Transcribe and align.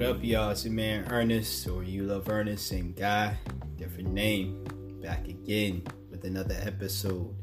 What 0.00 0.08
up, 0.08 0.24
y'all? 0.24 0.48
It's 0.48 0.64
your 0.64 0.72
man 0.72 1.04
Ernest, 1.10 1.68
or 1.68 1.82
you 1.82 2.04
love 2.04 2.30
Ernest, 2.30 2.66
same 2.66 2.92
guy, 2.92 3.36
different 3.76 4.08
name. 4.08 4.64
Back 5.02 5.28
again 5.28 5.82
with 6.10 6.24
another 6.24 6.56
episode, 6.62 7.36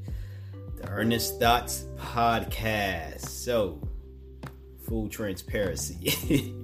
the 0.77 0.89
Ernest 0.89 1.39
Thoughts 1.39 1.85
Podcast. 1.97 3.27
So, 3.27 3.79
full 4.87 5.07
transparency. 5.07 6.55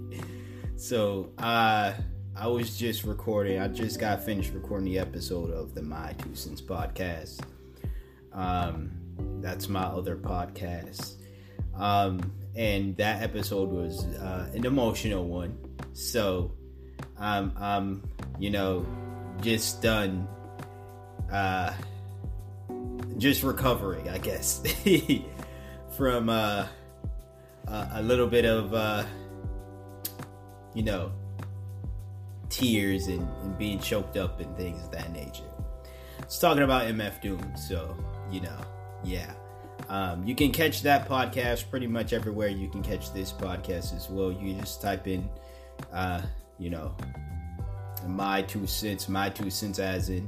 so, 0.76 1.32
uh, 1.38 1.94
I 2.36 2.48
was 2.48 2.76
just 2.76 3.04
recording. 3.04 3.60
I 3.60 3.68
just 3.68 4.00
got 4.00 4.24
finished 4.24 4.52
recording 4.52 4.86
the 4.86 4.98
episode 4.98 5.52
of 5.52 5.76
the 5.76 5.84
My 5.84 6.14
Two 6.14 6.34
Cents 6.34 6.60
podcast. 6.60 7.40
Um, 8.32 8.94
that's 9.42 9.70
my 9.70 9.84
other 9.84 10.18
podcast. 10.18 11.18
Um, 11.76 12.34
and 12.56 12.96
that 12.98 13.22
episode 13.22 13.70
was 13.70 14.06
uh, 14.06 14.50
an 14.54 14.66
emotional 14.66 15.26
one. 15.26 15.58
So, 15.94 16.54
I'm, 17.18 18.04
you 18.40 18.50
know, 18.50 18.86
just 19.42 19.82
done, 19.82 20.28
uh, 21.32 21.74
just 23.18 23.44
recovering, 23.44 24.10
I 24.10 24.18
guess, 24.18 24.64
from 25.98 26.30
uh, 26.30 26.68
a 27.68 28.02
little 28.02 28.28
bit 28.28 28.46
of, 28.46 28.74
uh, 28.74 29.04
you 30.74 30.84
know, 30.84 31.12
tears 32.50 33.08
and, 33.08 33.28
and 33.42 33.58
being 33.58 33.80
choked 33.80 34.18
up 34.18 34.40
and 34.40 34.56
things 34.58 34.84
of 34.84 34.92
that 34.92 35.12
nature. 35.12 35.44
It's 36.20 36.40
talking 36.40 36.64
about 36.64 36.84
MF 36.88 37.22
Doom, 37.22 37.54
so 37.56 37.98
you 38.32 38.42
know, 38.42 38.58
yeah. 39.04 39.34
Um, 39.94 40.24
you 40.24 40.34
can 40.34 40.52
catch 40.52 40.82
that 40.82 41.08
podcast 41.08 41.70
pretty 41.70 41.86
much 41.86 42.14
everywhere. 42.14 42.48
You 42.48 42.68
can 42.68 42.82
catch 42.82 43.14
this 43.14 43.32
podcast 43.32 43.96
as 43.96 44.10
well. 44.10 44.32
You 44.32 44.56
just 44.56 44.82
type 44.82 45.08
in, 45.08 45.30
uh, 45.92 46.24
you 46.58 46.72
know, 46.72 46.96
my 48.08 48.42
two 48.42 48.66
cents, 48.66 49.08
my 49.08 49.30
two 49.30 49.52
cents, 49.52 49.78
as 49.78 50.10
in 50.10 50.28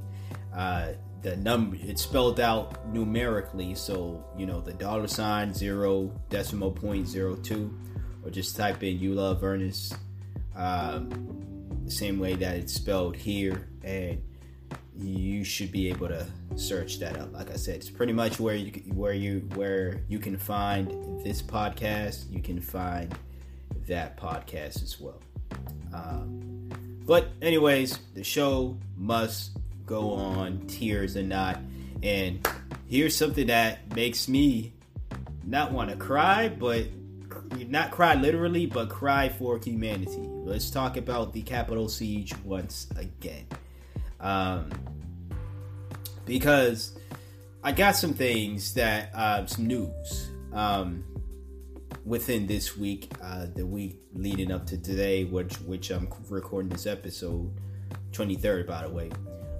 uh, 0.55 0.89
the 1.23 1.35
number. 1.37 1.77
It's 1.79 2.03
spelled 2.03 2.39
out 2.39 2.87
numerically, 2.89 3.73
so 3.73 4.23
you 4.37 4.45
know 4.45 4.61
the 4.61 4.73
dollar 4.73 5.07
sign 5.07 5.51
zero 5.51 6.11
decimal 6.29 6.69
point 6.69 7.07
zero 7.07 7.35
two, 7.35 7.75
or 8.23 8.29
just 8.29 8.55
type 8.55 8.83
in 8.83 8.99
"you 8.99 9.15
love 9.15 9.43
Ernest," 9.43 9.97
um, 10.55 11.09
the 11.83 11.89
same 11.89 12.19
way 12.19 12.35
that 12.35 12.55
it's 12.55 12.73
spelled 12.73 13.15
here, 13.15 13.67
and 13.83 14.21
you 14.97 15.43
should 15.43 15.71
be 15.71 15.89
able 15.89 16.07
to 16.07 16.25
search 16.55 16.99
that 16.99 17.17
up. 17.17 17.33
Like 17.33 17.51
I 17.51 17.55
said, 17.55 17.75
it's 17.75 17.89
pretty 17.89 18.13
much 18.13 18.39
where 18.39 18.55
you 18.55 18.71
where 18.93 19.13
you 19.13 19.47
where 19.55 20.01
you 20.07 20.19
can 20.19 20.37
find 20.37 21.23
this 21.23 21.41
podcast. 21.41 22.31
You 22.31 22.41
can 22.41 22.61
find 22.61 23.13
that 23.87 24.17
podcast 24.17 24.81
as 24.81 24.99
well. 24.99 25.21
Um, 25.93 26.69
but 27.05 27.29
anyways, 27.41 27.99
the 28.13 28.23
show 28.23 28.77
must 28.97 29.57
go 29.85 30.13
on, 30.13 30.65
tears 30.67 31.15
or 31.15 31.23
not. 31.23 31.59
And 32.01 32.47
here's 32.87 33.15
something 33.15 33.47
that 33.47 33.95
makes 33.95 34.27
me 34.27 34.73
not 35.43 35.71
want 35.71 35.89
to 35.91 35.95
cry, 35.95 36.49
but 36.49 36.87
not 37.67 37.91
cry 37.91 38.15
literally, 38.15 38.65
but 38.65 38.89
cry 38.89 39.29
for 39.29 39.59
humanity. 39.59 40.21
Let's 40.21 40.69
talk 40.69 40.97
about 40.97 41.33
the 41.33 41.41
Capitol 41.41 41.89
siege 41.89 42.33
once 42.43 42.87
again. 42.97 43.45
Um, 44.19 44.71
because 46.25 46.97
I 47.63 47.71
got 47.71 47.95
some 47.95 48.13
things 48.13 48.73
that 48.75 49.13
uh, 49.13 49.45
some 49.45 49.67
news 49.67 50.29
um, 50.53 51.03
within 52.05 52.47
this 52.47 52.77
week, 52.77 53.11
uh, 53.21 53.47
the 53.55 53.65
week 53.65 53.99
leading 54.13 54.51
up 54.51 54.65
to 54.67 54.77
today, 54.77 55.23
which 55.23 55.55
which 55.61 55.89
I'm 55.91 56.07
recording 56.29 56.69
this 56.69 56.85
episode, 56.85 57.51
23rd, 58.11 58.67
by 58.67 58.83
the 58.83 58.89
way. 58.89 59.11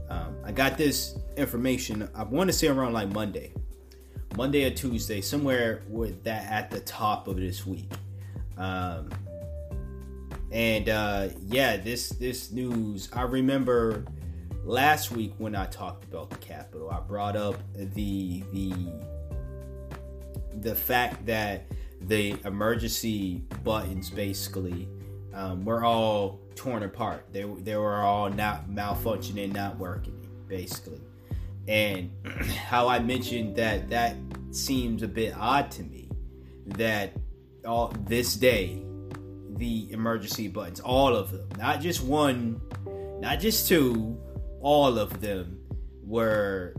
Um, 0.10 0.36
I 0.44 0.52
got 0.52 0.78
this 0.78 1.18
information. 1.36 2.08
I 2.14 2.24
want 2.24 2.50
to 2.50 2.54
say 2.54 2.68
around 2.68 2.94
like 2.94 3.10
Monday, 3.10 3.54
Monday 4.36 4.66
or 4.66 4.72
Tuesday, 4.72 5.22
somewhere 5.22 5.84
with 5.90 6.24
that 6.24 6.52
at 6.52 6.72
the 6.72 6.82
top 6.82 7.28
of 7.28 7.38
this 7.38 7.66
week. 7.66 7.92
Um, 8.58 9.10
and 10.52 10.88
uh, 10.90 11.30
yeah, 11.48 11.78
this 11.78 12.10
this 12.10 12.52
news. 12.52 13.10
I 13.14 13.24
remember 13.24 14.06
last 14.66 15.12
week 15.12 15.34
when 15.38 15.56
I 15.56 15.68
talked 15.68 16.04
about 16.04 16.30
the 16.30 16.38
Capitol, 16.38 16.90
I 16.90 17.00
brought 17.00 17.38
up 17.38 17.56
the 17.74 18.44
the 18.52 18.74
the 20.62 20.76
fact 20.76 21.26
that 21.26 21.68
the 22.02 22.36
emergency 22.46 23.44
buttons 23.64 24.10
basically 24.10 24.90
um, 25.34 25.64
were 25.64 25.84
all 25.84 26.40
torn 26.56 26.84
apart. 26.84 27.26
They 27.32 27.44
they 27.44 27.76
were 27.76 27.98
all 27.98 28.30
not 28.30 28.70
malfunctioning, 28.70 29.54
not 29.54 29.78
working, 29.78 30.28
basically. 30.48 31.02
And 31.68 32.12
how 32.68 32.88
I 32.88 33.00
mentioned 33.00 33.56
that 33.58 33.90
that 33.90 34.16
seems 34.52 35.04
a 35.04 35.08
bit 35.08 35.36
odd 35.38 35.72
to 35.72 35.84
me 35.84 36.10
that 36.68 37.14
all 37.66 37.94
this 38.08 38.36
day 38.36 38.82
the 39.58 39.90
emergency 39.92 40.50
buttons, 40.50 40.80
all 40.82 41.16
of 41.16 41.32
them, 41.32 41.48
not 41.58 41.80
just 41.80 42.04
one, 42.04 42.60
not 43.22 43.40
just 43.40 43.70
two, 43.70 44.20
all 44.66 44.98
of 44.98 45.22
them 45.22 45.60
were 46.02 46.74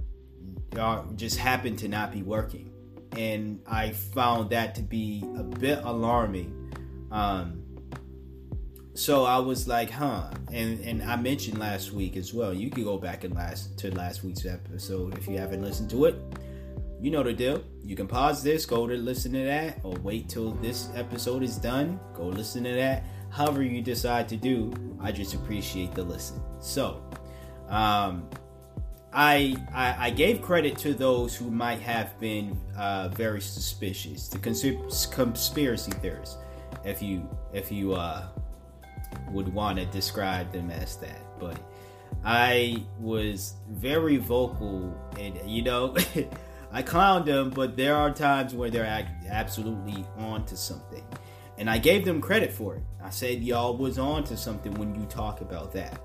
uh, 0.76 1.04
just 1.14 1.38
happened 1.38 1.78
to 1.78 1.86
not 1.86 2.12
be 2.12 2.20
working, 2.20 2.72
and 3.12 3.60
I 3.64 3.92
found 3.92 4.50
that 4.50 4.74
to 4.74 4.82
be 4.82 5.24
a 5.38 5.44
bit 5.44 5.78
alarming. 5.84 6.74
Um, 7.12 7.62
so 8.94 9.24
I 9.24 9.38
was 9.38 9.68
like, 9.68 9.88
huh, 9.88 10.30
and 10.52 10.80
and 10.80 11.00
I 11.00 11.14
mentioned 11.14 11.58
last 11.58 11.92
week 11.92 12.16
as 12.16 12.34
well. 12.34 12.52
You 12.52 12.70
can 12.70 12.82
go 12.82 12.98
back 12.98 13.22
and 13.22 13.32
last 13.36 13.78
to 13.78 13.94
last 13.94 14.24
week's 14.24 14.44
episode 14.44 15.16
if 15.16 15.28
you 15.28 15.38
haven't 15.38 15.62
listened 15.62 15.88
to 15.90 16.06
it. 16.06 16.16
You 17.00 17.12
know 17.12 17.22
the 17.22 17.34
deal. 17.34 17.62
You 17.84 17.94
can 17.94 18.08
pause 18.08 18.42
this, 18.42 18.66
go 18.66 18.88
to 18.88 18.96
listen 18.96 19.32
to 19.34 19.44
that, 19.44 19.78
or 19.84 19.94
wait 20.02 20.28
till 20.28 20.50
this 20.54 20.88
episode 20.96 21.44
is 21.44 21.56
done. 21.56 22.00
Go 22.14 22.24
listen 22.24 22.64
to 22.64 22.72
that. 22.72 23.04
However 23.30 23.62
you 23.62 23.80
decide 23.80 24.28
to 24.30 24.36
do, 24.36 24.72
I 25.00 25.12
just 25.12 25.34
appreciate 25.34 25.94
the 25.94 26.02
listen. 26.02 26.42
So, 26.58 27.02
um, 27.68 28.28
I, 29.12 29.56
I, 29.72 30.06
I 30.06 30.10
gave 30.10 30.42
credit 30.42 30.76
to 30.78 30.92
those 30.92 31.34
who 31.34 31.50
might 31.50 31.80
have 31.80 32.18
been 32.20 32.60
uh, 32.76 33.08
very 33.08 33.40
suspicious, 33.40 34.28
the 34.28 34.38
cons- 34.38 35.06
conspiracy 35.06 35.92
theorists, 35.92 36.36
if 36.84 37.00
you 37.00 37.26
if 37.54 37.72
you 37.72 37.94
uh, 37.94 38.26
would 39.30 39.52
want 39.52 39.78
to 39.78 39.86
describe 39.86 40.52
them 40.52 40.70
as 40.70 40.96
that. 40.98 41.18
But 41.40 41.58
I 42.24 42.84
was 43.00 43.54
very 43.70 44.18
vocal, 44.18 44.94
and 45.18 45.38
you 45.48 45.62
know, 45.62 45.96
I 46.72 46.82
clowned 46.82 47.24
them, 47.24 47.48
but 47.48 47.74
there 47.74 47.96
are 47.96 48.10
times 48.10 48.54
where 48.54 48.68
they're 48.68 49.08
absolutely 49.30 50.04
on 50.18 50.44
to 50.44 50.56
something, 50.58 51.04
and 51.56 51.70
I 51.70 51.78
gave 51.78 52.04
them 52.04 52.20
credit 52.20 52.52
for 52.52 52.76
it. 52.76 52.82
I 53.02 53.08
said 53.08 53.42
y'all 53.42 53.78
was 53.78 53.98
on 53.98 54.24
to 54.24 54.36
something 54.36 54.74
when 54.74 54.94
you 54.94 55.06
talk 55.06 55.40
about 55.40 55.72
that. 55.72 56.00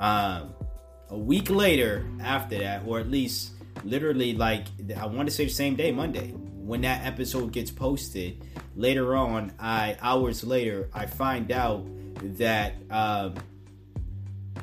Um, 0.00 0.54
a 1.10 1.18
week 1.18 1.50
later, 1.50 2.08
after 2.20 2.58
that, 2.58 2.84
or 2.86 2.98
at 2.98 3.10
least 3.10 3.52
literally 3.84 4.34
like 4.34 4.66
I 4.96 5.06
want 5.06 5.28
to 5.28 5.34
say 5.34 5.44
the 5.44 5.50
same 5.50 5.76
day, 5.76 5.92
Monday, 5.92 6.30
when 6.30 6.80
that 6.82 7.04
episode 7.04 7.52
gets 7.52 7.70
posted. 7.70 8.44
Later 8.76 9.14
on, 9.14 9.52
I 9.58 9.96
hours 10.00 10.42
later, 10.42 10.88
I 10.94 11.06
find 11.06 11.52
out 11.52 11.86
that 12.38 12.74
um, 12.90 13.34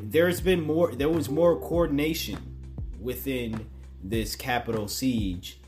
there's 0.01 0.41
been 0.41 0.61
more. 0.61 0.93
There 0.95 1.09
was 1.09 1.29
more 1.29 1.59
coordination 1.59 2.39
within 2.99 3.67
this 4.03 4.35
Capitol 4.35 4.87
siege 4.87 5.59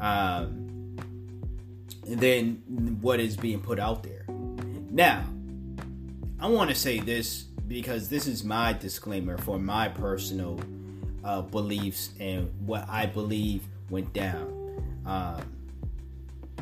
um, 0.00 0.96
than 2.06 2.98
what 3.00 3.20
is 3.20 3.36
being 3.36 3.60
put 3.60 3.78
out 3.78 4.02
there. 4.02 4.24
Now, 4.90 5.24
I 6.40 6.48
want 6.48 6.70
to 6.70 6.76
say 6.76 7.00
this 7.00 7.44
because 7.72 8.08
this 8.08 8.26
is 8.26 8.44
my 8.44 8.72
disclaimer 8.74 9.38
for 9.38 9.58
my 9.58 9.88
personal 9.88 10.60
uh, 11.24 11.40
beliefs 11.40 12.10
and 12.20 12.50
what 12.66 12.86
I 12.88 13.06
believe 13.06 13.64
went 13.88 14.12
down. 14.12 14.58
Um, 15.06 15.42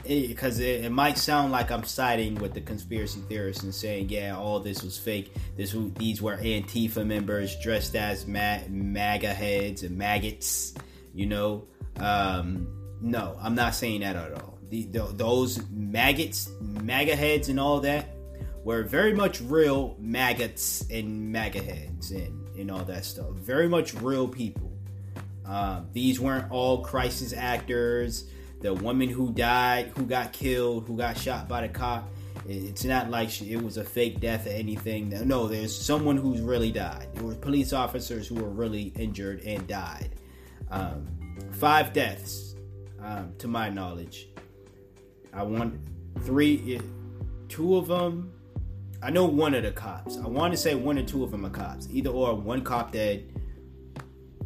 because 0.05 0.61
it, 0.61 0.67
it, 0.67 0.85
it, 0.87 0.93
might 0.93 1.19
sound 1.19 1.53
like 1.53 1.71
I'm 1.71 1.85
siding 1.85 2.37
with 2.37 2.55
the 2.55 2.61
conspiracy 2.61 3.21
theorists 3.29 3.65
and 3.65 3.75
saying, 3.75 4.09
yeah, 4.09 4.37
all 4.37 4.61
this 4.61 4.83
was 4.83 4.99
fake. 4.99 5.35
This 5.57 5.75
these 5.97 6.23
were 6.23 6.37
Antifa 6.37 7.05
members 7.05 7.57
dressed 7.61 7.97
as 7.97 8.27
ma- 8.27 8.61
MAGA 8.69 9.35
heads 9.35 9.83
and 9.83 9.99
maggots. 9.99 10.75
You 11.13 11.27
know, 11.27 11.67
um, 11.97 12.67
no, 13.03 13.37
I'm 13.41 13.55
not 13.55 13.75
saying 13.75 14.01
that 14.01 14.17
at 14.17 14.33
all. 14.33 14.59
The, 14.71 14.85
the, 14.85 15.03
those 15.13 15.61
maggots, 15.71 16.49
MAGA 16.61 17.17
heads, 17.17 17.49
and 17.49 17.61
all 17.61 17.81
that 17.81 18.15
were 18.65 18.83
very 18.83 19.15
much 19.15 19.41
real 19.41 19.97
maggots 19.99 20.85
and 20.91 21.33
MAGA 21.33 21.63
heads 21.63 22.11
and, 22.11 22.49
and 22.57 22.71
all 22.71 22.85
that 22.85 23.05
stuff. 23.05 23.31
Very 23.31 23.69
much 23.69 23.95
real 23.95 24.29
people. 24.29 24.71
Uh, 25.47 25.83
these 25.93 26.21
weren't 26.21 26.51
all 26.51 26.85
crisis 26.85 27.33
actors. 27.33 28.25
The 28.61 28.75
woman 28.75 29.09
who 29.09 29.33
died, 29.33 29.93
who 29.97 30.05
got 30.05 30.33
killed, 30.33 30.87
who 30.87 30.97
got 30.97 31.17
shot 31.17 31.49
by 31.49 31.63
the 31.63 31.69
cop, 31.69 32.09
It's 32.47 32.85
not 32.85 33.11
like 33.11 33.31
she, 33.31 33.53
it 33.53 33.63
was 33.63 33.77
a 33.79 33.85
fake 33.85 34.21
death 34.21 34.47
or 34.47 34.51
anything. 34.51 35.09
No, 35.27 35.49
there's 35.49 35.75
someone 35.75 36.17
who's 36.17 36.41
really 36.41 36.71
died. 36.71 37.09
There 37.15 37.25
were 37.25 37.35
police 37.35 37.73
officers 37.73 38.29
who 38.29 38.37
were 38.37 38.51
really 38.51 38.93
injured 38.97 39.43
and 39.45 39.67
died. 39.67 40.11
Um, 40.71 41.09
five 41.53 41.93
deaths, 41.93 42.55
um, 43.01 43.33
to 43.39 43.49
my 43.49 43.71
knowledge. 43.71 44.29
I 45.33 45.43
want 45.43 45.81
three, 46.21 46.81
two 47.49 47.77
of 47.77 47.87
them. 47.87 48.33
I 49.03 49.11
know 49.11 49.25
one 49.25 49.55
of 49.55 49.63
the 49.63 49.73
cops. 49.73 50.19
I 50.19 50.27
want 50.27 50.53
to 50.53 50.59
say 50.59 50.75
one 50.75 50.99
or 50.99 51.03
two 51.03 51.25
of 51.25 51.31
them 51.31 51.47
are 51.47 51.51
cops. 51.51 51.89
Either 51.91 52.11
or, 52.11 52.35
one 52.35 52.63
cop 52.63 52.93
dead 52.93 53.33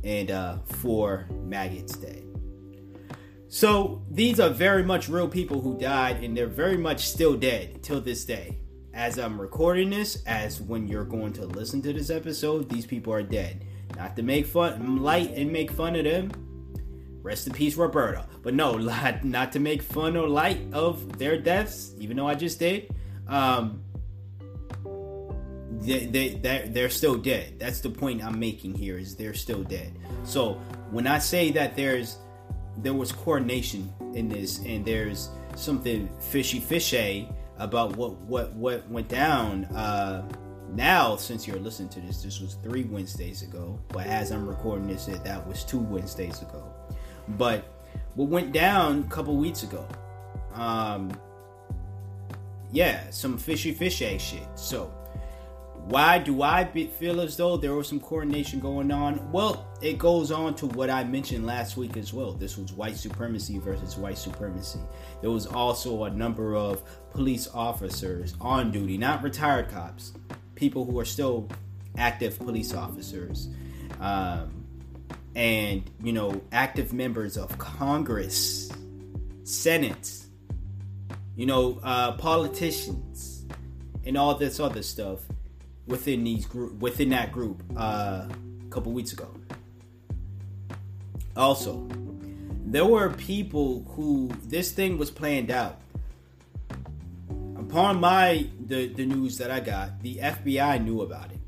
and 0.05 0.31
uh, 0.31 0.59
four 0.59 1.27
maggots 1.43 1.97
dead. 1.97 2.25
So 3.49 4.03
these 4.11 4.39
are 4.41 4.51
very 4.51 4.83
much 4.83 5.09
real 5.09 5.29
people 5.29 5.61
who 5.61 5.79
died, 5.79 6.23
and 6.23 6.37
they're 6.37 6.47
very 6.47 6.77
much 6.77 7.07
still 7.09 7.37
dead 7.37 7.83
till 7.83 8.01
this 8.01 8.25
day. 8.25 8.59
As 8.93 9.19
I'm 9.19 9.41
recording 9.41 9.91
this, 9.91 10.23
as 10.25 10.61
when 10.61 10.87
you're 10.87 11.05
going 11.05 11.33
to 11.35 11.47
listen 11.47 11.83
to 11.83 11.93
this 11.93 12.11
episode, 12.11 12.69
these 12.69 12.87
people 12.87 13.13
are 13.13 13.23
dead. 13.23 13.65
Not 13.97 14.15
to 14.17 14.23
make 14.23 14.47
fun, 14.47 15.03
light, 15.03 15.33
and 15.35 15.53
make 15.53 15.71
fun 15.71 15.97
of 15.97 16.05
them. 16.05 16.31
Rest 17.23 17.47
in 17.47 17.53
peace, 17.53 17.77
Roberta. 17.77 18.27
But 18.43 18.55
no, 18.55 18.77
not 19.23 19.53
to 19.53 19.59
make 19.59 19.83
fun 19.83 20.17
or 20.17 20.29
light 20.29 20.61
of 20.73 21.19
their 21.19 21.39
deaths, 21.39 21.93
even 21.99 22.17
though 22.17 22.29
I 22.29 22.35
just 22.35 22.59
did. 22.59 22.95
Um, 23.27 23.83
they, 25.85 26.07
they, 26.07 26.29
they're, 26.35 26.67
they're 26.67 26.91
still 26.91 27.17
dead. 27.17 27.59
That's 27.59 27.81
the 27.81 27.91
point 27.91 28.25
I'm 28.25 28.39
making 28.39 28.75
here 28.75 28.99
is 28.99 29.17
they're 29.17 29.35
still 29.35 29.63
dead. 29.63 29.93
So 30.25 30.55
when 30.91 31.07
I 31.07 31.19
say 31.19 31.51
that 31.53 31.77
there's 31.77 32.19
there 32.77 32.95
was 32.95 33.13
coordination 33.13 33.93
in 34.15 34.29
this, 34.29 34.59
and 34.59 34.85
there's 34.85 35.31
something 35.55 36.09
fishy 36.19 36.61
fishy 36.61 37.29
about 37.59 37.97
what 37.97 38.17
what 38.23 38.53
what 38.55 38.89
went 38.89 39.09
down. 39.09 39.65
Uh, 39.67 40.29
now, 40.73 41.15
since 41.15 41.47
you're 41.47 41.59
listening 41.59 41.89
to 41.91 42.01
this, 42.01 42.23
this 42.23 42.41
was 42.41 42.55
three 42.55 42.85
Wednesdays 42.85 43.43
ago, 43.43 43.79
but 43.89 44.07
as 44.07 44.33
I'm 44.33 44.47
recording 44.47 44.89
this, 44.89 45.07
that 45.07 45.47
was 45.47 45.63
two 45.63 45.79
Wednesdays 45.79 46.43
ago. 46.43 46.65
But 47.29 47.65
what 48.15 48.29
went 48.29 48.53
down 48.53 49.05
a 49.07 49.11
couple 49.11 49.37
weeks 49.37 49.63
ago, 49.63 49.87
um, 50.55 51.13
yeah, 52.73 53.09
some 53.11 53.39
fishy 53.39 53.73
fishy 53.73 54.19
shit. 54.19 54.49
So 54.57 54.93
why 55.87 56.19
do 56.19 56.41
I 56.41 56.65
feel 56.65 57.21
as 57.21 57.37
though 57.37 57.59
there 57.59 57.75
was 57.75 57.89
some 57.89 58.01
coordination 58.01 58.59
going 58.59 58.91
on? 58.91 59.31
Well, 59.31 59.69
it 59.83 59.99
goes 59.99 60.33
on 60.33 60.55
to 60.57 60.67
what 60.67 60.89
I 60.89 61.05
mentioned 61.05 61.45
last 61.45 61.77
week 61.77 61.99
as 61.99 62.11
well. 62.15 62.33
This 62.33 62.57
was 62.57 62.73
white 62.73 62.97
supremacy 62.97 63.59
versus 63.59 63.99
white 63.99 64.17
supremacy. 64.17 64.79
There 65.21 65.31
was 65.31 65.47
also 65.47 66.05
a 66.05 66.11
number 66.11 66.57
of 66.57 66.83
police 67.11 67.49
officers 67.53 68.35
on 68.41 68.71
duty, 68.71 68.97
not 68.97 69.23
retired 69.23 69.69
cops, 69.69 70.15
people 70.55 70.87
who 70.87 70.99
are 70.99 71.05
still 71.05 71.51
active 71.99 72.39
police 72.39 72.73
officers, 72.73 73.49
um, 74.01 74.65
and 75.35 75.91
you 76.03 76.15
know, 76.15 76.41
active 76.51 76.95
members 76.95 77.37
of 77.37 77.59
Congress, 77.59 78.71
Senate, 79.43 80.17
you 81.37 81.45
know, 81.45 81.79
uh, 81.83 82.13
politicians, 82.13 83.45
and 84.07 84.17
all 84.17 84.35
this 84.35 84.59
other 84.59 84.83
stuff 84.83 85.21
within 85.87 86.25
these 86.25 86.47
group 86.47 86.79
within 86.81 87.11
that 87.11 87.33
group 87.33 87.63
uh, 87.77 88.27
a 88.29 88.71
couple 88.71 88.93
weeks 88.93 89.13
ago. 89.13 89.29
Also, 91.37 91.89
there 92.65 92.87
were 92.87 93.11
people 93.11 93.85
who 93.91 94.31
this 94.45 94.73
thing 94.73 94.99
was 94.99 95.11
planned 95.11 95.51
out. 95.51 95.81
Upon 97.57 98.01
my 98.01 98.49
the 98.67 98.87
the 98.89 99.05
news 99.05 99.39
that 99.39 99.51
I 99.51 99.61
got, 99.61 100.01
the 100.01 100.17
FBI 100.17 100.83
knew 100.85 101.03
about 101.03 101.31
it. 101.33 101.41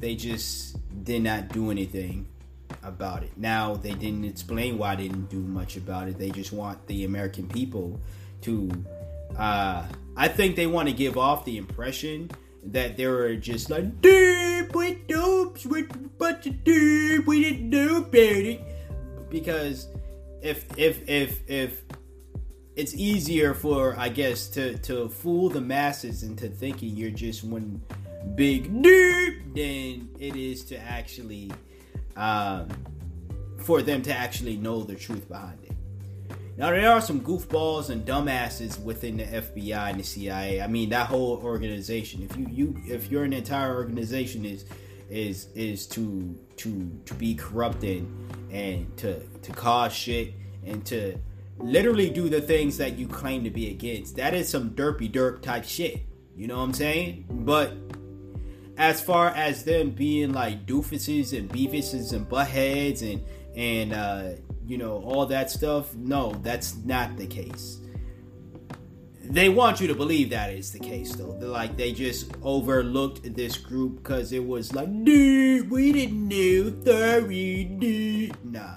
They 0.00 0.14
just 0.14 0.76
did 1.04 1.22
not 1.22 1.48
do 1.48 1.70
anything 1.70 2.28
about 2.82 3.22
it. 3.22 3.32
Now 3.36 3.74
they 3.74 3.92
didn't 3.92 4.24
explain 4.24 4.78
why 4.78 4.94
they 4.94 5.08
didn't 5.08 5.30
do 5.30 5.40
much 5.40 5.76
about 5.76 6.08
it. 6.08 6.18
They 6.18 6.30
just 6.30 6.52
want 6.52 6.86
the 6.86 7.04
American 7.04 7.48
people 7.48 8.00
to. 8.42 8.70
Uh, 9.36 9.84
I 10.16 10.28
think 10.28 10.54
they 10.54 10.68
want 10.68 10.88
to 10.88 10.94
give 10.94 11.18
off 11.18 11.44
the 11.44 11.58
impression 11.58 12.30
that 12.66 12.96
they 12.96 13.06
were 13.06 13.36
just 13.36 13.70
like, 13.70 14.00
deep 14.00 14.74
with 14.74 15.06
dopes 15.06 15.64
a 15.66 15.82
bunch 16.18 16.46
of 16.46 16.64
deep, 16.64 17.26
we 17.26 17.42
didn't 17.42 17.70
know 17.70 17.98
about 17.98 18.14
it. 18.14 18.60
Because 19.30 19.88
if 20.42 20.66
if 20.78 21.08
if 21.08 21.40
if 21.48 21.82
it's 22.76 22.94
easier 22.94 23.54
for 23.54 23.94
I 23.98 24.08
guess 24.08 24.48
to 24.50 24.78
to 24.78 25.08
fool 25.08 25.48
the 25.48 25.60
masses 25.60 26.22
into 26.22 26.48
thinking 26.48 26.96
you're 26.96 27.10
just 27.10 27.44
one 27.44 27.82
big 28.34 28.82
deep 28.82 29.54
than 29.54 30.08
it 30.18 30.36
is 30.36 30.64
to 30.66 30.78
actually 30.78 31.50
um, 32.16 32.68
for 33.58 33.82
them 33.82 34.02
to 34.02 34.14
actually 34.14 34.56
know 34.56 34.82
the 34.82 34.94
truth 34.94 35.28
behind 35.28 35.58
it. 35.64 35.73
Now 36.56 36.70
there 36.70 36.90
are 36.90 37.00
some 37.00 37.20
goofballs 37.20 37.90
and 37.90 38.06
dumbasses 38.06 38.80
within 38.80 39.16
the 39.16 39.24
FBI 39.24 39.90
and 39.90 39.98
the 39.98 40.04
CIA. 40.04 40.60
I 40.60 40.68
mean 40.68 40.90
that 40.90 41.08
whole 41.08 41.40
organization. 41.42 42.22
If 42.22 42.36
you 42.36 42.46
you 42.50 42.82
if 42.86 43.10
your 43.10 43.24
entire 43.24 43.74
organization 43.74 44.44
is 44.44 44.64
is 45.10 45.48
is 45.54 45.86
to 45.88 46.38
to 46.56 47.00
to 47.06 47.14
be 47.14 47.34
corrupted 47.34 48.06
and 48.50 48.96
to 48.98 49.20
to 49.20 49.52
cause 49.52 49.92
shit 49.92 50.34
and 50.64 50.84
to 50.86 51.18
literally 51.58 52.10
do 52.10 52.28
the 52.28 52.40
things 52.40 52.76
that 52.78 52.98
you 52.98 53.08
claim 53.08 53.44
to 53.44 53.50
be 53.50 53.70
against. 53.70 54.16
That 54.16 54.34
is 54.34 54.48
some 54.48 54.70
derpy 54.70 55.10
derp 55.10 55.42
type 55.42 55.64
shit. 55.64 56.02
You 56.36 56.46
know 56.46 56.58
what 56.58 56.64
I'm 56.64 56.74
saying? 56.74 57.26
But 57.30 57.72
as 58.76 59.00
far 59.00 59.28
as 59.28 59.64
them 59.64 59.90
being 59.90 60.32
like 60.32 60.66
doofuses 60.66 61.36
and 61.36 61.48
beefuses 61.48 62.12
and 62.12 62.28
buttheads 62.28 63.02
and 63.02 63.24
and 63.56 63.92
uh, 63.92 64.30
you 64.66 64.78
know, 64.78 65.02
all 65.02 65.26
that 65.26 65.50
stuff. 65.50 65.94
No, 65.94 66.32
that's 66.42 66.76
not 66.76 67.16
the 67.16 67.26
case. 67.26 67.78
They 69.22 69.48
want 69.48 69.80
you 69.80 69.86
to 69.88 69.94
believe 69.94 70.30
that 70.30 70.50
is 70.50 70.70
the 70.70 70.78
case, 70.78 71.14
though. 71.14 71.32
They're 71.38 71.48
like 71.48 71.76
they 71.76 71.92
just 71.92 72.30
overlooked 72.42 73.34
this 73.34 73.56
group 73.56 73.96
because 74.02 74.32
it 74.32 74.44
was 74.44 74.74
like, 74.74 74.88
dude, 75.04 75.70
we 75.70 75.92
didn't 75.92 76.28
know, 76.28 76.74
sorry, 76.84 77.64
dude. 77.64 78.44
Nah, 78.44 78.76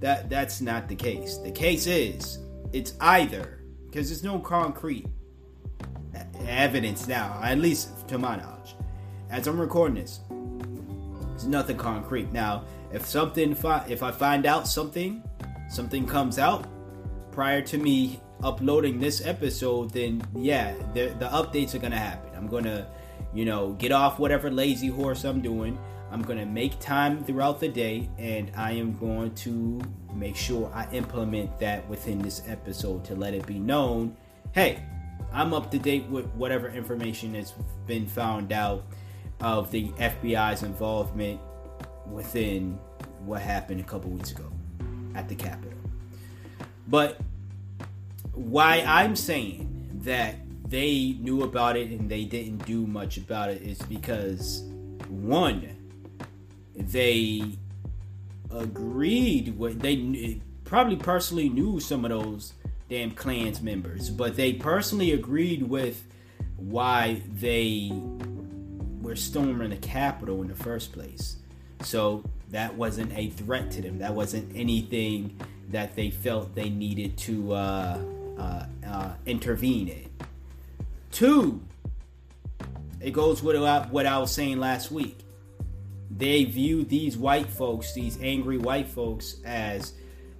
that 0.00 0.28
that's 0.28 0.60
not 0.60 0.88
the 0.88 0.96
case. 0.96 1.38
The 1.38 1.52
case 1.52 1.86
is 1.86 2.40
it's 2.72 2.94
either 3.00 3.60
because 3.86 4.08
there's 4.08 4.24
no 4.24 4.40
concrete 4.40 5.06
evidence 6.46 7.06
now, 7.06 7.38
at 7.42 7.58
least 7.58 8.08
to 8.08 8.18
my 8.18 8.36
knowledge. 8.36 8.74
As 9.30 9.46
I'm 9.46 9.60
recording 9.60 9.96
this, 10.02 10.20
there's 11.30 11.46
nothing 11.46 11.76
concrete 11.76 12.32
now 12.32 12.64
if 12.94 13.04
something 13.04 13.56
if 13.88 14.02
I 14.02 14.12
find 14.12 14.46
out 14.46 14.68
something 14.68 15.22
something 15.68 16.06
comes 16.06 16.38
out 16.38 16.66
prior 17.32 17.60
to 17.62 17.76
me 17.76 18.20
uploading 18.42 19.00
this 19.00 19.26
episode 19.26 19.90
then 19.90 20.22
yeah 20.34 20.74
the, 20.94 21.08
the 21.18 21.26
updates 21.26 21.74
are 21.74 21.80
gonna 21.80 21.98
happen. 21.98 22.30
I'm 22.36 22.46
gonna 22.46 22.86
you 23.34 23.44
know 23.44 23.72
get 23.72 23.90
off 23.90 24.18
whatever 24.20 24.50
lazy 24.50 24.86
horse 24.86 25.24
i'm 25.24 25.40
doing. 25.42 25.76
I'm 26.12 26.22
gonna 26.22 26.46
make 26.46 26.78
time 26.78 27.24
throughout 27.24 27.58
the 27.58 27.68
day 27.68 28.08
and 28.16 28.52
i 28.56 28.70
am 28.70 28.96
going 28.96 29.34
to 29.36 29.80
make 30.14 30.36
sure 30.36 30.70
i 30.72 30.88
implement 30.92 31.58
that 31.58 31.88
within 31.88 32.22
this 32.22 32.42
episode 32.46 33.04
to 33.06 33.16
let 33.16 33.34
it 33.34 33.44
be 33.46 33.58
known 33.58 34.16
hey 34.52 34.80
i'm 35.32 35.52
up 35.52 35.72
to 35.72 35.78
date 35.80 36.06
with 36.06 36.26
whatever 36.34 36.68
information 36.68 37.34
has 37.34 37.52
been 37.88 38.06
found 38.06 38.52
out 38.52 38.84
of 39.40 39.72
the 39.72 39.88
fbi's 39.88 40.62
involvement 40.62 41.40
within 42.06 42.78
what 43.26 43.40
happened 43.40 43.80
a 43.80 43.84
couple 43.84 44.10
weeks 44.10 44.30
ago 44.30 44.50
at 45.14 45.28
the 45.28 45.34
Capitol. 45.34 45.78
But 46.88 47.20
why 48.32 48.84
I'm 48.86 49.16
saying 49.16 50.00
that 50.02 50.36
they 50.68 51.16
knew 51.20 51.42
about 51.42 51.76
it 51.76 51.90
and 51.90 52.10
they 52.10 52.24
didn't 52.24 52.66
do 52.66 52.86
much 52.86 53.16
about 53.16 53.50
it 53.50 53.62
is 53.62 53.78
because 53.82 54.64
one, 55.08 55.76
they 56.74 57.58
agreed 58.50 59.58
with 59.58 59.80
they 59.80 60.40
probably 60.64 60.96
personally 60.96 61.48
knew 61.48 61.80
some 61.80 62.04
of 62.04 62.10
those 62.10 62.54
damn 62.88 63.10
Klans 63.12 63.62
members, 63.62 64.10
but 64.10 64.36
they 64.36 64.52
personally 64.52 65.12
agreed 65.12 65.62
with 65.62 66.04
why 66.56 67.22
they 67.32 67.90
were 69.00 69.16
storming 69.16 69.70
the 69.70 69.76
Capitol 69.76 70.42
in 70.42 70.48
the 70.48 70.54
first 70.54 70.92
place. 70.92 71.36
So 71.82 72.24
that 72.54 72.76
wasn't 72.76 73.12
a 73.18 73.30
threat 73.30 73.72
to 73.72 73.82
them. 73.82 73.98
That 73.98 74.14
wasn't 74.14 74.56
anything 74.56 75.40
that 75.70 75.96
they 75.96 76.10
felt 76.10 76.54
they 76.54 76.68
needed 76.68 77.18
to 77.18 77.52
uh, 77.52 78.00
uh, 78.38 78.66
uh, 78.86 79.14
intervene 79.26 79.88
in. 79.88 80.08
Two, 81.10 81.60
it 83.00 83.10
goes 83.10 83.42
with 83.42 83.56
what 83.90 84.06
I 84.06 84.18
was 84.18 84.30
saying 84.30 84.60
last 84.60 84.92
week. 84.92 85.18
They 86.16 86.44
view 86.44 86.84
these 86.84 87.16
white 87.16 87.48
folks, 87.48 87.92
these 87.92 88.20
angry 88.22 88.58
white 88.58 88.86
folks, 88.86 89.40
as 89.44 89.94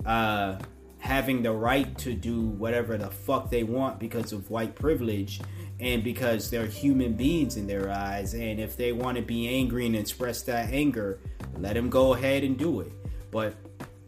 uh, 0.06 0.58
having 0.98 1.42
the 1.42 1.50
right 1.50 1.98
to 1.98 2.14
do 2.14 2.42
whatever 2.42 2.96
the 2.96 3.10
fuck 3.10 3.50
they 3.50 3.64
want 3.64 3.98
because 3.98 4.32
of 4.32 4.50
white 4.50 4.76
privilege 4.76 5.40
and 5.80 6.04
because 6.04 6.48
they're 6.48 6.66
human 6.66 7.14
beings 7.14 7.56
in 7.56 7.66
their 7.66 7.90
eyes. 7.90 8.34
And 8.34 8.60
if 8.60 8.76
they 8.76 8.92
want 8.92 9.16
to 9.16 9.22
be 9.22 9.48
angry 9.48 9.84
and 9.84 9.96
express 9.96 10.42
that 10.42 10.72
anger, 10.72 11.18
let 11.58 11.74
them 11.74 11.90
go 11.90 12.14
ahead 12.14 12.44
and 12.44 12.56
do 12.58 12.80
it. 12.80 12.92
But 13.30 13.54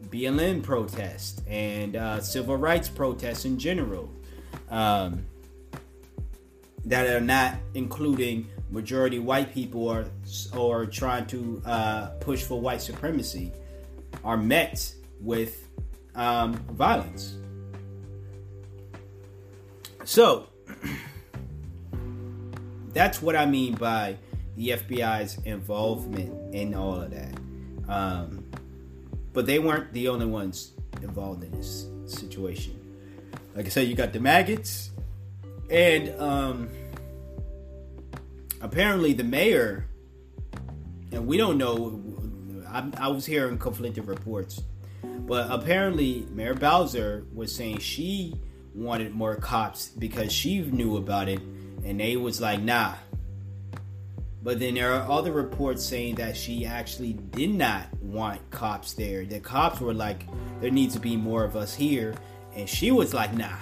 BLM 0.09 0.63
protest 0.63 1.41
and 1.47 1.95
uh, 1.95 2.21
civil 2.21 2.55
rights 2.55 2.89
protests 2.89 3.45
in 3.45 3.59
general 3.59 4.09
um, 4.69 5.25
that 6.85 7.07
are 7.07 7.21
not 7.21 7.55
including 7.73 8.47
majority 8.69 9.19
white 9.19 9.53
people 9.53 9.87
or 9.87 10.05
or 10.55 10.85
trying 10.85 11.25
to 11.27 11.61
uh, 11.65 12.07
push 12.19 12.43
for 12.43 12.59
white 12.59 12.81
supremacy 12.81 13.51
are 14.23 14.37
met 14.37 14.93
with 15.21 15.67
um, 16.15 16.53
violence. 16.71 17.35
So 20.03 20.47
that's 22.93 23.21
what 23.21 23.35
I 23.35 23.45
mean 23.45 23.75
by 23.75 24.17
the 24.55 24.69
FBI's 24.69 25.37
involvement 25.45 26.55
in 26.55 26.73
all 26.73 27.01
of 27.01 27.11
that. 27.11 27.36
Um, 27.87 28.43
but 29.33 29.45
they 29.45 29.59
weren't 29.59 29.93
the 29.93 30.07
only 30.09 30.25
ones 30.25 30.71
involved 31.01 31.43
in 31.43 31.51
this 31.51 31.87
situation. 32.05 32.73
Like 33.55 33.65
I 33.65 33.69
said, 33.69 33.87
you 33.87 33.95
got 33.95 34.13
the 34.13 34.19
maggots, 34.19 34.91
and 35.69 36.19
um, 36.19 36.69
apparently 38.61 39.13
the 39.13 39.23
mayor, 39.23 39.87
and 41.11 41.27
we 41.27 41.37
don't 41.37 41.57
know. 41.57 42.01
I, 42.67 42.89
I 42.97 43.07
was 43.07 43.25
hearing 43.25 43.57
conflicting 43.57 44.05
reports, 44.05 44.61
but 45.03 45.47
apparently 45.49 46.27
Mayor 46.31 46.53
Bowser 46.53 47.25
was 47.33 47.53
saying 47.55 47.79
she 47.79 48.35
wanted 48.75 49.13
more 49.13 49.35
cops 49.35 49.89
because 49.89 50.31
she 50.31 50.61
knew 50.61 50.97
about 50.97 51.29
it, 51.29 51.39
and 51.83 51.99
they 51.99 52.17
was 52.17 52.39
like, 52.41 52.61
nah. 52.61 52.93
But 54.43 54.59
then 54.59 54.75
there 54.75 54.93
are 54.93 55.09
other 55.09 55.31
reports 55.31 55.83
saying 55.83 56.15
that 56.15 56.37
she 56.37 56.65
actually 56.65 57.13
did 57.13 57.49
not 57.49 57.91
want 58.01 58.49
cops 58.51 58.93
there. 58.93 59.25
The 59.25 59.39
cops 59.39 59.81
were 59.81 59.93
like, 59.93 60.25
there 60.61 60.71
needs 60.71 60.93
to 60.93 60.99
be 60.99 61.17
more 61.17 61.43
of 61.43 61.55
us 61.55 61.73
here, 61.73 62.15
and 62.55 62.69
she 62.69 62.91
was 62.91 63.13
like, 63.13 63.33
nah. 63.33 63.57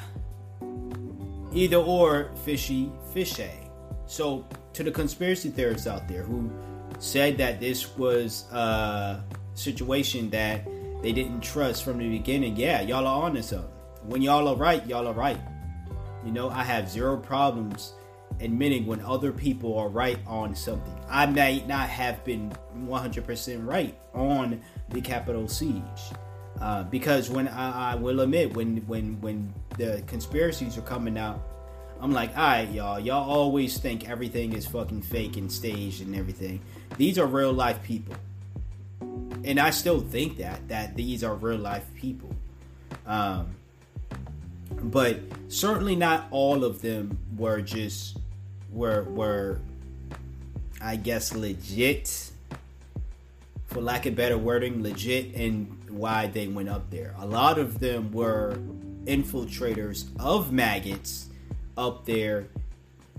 Either 1.53 1.77
or, 1.77 2.31
fishy, 2.43 2.91
fishy. 3.13 3.49
So 4.05 4.45
to 4.73 4.83
the 4.83 4.91
conspiracy 4.91 5.49
theorists 5.49 5.87
out 5.87 6.07
there 6.07 6.21
who 6.23 6.51
said 6.99 7.37
that 7.37 7.59
this 7.59 7.95
was 7.97 8.45
a 8.51 9.23
situation 9.53 10.29
that 10.31 10.65
they 11.01 11.13
didn't 11.13 11.41
trust 11.41 11.83
from 11.83 11.97
the 11.97 12.09
beginning, 12.09 12.57
yeah, 12.57 12.81
y'all 12.81 13.07
are 13.07 13.23
on 13.23 13.35
to 13.35 13.43
something. 13.43 13.69
When 14.03 14.21
y'all 14.21 14.47
are 14.49 14.55
right, 14.55 14.85
y'all 14.85 15.07
are 15.07 15.13
right. 15.13 15.39
You 16.25 16.31
know, 16.31 16.49
I 16.49 16.63
have 16.63 16.89
zero 16.89 17.17
problems 17.17 17.93
admitting 18.39 18.85
when 18.85 19.01
other 19.01 19.31
people 19.31 19.77
are 19.77 19.89
right 19.89 20.19
on 20.27 20.55
something. 20.55 20.97
I 21.09 21.25
might 21.25 21.67
not 21.67 21.89
have 21.89 22.23
been 22.23 22.51
100% 22.77 23.65
right 23.65 23.97
on 24.13 24.61
the 24.89 25.01
Capitol 25.01 25.47
siege. 25.47 25.81
Uh, 26.59 26.83
because 26.83 27.29
when 27.29 27.47
I, 27.49 27.91
I 27.91 27.95
will 27.95 28.21
admit 28.21 28.53
when 28.55 28.77
when 28.87 29.19
when 29.19 29.53
the 29.77 30.01
conspiracies 30.07 30.77
are 30.77 30.83
coming 30.83 31.17
out 31.17 31.41
I'm 31.99 32.11
like, 32.11 32.37
all 32.37 32.43
right, 32.43 32.69
y'all. 32.71 32.99
Y'all 32.99 33.29
always 33.29 33.77
think 33.77 34.09
everything 34.09 34.53
is 34.53 34.65
fucking 34.67 35.01
fake 35.03 35.37
and 35.37 35.51
staged 35.51 36.01
and 36.01 36.15
everything. 36.15 36.61
These 36.97 37.17
are 37.17 37.25
real 37.25 37.53
life 37.53 37.81
people, 37.83 38.15
and 39.43 39.59
I 39.59 39.69
still 39.69 40.01
think 40.01 40.37
that 40.37 40.67
that 40.67 40.95
these 40.95 41.23
are 41.23 41.35
real 41.35 41.57
life 41.57 41.85
people. 41.95 42.35
Um, 43.05 43.55
but 44.71 45.19
certainly 45.47 45.95
not 45.95 46.27
all 46.31 46.63
of 46.63 46.81
them 46.81 47.17
were 47.37 47.61
just 47.61 48.17
were 48.75 49.03
were, 49.03 49.59
I 50.81 50.97
guess, 50.97 51.33
legit. 51.33 52.31
For 53.67 53.81
lack 53.81 54.05
of 54.05 54.15
better 54.15 54.37
wording, 54.37 54.83
legit 54.83 55.35
and 55.35 55.89
why 55.89 56.27
they 56.27 56.47
went 56.47 56.69
up 56.69 56.89
there. 56.91 57.13
A 57.17 57.25
lot 57.25 57.57
of 57.57 57.79
them 57.79 58.11
were 58.11 58.57
infiltrators 59.05 60.05
of 60.19 60.51
maggots 60.51 61.27
up 61.77 62.05
there, 62.05 62.47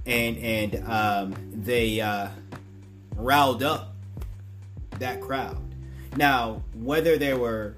and 0.06 0.38
and 0.38 0.88
um, 0.88 1.34
they 1.52 2.00
uh, 2.00 2.28
riled 3.16 3.62
up 3.62 3.94
that 4.98 5.20
crowd. 5.20 5.62
Now, 6.16 6.62
whether 6.74 7.18
they 7.18 7.34
were 7.34 7.76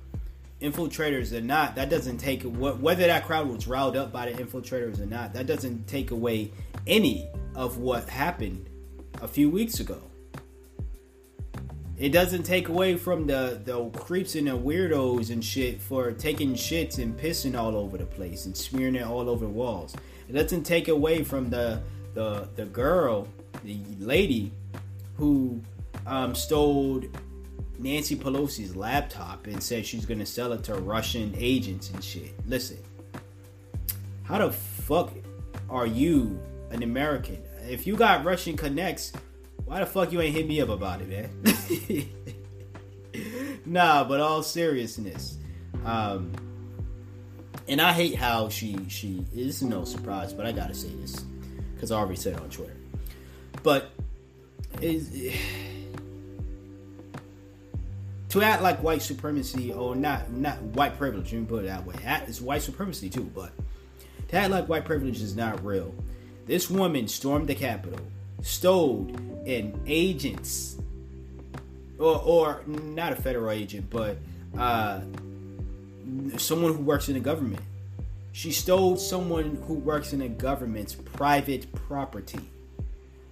infiltrators 0.61 1.33
or 1.33 1.41
not, 1.41 1.75
that 1.77 1.89
doesn't 1.89 2.19
take 2.19 2.43
whether 2.43 3.07
that 3.07 3.27
crowd 3.27 3.49
was 3.49 3.67
riled 3.67 3.97
up 3.97 4.13
by 4.13 4.31
the 4.31 4.43
infiltrators 4.43 5.01
or 5.01 5.07
not. 5.07 5.33
That 5.33 5.47
doesn't 5.47 5.87
take 5.87 6.11
away 6.11 6.51
any 6.87 7.29
of 7.59 7.79
what 7.79 8.09
happened 8.09 8.71
a 9.21 9.27
few 9.27 9.51
weeks 9.51 9.81
ago. 9.81 10.01
It 11.99 12.11
doesn't 12.11 12.45
take 12.45 12.69
away 12.69 12.97
from 12.97 13.27
the 13.27 13.61
the 13.65 13.91
creeps 13.91 14.37
and 14.37 14.47
the 14.47 14.53
weirdos 14.53 15.31
and 15.31 15.45
shit 15.45 15.81
for 15.81 16.13
taking 16.13 16.55
shits 16.55 16.99
and 16.99 17.19
pissing 17.19 17.59
all 17.59 17.75
over 17.75 17.99
the 17.99 18.07
place 18.07 18.47
and 18.47 18.57
smearing 18.57 18.95
it 18.95 19.03
all 19.03 19.29
over 19.29 19.49
walls. 19.49 19.97
It 20.29 20.35
doesn't 20.35 20.63
take 20.63 20.87
away 20.87 21.25
from 21.25 21.51
the 21.51 21.83
the 22.15 22.49
the 22.55 22.67
girl, 22.67 23.27
the 23.65 23.81
lady 23.99 24.53
who 25.17 25.61
um, 26.07 26.37
stole 26.37 27.03
Nancy 27.81 28.15
Pelosi's 28.15 28.77
laptop 28.77 29.49
and 29.49 29.61
said 29.61 29.85
she's 29.85 30.07
gonna 30.07 30.27
sell 30.27 30.53
it 30.53 30.63
to 30.65 30.77
Russian 30.77 31.35
agents 31.37 31.91
and 31.91 32.05
shit. 32.05 32.35
Listen, 32.47 32.79
how 34.23 34.39
the 34.39 34.53
fuck 34.53 35.13
are 35.69 35.89
you 35.89 36.41
an 36.71 36.85
American? 36.85 37.48
If 37.69 37.87
you 37.87 37.97
got 37.97 38.25
Russian 38.25 38.57
connects, 38.57 39.13
why 39.65 39.81
the 39.81 39.87
fuck 39.87 40.13
you 40.13 40.21
ain't 40.21 40.35
hit 40.35 40.47
me 40.49 40.61
up 40.61 40.71
about 40.71 41.01
it, 41.03 41.09
man? 41.09 41.31
nah, 43.67 44.05
but 44.05 44.21
all 44.21 44.43
seriousness, 44.43 45.37
um, 45.85 46.33
and 47.69 47.81
I 47.81 47.93
hate 47.93 48.15
how 48.15 48.49
she 48.49 48.79
she 48.89 49.25
is 49.35 49.63
no 49.63 49.85
surprise, 49.85 50.33
but 50.33 50.47
I 50.47 50.53
gotta 50.53 50.75
say 50.75 50.89
this 51.01 51.25
because 51.75 51.93
I 51.93 51.99
already 51.99 52.17
said 52.17 52.35
it 52.35 52.41
on 52.41 52.49
Twitter. 52.49 52.77
But 53.63 53.91
is 54.81 55.11
to 58.31 58.43
act 58.43 58.63
like 58.63 58.83
white 58.83 59.03
supremacy 59.03 59.73
or 59.73 59.95
not 59.95 60.31
not 60.33 60.61
white 60.63 60.97
privilege. 60.97 61.33
Me 61.35 61.45
put 61.45 61.65
it 61.65 61.67
that 61.69 61.85
way. 61.85 61.95
It's 62.27 62.41
white 62.41 62.63
supremacy 62.63 63.11
too, 63.11 63.31
but 63.35 63.53
to 64.29 64.37
act 64.37 64.51
like 64.51 64.69
white 64.69 64.87
privilege 64.87 65.21
is 65.21 65.37
not 65.37 65.63
real. 65.65 65.95
This 66.49 66.71
woman 66.71 67.09
stormed 67.09 67.47
the 67.47 67.55
Capitol, 67.55 68.01
stole 68.41 69.07
an 69.47 69.79
agent's 69.87 70.79
or 71.99 72.23
or 72.25 72.63
not 72.67 73.13
a 73.13 73.17
federal 73.17 73.51
agent, 73.51 73.91
but 73.91 74.17
uh, 74.57 75.01
someone 76.39 76.73
who 76.73 76.83
works 76.83 77.09
in 77.09 77.15
the 77.15 77.21
government. 77.21 77.61
She 78.33 78.51
stole 78.51 78.97
someone 78.97 79.63
who 79.67 79.75
works 79.75 80.15
in 80.15 80.21
the 80.21 80.29
government's 80.29 80.95
private 80.95 81.71
property. 81.75 82.41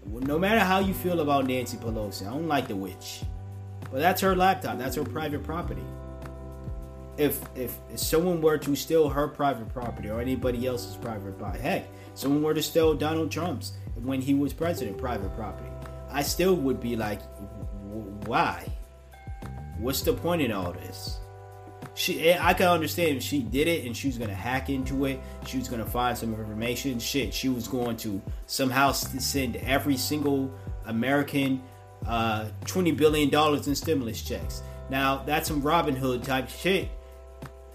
No 0.05 0.39
matter 0.39 0.61
how 0.61 0.81
you 0.81 0.93
feel 0.93 1.21
about 1.21 1.47
Nancy 1.47 1.79
Pelosi, 1.79 2.27
I 2.27 2.31
don't 2.31 2.49
like 2.49 2.69
the 2.69 2.77
witch, 2.77 3.23
but 3.91 4.01
that's 4.01 4.21
her 4.21 4.37
laptop. 4.37 4.77
That's 4.77 4.97
her 4.97 5.05
private 5.05 5.43
property. 5.43 5.85
If 7.17 7.41
if, 7.55 7.79
if 7.91 7.99
someone 7.99 8.43
were 8.43 8.59
to 8.59 8.77
steal 8.77 9.09
her 9.09 9.27
private 9.27 9.73
property 9.73 10.11
or 10.11 10.21
anybody 10.21 10.67
else's 10.67 10.97
private 10.97 11.39
property, 11.39 11.63
heck, 11.63 11.87
someone 12.17 12.43
were 12.43 12.55
to 12.55 12.63
steal 12.63 12.95
Donald 12.95 13.31
Trump's 13.31 13.75
when 14.03 14.21
he 14.21 14.35
was 14.35 14.53
president 14.53 14.99
private 14.99 15.35
property, 15.37 15.71
I 16.11 16.23
still 16.23 16.57
would 16.57 16.81
be 16.81 16.97
like, 16.97 17.21
why? 18.27 18.67
What's 19.79 20.03
the 20.03 20.13
point 20.13 20.43
in 20.43 20.51
all 20.51 20.73
this? 20.73 21.19
she 21.97 22.35
I 22.35 22.53
can 22.53 22.69
understand 22.69 23.17
if 23.17 23.23
she 23.23 23.41
did 23.41 23.69
it 23.69 23.87
and 23.87 23.97
she 23.97 24.09
was 24.09 24.19
gonna 24.19 24.35
hack 24.35 24.69
into 24.69 25.07
it, 25.07 25.19
she 25.47 25.59
was 25.59 25.67
gonna 25.67 25.87
find 25.87 26.17
some 26.17 26.35
information. 26.35 26.99
Shit, 26.99 27.33
she 27.33 27.49
was 27.49 27.67
going 27.67 27.97
to 27.99 28.21
somehow 28.47 28.93
send 28.93 29.57
every 29.57 29.97
single 29.97 30.53
American 30.85 31.63
uh, 32.07 32.49
twenty 32.67 32.93
billion 32.93 33.31
dollars 33.31 33.67
in 33.67 33.75
stimulus 33.75 34.23
checks. 34.23 34.63
Now 34.91 35.23
that's 35.25 35.49
some 35.49 35.63
Robin 35.63 35.97
Hood 35.97 36.23
type 36.23 36.51
shit, 36.51 36.91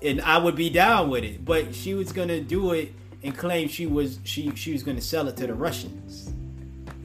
and 0.03 0.21
I 0.21 0.37
would 0.37 0.55
be 0.55 0.69
down 0.69 1.09
with 1.09 1.23
it. 1.23 1.43
But 1.43 1.73
she 1.73 1.95
was 1.95 2.11
gonna 2.11 2.41
do 2.41 2.73
it 2.73 2.93
and 3.23 3.37
claimed 3.37 3.71
she 3.71 3.85
was 3.85 4.19
she 4.23 4.53
she 4.55 4.73
was 4.73 4.83
gonna 4.83 5.01
sell 5.01 5.27
it 5.27 5.37
to 5.37 5.47
the 5.47 5.53
Russians, 5.53 6.33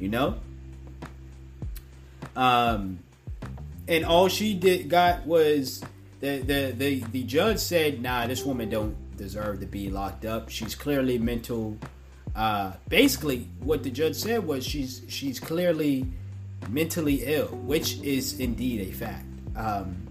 you 0.00 0.08
know. 0.08 0.38
Um, 2.35 3.00
and 3.88 4.04
all 4.04 4.28
she 4.28 4.54
did 4.54 4.88
got 4.88 5.26
was 5.26 5.82
the, 6.20 6.38
the 6.38 6.75
the 6.76 7.00
the 7.12 7.23
judge 7.25 7.58
said, 7.58 8.02
"Nah, 8.02 8.26
this 8.26 8.44
woman 8.44 8.70
don't 8.70 8.96
deserve 9.16 9.61
to 9.61 9.66
be 9.66 9.90
locked 9.90 10.25
up. 10.25 10.49
She's 10.49 10.75
clearly 10.75 11.18
mental." 11.18 11.76
Uh, 12.35 12.73
basically, 12.88 13.49
what 13.61 13.82
the 13.82 13.90
judge 13.90 14.16
said 14.16 14.46
was 14.46 14.64
she's 14.64 15.02
she's 15.08 15.40
clearly 15.40 16.06
mentally 16.68 17.23
ill, 17.25 17.49
which 17.49 17.99
is 18.00 18.40
indeed 18.40 18.88
a 18.88 18.92
fact. 18.92 19.25
Um, 19.54 20.06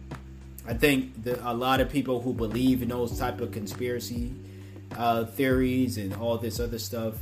I 0.68 0.74
think 0.74 1.24
the, 1.24 1.40
a 1.48 1.54
lot 1.54 1.82
of 1.82 1.90
people 1.90 2.22
who 2.22 2.34
believe 2.34 2.82
in 2.82 2.90
those 2.90 3.20
type 3.20 3.42
of 3.42 3.52
conspiracy 3.52 4.34
uh, 4.98 5.26
theories 5.26 5.98
and 5.98 6.14
all 6.16 6.38
this 6.38 6.60
other 6.60 6.80
stuff 6.80 7.16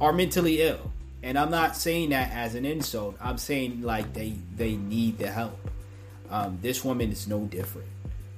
are 0.00 0.12
mentally 0.12 0.62
ill. 0.62 0.90
And 1.22 1.38
I'm 1.38 1.50
not 1.50 1.76
saying 1.76 2.10
that 2.10 2.32
as 2.32 2.54
an 2.54 2.64
insult. 2.64 3.16
I'm 3.20 3.38
saying 3.38 3.82
like 3.82 4.12
they 4.12 4.34
they 4.56 4.76
need 4.76 5.18
the 5.18 5.30
help. 5.30 5.58
Um, 6.30 6.58
this 6.60 6.84
woman 6.84 7.10
is 7.10 7.26
no 7.26 7.40
different. 7.46 7.88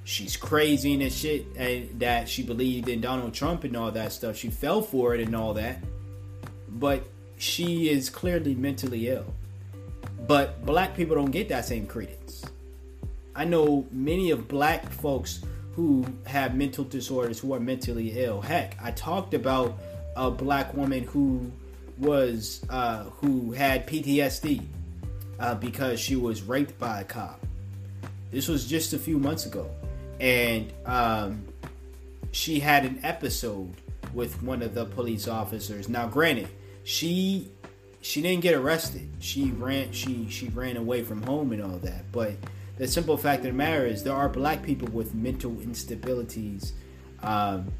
She's 0.05 0.37
crazy 0.37 0.93
and 0.93 1.11
shit, 1.11 1.47
and 1.57 1.99
that 1.99 2.29
she 2.29 2.43
believed 2.43 2.87
in 2.87 3.01
Donald 3.01 3.33
Trump 3.33 3.65
and 3.65 3.75
all 3.75 3.91
that 3.91 4.13
stuff. 4.13 4.37
She 4.37 4.49
fell 4.49 4.81
for 4.81 5.13
it 5.13 5.19
and 5.19 5.35
all 5.35 5.53
that, 5.55 5.83
but 6.69 7.05
she 7.37 7.89
is 7.89 8.09
clearly 8.09 8.55
mentally 8.55 9.09
ill. 9.09 9.33
But 10.25 10.65
black 10.65 10.95
people 10.95 11.15
don't 11.15 11.31
get 11.31 11.49
that 11.49 11.65
same 11.65 11.87
credence. 11.87 12.45
I 13.35 13.43
know 13.43 13.85
many 13.91 14.31
of 14.31 14.47
black 14.47 14.89
folks 14.89 15.41
who 15.77 16.03
have 16.25 16.55
mental 16.55 16.83
disorders 16.83 17.37
who 17.37 17.53
are 17.53 17.59
mentally 17.59 18.19
ill. 18.19 18.41
Heck, 18.41 18.75
I 18.81 18.89
talked 18.89 19.35
about 19.35 19.77
a 20.15 20.31
black 20.31 20.73
woman 20.73 21.03
who 21.03 21.51
was 21.99 22.65
uh, 22.67 23.03
who 23.21 23.51
had 23.51 23.85
PTSD 23.85 24.65
uh, 25.39 25.53
because 25.53 25.99
she 25.99 26.15
was 26.15 26.41
raped 26.41 26.79
by 26.79 27.01
a 27.01 27.03
cop. 27.03 27.45
This 28.31 28.47
was 28.47 28.65
just 28.65 28.93
a 28.93 28.97
few 28.97 29.19
months 29.19 29.45
ago, 29.45 29.69
and 30.19 30.73
um, 30.87 31.45
she 32.31 32.59
had 32.59 32.83
an 32.83 32.99
episode 33.03 33.71
with 34.15 34.41
one 34.41 34.63
of 34.63 34.73
the 34.73 34.85
police 34.85 35.27
officers. 35.27 35.87
Now, 35.87 36.07
granted, 36.07 36.47
she 36.85 37.51
she 38.01 38.23
didn't 38.23 38.41
get 38.41 38.55
arrested. 38.55 39.07
She 39.19 39.51
ran 39.51 39.91
she 39.91 40.27
she 40.27 40.47
ran 40.47 40.75
away 40.75 41.03
from 41.03 41.21
home 41.21 41.51
and 41.51 41.61
all 41.61 41.77
that, 41.77 42.11
but 42.11 42.33
the 42.77 42.87
simple 42.87 43.17
fact 43.17 43.39
of 43.39 43.51
the 43.51 43.53
matter 43.53 43.85
is 43.85 44.03
there 44.03 44.13
are 44.13 44.29
black 44.29 44.63
people 44.63 44.87
with 44.89 45.13
mental 45.15 45.51
instabilities 45.51 46.71
um, 47.23 47.71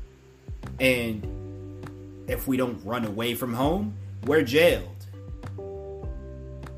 and 0.79 1.23
if 2.27 2.47
we 2.47 2.57
don't 2.57 2.83
run 2.83 3.05
away 3.05 3.35
from 3.35 3.53
home 3.53 3.93
we're 4.27 4.41
jailed. 4.41 4.83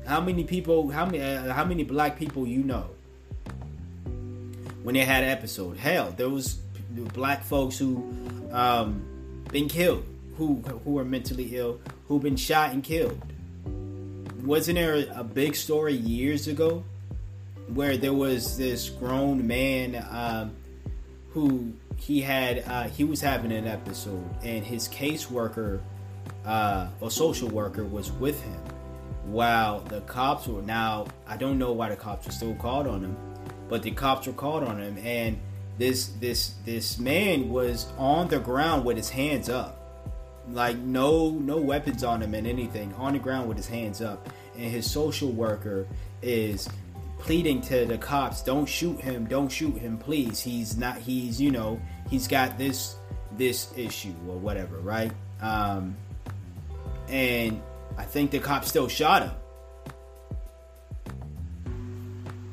How 0.06 0.20
many 0.20 0.44
people 0.44 0.90
how 0.90 1.06
many 1.06 1.20
uh, 1.20 1.52
how 1.52 1.64
many 1.64 1.84
black 1.84 2.18
people 2.18 2.46
you 2.46 2.62
know 2.62 2.90
when 4.82 4.94
they 4.94 5.04
had 5.04 5.22
an 5.22 5.30
episode? 5.30 5.76
Hell 5.76 6.14
there 6.16 6.28
was 6.28 6.58
black 7.12 7.44
folks 7.44 7.78
who 7.78 8.12
um, 8.50 9.02
been 9.52 9.68
killed 9.68 10.04
who 10.36 10.56
who 10.84 10.98
are 10.98 11.04
mentally 11.04 11.56
ill 11.56 11.80
who've 12.08 12.22
been 12.22 12.36
shot 12.36 12.72
and 12.72 12.82
killed. 12.82 13.20
Wasn't 14.42 14.76
there 14.76 15.06
a 15.14 15.22
big 15.22 15.54
story 15.54 15.94
years 15.94 16.48
ago 16.48 16.82
where 17.74 17.96
there 17.96 18.12
was 18.12 18.56
this 18.56 18.88
grown 18.88 19.46
man 19.46 20.04
um, 20.10 20.52
who 21.30 21.72
he 21.96 22.20
had 22.20 22.64
uh, 22.66 22.84
he 22.84 23.04
was 23.04 23.20
having 23.20 23.52
an 23.52 23.66
episode 23.66 24.24
and 24.42 24.64
his 24.64 24.88
caseworker 24.88 25.80
uh, 26.44 26.88
or 27.00 27.10
social 27.10 27.48
worker 27.48 27.84
was 27.84 28.10
with 28.12 28.42
him 28.42 28.60
while 29.24 29.80
the 29.80 30.00
cops 30.02 30.46
were 30.46 30.62
now 30.62 31.06
I 31.26 31.36
don't 31.36 31.58
know 31.58 31.72
why 31.72 31.90
the 31.90 31.96
cops 31.96 32.26
were 32.26 32.32
still 32.32 32.54
called 32.54 32.86
on 32.86 33.02
him 33.04 33.16
but 33.68 33.82
the 33.82 33.90
cops 33.90 34.26
were 34.26 34.32
called 34.32 34.64
on 34.64 34.80
him 34.80 34.98
and 35.04 35.38
this 35.80 36.08
this 36.20 36.54
this 36.66 36.98
man 36.98 37.48
was 37.48 37.86
on 37.96 38.28
the 38.28 38.38
ground 38.38 38.84
with 38.84 38.98
his 38.98 39.08
hands 39.08 39.48
up. 39.48 39.78
Like 40.50 40.76
no 40.76 41.30
no 41.30 41.56
weapons 41.56 42.04
on 42.04 42.22
him 42.22 42.34
and 42.34 42.46
anything 42.46 42.92
on 42.94 43.14
the 43.14 43.18
ground 43.18 43.48
with 43.48 43.56
his 43.56 43.66
hands 43.66 44.02
up. 44.02 44.28
And 44.54 44.70
his 44.70 44.88
social 44.88 45.30
worker 45.32 45.86
is 46.20 46.68
pleading 47.20 47.60
to 47.62 47.84
the 47.86 47.98
cops, 47.98 48.42
"Don't 48.42 48.66
shoot 48.66 49.00
him! 49.00 49.26
Don't 49.26 49.50
shoot 49.50 49.76
him, 49.76 49.98
please. 49.98 50.40
He's 50.40 50.76
not. 50.76 50.98
He's 50.98 51.40
you 51.40 51.50
know 51.50 51.80
he's 52.08 52.26
got 52.26 52.58
this 52.58 52.96
this 53.36 53.72
issue 53.76 54.14
or 54.28 54.36
whatever, 54.36 54.78
right?" 54.78 55.12
Um, 55.40 55.96
and 57.08 57.62
I 57.96 58.04
think 58.04 58.30
the 58.30 58.38
cop 58.38 58.64
still 58.64 58.88
shot 58.88 59.22
him. 59.22 59.32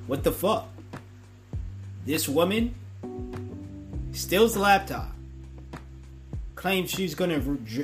What 0.08 0.24
the 0.24 0.32
fuck? 0.32 0.70
This 2.06 2.30
woman 2.30 2.76
steals 4.14 4.54
the 4.54 4.62
laptop, 4.62 5.12
claims 6.56 6.90
she's 6.90 7.16
gonna 7.16 7.42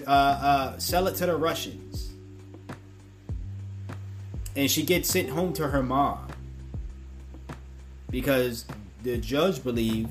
uh, 0.08 0.10
uh, 0.10 0.78
sell 0.78 1.08
it 1.08 1.15
to 1.15 1.26
the 1.26 1.36
Russians, 1.36 2.13
and 4.56 4.69
she 4.69 4.84
gets 4.84 5.10
sent 5.10 5.30
home 5.30 5.54
to 5.54 5.67
her 5.67 5.84
mom 5.84 6.23
because 8.13 8.65
the 9.02 9.17
judge 9.17 9.63
believed 9.63 10.08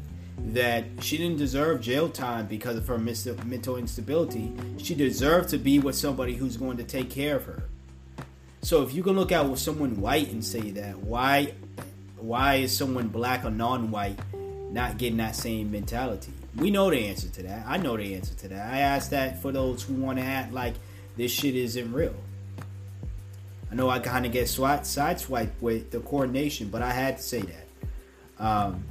that 0.48 0.84
she 1.00 1.16
didn't 1.16 1.36
deserve 1.36 1.80
jail 1.80 2.08
time 2.08 2.46
because 2.46 2.76
of 2.76 2.88
her 2.88 2.98
mental 2.98 3.76
instability. 3.76 4.52
She 4.76 4.96
deserved 4.96 5.50
to 5.50 5.58
be 5.58 5.78
with 5.78 5.94
somebody 5.94 6.34
who's 6.34 6.56
going 6.56 6.78
to 6.78 6.82
take 6.82 7.10
care 7.10 7.36
of 7.36 7.44
her. 7.44 7.62
So 8.60 8.82
if 8.82 8.92
you 8.92 9.04
can 9.04 9.14
look 9.14 9.30
at 9.30 9.48
with 9.48 9.60
someone 9.60 10.00
white 10.00 10.32
and 10.32 10.44
say 10.44 10.72
that, 10.72 10.98
why 10.98 11.54
why 12.16 12.56
is 12.56 12.76
someone 12.76 13.06
black 13.06 13.44
or 13.44 13.52
non-white 13.52 14.18
not 14.72 14.98
getting 14.98 15.18
that 15.18 15.36
same 15.36 15.70
mentality? 15.70 16.32
We 16.56 16.72
know 16.72 16.90
the 16.90 17.06
answer 17.06 17.28
to 17.28 17.42
that. 17.44 17.64
I 17.68 17.76
know 17.76 17.96
the 17.96 18.16
answer 18.16 18.34
to 18.34 18.48
that. 18.48 18.72
I 18.72 18.80
ask 18.80 19.10
that 19.10 19.40
for 19.40 19.52
those 19.52 19.84
who 19.84 19.94
want 19.94 20.18
to 20.18 20.24
act 20.24 20.52
like 20.52 20.74
this 21.16 21.30
shit 21.30 21.54
isn't 21.54 21.92
real. 21.92 22.16
I 23.70 23.76
know 23.76 23.88
I 23.88 24.00
kind 24.00 24.26
of 24.26 24.32
get 24.32 24.46
sideswiped 24.46 25.52
with 25.60 25.92
the 25.92 26.00
coordination, 26.00 26.68
but 26.68 26.82
I 26.82 26.90
had 26.90 27.18
to 27.18 27.22
say 27.22 27.42
that. 27.42 27.61
Um, 28.42 28.84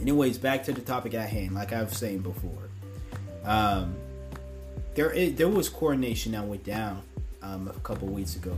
anyways, 0.00 0.38
back 0.38 0.64
to 0.64 0.72
the 0.72 0.80
topic 0.80 1.12
at 1.14 1.28
hand. 1.28 1.54
Like 1.54 1.72
I 1.74 1.82
was 1.82 1.96
saying 1.96 2.20
before, 2.20 2.70
um, 3.44 3.94
there 4.94 5.10
is, 5.10 5.34
there 5.34 5.48
was 5.48 5.68
coordination 5.68 6.32
that 6.32 6.44
went 6.44 6.64
down 6.64 7.02
um, 7.42 7.68
a 7.68 7.80
couple 7.80 8.08
weeks 8.08 8.34
ago. 8.34 8.56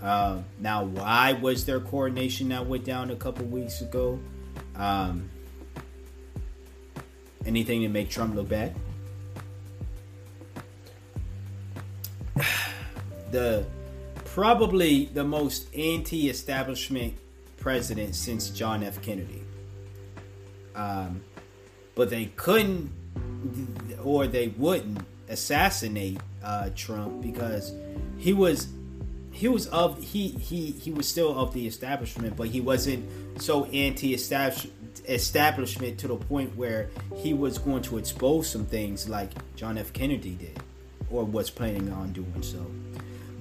Um, 0.00 0.46
now, 0.58 0.84
why 0.84 1.34
was 1.34 1.66
there 1.66 1.78
coordination 1.78 2.48
that 2.48 2.66
went 2.66 2.86
down 2.86 3.10
a 3.10 3.16
couple 3.16 3.44
weeks 3.44 3.82
ago? 3.82 4.18
Um, 4.74 5.28
anything 7.44 7.82
to 7.82 7.88
make 7.88 8.08
Trump 8.08 8.34
look 8.34 8.48
bad? 8.48 8.74
the 13.30 13.66
probably 14.24 15.04
the 15.06 15.24
most 15.24 15.74
anti-establishment 15.74 17.18
president 17.60 18.16
since 18.16 18.50
John 18.50 18.82
F. 18.82 19.00
Kennedy. 19.02 19.44
Um, 20.74 21.22
but 21.94 22.10
they 22.10 22.26
couldn't, 22.36 22.90
or 24.02 24.26
they 24.26 24.48
wouldn't 24.48 24.98
assassinate 25.28 26.18
uh, 26.42 26.70
Trump 26.74 27.22
because 27.22 27.72
he 28.18 28.32
was 28.32 28.66
he 29.32 29.48
was 29.48 29.66
of 29.68 30.02
he 30.02 30.28
he 30.28 30.72
he 30.72 30.90
was 30.90 31.08
still 31.08 31.38
of 31.38 31.54
the 31.54 31.66
establishment, 31.66 32.36
but 32.36 32.48
he 32.48 32.60
wasn't 32.60 33.08
so 33.40 33.64
anti-establishment 33.66 35.98
to 35.98 36.08
the 36.08 36.16
point 36.16 36.56
where 36.56 36.90
he 37.16 37.32
was 37.32 37.56
going 37.58 37.82
to 37.82 37.96
expose 37.98 38.50
some 38.50 38.66
things 38.66 39.08
like 39.08 39.30
John 39.56 39.78
F. 39.78 39.92
Kennedy 39.92 40.34
did, 40.34 40.60
or 41.10 41.24
was 41.24 41.50
planning 41.50 41.92
on 41.92 42.12
doing 42.12 42.42
so. 42.42 42.66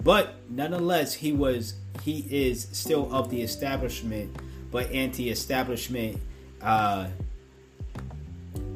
But 0.03 0.35
nonetheless, 0.49 1.13
he 1.13 1.31
was 1.33 1.73
he 2.03 2.25
is 2.29 2.67
still 2.71 3.13
of 3.13 3.29
the 3.29 3.41
establishment, 3.41 4.35
but 4.71 4.91
anti-establishment, 4.91 6.19
uh, 6.61 7.07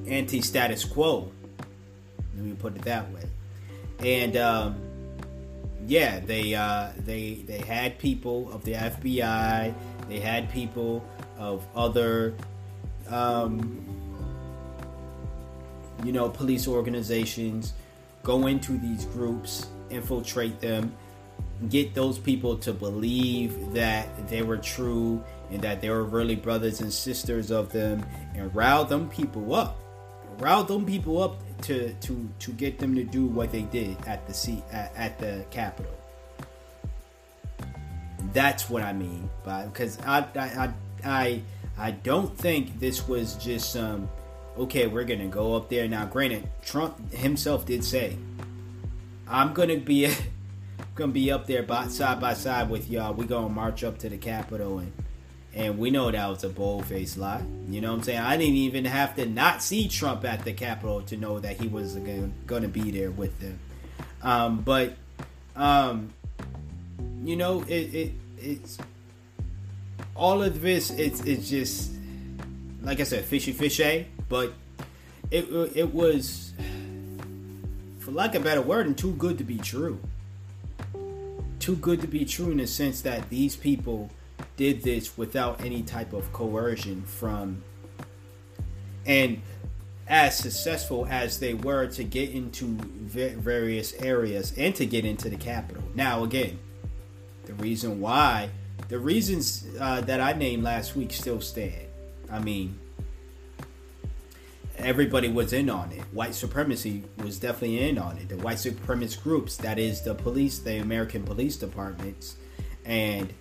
anti-status 0.06 0.84
quo. 0.84 1.32
Let 2.36 2.46
me 2.46 2.54
put 2.54 2.76
it 2.76 2.82
that 2.84 3.10
way. 3.12 3.24
And 4.00 4.36
um, 4.36 4.76
yeah, 5.88 6.20
they 6.20 6.56
uh, 6.56 6.90
they 6.98 7.36
they 7.46 7.60
had 7.60 8.00
people 8.00 8.52
of 8.52 8.64
the 8.66 8.74
FBI. 8.74 9.74
They 10.10 10.20
had 10.20 10.52
people 10.52 11.06
of 11.38 11.66
other, 11.76 12.34
um, 13.10 13.86
you 16.04 16.12
know, 16.12 16.30
police 16.30 16.68
organizations 16.68 17.74
go 18.24 18.48
into 18.48 18.78
these 18.78 19.06
groups, 19.06 19.68
infiltrate 19.90 20.60
them, 20.60 20.94
get 21.70 21.94
those 21.94 22.18
people 22.18 22.58
to 22.58 22.74
believe 22.74 23.74
that 23.74 24.28
they 24.28 24.42
were 24.42 24.58
true 24.58 25.24
and 25.52 25.62
that 25.62 25.82
they 25.82 25.90
were 25.90 26.04
really 26.04 26.36
brothers 26.36 26.82
and 26.82 26.92
sisters 26.92 27.52
of 27.52 27.72
them 27.72 28.06
and 28.36 28.54
rile 28.56 28.86
them 28.86 29.10
people 29.10 29.54
up. 29.54 29.80
Rile 30.40 30.64
them 30.64 30.86
people 30.86 31.22
up 31.22 31.38
to 31.64 31.94
to 31.94 32.30
to 32.40 32.52
get 32.52 32.80
them 32.80 32.96
to 32.96 33.04
do 33.04 33.26
what 33.26 33.52
they 33.52 33.62
did 33.62 33.96
at 34.06 34.28
the 34.28 34.34
seat 34.34 34.64
at, 34.72 34.94
at 34.96 35.20
the 35.20 35.46
capitol. 35.52 35.94
That's 38.34 38.70
what 38.70 38.82
i 38.82 38.94
mean 38.94 39.30
by 39.44 39.66
because 39.66 40.00
I, 40.02 40.26
I 40.36 40.74
i 41.06 41.42
i 41.78 41.92
don't 41.92 42.36
think 42.36 42.80
this 42.80 43.08
was 43.08 43.36
just 43.36 43.72
some 43.72 44.10
okay 44.58 44.88
we're 44.88 45.04
gonna 45.04 45.28
go 45.28 45.56
up 45.56 45.70
there. 45.70 45.88
Now 45.88 46.06
granted 46.06 46.50
trump 46.64 47.14
himself 47.14 47.66
did 47.66 47.84
say 47.84 48.18
i'm 49.28 49.54
gonna 49.54 49.78
be 49.78 50.12
gonna 50.96 51.12
be 51.12 51.32
up 51.32 51.48
there 51.48 51.64
by, 51.64 51.88
side 51.88 52.20
by 52.20 52.34
side 52.34 52.70
with 52.70 52.90
y'all. 52.90 53.14
We 53.14 53.26
gonna 53.26 53.50
march 53.50 53.84
up 53.84 53.98
to 54.00 54.10
the 54.10 54.18
Capitol 54.18 54.80
and 54.80 54.92
And 55.56 55.78
we 55.78 55.92
know 55.92 56.10
that 56.10 56.28
was 56.30 56.44
a 56.44 56.50
bold 56.50 56.86
faced 56.86 57.18
lie. 57.18 57.44
You 57.70 57.80
know 57.80 57.92
what 57.92 58.00
I'm 58.00 58.04
saying? 58.04 58.20
I 58.20 58.38
didn't 58.38 58.56
even 58.56 58.86
have 58.86 59.16
to 59.18 59.26
not 59.28 59.62
see 59.62 59.88
Trump 59.88 60.26
at 60.26 60.44
the 60.44 60.54
Capitol 60.54 61.04
to 61.04 61.18
know 61.18 61.40
that 61.40 61.62
he 61.62 61.68
was 61.68 61.94
to 62.64 62.68
be 62.68 62.90
there 62.90 63.12
with 63.12 63.40
them. 63.40 63.60
Um, 64.24 64.62
but, 64.62 64.96
um, 65.56 66.12
you 67.24 67.36
know, 67.36 67.62
it, 67.68 67.94
it 67.94 68.12
it's 68.40 68.78
all 70.16 70.42
of 70.42 70.62
this. 70.62 70.90
It's 70.90 71.22
it's 71.22 71.50
just 71.50 71.92
like 72.82 73.00
I 73.00 73.04
said, 73.04 73.24
fishy 73.24 73.52
fishy. 73.52 74.08
But 74.30 74.54
it 75.30 75.46
it 75.76 75.94
was, 75.94 76.54
for 78.00 78.12
lack 78.12 78.34
of 78.34 78.42
a 78.42 78.46
better 78.46 78.62
word, 78.62 78.88
and 78.88 78.98
too 78.98 79.14
good 79.14 79.38
to 79.38 79.44
be 79.44 79.60
true. 79.60 80.00
Too 81.64 81.78
good 81.78 82.02
to 82.02 82.08
be 82.08 82.26
true 82.26 82.52
in 82.52 82.58
the 82.58 82.68
sense 82.68 83.04
that 83.04 83.30
these 83.30 83.56
people 83.56 84.12
did 84.58 84.82
this 84.82 85.18
without 85.18 85.64
any 85.64 85.82
type 85.82 86.12
of 86.12 86.34
coercion 86.34 87.04
from 87.04 87.64
and 89.06 89.42
as 90.06 90.38
successful 90.38 91.08
as 91.10 91.40
they 91.40 91.54
were 91.54 91.88
to 91.88 92.04
get 92.04 92.32
into 92.32 92.66
various 92.66 93.94
areas 93.94 94.52
and 94.58 94.76
to 94.76 94.86
get 94.86 95.06
into 95.06 95.30
the 95.30 95.38
Capitol. 95.38 95.84
Now, 95.96 96.26
again, 96.26 96.60
the 97.46 97.54
reason 97.54 98.02
why, 98.02 98.50
the 98.90 99.00
reasons 99.00 99.66
uh, 99.80 100.02
that 100.02 100.20
I 100.20 100.34
named 100.34 100.64
last 100.64 100.98
week 100.98 101.14
still 101.14 101.40
stand. 101.40 101.88
I 102.30 102.40
mean, 102.40 102.78
everybody 104.78 105.30
was 105.30 105.54
in 105.54 105.70
on 105.70 105.92
it. 105.92 106.02
White 106.12 106.36
supremacy 106.36 107.04
was 107.18 107.40
definitely 107.40 107.88
in 107.88 107.98
on 107.98 108.18
it. 108.18 108.30
The 108.30 108.38
white 108.38 108.58
supremacist 108.58 109.24
groups, 109.24 109.58
that 109.58 109.80
is 109.80 110.02
the 110.02 110.16
police, 110.16 110.60
the 110.60 110.78
American 110.78 111.24
police 111.24 111.58
departments, 111.58 112.36
and 112.86 113.34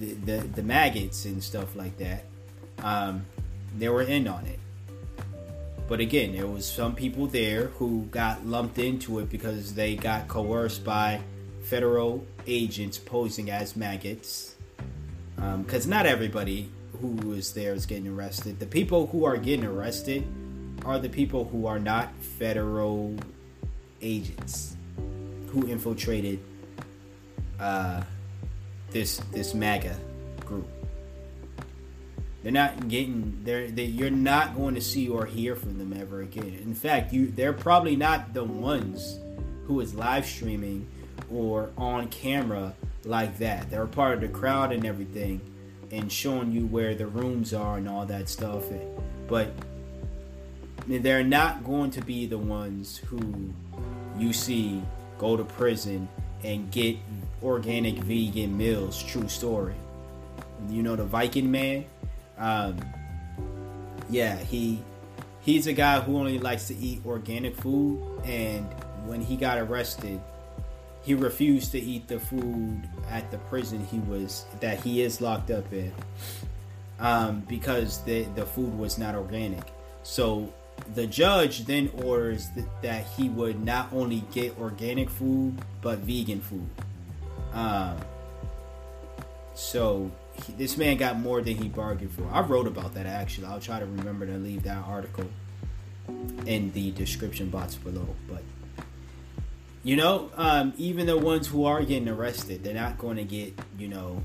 the, 0.00 0.12
the, 0.14 0.38
the 0.38 0.62
maggots 0.62 1.24
and 1.24 1.42
stuff 1.42 1.76
like 1.76 1.96
that, 1.98 2.24
um, 2.78 3.24
they 3.78 3.88
were 3.88 4.02
in 4.02 4.26
on 4.28 4.46
it. 4.46 4.58
But 5.88 6.00
again, 6.00 6.32
there 6.32 6.46
was 6.46 6.66
some 6.66 6.94
people 6.94 7.26
there 7.26 7.66
who 7.66 8.06
got 8.10 8.46
lumped 8.46 8.78
into 8.78 9.18
it 9.18 9.28
because 9.28 9.74
they 9.74 9.94
got 9.94 10.28
coerced 10.28 10.84
by 10.84 11.20
federal 11.64 12.26
agents 12.46 12.98
posing 12.98 13.50
as 13.50 13.76
maggots. 13.76 14.56
Because 15.36 15.84
um, 15.84 15.90
not 15.90 16.06
everybody 16.06 16.70
who 17.00 17.08
was 17.28 17.52
there 17.52 17.74
is 17.74 17.84
getting 17.84 18.08
arrested. 18.08 18.60
The 18.60 18.66
people 18.66 19.08
who 19.08 19.24
are 19.24 19.36
getting 19.36 19.66
arrested 19.66 20.24
are 20.84 20.98
the 20.98 21.08
people 21.08 21.44
who 21.44 21.66
are 21.66 21.78
not 21.78 22.12
federal 22.20 23.16
agents 24.00 24.76
who 25.48 25.66
infiltrated 25.66 26.40
uh, 27.60 28.02
this 28.90 29.18
this 29.32 29.54
MAGA 29.54 29.96
group. 30.44 30.68
They're 32.42 32.52
not 32.52 32.88
getting 32.88 33.40
they're 33.44 33.70
they, 33.70 33.84
you're 33.84 34.10
not 34.10 34.56
going 34.56 34.74
to 34.74 34.80
see 34.80 35.08
or 35.08 35.26
hear 35.26 35.54
from 35.54 35.78
them 35.78 35.92
ever 35.92 36.22
again. 36.22 36.58
In 36.62 36.74
fact, 36.74 37.12
you 37.12 37.28
they're 37.28 37.52
probably 37.52 37.96
not 37.96 38.34
the 38.34 38.44
ones 38.44 39.18
who 39.66 39.80
is 39.80 39.94
live 39.94 40.26
streaming 40.26 40.88
or 41.30 41.70
on 41.78 42.08
camera 42.08 42.74
like 43.04 43.38
that. 43.38 43.70
They're 43.70 43.86
part 43.86 44.14
of 44.14 44.20
the 44.20 44.28
crowd 44.28 44.72
and 44.72 44.84
everything 44.84 45.40
and 45.90 46.10
showing 46.10 46.50
you 46.52 46.66
where 46.66 46.94
the 46.94 47.06
rooms 47.06 47.52
are 47.52 47.76
and 47.76 47.88
all 47.88 48.06
that 48.06 48.28
stuff. 48.28 48.64
But 49.28 49.52
they're 50.86 51.24
not 51.24 51.64
going 51.64 51.90
to 51.92 52.00
be 52.00 52.26
the 52.26 52.38
ones 52.38 52.98
who 52.98 53.52
you 54.18 54.32
see 54.32 54.82
go 55.18 55.36
to 55.36 55.44
prison 55.44 56.08
and 56.42 56.70
get 56.70 56.96
organic 57.42 57.94
vegan 57.98 58.56
meals. 58.56 59.02
True 59.02 59.28
story. 59.28 59.74
You 60.68 60.82
know 60.82 60.96
the 60.96 61.04
Viking 61.04 61.50
man. 61.50 61.84
Um, 62.38 62.78
yeah, 64.10 64.36
he 64.36 64.82
he's 65.40 65.66
a 65.66 65.72
guy 65.72 66.00
who 66.00 66.18
only 66.18 66.38
likes 66.38 66.68
to 66.68 66.76
eat 66.76 67.00
organic 67.06 67.56
food, 67.56 68.20
and 68.24 68.66
when 69.06 69.20
he 69.20 69.36
got 69.36 69.58
arrested, 69.58 70.20
he 71.02 71.14
refused 71.14 71.72
to 71.72 71.80
eat 71.80 72.06
the 72.08 72.20
food 72.20 72.88
at 73.10 73.30
the 73.30 73.38
prison 73.38 73.84
he 73.90 73.98
was 74.00 74.44
that 74.60 74.80
he 74.80 75.02
is 75.02 75.20
locked 75.20 75.50
up 75.50 75.72
in, 75.72 75.92
um, 76.98 77.40
because 77.48 78.02
the 78.04 78.22
the 78.34 78.46
food 78.46 78.76
was 78.78 78.98
not 78.98 79.14
organic. 79.14 79.64
So 80.04 80.52
the 80.94 81.06
judge 81.06 81.64
then 81.64 81.90
orders 82.04 82.48
th- 82.54 82.66
that 82.82 83.06
he 83.06 83.28
would 83.28 83.64
not 83.64 83.92
only 83.92 84.24
get 84.32 84.58
organic 84.58 85.08
food 85.10 85.58
but 85.80 85.98
vegan 86.00 86.40
food. 86.40 86.68
Um, 87.52 87.98
so 89.54 90.10
he, 90.44 90.52
this 90.54 90.76
man 90.76 90.96
got 90.96 91.18
more 91.18 91.40
than 91.42 91.56
he 91.56 91.68
bargained 91.68 92.12
for. 92.12 92.28
I 92.32 92.40
wrote 92.40 92.66
about 92.66 92.94
that 92.94 93.06
actually. 93.06 93.46
I'll 93.46 93.60
try 93.60 93.78
to 93.78 93.86
remember 93.86 94.26
to 94.26 94.36
leave 94.38 94.62
that 94.64 94.84
article 94.86 95.28
in 96.46 96.72
the 96.72 96.90
description 96.92 97.50
box 97.50 97.74
below. 97.74 98.14
But 98.28 98.42
you 99.84 99.96
know, 99.96 100.30
um, 100.36 100.72
even 100.76 101.06
the 101.06 101.18
ones 101.18 101.48
who 101.48 101.64
are 101.64 101.82
getting 101.82 102.08
arrested, 102.08 102.62
they're 102.62 102.74
not 102.74 102.98
going 102.98 103.16
to 103.16 103.24
get, 103.24 103.58
you 103.76 103.88
know, 103.88 104.22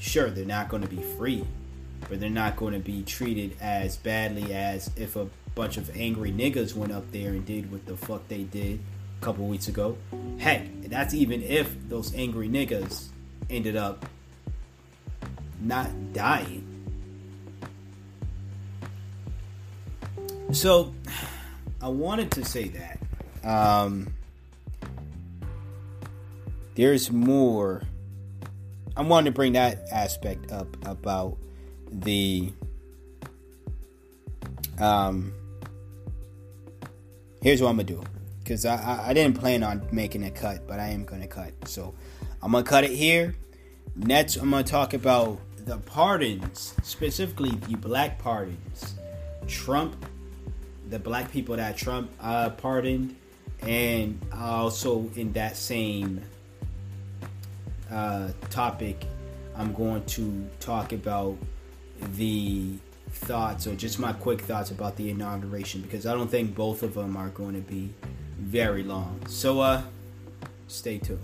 sure, 0.00 0.28
they're 0.28 0.44
not 0.44 0.68
going 0.68 0.82
to 0.82 0.88
be 0.88 1.02
free, 1.16 1.44
but 2.08 2.20
they're 2.20 2.30
not 2.30 2.56
going 2.56 2.72
to 2.72 2.78
be 2.78 3.02
treated 3.02 3.56
as 3.60 3.96
badly 3.96 4.54
as 4.54 4.90
if 4.96 5.16
a 5.16 5.28
bunch 5.54 5.76
of 5.76 5.94
angry 5.96 6.30
niggas 6.30 6.74
went 6.74 6.92
up 6.92 7.10
there 7.12 7.30
and 7.30 7.44
did 7.46 7.70
what 7.72 7.84
the 7.86 7.96
fuck 7.96 8.26
they 8.28 8.42
did 8.42 8.78
a 9.20 9.24
couple 9.24 9.46
weeks 9.46 9.68
ago. 9.68 9.96
Heck, 10.38 10.66
that's 10.82 11.14
even 11.14 11.42
if 11.42 11.74
those 11.88 12.14
angry 12.14 12.48
niggas 12.48 13.08
ended 13.50 13.76
up 13.76 14.06
not 15.60 16.12
dying. 16.12 16.64
So, 20.52 20.94
I 21.82 21.88
wanted 21.88 22.30
to 22.32 22.44
say 22.44 22.68
that. 22.68 23.00
Um, 23.44 24.12
there's 26.76 27.10
more. 27.10 27.82
I 28.96 29.02
wanted 29.02 29.30
to 29.30 29.32
bring 29.32 29.54
that 29.54 29.86
aspect 29.90 30.52
up 30.52 30.68
about 30.86 31.36
the 31.90 32.52
um 34.78 35.32
here's 37.42 37.62
what 37.62 37.68
I'm 37.68 37.76
gonna 37.76 37.84
do 37.84 38.02
because 38.42 38.64
I, 38.64 38.76
I, 38.76 39.08
I 39.08 39.12
didn't 39.12 39.38
plan 39.38 39.62
on 39.62 39.88
making 39.90 40.24
a 40.24 40.30
cut, 40.30 40.66
but 40.68 40.78
I 40.78 40.88
am 40.88 41.04
gonna 41.04 41.26
cut. 41.26 41.52
So 41.66 41.94
I'm 42.42 42.52
gonna 42.52 42.64
cut 42.64 42.84
it 42.84 42.92
here. 42.92 43.34
Next, 43.94 44.36
I'm 44.36 44.50
gonna 44.50 44.62
talk 44.62 44.94
about 44.94 45.40
the 45.64 45.78
pardons, 45.78 46.74
specifically 46.82 47.50
the 47.50 47.76
black 47.76 48.18
pardons. 48.18 48.94
Trump, 49.46 50.04
the 50.88 50.98
black 50.98 51.30
people 51.30 51.56
that 51.56 51.76
Trump 51.76 52.10
uh, 52.20 52.50
pardoned, 52.50 53.16
and 53.62 54.20
also 54.32 55.10
in 55.16 55.32
that 55.32 55.56
same 55.56 56.20
uh, 57.90 58.30
topic, 58.50 59.04
I'm 59.56 59.72
going 59.72 60.04
to 60.06 60.48
talk 60.60 60.92
about 60.92 61.36
the 62.00 62.74
thoughts 63.10 63.66
or 63.66 63.74
just 63.74 63.98
my 63.98 64.12
quick 64.12 64.40
thoughts 64.42 64.70
about 64.70 64.96
the 64.96 65.10
inauguration 65.10 65.80
because 65.80 66.06
I 66.06 66.14
don't 66.14 66.30
think 66.30 66.54
both 66.54 66.82
of 66.82 66.94
them 66.94 67.16
are 67.16 67.28
going 67.28 67.54
to 67.54 67.60
be 67.60 67.90
very 68.38 68.82
long. 68.82 69.20
So, 69.26 69.60
uh, 69.60 69.82
stay 70.68 70.98
tuned. 70.98 71.20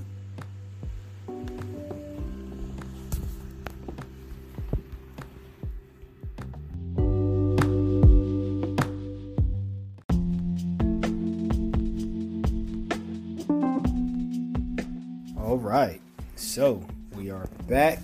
All 15.39 15.59
right, 15.59 16.01
so 16.37 16.83
we 17.15 17.31
are 17.31 17.47
back, 17.69 18.01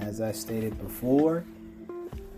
as 0.00 0.20
I 0.20 0.32
stated 0.32 0.78
before, 0.78 1.44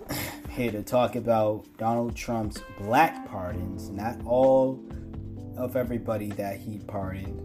here 0.51 0.73
to 0.73 0.83
talk 0.83 1.17
about 1.17 1.65
Donald 1.79 2.15
Trump's 2.15 2.61
black 2.79 3.29
pardons, 3.29 3.91
not 3.91 4.17
all 4.27 4.83
of 5.57 5.77
everybody 5.77 6.31
that 6.31 6.59
he 6.59 6.79
pardoned, 6.79 7.41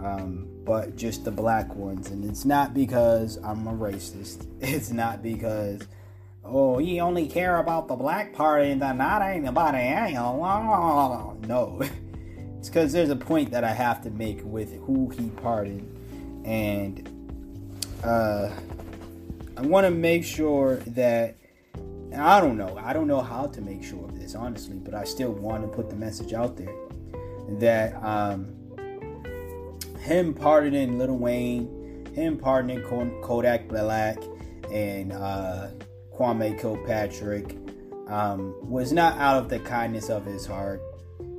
um, 0.00 0.48
but 0.64 0.96
just 0.96 1.24
the 1.24 1.30
black 1.30 1.74
ones. 1.74 2.10
And 2.10 2.24
it's 2.24 2.44
not 2.44 2.74
because 2.74 3.38
I'm 3.44 3.66
a 3.66 3.72
racist. 3.72 4.46
It's 4.60 4.90
not 4.90 5.22
because, 5.22 5.82
oh, 6.44 6.78
he 6.78 7.00
only 7.00 7.26
care 7.26 7.58
about 7.58 7.88
the 7.88 7.96
black 7.96 8.32
party 8.32 8.70
and 8.70 8.80
not 8.80 9.22
anybody 9.22 9.88
else. 10.14 11.36
No. 11.46 11.82
It's 12.58 12.68
because 12.68 12.92
there's 12.92 13.10
a 13.10 13.16
point 13.16 13.50
that 13.50 13.64
I 13.64 13.72
have 13.72 14.04
to 14.04 14.10
make 14.10 14.40
with 14.44 14.72
who 14.82 15.08
he 15.08 15.30
pardoned. 15.30 16.46
And 16.46 17.08
uh, 18.04 18.50
I 19.56 19.62
want 19.62 19.86
to 19.86 19.90
make 19.90 20.24
sure 20.24 20.76
that 20.76 21.36
I 22.16 22.40
don't 22.40 22.56
know. 22.56 22.76
I 22.78 22.92
don't 22.92 23.06
know 23.06 23.20
how 23.20 23.46
to 23.46 23.60
make 23.60 23.82
sure 23.82 24.04
of 24.04 24.18
this, 24.18 24.34
honestly, 24.34 24.76
but 24.76 24.94
I 24.94 25.04
still 25.04 25.32
want 25.32 25.62
to 25.62 25.68
put 25.68 25.88
the 25.88 25.96
message 25.96 26.32
out 26.32 26.56
there 26.56 26.74
that 27.58 27.94
um, 28.02 28.54
him 30.00 30.34
pardoning 30.34 30.98
Lil 30.98 31.16
Wayne, 31.16 32.06
him 32.14 32.38
pardoning 32.38 32.82
Kodak 32.82 33.68
Black, 33.68 34.18
and 34.70 35.12
uh, 35.12 35.68
Kwame 36.14 36.58
Kilpatrick 36.60 37.56
um, 38.08 38.54
was 38.62 38.92
not 38.92 39.16
out 39.18 39.38
of 39.38 39.48
the 39.48 39.58
kindness 39.60 40.08
of 40.10 40.24
his 40.24 40.46
heart. 40.46 40.82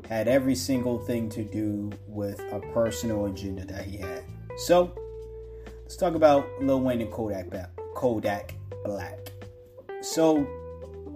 Had 0.08 0.28
every 0.28 0.56
single 0.56 1.00
thing 1.00 1.30
to 1.30 1.44
do 1.44 1.92
with 2.08 2.40
a 2.52 2.60
personal 2.74 3.26
agenda 3.26 3.66
that 3.66 3.86
he 3.86 3.98
had. 3.98 4.24
So 4.58 4.94
let's 5.82 5.96
talk 5.96 6.16
about 6.16 6.48
Lil 6.62 6.82
Wayne 6.82 7.02
and 7.02 7.12
Kodak 7.12 7.50
Kodak 7.96 8.56
Black. 8.84 9.20
So 10.02 10.48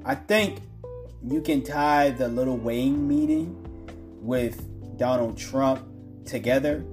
I 0.06 0.16
think 0.16 0.62
you 1.24 1.42
can 1.42 1.64
tie 1.64 2.12
the 2.12 2.28
Little 2.28 2.58
Wayne 2.58 3.08
meeting 3.08 3.56
with 4.22 4.98
Donald 4.98 5.38
Trump 5.38 5.86
together. 6.26 6.86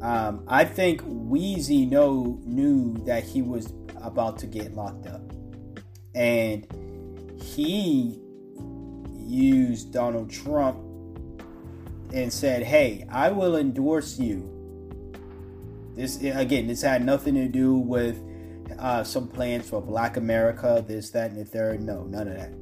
Um, 0.00 0.44
I 0.46 0.64
think 0.64 1.02
Weezy 1.02 1.88
know 1.88 2.40
knew 2.44 2.94
that 3.04 3.24
he 3.24 3.42
was 3.42 3.72
about 4.00 4.38
to 4.38 4.46
get 4.46 4.74
locked 4.74 5.06
up, 5.06 5.22
and 6.14 6.66
he 7.40 8.20
used 9.16 9.92
Donald 9.92 10.30
Trump 10.30 10.78
and 12.12 12.32
said, 12.32 12.62
"Hey, 12.62 13.06
I 13.10 13.30
will 13.30 13.56
endorse 13.56 14.18
you." 14.18 14.48
This 15.94 16.22
again, 16.22 16.68
this 16.68 16.82
had 16.82 17.04
nothing 17.04 17.34
to 17.34 17.48
do 17.48 17.74
with 17.76 18.22
uh, 18.78 19.04
some 19.04 19.28
plans 19.28 19.68
for 19.68 19.80
Black 19.80 20.16
America, 20.16 20.84
this, 20.86 21.10
that, 21.10 21.30
and 21.30 21.40
the 21.40 21.44
third. 21.44 21.80
No, 21.80 22.04
none 22.04 22.28
of 22.28 22.36
that. 22.36 22.52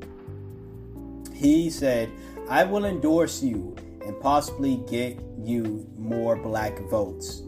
He 1.35 1.71
said, 1.71 2.11
"I 2.49 2.65
will 2.65 2.85
endorse 2.85 3.43
you 3.43 3.77
and 4.07 4.19
possibly 4.21 4.77
get 4.89 5.19
you 5.39 5.87
more 5.99 6.37
black 6.37 6.79
votes. 6.89 7.43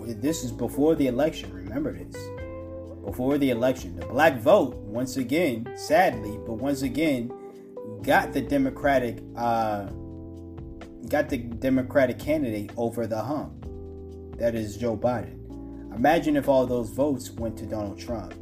This 0.00 0.44
is 0.44 0.52
before 0.52 0.94
the 0.94 1.06
election. 1.06 1.52
Remember 1.52 1.92
this. 1.92 2.16
Before 3.04 3.38
the 3.38 3.50
election, 3.50 3.96
the 3.96 4.06
black 4.06 4.38
vote 4.38 4.76
once 4.76 5.16
again, 5.16 5.66
sadly, 5.76 6.38
but 6.46 6.54
once 6.54 6.82
again, 6.82 7.32
got 8.02 8.32
the 8.32 8.42
Democratic 8.42 9.22
uh, 9.36 9.86
got 11.08 11.28
the 11.28 11.38
Democratic 11.38 12.18
candidate 12.18 12.72
over 12.76 13.06
the 13.06 13.20
hump. 13.20 13.66
That 14.38 14.54
is 14.54 14.76
Joe 14.76 14.96
Biden. 14.96 15.39
Imagine 16.00 16.38
if 16.38 16.48
all 16.48 16.64
those 16.64 16.88
votes 16.88 17.30
went 17.30 17.58
to 17.58 17.66
Donald 17.66 18.00
Trump. 18.00 18.32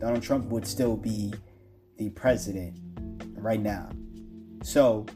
Donald 0.00 0.20
Trump 0.20 0.46
would 0.46 0.66
still 0.66 0.96
be 0.96 1.32
the 1.96 2.10
president 2.10 2.76
right 3.36 3.60
now. 3.60 3.88
So 4.64 5.06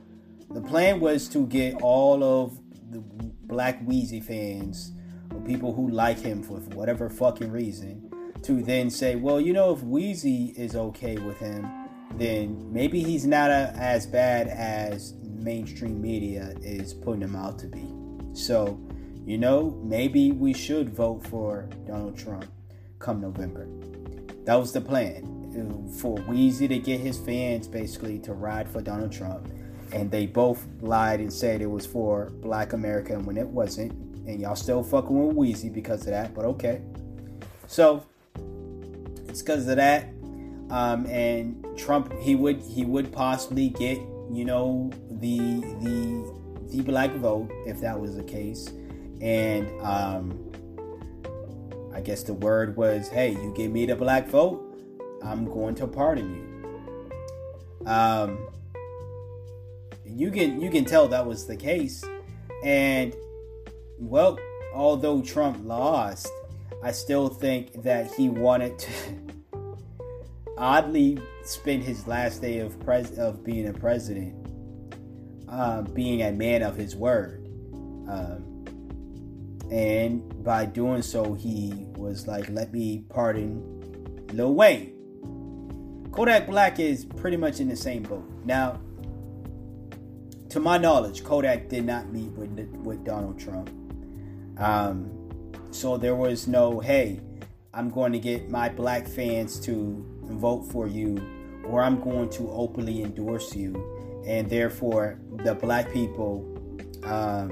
the 0.49 0.61
plan 0.61 1.01
was 1.01 1.27
to 1.31 1.45
get 1.49 1.83
all 1.83 2.23
of 2.23 2.57
the 2.93 3.01
Black 3.01 3.85
Weezy 3.85 4.23
fans 4.23 4.93
or 5.35 5.41
people 5.41 5.75
who 5.75 5.91
like 5.91 6.21
him 6.21 6.41
for 6.41 6.61
whatever 6.77 7.11
fucking 7.11 7.51
reason 7.51 8.09
to 8.43 8.63
then 8.63 8.91
say, 8.91 9.17
well, 9.17 9.41
you 9.41 9.53
know, 9.53 9.73
if 9.73 9.81
Weezy 9.81 10.57
is 10.57 10.77
okay 10.77 11.19
with 11.19 11.41
him, 11.41 11.69
then 12.15 12.73
maybe 12.73 13.03
he's 13.03 13.27
not 13.27 13.51
a, 13.51 13.75
as 13.77 14.07
bad 14.07 14.47
as 14.47 15.15
mainstream 15.25 16.01
media 16.01 16.55
is 16.63 16.95
putting 16.95 17.23
him 17.23 17.35
out 17.35 17.59
to 17.59 17.67
be. 17.67 17.93
So, 18.35 18.81
you 19.29 19.37
know, 19.37 19.79
maybe 19.85 20.33
we 20.33 20.55
should 20.55 20.89
vote 20.89 21.27
for 21.27 21.69
Donald 21.87 22.17
Trump 22.17 22.47
come 22.99 23.21
November. 23.21 23.69
That 24.45 24.55
was 24.55 24.73
the 24.73 24.81
plan 24.81 25.93
for 26.01 26.17
Weezy 26.21 26.67
to 26.69 26.79
get 26.79 27.01
his 27.01 27.19
fans 27.19 27.69
basically 27.69 28.19
to 28.21 28.33
ride 28.33 28.67
for 28.67 28.81
Donald 28.81 29.13
Trump 29.13 29.47
and 29.93 30.11
they 30.11 30.27
both 30.27 30.67
lied 30.81 31.21
and 31.21 31.31
said 31.31 31.61
it 31.61 31.67
was 31.67 31.85
for 31.85 32.31
Black 32.41 32.73
America 32.73 33.19
when 33.21 33.37
it 33.37 33.47
wasn't. 33.47 33.93
And 34.27 34.41
y'all 34.41 34.57
still 34.57 34.83
fucking 34.83 35.27
with 35.27 35.37
Weezy 35.37 35.71
because 35.71 36.01
of 36.03 36.09
that, 36.09 36.35
but 36.35 36.47
okay. 36.47 36.81
So 37.67 38.05
it's 39.29 39.43
because 39.43 39.69
of 39.69 39.77
that. 39.77 40.09
Um, 40.71 41.05
and 41.07 41.67
Trump, 41.77 42.15
he 42.21 42.35
would 42.35 42.63
he 42.63 42.87
would 42.87 43.13
possibly 43.13 43.69
get 43.69 43.99
you 44.31 44.45
know 44.47 44.91
the 45.11 45.39
the 45.83 46.35
the 46.71 46.83
black 46.83 47.11
vote 47.13 47.51
if 47.67 47.81
that 47.81 47.99
was 47.99 48.17
the 48.17 48.23
case, 48.23 48.71
and 49.21 49.69
um, 49.81 50.53
I 51.95 52.01
guess 52.01 52.23
the 52.23 52.35
word 52.35 52.77
was, 52.77 53.09
hey, 53.09 53.33
you 53.33 53.53
give 53.57 53.73
me 53.73 53.87
the 53.87 53.97
black 53.97 54.29
vote, 54.29 54.65
I'm 55.23 55.45
going 55.45 55.75
to 55.77 55.87
pardon 55.87 56.35
you. 56.35 57.87
Um, 57.87 58.49
you 60.05 60.31
can 60.31 60.61
you 60.61 60.71
can 60.71 60.85
tell 60.85 61.09
that 61.09 61.27
was 61.27 61.47
the 61.47 61.57
case. 61.57 62.05
And 62.65 63.15
well, 63.99 64.39
although 64.75 65.23
Trump 65.23 65.65
lost, 65.65 66.29
I 66.83 66.93
still 66.93 67.29
think 67.29 67.83
that 67.83 68.13
he 68.15 68.29
wanted 68.29 68.79
to 68.79 68.91
oddly 70.59 71.21
spend 71.45 71.83
his 71.83 72.07
last 72.07 72.41
day 72.41 72.59
of 72.59 72.79
pres 72.81 73.19
of 73.19 73.45
being 73.45 73.69
a 73.69 73.73
president, 73.73 74.35
uh, 75.49 75.83
being 75.83 76.23
a 76.23 76.33
man 76.33 76.63
of 76.63 76.77
his 76.77 76.95
word. 76.95 77.47
Um, 78.09 78.48
and 79.71 80.45
by 80.45 80.65
doing 80.65 81.03
so, 81.03 81.35
he 81.35 81.87
was 81.97 82.27
like, 82.27 82.49
"Let 82.49 82.73
me 82.73 83.05
pardon 83.09 84.27
Lil 84.33 84.55
Wayne." 84.55 84.95
Kodak 86.13 86.47
Black 86.47 86.81
is 86.81 87.05
pretty 87.05 87.37
much 87.37 87.61
in 87.61 87.69
the 87.69 87.77
same 87.77 88.03
boat. 88.03 88.29
Now, 88.45 88.81
to 90.49 90.61
my 90.61 90.79
knowledge, 90.79 91.23
Kodak 91.23 91.69
did 91.69 91.85
not 91.85 92.13
meet 92.13 92.31
with 92.33 92.51
with 92.83 93.05
Donald 93.05 93.39
Trump. 93.39 93.71
Um, 94.59 95.11
so 95.71 95.97
there 95.97 96.17
was 96.17 96.49
no, 96.49 96.81
hey, 96.81 97.21
I'm 97.75 97.91
going 97.91 98.13
to 98.13 98.19
get 98.19 98.51
my 98.51 98.69
black 98.69 99.07
fans 99.07 99.61
to 99.61 100.05
vote 100.23 100.63
for 100.73 100.89
you, 100.89 101.23
or 101.65 101.83
I'm 101.83 102.01
going 102.01 102.31
to 102.31 102.51
openly 102.51 103.03
endorse 103.03 103.55
you, 103.55 104.23
and 104.27 104.49
therefore 104.49 105.21
the 105.45 105.55
black 105.55 105.93
people, 105.93 106.45
um, 107.05 107.51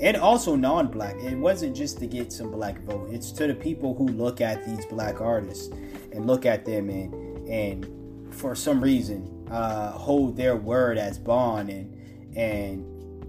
and 0.00 0.16
also 0.16 0.56
non-black. 0.56 1.16
It 1.16 1.36
wasn't 1.36 1.76
just 1.76 1.98
to 1.98 2.06
get 2.06 2.32
some 2.32 2.50
black 2.50 2.80
vote. 2.80 3.08
It's 3.10 3.30
to 3.32 3.46
the 3.46 3.54
people 3.54 3.94
who 3.94 4.08
look 4.08 4.40
at 4.40 4.64
these 4.66 4.84
black 4.86 5.20
artists 5.20 5.68
and 6.12 6.26
look 6.26 6.46
at 6.46 6.64
them 6.64 6.88
and 6.88 7.48
and 7.48 8.34
for 8.34 8.54
some 8.54 8.80
reason 8.82 9.46
uh, 9.50 9.92
hold 9.92 10.36
their 10.36 10.56
word 10.56 10.98
as 10.98 11.18
bond 11.18 11.70
and 11.70 12.36
and 12.36 12.80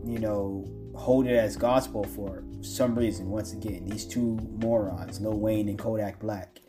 you 0.10 0.20
know 0.20 0.66
hold 0.96 1.28
it 1.28 1.36
as 1.36 1.58
gospel 1.58 2.04
for 2.04 2.44
some 2.62 2.96
reason. 2.96 3.30
Once 3.30 3.54
again, 3.54 3.86
these 3.86 4.06
two 4.06 4.40
morons, 4.60 5.20
Lil 5.22 5.40
Wayne 5.40 5.70
and 5.70 5.78
Kodak 5.78 6.20
Black, 6.20 6.62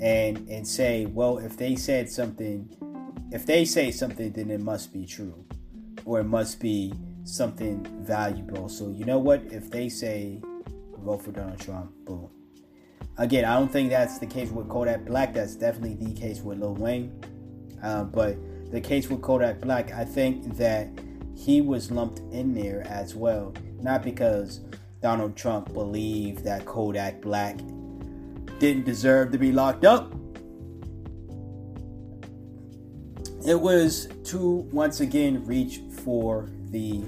and 0.00 0.48
and 0.48 0.66
say, 0.66 1.06
well, 1.06 1.38
if 1.38 1.56
they 1.56 1.74
said 1.74 2.08
something, 2.08 2.68
if 3.32 3.46
they 3.46 3.64
say 3.64 3.90
something, 3.90 4.32
then 4.32 4.50
it 4.50 4.60
must 4.60 4.92
be 4.92 5.06
true, 5.06 5.44
or 6.04 6.20
it 6.20 6.24
must 6.24 6.60
be 6.60 6.92
something 7.24 7.86
valuable. 8.04 8.68
So 8.68 8.90
you 8.90 9.04
know 9.04 9.18
what? 9.18 9.42
If 9.50 9.70
they 9.70 9.88
say 9.88 10.40
vote 10.98 11.22
for 11.22 11.32
Donald 11.32 11.58
Trump, 11.58 11.92
boom. 12.04 12.30
Again, 13.16 13.44
I 13.44 13.54
don't 13.54 13.70
think 13.70 13.90
that's 13.90 14.18
the 14.18 14.26
case 14.26 14.50
with 14.50 14.68
Kodak 14.68 15.04
Black. 15.04 15.34
That's 15.34 15.54
definitely 15.54 15.94
the 16.06 16.18
case 16.18 16.40
with 16.40 16.58
Lil 16.58 16.74
Wayne. 16.74 17.20
Uh, 17.82 18.04
but 18.04 18.36
the 18.72 18.80
case 18.80 19.08
with 19.08 19.22
Kodak 19.22 19.60
Black, 19.60 19.92
I 19.92 20.04
think 20.04 20.56
that 20.56 20.88
he 21.36 21.60
was 21.60 21.90
lumped 21.90 22.20
in 22.32 22.54
there 22.54 22.86
as 22.88 23.14
well. 23.14 23.54
Not 23.80 24.02
because 24.02 24.60
Donald 25.00 25.36
Trump 25.36 25.72
believed 25.72 26.42
that 26.44 26.64
Kodak 26.64 27.20
Black 27.20 27.58
didn't 28.58 28.84
deserve 28.84 29.30
to 29.32 29.38
be 29.38 29.52
locked 29.52 29.84
up. 29.84 30.12
It 33.46 33.60
was 33.60 34.08
to 34.24 34.66
once 34.72 35.00
again 35.00 35.44
reach 35.44 35.82
for 36.02 36.48
the 36.74 37.04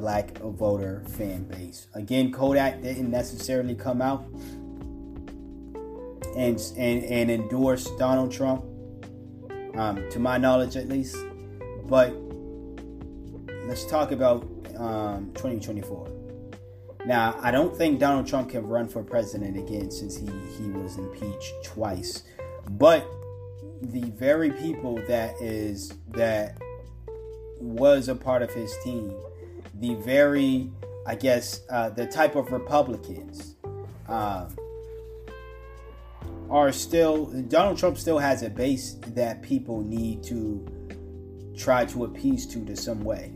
black 0.00 0.38
voter 0.38 1.02
fan 1.08 1.42
base. 1.44 1.88
Again, 1.94 2.32
Kodak 2.32 2.82
didn't 2.82 3.10
necessarily 3.10 3.74
come 3.74 4.00
out 4.00 4.24
and 6.36 6.60
and, 6.76 7.04
and 7.04 7.30
endorse 7.30 7.90
Donald 7.98 8.30
Trump, 8.30 8.64
um, 9.74 10.08
to 10.10 10.18
my 10.20 10.38
knowledge 10.38 10.76
at 10.76 10.88
least. 10.88 11.16
But 11.86 12.14
let's 13.66 13.84
talk 13.86 14.12
about 14.12 14.42
um, 14.78 15.32
2024. 15.34 16.08
Now, 17.06 17.36
I 17.42 17.50
don't 17.50 17.76
think 17.76 17.98
Donald 17.98 18.26
Trump 18.26 18.50
can 18.50 18.66
run 18.66 18.88
for 18.88 19.02
president 19.02 19.58
again 19.58 19.90
since 19.90 20.16
he, 20.16 20.26
he 20.56 20.70
was 20.70 20.96
impeached 20.96 21.52
twice. 21.64 22.22
But 22.70 23.06
the 23.82 24.10
very 24.12 24.50
people 24.50 24.94
that 25.08 25.34
is 25.40 25.92
that 26.12 26.56
was 27.64 28.08
a 28.08 28.14
part 28.14 28.42
of 28.42 28.52
his 28.52 28.72
team, 28.84 29.12
the 29.80 29.94
very, 29.96 30.70
I 31.06 31.14
guess, 31.14 31.62
uh, 31.70 31.88
the 31.90 32.06
type 32.06 32.36
of 32.36 32.52
Republicans 32.52 33.56
um, 34.08 34.54
are 36.50 36.72
still 36.72 37.26
Donald 37.48 37.78
Trump 37.78 37.98
still 37.98 38.18
has 38.18 38.42
a 38.42 38.50
base 38.50 38.96
that 39.08 39.42
people 39.42 39.82
need 39.82 40.22
to 40.24 40.66
try 41.56 41.84
to 41.86 42.04
appease 42.04 42.46
to 42.48 42.64
to 42.64 42.76
some 42.76 43.02
way. 43.02 43.32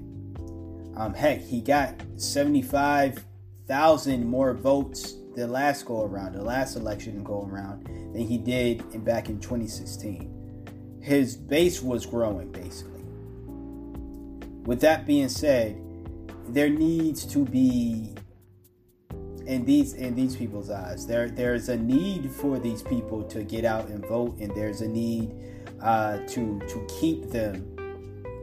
Um, 0.97 1.15
heck, 1.15 1.41
he 1.41 1.61
got 1.61 1.95
75,000 2.17 4.27
more 4.27 4.55
votes 4.55 5.15
the 5.37 5.47
last 5.47 5.87
go 5.87 6.03
around, 6.03 6.35
the 6.35 6.43
last 6.43 6.75
election 6.75 7.23
go 7.23 7.49
around, 7.49 7.85
than 8.13 8.27
he 8.27 8.37
did 8.37 8.83
in, 8.93 9.05
back 9.05 9.29
in 9.29 9.39
2016. 9.39 10.99
His 11.01 11.37
base 11.37 11.81
was 11.81 12.05
growing, 12.05 12.51
basically. 12.51 12.98
With 14.69 14.81
that 14.83 15.07
being 15.07 15.31
said, 15.31 15.81
there 16.49 16.69
needs 16.69 17.25
to 17.33 17.45
be 17.45 18.15
in 19.47 19.65
these 19.65 19.95
in 19.95 20.15
these 20.15 20.37
people's 20.37 20.69
eyes 20.69 21.07
there 21.07 21.31
there's 21.31 21.71
a 21.71 21.77
need 21.77 22.31
for 22.31 22.59
these 22.59 22.83
people 22.83 23.23
to 23.23 23.43
get 23.43 23.65
out 23.65 23.89
and 23.89 24.05
vote 24.07 24.37
and 24.41 24.55
there's 24.55 24.83
a 24.83 24.89
need 24.89 25.35
uh, 25.81 26.19
to 26.27 26.61
to 26.69 26.87
keep 27.01 27.31
them 27.31 27.65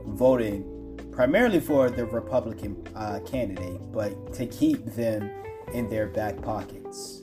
voting 0.08 0.76
primarily 1.12 1.60
for 1.60 1.90
the 1.90 2.06
Republican 2.06 2.76
uh, 2.96 3.20
candidate, 3.26 3.80
but 3.94 4.34
to 4.34 4.46
keep 4.46 4.84
them 4.86 5.32
in 5.74 5.90
their 5.90 6.08
back 6.08 6.42
pockets. 6.42 7.22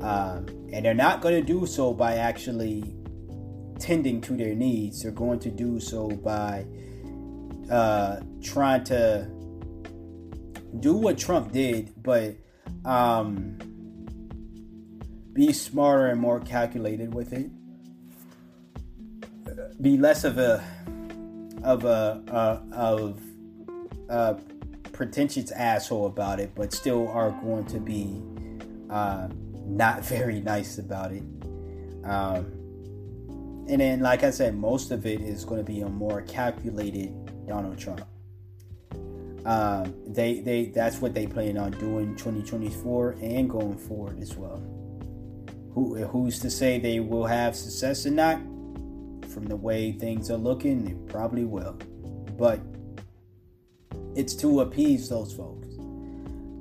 Um, 0.00 0.46
and 0.72 0.84
they're 0.84 0.94
not 0.94 1.20
going 1.20 1.34
to 1.34 1.46
do 1.46 1.64
so 1.64 1.94
by 1.94 2.16
actually 2.16 2.94
tending 3.78 4.20
to 4.22 4.36
their 4.36 4.54
needs. 4.54 5.02
They're 5.02 5.12
going 5.12 5.38
to 5.40 5.50
do 5.50 5.78
so 5.78 6.08
by 6.08 6.66
uh, 7.70 8.20
trying 8.42 8.84
to 8.84 9.28
do 10.80 10.94
what 10.94 11.18
Trump 11.18 11.52
did, 11.52 11.92
but 12.02 12.36
um, 12.84 13.58
be 15.32 15.52
smarter 15.52 16.06
and 16.06 16.20
more 16.20 16.40
calculated 16.40 17.14
with 17.14 17.32
it. 17.32 17.50
Be 19.80 19.96
less 19.96 20.24
of 20.24 20.38
a 20.38 20.64
of 21.62 21.84
a 21.84 22.22
uh, 22.30 22.60
of 22.72 23.20
a 24.08 24.36
pretentious 24.92 25.50
asshole 25.50 26.06
about 26.06 26.40
it, 26.40 26.54
but 26.54 26.72
still 26.72 27.08
are 27.08 27.30
going 27.30 27.66
to 27.66 27.80
be 27.80 28.22
uh, 28.90 29.28
not 29.66 30.04
very 30.04 30.40
nice 30.40 30.78
about 30.78 31.12
it. 31.12 31.22
Um, 32.04 32.60
and 33.66 33.80
then, 33.80 34.00
like 34.00 34.24
I 34.24 34.30
said, 34.30 34.54
most 34.54 34.90
of 34.90 35.06
it 35.06 35.20
is 35.20 35.44
going 35.44 35.58
to 35.58 35.64
be 35.64 35.80
a 35.80 35.88
more 35.88 36.22
calculated 36.22 37.14
Donald 37.46 37.78
Trump. 37.78 38.06
Um, 39.44 39.94
they 40.06 40.40
they 40.40 40.66
that's 40.66 41.00
what 41.00 41.12
they 41.12 41.26
plan 41.26 41.58
on 41.58 41.72
doing 41.72 42.16
2024 42.16 43.16
and 43.20 43.50
going 43.50 43.76
forward 43.76 44.18
as 44.20 44.34
well. 44.36 44.62
Who 45.74 45.96
who's 46.04 46.38
to 46.40 46.50
say 46.50 46.78
they 46.78 47.00
will 47.00 47.26
have 47.26 47.54
success 47.54 48.06
or 48.06 48.10
not? 48.10 48.38
From 49.28 49.46
the 49.46 49.56
way 49.56 49.92
things 49.92 50.30
are 50.30 50.36
looking, 50.36 50.84
they 50.84 50.94
probably 51.12 51.44
will. 51.44 51.76
But 52.38 52.60
it's 54.14 54.34
to 54.36 54.60
appease 54.60 55.08
those 55.08 55.34
folks. 55.34 55.66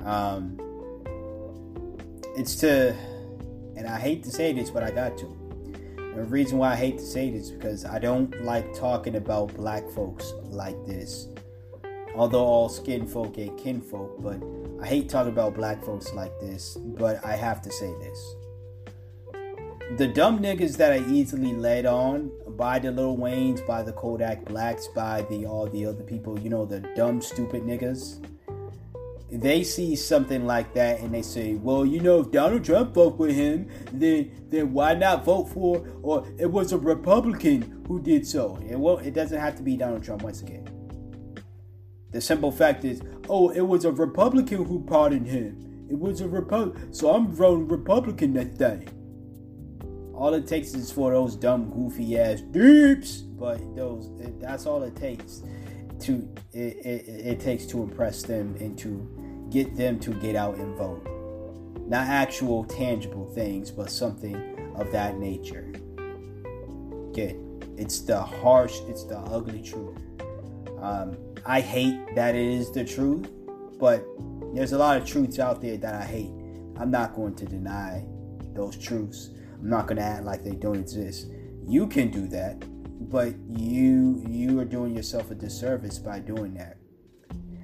Um, 0.03 0.57
it's 2.35 2.55
to, 2.57 2.95
and 3.77 3.87
I 3.87 3.99
hate 3.99 4.23
to 4.23 4.31
say 4.31 4.53
this, 4.53 4.71
but 4.71 4.83
I 4.83 4.91
got 4.91 5.17
to. 5.19 5.42
The 6.15 6.23
reason 6.23 6.57
why 6.57 6.73
I 6.73 6.75
hate 6.75 6.97
to 6.99 7.05
say 7.05 7.31
this 7.31 7.49
because 7.49 7.85
I 7.85 7.99
don't 7.99 8.43
like 8.43 8.73
talking 8.75 9.15
about 9.15 9.53
black 9.55 9.89
folks 9.91 10.33
like 10.43 10.85
this. 10.85 11.27
Although 12.15 12.45
all 12.45 12.69
skin 12.69 13.07
folk 13.07 13.37
ain't 13.39 13.57
kinfolk, 13.57 14.21
but 14.21 14.39
I 14.81 14.87
hate 14.87 15.09
talking 15.09 15.31
about 15.31 15.55
black 15.55 15.83
folks 15.83 16.13
like 16.13 16.39
this. 16.39 16.77
But 16.79 17.25
I 17.25 17.35
have 17.35 17.61
to 17.63 17.71
say 17.71 17.91
this 17.99 18.35
the 19.97 20.07
dumb 20.07 20.39
niggas 20.39 20.77
that 20.77 20.91
are 20.91 21.09
easily 21.09 21.53
led 21.53 21.85
on 21.85 22.31
by 22.57 22.79
the 22.79 22.91
Lil 22.91 23.15
Waynes, 23.15 23.65
by 23.67 23.83
the 23.83 23.93
Kodak 23.93 24.43
Blacks, 24.45 24.87
by 24.87 25.21
the 25.29 25.45
all 25.45 25.67
the 25.67 25.85
other 25.85 26.03
people, 26.03 26.39
you 26.39 26.49
know, 26.49 26.65
the 26.65 26.79
dumb 26.95 27.21
stupid 27.21 27.63
niggas. 27.63 28.23
They 29.33 29.63
see 29.63 29.95
something 29.95 30.45
like 30.45 30.75
that 30.75 30.99
and 30.99 31.11
they 31.11 31.23
say, 31.23 31.55
"Well, 31.55 31.85
you 31.85 31.99
know, 31.99 32.19
if 32.19 32.31
Donald 32.31 32.63
Trump 32.63 32.93
voted 32.93 33.17
with 33.17 33.35
him, 33.35 33.67
then 33.91 34.31
then 34.49 34.73
why 34.73 34.93
not 34.93 35.25
vote 35.25 35.45
for? 35.45 35.83
Or 36.03 36.27
it 36.37 36.51
was 36.51 36.71
a 36.71 36.77
Republican 36.77 37.83
who 37.87 37.99
did 37.99 38.27
so. 38.27 38.59
It 38.67 38.79
well, 38.79 38.99
it 38.99 39.15
doesn't 39.15 39.39
have 39.39 39.55
to 39.55 39.63
be 39.63 39.75
Donald 39.75 40.03
Trump 40.03 40.21
once 40.21 40.41
again. 40.41 40.67
The 42.11 42.21
simple 42.21 42.51
fact 42.51 42.85
is, 42.85 43.01
oh, 43.27 43.49
it 43.49 43.61
was 43.61 43.85
a 43.85 43.91
Republican 43.91 44.65
who 44.65 44.83
pardoned 44.83 45.25
him. 45.25 45.87
It 45.89 45.97
was 45.97 46.21
a 46.21 46.27
Republican, 46.27 46.93
so 46.93 47.11
I'm 47.11 47.31
voting 47.31 47.67
Republican 47.67 48.33
that 48.33 48.59
day. 48.59 48.85
All 50.13 50.31
it 50.35 50.45
takes 50.45 50.75
is 50.75 50.91
for 50.91 51.11
those 51.11 51.35
dumb, 51.35 51.71
goofy 51.71 52.19
ass 52.19 52.41
deeps, 52.41 53.17
but 53.17 53.75
those 53.75 54.11
that's 54.39 54.67
all 54.67 54.83
it 54.83 54.95
takes 54.95 55.41
to 56.01 56.29
it, 56.53 56.77
it, 56.85 57.07
it 57.07 57.39
takes 57.39 57.65
to 57.67 57.81
impress 57.81 58.21
them 58.21 58.55
and 58.59 58.77
to 58.77 59.22
get 59.53 59.75
them 59.75 59.99
to 59.99 60.11
get 60.15 60.35
out 60.35 60.57
and 60.57 60.75
vote. 60.75 61.07
Not 61.87 62.07
actual 62.07 62.63
tangible 62.63 63.29
things, 63.33 63.69
but 63.69 63.91
something 63.91 64.73
of 64.75 64.91
that 64.91 65.19
nature. 65.19 65.71
Get 67.13 67.37
it's 67.77 68.01
the 68.01 68.19
harsh, 68.19 68.79
it's 68.87 69.03
the 69.03 69.17
ugly 69.17 69.61
truth. 69.61 69.99
Um, 70.79 71.17
I 71.45 71.61
hate 71.61 72.15
that 72.15 72.35
it 72.35 72.47
is 72.47 72.71
the 72.71 72.83
truth, 72.83 73.29
but 73.79 74.03
there's 74.53 74.73
a 74.73 74.77
lot 74.77 74.97
of 74.97 75.05
truths 75.05 75.39
out 75.39 75.61
there 75.61 75.77
that 75.77 75.93
I 75.93 76.03
hate. 76.03 76.31
I'm 76.77 76.89
not 76.89 77.15
going 77.15 77.35
to 77.35 77.45
deny 77.45 78.05
those 78.53 78.75
truths. 78.77 79.29
I'm 79.59 79.69
not 79.69 79.87
going 79.87 79.97
to 79.97 80.03
act 80.03 80.23
like 80.23 80.43
they 80.43 80.55
don't 80.55 80.75
exist. 80.75 81.27
You 81.65 81.87
can 81.87 82.09
do 82.09 82.27
that, 82.27 82.63
but 83.09 83.35
you 83.49 84.23
you 84.27 84.59
are 84.59 84.65
doing 84.65 84.95
yourself 84.95 85.29
a 85.29 85.35
disservice 85.35 85.99
by 85.99 86.19
doing 86.19 86.55
that. 86.55 86.77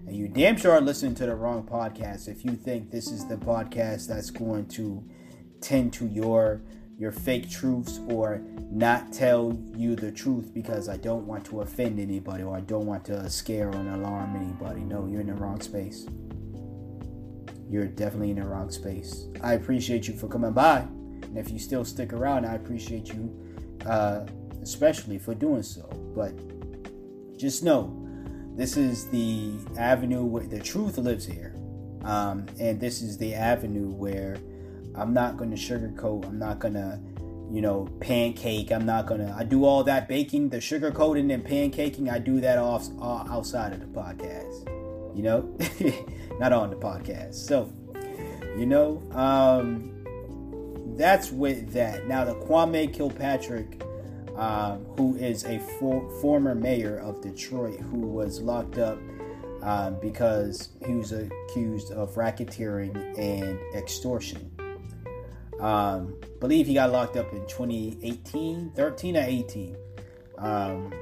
And 0.10 0.17
you 0.17 0.28
damn 0.28 0.58
sure 0.58 0.72
are 0.72 0.82
listening 0.82 1.13
to 1.15 1.28
the 1.28 1.36
wrong 1.36 1.62
podcast 1.62 2.28
if 2.28 2.43
you 2.43 2.54
think 2.54 2.89
this 2.89 3.12
is 3.12 3.28
the 3.28 3.36
podcast 3.36 4.08
that's 4.08 4.32
going 4.32 4.65
to 4.69 5.08
tend 5.62 5.93
to 5.93 6.08
your 6.08 6.63
your 6.98 7.12
fake 7.12 7.48
truths 7.48 8.00
or 8.08 8.41
not 8.72 9.13
tell 9.13 9.56
you 9.76 9.95
the 9.95 10.12
truth 10.12 10.52
because 10.52 10.89
I 10.89 10.98
don't 10.98 11.28
want 11.28 11.45
to 11.45 11.62
offend 11.62 12.00
anybody 12.00 12.41
or 12.41 12.58
I 12.58 12.62
don't 12.62 12.88
want 12.88 13.06
to 13.06 13.30
scare 13.30 13.67
or 13.67 13.74
alarm 13.74 14.36
anybody. 14.36 14.82
No, 14.82 15.06
you're 15.06 15.22
in 15.22 15.28
the 15.28 15.36
wrong 15.36 15.62
space. 15.62 16.08
You're 17.69 17.86
definitely 17.86 18.32
in 18.32 18.38
the 18.38 18.48
wrong 18.48 18.72
space. 18.72 19.28
I 19.43 19.54
appreciate 19.54 20.08
you 20.08 20.15
for 20.15 20.28
coming 20.28 20.54
by. 20.54 20.80
And 20.80 21.38
if 21.38 21.52
you 21.52 21.60
still 21.60 21.86
stick 21.86 22.13
around, 22.13 22.48
I 22.48 22.56
appreciate 22.56 23.10
you, 23.10 23.32
uh, 23.86 24.26
especially 24.63 25.19
for 25.19 25.36
doing 25.36 25.62
so. 25.62 25.88
But 26.15 26.34
just 27.38 27.63
know, 27.63 27.99
this 28.60 28.76
is 28.76 29.06
the 29.06 29.54
avenue 29.78 30.24
where 30.24 30.45
the 30.45 30.60
truth 30.60 30.98
lives 30.98 31.26
here. 31.26 31.56
Um, 32.04 32.45
and 32.60 32.80
this 32.80 33.02
is 33.02 33.17
the 33.17 33.34
avenue 33.34 33.89
where 33.89 34.38
I'm 34.95 35.13
not 35.13 35.38
going 35.38 35.52
to 35.52 35.56
sugarcoat. 35.56 36.26
I'm 36.26 36.39
not 36.39 36.60
going 36.60 36.74
to, 36.74 37.00
you 37.50 37.62
know, 37.62 37.88
pancake. 38.02 38.72
I'm 38.72 38.86
not 38.86 39.06
going 39.06 39.22
to, 39.22 39.34
I 39.34 39.43
do 39.43 39.63
all 39.63 39.84
that 39.86 40.10
baking, 40.10 40.50
the 40.50 40.58
sugarcoating 40.58 41.34
and 41.34 41.45
pancaking. 41.45 42.12
I 42.12 42.19
do 42.19 42.41
that 42.41 42.58
off 42.58 42.88
uh, 43.02 43.24
outside 43.34 43.72
of 43.72 43.80
the 43.80 43.88
podcast, 43.88 44.67
you 45.15 45.24
know, 45.24 45.58
not 46.39 46.52
on 46.52 46.69
the 46.69 46.76
podcast. 46.76 47.36
So, 47.36 47.72
you 48.58 48.65
know, 48.65 49.02
um, 49.12 49.95
that's 50.98 51.32
with 51.32 51.72
that. 51.74 52.08
Now, 52.08 52.26
the 52.26 52.36
Kwame 52.36 52.93
Kilpatrick, 52.93 53.82
um, 54.36 54.86
who 54.98 55.15
is 55.15 55.44
a 55.46 55.60
for, 55.80 56.10
former 56.22 56.56
mayor 56.56 56.98
of 57.00 57.22
Detroit, 57.22 57.80
who 57.80 58.00
was 58.00 58.42
locked 58.42 58.78
up 58.78 58.98
um, 59.62 59.98
because 60.02 60.70
he 60.86 60.94
was 60.94 61.12
accused 61.12 61.92
of 61.92 62.15
racketeering 62.15 62.96
and 63.18 63.60
extortion. 63.76 64.52
Um, 65.60 66.15
believe 66.39 66.68
he 66.68 66.74
got 66.74 66.92
locked 66.92 67.18
up 67.18 67.34
in 67.34 67.46
2018, 67.48 68.72
13 68.72 69.18
or 69.18 69.22
18. 69.22 69.78
Um, 70.38 70.94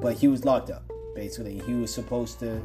but 0.00 0.16
he 0.16 0.28
was 0.28 0.44
locked 0.44 0.70
up, 0.70 0.90
basically. 1.14 1.60
He 1.60 1.74
was 1.74 1.94
supposed 1.94 2.40
to 2.40 2.60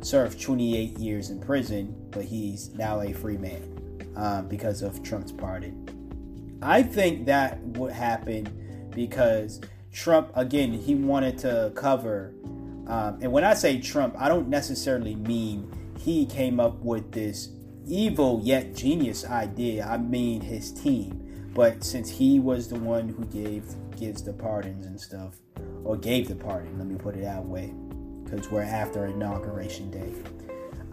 serve 0.00 0.40
28 0.40 0.98
years 0.98 1.30
in 1.30 1.40
prison, 1.40 1.94
but 2.10 2.24
he's 2.24 2.70
now 2.70 3.00
a 3.00 3.12
free 3.12 3.36
man 3.36 4.10
uh, 4.16 4.42
because 4.42 4.82
of 4.82 5.02
Trump's 5.02 5.32
pardon. 5.32 6.58
I 6.62 6.82
think 6.82 7.26
that 7.26 7.60
would 7.60 7.92
happen 7.92 8.63
because 8.94 9.60
Trump, 9.92 10.30
again, 10.34 10.72
he 10.72 10.94
wanted 10.94 11.38
to 11.38 11.72
cover. 11.74 12.32
Um, 12.86 13.18
and 13.22 13.32
when 13.32 13.44
I 13.44 13.54
say 13.54 13.80
Trump, 13.80 14.14
I 14.18 14.28
don't 14.28 14.48
necessarily 14.48 15.14
mean 15.14 15.70
he 15.98 16.26
came 16.26 16.60
up 16.60 16.80
with 16.80 17.12
this 17.12 17.48
evil 17.86 18.40
yet 18.42 18.74
genius 18.74 19.24
idea. 19.24 19.86
I 19.86 19.96
mean 19.98 20.40
his 20.40 20.72
team. 20.72 21.50
But 21.54 21.84
since 21.84 22.10
he 22.10 22.40
was 22.40 22.68
the 22.68 22.78
one 22.78 23.08
who 23.08 23.24
gave 23.26 23.64
gives 23.96 24.22
the 24.22 24.32
pardons 24.32 24.86
and 24.86 25.00
stuff, 25.00 25.36
or 25.84 25.96
gave 25.96 26.28
the 26.28 26.34
pardon, 26.34 26.76
let 26.78 26.88
me 26.88 26.96
put 26.96 27.14
it 27.14 27.22
that 27.22 27.44
way, 27.44 27.72
because 28.24 28.50
we're 28.50 28.62
after 28.62 29.06
inauguration 29.06 29.88
day, 29.90 30.12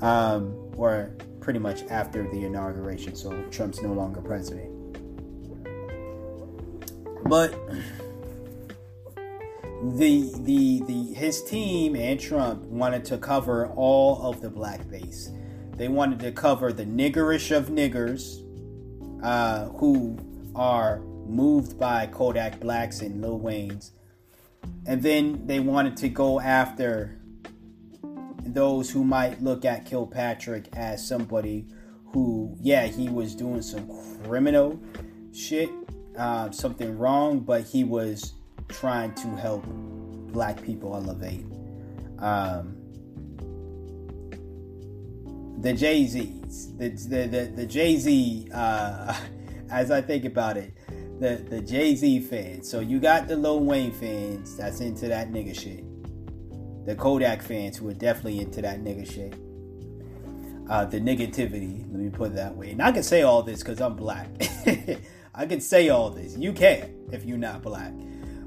um, 0.06 0.54
or 0.78 1.16
pretty 1.40 1.58
much 1.58 1.82
after 1.90 2.30
the 2.30 2.46
inauguration, 2.46 3.16
so 3.16 3.32
Trump's 3.50 3.82
no 3.82 3.92
longer 3.92 4.22
president. 4.22 4.70
But 7.26 7.54
the 9.84 10.32
the 10.40 10.82
the 10.86 11.14
his 11.14 11.44
team 11.44 11.96
and 11.96 12.20
Trump 12.20 12.64
wanted 12.66 13.06
to 13.06 13.18
cover 13.18 13.68
all 13.68 14.22
of 14.24 14.42
the 14.42 14.50
black 14.50 14.88
base. 14.90 15.32
They 15.76 15.88
wanted 15.88 16.20
to 16.20 16.32
cover 16.32 16.72
the 16.72 16.86
niggerish 16.86 17.56
of 17.56 17.70
niggers, 17.70 18.44
uh, 19.24 19.70
who 19.70 20.18
are 20.56 21.00
moved 21.26 21.80
by 21.80 22.08
Kodak 22.08 22.60
Blacks 22.60 23.02
and 23.02 23.22
Lil 23.22 23.40
Wayne's. 23.40 23.92
And 24.86 25.02
then 25.02 25.48
they 25.48 25.60
wanted 25.60 25.98
to 25.98 26.10
go 26.10 26.40
after 26.40 27.18
those 28.46 28.90
who 28.90 29.04
might 29.04 29.42
look 29.42 29.66
at 29.66 29.86
Kilpatrick 29.86 30.68
as 30.74 31.08
somebody 31.08 31.68
who, 32.08 32.56
yeah, 32.60 32.88
he 32.88 33.10
was 33.10 33.34
doing 33.36 33.62
some 33.62 33.90
criminal 34.24 34.80
shit, 35.34 35.70
uh, 36.18 36.52
something 36.52 36.98
wrong, 36.98 37.40
but 37.40 37.64
he 37.64 37.84
was 37.84 38.34
trying 38.68 39.14
to 39.16 39.28
help 39.36 39.64
black 40.32 40.62
people 40.62 40.96
elevate. 40.96 41.46
Um, 42.20 42.78
the 45.60 45.74
Jay 45.74 46.06
Z's, 46.06 46.76
the 46.78 46.90
the 46.90 47.28
the, 47.28 47.54
the 47.56 47.66
Jay 47.66 47.98
Z. 47.98 48.48
Uh, 48.54 49.16
as 49.70 49.90
I 49.90 50.02
think 50.02 50.26
about 50.26 50.58
it, 50.58 50.74
the 51.20 51.44
the 51.50 51.62
Jay 51.62 51.96
Z 51.96 52.22
fans. 52.22 52.70
So 52.70 52.80
you 52.80 53.00
got 53.00 53.28
the 53.28 53.36
Lil 53.36 53.62
Wayne 53.62 53.92
fans 53.92 54.58
that's 54.58 54.82
into 54.82 55.08
that 55.08 55.32
nigga 55.32 55.58
shit. 55.58 55.86
The 56.86 56.96
Kodak 56.96 57.42
fans 57.42 57.78
who 57.78 57.88
are 57.90 57.94
definitely 57.94 58.40
into 58.40 58.62
that 58.62 58.84
nigga 58.84 59.10
shit. 59.10 59.36
Uh, 60.70 60.86
the 60.86 61.00
negativity, 61.00 61.82
let 61.92 62.00
me 62.00 62.10
put 62.10 62.32
it 62.32 62.36
that 62.36 62.56
way. 62.56 62.72
And 62.72 62.82
I 62.82 62.92
can 62.92 63.04
say 63.04 63.24
all 63.24 63.44
this 63.44 63.60
because 63.60 63.82
I'm 63.82 63.96
black. 63.96 64.30
I 65.34 65.46
can 65.46 65.62
say 65.62 65.90
all 65.90 66.10
this. 66.10 66.38
You 66.38 66.54
can't 66.54 66.92
if 67.12 67.26
you're 67.26 67.38
not 67.38 67.62
black. 67.62 67.94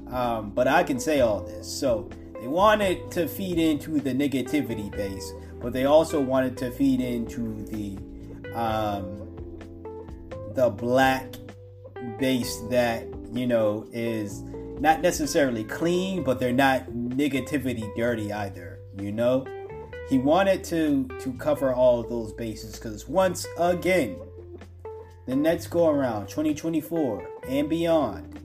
Um, 0.07 0.51
but 0.51 0.67
I 0.67 0.83
can 0.83 0.99
say 0.99 1.21
all 1.21 1.41
this. 1.41 1.67
So 1.67 2.09
they 2.39 2.47
wanted 2.47 3.09
to 3.11 3.27
feed 3.27 3.57
into 3.57 3.99
the 3.99 4.13
negativity 4.13 4.91
base, 4.91 5.33
but 5.59 5.73
they 5.73 5.85
also 5.85 6.21
wanted 6.21 6.57
to 6.57 6.71
feed 6.71 7.01
into 7.01 7.63
the 7.65 7.97
um, 8.53 9.21
the 10.53 10.69
black 10.69 11.35
base 12.19 12.57
that 12.69 13.07
you 13.33 13.47
know 13.47 13.87
is 13.91 14.43
not 14.79 15.01
necessarily 15.01 15.63
clean, 15.63 16.23
but 16.23 16.39
they're 16.39 16.53
not 16.53 16.85
negativity 16.91 17.89
dirty 17.95 18.31
either. 18.31 18.79
You 18.99 19.11
know, 19.11 19.45
he 20.07 20.19
wanted 20.19 20.63
to 20.65 21.07
to 21.19 21.33
cover 21.33 21.73
all 21.73 22.03
those 22.03 22.31
bases 22.31 22.75
because 22.75 23.07
once 23.07 23.47
again, 23.57 24.17
the 25.25 25.35
next 25.35 25.67
go 25.67 25.89
around 25.89 26.27
2024 26.27 27.27
and 27.47 27.69
beyond, 27.69 28.39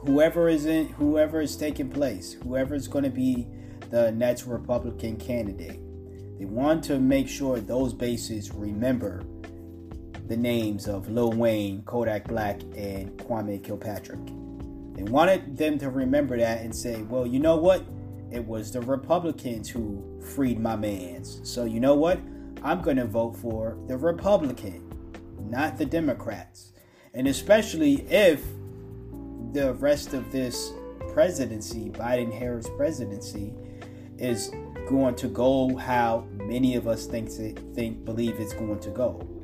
whoever 0.00 0.48
is 0.48 0.66
in 0.66 0.88
whoever 0.88 1.40
is 1.40 1.56
taking 1.56 1.88
place, 1.88 2.34
whoever 2.42 2.74
is 2.74 2.88
going 2.88 3.04
to 3.04 3.10
be 3.10 3.46
the 3.90 4.12
next 4.12 4.46
Republican 4.46 5.16
candidate, 5.16 5.80
they 6.38 6.44
want 6.44 6.84
to 6.84 6.98
make 6.98 7.28
sure 7.28 7.58
those 7.58 7.92
bases 7.92 8.52
remember 8.52 9.24
the 10.28 10.36
names 10.36 10.86
of 10.86 11.08
Lil 11.08 11.32
Wayne, 11.32 11.82
Kodak 11.82 12.28
Black, 12.28 12.60
and 12.76 13.10
Kwame 13.18 13.62
Kilpatrick. 13.64 14.24
They 14.94 15.04
wanted 15.04 15.56
them 15.56 15.78
to 15.78 15.90
remember 15.90 16.36
that 16.38 16.60
and 16.60 16.74
say, 16.74 17.02
well, 17.02 17.26
you 17.26 17.38
know 17.38 17.56
what? 17.56 17.82
It 18.30 18.44
was 18.44 18.72
the 18.72 18.82
Republicans 18.82 19.70
who 19.70 20.20
freed 20.20 20.60
my 20.60 20.76
mans. 20.76 21.40
So, 21.44 21.64
you 21.64 21.80
know 21.80 21.94
what? 21.94 22.20
I'm 22.62 22.82
going 22.82 22.98
to 22.98 23.06
vote 23.06 23.36
for 23.36 23.78
the 23.86 23.96
Republican, 23.96 24.87
not 25.50 25.78
the 25.78 25.86
Democrats. 25.86 26.72
And 27.14 27.26
especially 27.26 28.02
if 28.10 28.42
the 29.52 29.74
rest 29.74 30.14
of 30.14 30.30
this 30.30 30.72
presidency, 31.12 31.90
Biden 31.90 32.32
Harris 32.32 32.68
presidency, 32.76 33.54
is 34.18 34.50
going 34.88 35.14
to 35.16 35.28
go 35.28 35.76
how 35.76 36.26
many 36.34 36.74
of 36.76 36.88
us 36.88 37.06
think 37.06 37.30
think 37.74 38.04
believe 38.04 38.40
it's 38.40 38.54
going 38.54 38.80
to 38.80 38.90
go 38.90 39.38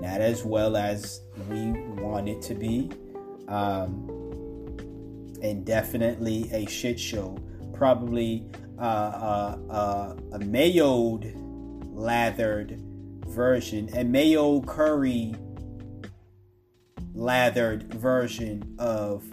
not 0.00 0.20
as 0.20 0.44
well 0.44 0.76
as 0.76 1.20
we 1.48 1.72
want 2.02 2.28
it 2.28 2.40
to 2.42 2.54
be. 2.54 2.90
Um, 3.48 4.08
and 5.42 5.64
definitely 5.64 6.50
a 6.52 6.66
shit 6.66 6.98
show. 6.98 7.38
Probably 7.72 8.46
uh, 8.78 8.82
uh, 8.82 9.58
uh, 9.70 10.16
a 10.32 10.38
mayoed, 10.38 11.32
lathered 11.92 12.80
version, 13.30 13.88
a 13.96 14.04
mayo 14.04 14.60
curry 14.60 15.34
lathered 17.14 17.92
version 17.94 18.74
of 18.78 19.24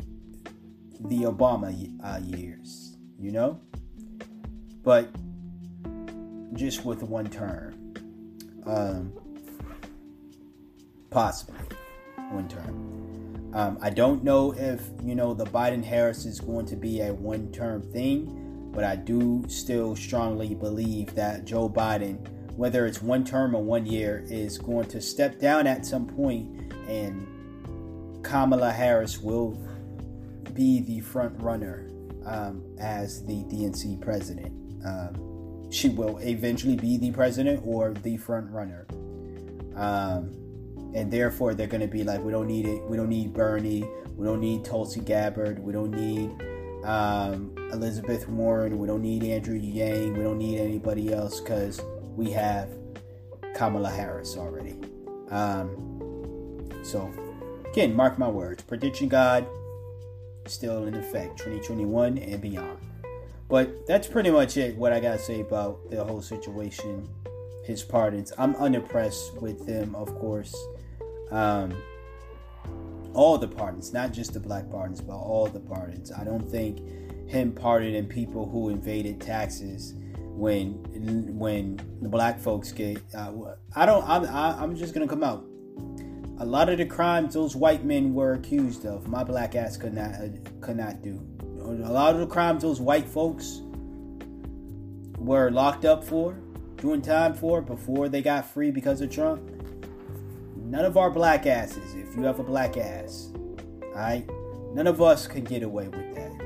the 1.00 1.24
Obama 1.24 1.92
uh, 2.04 2.20
years, 2.24 2.98
you 3.20 3.32
know? 3.32 3.60
But 4.84 5.10
just 6.54 6.86
with 6.86 7.04
one 7.04 7.30
term. 7.30 7.94
Um, 8.66 9.14
possibly 11.10 11.56
one 12.32 12.48
term. 12.48 13.52
Um, 13.54 13.78
I 13.82 13.90
don't 13.90 14.24
know 14.24 14.54
if 14.54 14.90
you 15.04 15.16
know 15.16 15.34
the 15.34 15.46
Biden 15.46 15.84
Harris 15.84 16.26
is 16.26 16.40
going 16.40 16.66
to 16.68 16.76
be 16.76 17.02
a 17.02 17.14
one 17.14 17.52
term 17.52 17.82
thing, 17.82 18.70
but 18.74 18.84
I 18.84 18.96
do 18.96 19.44
still 19.48 19.96
strongly 19.96 20.54
believe 20.54 21.16
that 21.16 21.46
Joe 21.46 21.70
Biden, 21.70 22.18
whether 22.58 22.86
it's 22.86 23.02
one 23.02 23.24
term 23.24 23.56
or 23.56 23.64
one 23.64 23.86
year, 23.86 24.26
is 24.28 24.58
going 24.58 24.88
to 24.90 25.00
step 25.00 25.40
down 25.40 25.68
at 25.68 25.86
some 25.86 26.08
point, 26.08 26.74
and 26.90 27.28
Kamala 28.24 28.72
Harris 28.72 29.20
will 29.20 29.52
be 30.54 30.82
the 30.82 31.00
front 31.02 31.40
runner 31.40 31.88
um, 32.26 32.64
as 32.80 33.24
the 33.26 33.44
DNC 33.46 34.02
president. 34.02 34.52
Um, 34.86 35.72
she 35.72 35.90
will 35.90 36.18
eventually 36.18 36.76
be 36.76 36.98
the 36.98 37.12
president 37.12 37.62
or 37.64 37.94
the 37.94 38.18
front 38.18 38.50
runner. 38.52 38.88
Um, 39.76 40.34
and 40.96 41.12
therefore 41.12 41.54
they're 41.54 41.68
going 41.68 41.82
to 41.82 41.88
be 41.88 42.04
like, 42.04 42.22
we 42.22 42.32
don't 42.32 42.48
need 42.48 42.66
it. 42.66 42.82
We 42.84 42.98
don't 42.98 43.10
need 43.10 43.34
Bernie. 43.34 43.88
We 44.16 44.26
don't 44.26 44.42
need 44.42 44.66
Tulsi 44.66 45.02
Gabbard. 45.02 45.60
We 45.60 45.72
don't 45.72 45.92
need 45.92 46.32
um, 46.84 47.54
Elizabeth 47.72 48.28
Warren. 48.28 48.80
We 48.80 48.88
don't 48.88 49.02
need 49.02 49.24
Andrew 49.24 49.56
Yang. 49.58 50.14
We 50.14 50.24
don't 50.24 50.40
need 50.40 50.60
anybody 50.60 51.14
else 51.14 51.40
because 51.40 51.82
we 52.18 52.32
have 52.32 52.70
Kamala 53.56 53.90
Harris 53.90 54.36
already. 54.36 54.76
Um, 55.32 56.70
so, 56.84 57.10
again, 57.70 57.96
mark 57.96 58.20
my 58.20 58.28
words. 58.28 58.64
Prediction 58.64 59.08
God 59.08 59.48
still 60.48 60.88
in 60.88 60.96
effect 60.96 61.38
2021 61.38 62.18
and 62.18 62.42
beyond. 62.42 62.80
But 63.48 63.88
that's 63.88 64.08
pretty 64.08 64.32
much 64.32 64.58
it. 64.58 64.76
What 64.76 64.92
I 64.92 65.00
gotta 65.00 65.20
say 65.20 65.40
about 65.40 65.90
the 65.90 66.04
whole 66.04 66.22
situation, 66.22 67.08
his 67.64 67.84
pardons. 67.84 68.34
I'm 68.38 68.56
unimpressed 68.56 69.42
with 69.42 69.66
them, 69.66 69.96
of 69.96 70.14
course 70.20 70.54
um, 71.32 71.82
all 73.14 73.38
the 73.38 73.48
pardons, 73.48 73.94
not 73.94 74.14
just 74.14 74.34
the 74.34 74.40
black 74.40 74.70
pardons, 74.70 75.02
but 75.02 75.16
all 75.16 75.48
the 75.48 75.60
pardons. 75.60 76.12
I 76.12 76.24
don't 76.24 76.48
think 76.48 76.80
him 77.30 77.52
pardoning 77.52 78.06
people 78.06 78.48
who 78.48 78.70
invaded 78.70 79.20
taxes 79.20 79.94
when 80.38 80.74
when 81.38 81.80
the 82.02 82.10
black 82.10 82.40
folks 82.40 82.72
get. 82.72 83.02
Uh, 83.14 83.32
I 83.76 83.86
don't. 83.86 84.08
I'm 84.08 84.26
I'm 84.26 84.76
just 84.76 84.94
gonna 84.94 85.08
come 85.08 85.24
out. 85.24 85.46
A 86.40 86.46
lot 86.46 86.70
of 86.70 86.78
the 86.78 86.86
crimes 86.86 87.34
those 87.34 87.56
white 87.56 87.84
men 87.84 88.14
were 88.14 88.34
accused 88.34 88.86
of, 88.86 89.08
my 89.08 89.24
black 89.24 89.56
ass 89.56 89.76
could 89.76 89.94
not 89.94 90.12
uh, 90.12 90.28
could 90.62 90.78
not 90.78 91.02
do. 91.02 91.26
A 91.60 91.92
lot 91.92 92.14
of 92.14 92.20
the 92.22 92.28
crimes 92.28 92.62
those 92.62 92.80
white 92.80 93.08
folks 93.08 93.62
were 95.18 95.50
locked 95.50 95.84
up 95.84 96.04
for, 96.04 96.34
doing 96.78 97.02
time 97.02 97.34
for 97.34 97.62
before 97.62 98.08
they 98.08 98.22
got 98.22 98.50
free 98.50 98.72
because 98.72 99.02
of 99.02 99.10
Trump 99.10 99.42
none 100.68 100.84
of 100.84 100.98
our 100.98 101.10
black 101.10 101.46
asses, 101.46 101.96
if 101.96 102.16
you 102.16 102.24
have 102.24 102.40
a 102.40 102.44
black 102.44 102.78
ass, 102.78 103.32
alright, 103.94 104.30
none 104.74 104.88
of 104.88 105.02
us 105.02 105.26
can 105.26 105.44
get 105.44 105.64
away 105.64 105.88
with 105.88 106.16
that. 106.16 106.37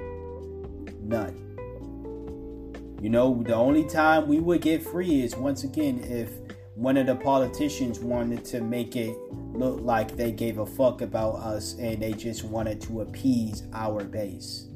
You 3.01 3.09
know, 3.09 3.41
the 3.41 3.55
only 3.55 3.83
time 3.83 4.27
we 4.27 4.39
would 4.39 4.61
get 4.61 4.83
free 4.83 5.23
is 5.23 5.35
once 5.35 5.63
again 5.63 6.03
if 6.03 6.29
one 6.75 6.97
of 6.97 7.07
the 7.07 7.15
politicians 7.15 7.99
wanted 7.99 8.45
to 8.45 8.61
make 8.61 8.95
it 8.95 9.17
look 9.33 9.81
like 9.81 10.15
they 10.15 10.31
gave 10.31 10.59
a 10.59 10.67
fuck 10.67 11.01
about 11.01 11.37
us 11.37 11.73
and 11.79 11.99
they 11.99 12.13
just 12.13 12.43
wanted 12.43 12.79
to 12.81 13.01
appease 13.01 13.63
our 13.73 14.03
base. 14.03 14.67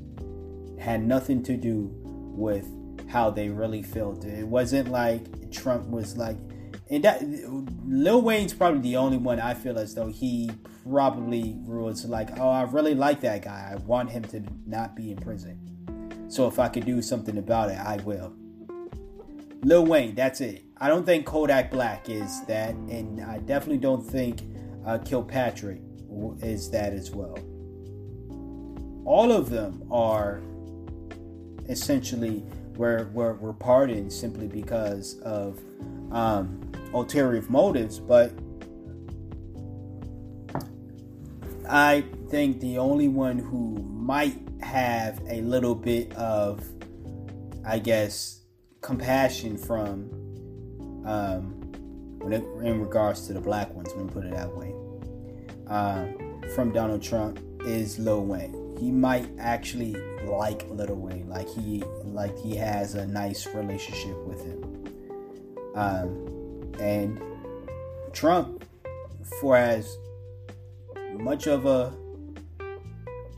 Had 0.79 1.03
nothing 1.05 1.43
to 1.43 1.55
do 1.55 1.91
with 2.01 2.67
how 3.07 3.29
they 3.29 3.49
really 3.49 3.83
felt. 3.83 4.25
It 4.25 4.47
wasn't 4.47 4.89
like 4.89 5.51
Trump 5.51 5.87
was 5.87 6.17
like, 6.17 6.37
and 6.89 7.03
that 7.03 7.21
Lil 7.85 8.23
Wayne's 8.23 8.55
probably 8.55 8.81
the 8.81 8.97
only 8.97 9.17
one 9.17 9.39
I 9.39 9.53
feel 9.53 9.77
as 9.77 9.93
though 9.93 10.07
he 10.07 10.49
probably 10.83 11.57
was 11.63 12.05
like, 12.05 12.39
oh, 12.39 12.49
I 12.49 12.63
really 12.63 12.95
like 12.95 13.21
that 13.21 13.43
guy. 13.43 13.69
I 13.71 13.75
want 13.75 14.09
him 14.09 14.23
to 14.25 14.43
not 14.65 14.95
be 14.95 15.11
in 15.11 15.17
prison. 15.17 15.74
So 16.27 16.47
if 16.47 16.59
I 16.59 16.67
could 16.69 16.85
do 16.85 17.01
something 17.01 17.37
about 17.37 17.69
it, 17.69 17.77
I 17.79 17.97
will. 17.97 18.33
Lil 19.63 19.85
Wayne, 19.85 20.15
that's 20.15 20.41
it. 20.41 20.63
I 20.77 20.89
don't 20.89 21.05
think 21.05 21.25
Kodak 21.25 21.71
Black 21.71 22.09
is 22.09 22.43
that, 22.45 22.75
and 22.75 23.21
I 23.21 23.39
definitely 23.39 23.77
don't 23.77 24.03
think 24.03 24.41
uh, 24.85 24.97
Kilpatrick 24.99 25.81
is 26.41 26.69
that 26.71 26.93
as 26.93 27.11
well. 27.11 27.37
All 29.05 29.31
of 29.31 29.49
them 29.49 29.83
are 29.91 30.41
essentially 31.69 32.43
were 32.75 33.09
were, 33.13 33.35
were 33.35 33.53
pardoned 33.53 34.11
simply 34.11 34.47
because 34.47 35.19
of 35.21 35.59
um, 36.11 36.71
ulterior 36.93 37.43
motives, 37.49 37.99
but 37.99 38.33
I 41.67 42.03
think 42.29 42.59
the 42.59 42.77
only 42.77 43.07
one 43.07 43.39
who 43.39 43.81
might 43.91 44.44
have 44.65 45.21
a 45.29 45.41
little 45.41 45.75
bit 45.75 46.13
of, 46.15 46.63
I 47.65 47.79
guess, 47.79 48.41
compassion 48.81 49.57
from, 49.57 50.09
um, 51.05 51.61
in 52.63 52.81
regards 52.81 53.27
to 53.27 53.33
the 53.33 53.39
black 53.39 53.73
ones, 53.73 53.89
let 53.95 54.05
me 54.05 54.11
put 54.11 54.25
it 54.25 54.31
that 54.31 54.51
way, 54.55 54.73
uh, 55.67 56.05
from 56.55 56.71
Donald 56.71 57.03
Trump 57.03 57.39
is 57.65 57.99
Lil 57.99 58.25
Wayne. 58.25 58.75
He 58.79 58.91
might 58.91 59.29
actually 59.39 59.95
like 60.25 60.67
Lil 60.69 60.95
Wayne, 60.95 61.29
like 61.29 61.47
he 61.47 61.83
like 62.03 62.37
he 62.39 62.55
has 62.55 62.95
a 62.95 63.05
nice 63.05 63.45
relationship 63.47 64.17
with 64.25 64.43
him. 64.43 64.61
Um, 65.75 66.73
and 66.79 67.21
Trump, 68.13 68.65
for 69.39 69.55
as 69.55 69.97
much 71.13 71.47
of 71.47 71.65
a 71.65 71.93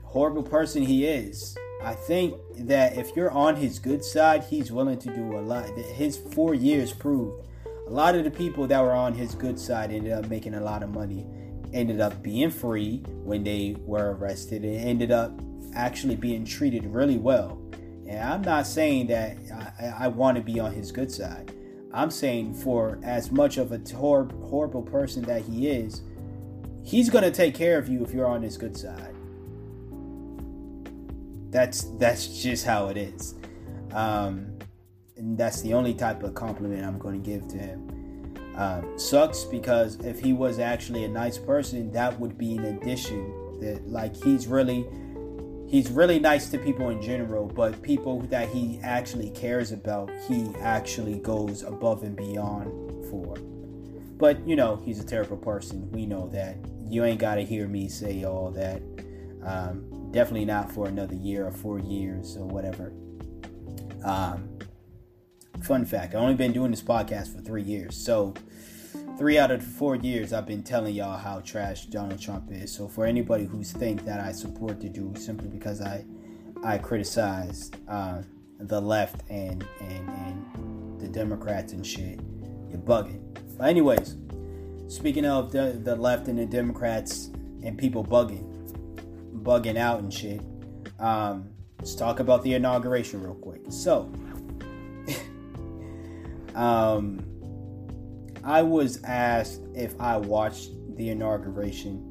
horrible 0.07 0.43
person 0.43 0.81
he 0.81 1.05
is, 1.05 1.57
I 1.83 1.93
think 1.93 2.35
that 2.67 2.97
if 2.97 3.15
you're 3.15 3.31
on 3.31 3.55
his 3.55 3.77
good 3.77 4.03
side, 4.03 4.43
he's 4.43 4.71
willing 4.71 4.97
to 4.99 5.09
do 5.13 5.37
a 5.37 5.41
lot. 5.41 5.69
His 5.77 6.17
four 6.17 6.53
years 6.53 6.91
proved 6.91 7.45
a 7.87 7.91
lot 7.91 8.15
of 8.15 8.23
the 8.23 8.31
people 8.31 8.67
that 8.67 8.81
were 8.81 8.93
on 8.93 9.13
his 9.13 9.35
good 9.35 9.59
side 9.59 9.91
ended 9.91 10.11
up 10.11 10.27
making 10.27 10.55
a 10.55 10.61
lot 10.61 10.83
of 10.83 10.89
money, 10.89 11.25
ended 11.73 12.01
up 12.01 12.21
being 12.23 12.49
free 12.49 13.03
when 13.23 13.43
they 13.43 13.75
were 13.79 14.15
arrested, 14.15 14.63
and 14.63 14.75
ended 14.75 15.11
up 15.11 15.39
actually 15.73 16.15
being 16.15 16.43
treated 16.43 16.85
really 16.85 17.17
well. 17.17 17.61
And 18.07 18.19
I'm 18.19 18.41
not 18.41 18.65
saying 18.65 19.07
that 19.07 19.37
I, 19.79 20.05
I 20.05 20.07
want 20.07 20.37
to 20.37 20.43
be 20.43 20.59
on 20.59 20.73
his 20.73 20.91
good 20.91 21.11
side. 21.11 21.53
I'm 21.93 22.11
saying 22.11 22.55
for 22.55 22.99
as 23.03 23.31
much 23.31 23.57
of 23.57 23.71
a 23.71 23.79
hor- 23.95 24.29
horrible 24.45 24.81
person 24.83 25.23
that 25.23 25.43
he 25.43 25.67
is, 25.67 26.01
he's 26.83 27.09
going 27.09 27.23
to 27.23 27.31
take 27.31 27.55
care 27.55 27.77
of 27.77 27.87
you 27.87 28.03
if 28.03 28.13
you're 28.13 28.27
on 28.27 28.41
his 28.41 28.57
good 28.57 28.75
side. 28.75 29.13
That's 31.49 31.85
that's 31.97 32.41
just 32.41 32.65
how 32.65 32.87
it 32.87 32.97
is. 32.97 33.35
Um, 33.93 34.57
and 35.15 35.37
that's 35.37 35.61
the 35.61 35.73
only 35.73 35.93
type 35.93 36.23
of 36.23 36.35
compliment 36.35 36.85
I'm 36.85 36.99
going 36.99 37.21
to 37.21 37.29
give 37.29 37.47
to 37.49 37.57
him. 37.57 37.97
Um, 38.55 38.97
sucks 38.97 39.43
because 39.43 39.99
if 40.03 40.19
he 40.19 40.33
was 40.33 40.59
actually 40.59 41.03
a 41.03 41.07
nice 41.07 41.37
person, 41.37 41.91
that 41.91 42.19
would 42.19 42.37
be 42.37 42.57
an 42.57 42.65
addition. 42.65 43.33
That 43.59 43.87
like 43.87 44.15
he's 44.15 44.47
really 44.47 44.87
he's 45.67 45.91
really 45.91 46.19
nice 46.19 46.49
to 46.49 46.57
people 46.57 46.89
in 46.89 47.01
general, 47.01 47.45
but 47.45 47.81
people 47.81 48.21
that 48.21 48.49
he 48.49 48.79
actually 48.83 49.29
cares 49.31 49.71
about, 49.71 50.09
he 50.27 50.51
actually 50.59 51.19
goes 51.19 51.63
above 51.63 52.03
and 52.03 52.15
beyond 52.15 53.05
for. 53.09 53.35
But 54.17 54.45
you 54.47 54.55
know, 54.55 54.77
he's 54.77 54.99
a 54.99 55.05
terrible 55.05 55.37
person. 55.37 55.91
We 55.91 56.05
know 56.05 56.27
that. 56.29 56.57
You 56.89 57.03
ain't 57.03 57.19
got 57.19 57.35
to 57.35 57.43
hear 57.43 57.67
me 57.67 57.89
say 57.89 58.23
all 58.23 58.49
that. 58.51 58.81
Um, 59.43 59.96
definitely 60.11 60.45
not 60.45 60.71
for 60.71 60.87
another 60.87 61.15
year 61.15 61.45
or 61.45 61.51
four 61.51 61.79
years 61.79 62.37
or 62.37 62.45
whatever. 62.45 62.93
Um, 64.03 64.57
fun 65.61 65.85
fact: 65.85 66.15
I've 66.15 66.21
only 66.21 66.35
been 66.35 66.53
doing 66.53 66.71
this 66.71 66.83
podcast 66.83 67.35
for 67.35 67.41
three 67.41 67.63
years, 67.63 67.95
so 67.95 68.33
three 69.17 69.37
out 69.37 69.51
of 69.51 69.63
four 69.63 69.95
years 69.95 70.31
I've 70.31 70.45
been 70.45 70.63
telling 70.63 70.93
y'all 70.93 71.17
how 71.17 71.39
trash 71.39 71.85
Donald 71.87 72.21
Trump 72.21 72.51
is. 72.51 72.73
So 72.73 72.87
for 72.87 73.05
anybody 73.05 73.45
who's 73.45 73.71
think 73.71 74.05
that 74.05 74.19
I 74.19 74.31
support 74.31 74.79
the 74.79 74.89
dude 74.89 75.17
simply 75.17 75.49
because 75.49 75.81
I 75.81 76.05
I 76.63 76.77
criticize 76.77 77.71
uh, 77.87 78.21
the 78.59 78.81
left 78.81 79.21
and, 79.29 79.65
and 79.81 80.09
and 80.09 80.99
the 80.99 81.07
Democrats 81.07 81.73
and 81.73 81.85
shit, 81.85 82.19
you're 82.69 82.79
bugging. 82.79 83.21
But 83.57 83.69
anyways, 83.69 84.15
speaking 84.87 85.25
of 85.25 85.51
the 85.51 85.79
the 85.83 85.95
left 85.95 86.27
and 86.27 86.37
the 86.37 86.45
Democrats 86.45 87.31
and 87.63 87.77
people 87.77 88.03
bugging, 88.05 88.56
bugging 89.47 89.77
out 89.77 90.01
and 90.01 90.13
shit. 90.13 90.41
Um, 90.99 91.49
let's 91.79 91.95
talk 91.95 92.19
about 92.19 92.43
the 92.43 92.53
inauguration 92.53 93.21
real 93.21 93.35
quick. 93.35 93.61
So, 93.69 94.11
um 96.55 97.23
I 98.43 98.61
was 98.61 99.03
asked 99.03 99.61
if 99.73 99.99
I 99.99 100.17
watched 100.17 100.71
the 100.95 101.09
inauguration. 101.09 102.09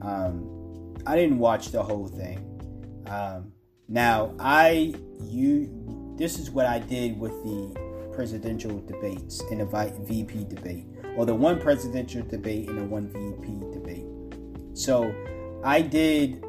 Um, 0.00 0.94
I 1.06 1.14
didn't 1.14 1.38
watch 1.38 1.68
the 1.72 1.82
whole 1.82 2.06
thing. 2.08 2.38
Um, 3.06 3.52
now, 3.86 4.34
I 4.38 4.94
you 5.22 6.14
this 6.16 6.38
is 6.38 6.50
what 6.50 6.66
I 6.66 6.78
did 6.78 7.18
with 7.18 7.32
the 7.44 8.10
presidential 8.14 8.80
debates 8.80 9.40
and 9.50 9.60
the 9.60 9.66
VP 10.06 10.44
debate, 10.44 10.86
or 11.16 11.24
the 11.26 11.34
one 11.34 11.60
presidential 11.60 12.22
debate 12.22 12.68
and 12.68 12.78
the 12.78 12.84
one 12.84 13.08
VP 13.08 13.60
debate. 13.72 14.06
So, 14.74 15.14
I 15.62 15.82
did. 15.82 16.44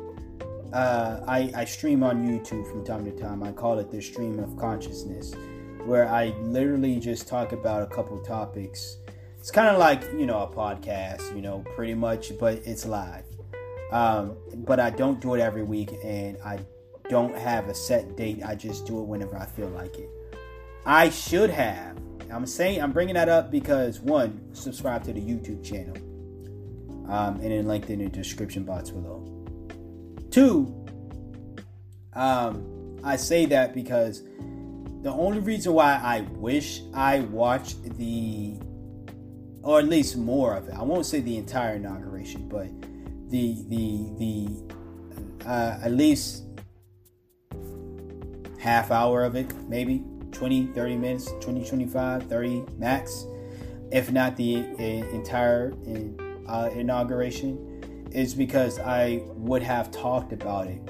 Uh, 0.74 1.22
I, 1.28 1.52
I 1.56 1.66
stream 1.66 2.04
on 2.04 2.28
YouTube 2.28 2.70
from 2.70 2.86
time 2.86 3.06
to 3.06 3.12
time. 3.12 3.44
I 3.44 3.52
call 3.52 3.80
it 3.80 3.90
the 3.90 4.02
stream 4.02 4.40
of 4.40 4.56
consciousness, 4.58 5.34
where 5.86 6.08
I 6.08 6.28
literally 6.42 7.00
just 7.00 7.28
talk 7.28 7.52
about 7.52 7.82
a 7.82 7.88
couple 7.88 8.20
topics 8.20 8.98
it's 9.40 9.52
kind 9.52 9.70
of 9.70 9.80
like 9.80 10.04
you 10.14 10.26
know 10.26 10.42
a 10.42 10.48
podcast, 10.48 11.34
you 11.36 11.42
know, 11.42 11.64
pretty 11.76 11.94
much, 11.94 12.38
but 12.38 12.56
it's 12.66 12.86
live. 12.86 13.24
Um, 13.92 14.36
but 14.58 14.80
I 14.80 14.90
don't 14.90 15.20
do 15.20 15.34
it 15.34 15.40
every 15.40 15.64
week, 15.64 15.92
and 16.04 16.38
I 16.44 16.60
don't 17.10 17.36
have 17.36 17.70
a 17.70 17.74
set 17.74 18.16
date. 18.16 18.42
I 18.46 18.56
just 18.56 18.86
do 18.86 19.00
it 19.00 19.06
whenever 19.06 19.38
I 19.38 19.46
feel 19.46 19.70
like 19.70 19.96
it. 19.98 20.10
I 20.86 21.10
should 21.10 21.50
have. 21.50 21.98
I'm 22.32 22.46
saying 22.46 22.82
I'm 22.82 22.92
bringing 22.92 23.16
that 23.16 23.30
up 23.30 23.50
because 23.50 24.00
one, 24.00 24.54
subscribe 24.54 25.04
to 25.06 25.14
the 25.14 25.22
YouTube 25.22 25.64
channel, 25.64 25.96
um, 27.10 27.36
and 27.36 27.52
then 27.52 27.68
linked 27.68 27.90
in 27.90 28.00
the 28.00 28.10
description 28.10 28.66
box 28.66 28.92
below. 28.92 29.26
Two, 30.32 30.86
um, 32.14 33.00
I 33.04 33.16
say 33.16 33.46
that 33.48 33.74
because 33.74 34.24
the 35.02 35.12
only 35.12 35.40
reason 35.40 35.74
why 35.74 36.00
I 36.04 36.22
wish 36.38 36.82
I 36.94 37.22
watched 37.22 37.98
the 37.98 38.60
or 39.64 39.80
at 39.80 39.88
least 39.88 40.18
more 40.18 40.56
of 40.56 40.68
it. 40.68 40.74
I 40.74 40.84
won't 40.84 41.06
say 41.06 41.20
the 41.20 41.38
entire 41.38 41.76
inauguration, 41.76 42.48
but 42.48 42.70
the 43.30 43.64
the 43.68 44.10
the 44.18 45.48
uh, 45.48 45.80
at 45.84 45.92
least 45.92 46.44
half 48.60 48.92
hour 48.92 49.24
of 49.24 49.36
it, 49.36 49.54
maybe 49.68 50.04
20, 50.32 50.68
30 50.68 50.98
minutes, 50.98 51.32
20, 51.40 51.66
25, 51.66 52.24
30 52.24 52.66
max, 52.78 53.26
if 53.92 54.12
not 54.12 54.36
the 54.36 54.58
uh, 54.58 55.16
entire 55.16 55.74
uh, 56.48 56.70
inauguration, 56.74 57.69
is 58.12 58.34
because 58.34 58.80
I 58.80 59.24
would 59.28 59.64
have 59.64 59.92
talked 59.92 60.34
about 60.34 60.68
it 60.68 60.86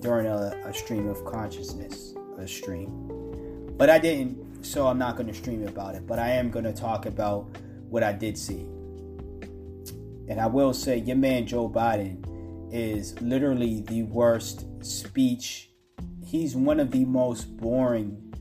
during 0.00 0.26
a, 0.26 0.60
a 0.64 0.74
stream 0.74 1.08
of 1.08 1.24
consciousness, 1.24 2.14
a 2.38 2.46
stream. 2.46 3.74
But 3.76 3.90
I 3.90 3.98
didn't, 3.98 4.64
so 4.64 4.86
I'm 4.86 4.98
not 4.98 5.16
going 5.16 5.28
to 5.28 5.34
stream 5.34 5.66
about 5.66 5.94
it. 5.94 6.06
But 6.06 6.18
I 6.18 6.30
am 6.30 6.50
going 6.50 6.64
to 6.64 6.72
talk 6.72 7.06
about 7.06 7.48
what 7.88 8.02
I 8.02 8.12
did 8.12 8.38
see. 8.38 8.66
And 10.28 10.40
I 10.40 10.46
will 10.46 10.72
say, 10.72 10.98
your 10.98 11.16
man 11.16 11.46
Joe 11.46 11.68
Biden 11.68 12.24
is 12.72 13.20
literally 13.20 13.82
the 13.82 14.02
worst 14.04 14.66
speech. 14.84 15.70
He's 16.24 16.56
one 16.56 16.80
of 16.80 16.90
the 16.90 17.04
most 17.04 17.56
boring 17.56 18.34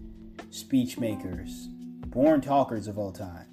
speech 0.49 0.97
makers, 0.97 1.67
born 2.07 2.41
talkers 2.41 2.87
of 2.87 2.97
all 2.97 3.11
time. 3.11 3.47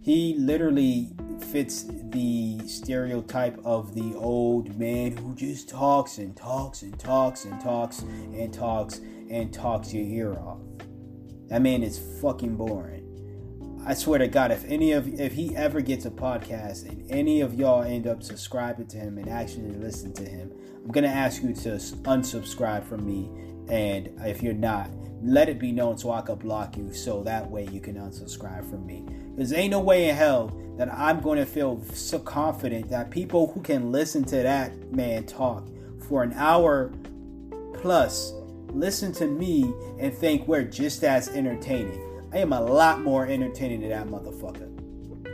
He 0.00 0.36
literally 0.38 1.10
fits 1.44 1.84
the 2.10 2.58
stereotype 2.66 3.58
of 3.64 3.94
the 3.94 4.14
old 4.16 4.78
man 4.78 5.16
who 5.16 5.34
just 5.34 5.68
talks 5.68 6.18
and 6.18 6.36
talks 6.36 6.82
and 6.82 6.98
talks 6.98 7.44
and 7.44 7.60
talks 7.60 8.00
and 8.02 8.52
talks 8.52 8.98
and 9.30 9.52
talks 9.52 9.92
your 9.92 10.04
ear 10.04 10.34
off. 10.34 10.60
That 11.48 11.62
man 11.62 11.82
is 11.82 12.00
fucking 12.20 12.56
boring. 12.56 13.06
I 13.86 13.94
swear 13.94 14.18
to 14.18 14.26
God, 14.26 14.50
if 14.50 14.64
any 14.64 14.92
of 14.92 15.06
if 15.20 15.32
he 15.32 15.54
ever 15.54 15.80
gets 15.80 16.06
a 16.06 16.10
podcast 16.10 16.88
and 16.88 17.08
any 17.08 17.40
of 17.40 17.54
y'all 17.54 17.82
end 17.82 18.08
up 18.08 18.20
subscribing 18.22 18.88
to 18.88 18.96
him 18.96 19.16
and 19.16 19.28
actually 19.28 19.70
listen 19.70 20.12
to 20.14 20.24
him, 20.24 20.50
I'm 20.84 20.90
gonna 20.90 21.06
ask 21.06 21.42
you 21.42 21.54
to 21.54 21.70
unsubscribe 21.70 22.84
from 22.84 23.06
me. 23.06 23.30
And 23.68 24.10
if 24.26 24.42
you're 24.42 24.54
not, 24.54 24.90
let 25.22 25.48
it 25.48 25.60
be 25.60 25.70
known 25.70 25.98
so 25.98 26.10
I 26.10 26.20
can 26.20 26.34
block 26.36 26.76
you 26.76 26.92
so 26.92 27.22
that 27.22 27.48
way 27.48 27.68
you 27.70 27.80
can 27.80 27.94
unsubscribe 27.94 28.68
from 28.68 28.84
me. 28.86 29.04
Because 29.34 29.52
ain't 29.52 29.70
no 29.70 29.80
way 29.80 30.08
in 30.08 30.16
hell 30.16 30.48
that 30.76 30.92
I'm 30.92 31.20
going 31.20 31.38
to 31.38 31.46
feel 31.46 31.82
so 31.92 32.18
confident 32.18 32.90
that 32.90 33.10
people 33.10 33.52
who 33.52 33.60
can 33.60 33.90
listen 33.90 34.24
to 34.24 34.36
that 34.36 34.92
man 34.92 35.24
talk 35.24 35.66
for 36.08 36.22
an 36.22 36.32
hour 36.34 36.92
plus 37.74 38.32
listen 38.68 39.12
to 39.12 39.26
me 39.26 39.72
and 39.98 40.12
think 40.12 40.46
we're 40.46 40.64
just 40.64 41.02
as 41.02 41.28
entertaining. 41.28 42.02
I 42.32 42.38
am 42.38 42.52
a 42.52 42.60
lot 42.60 43.00
more 43.00 43.26
entertaining 43.26 43.80
than 43.80 43.90
that 43.90 44.06
motherfucker. 44.06 44.72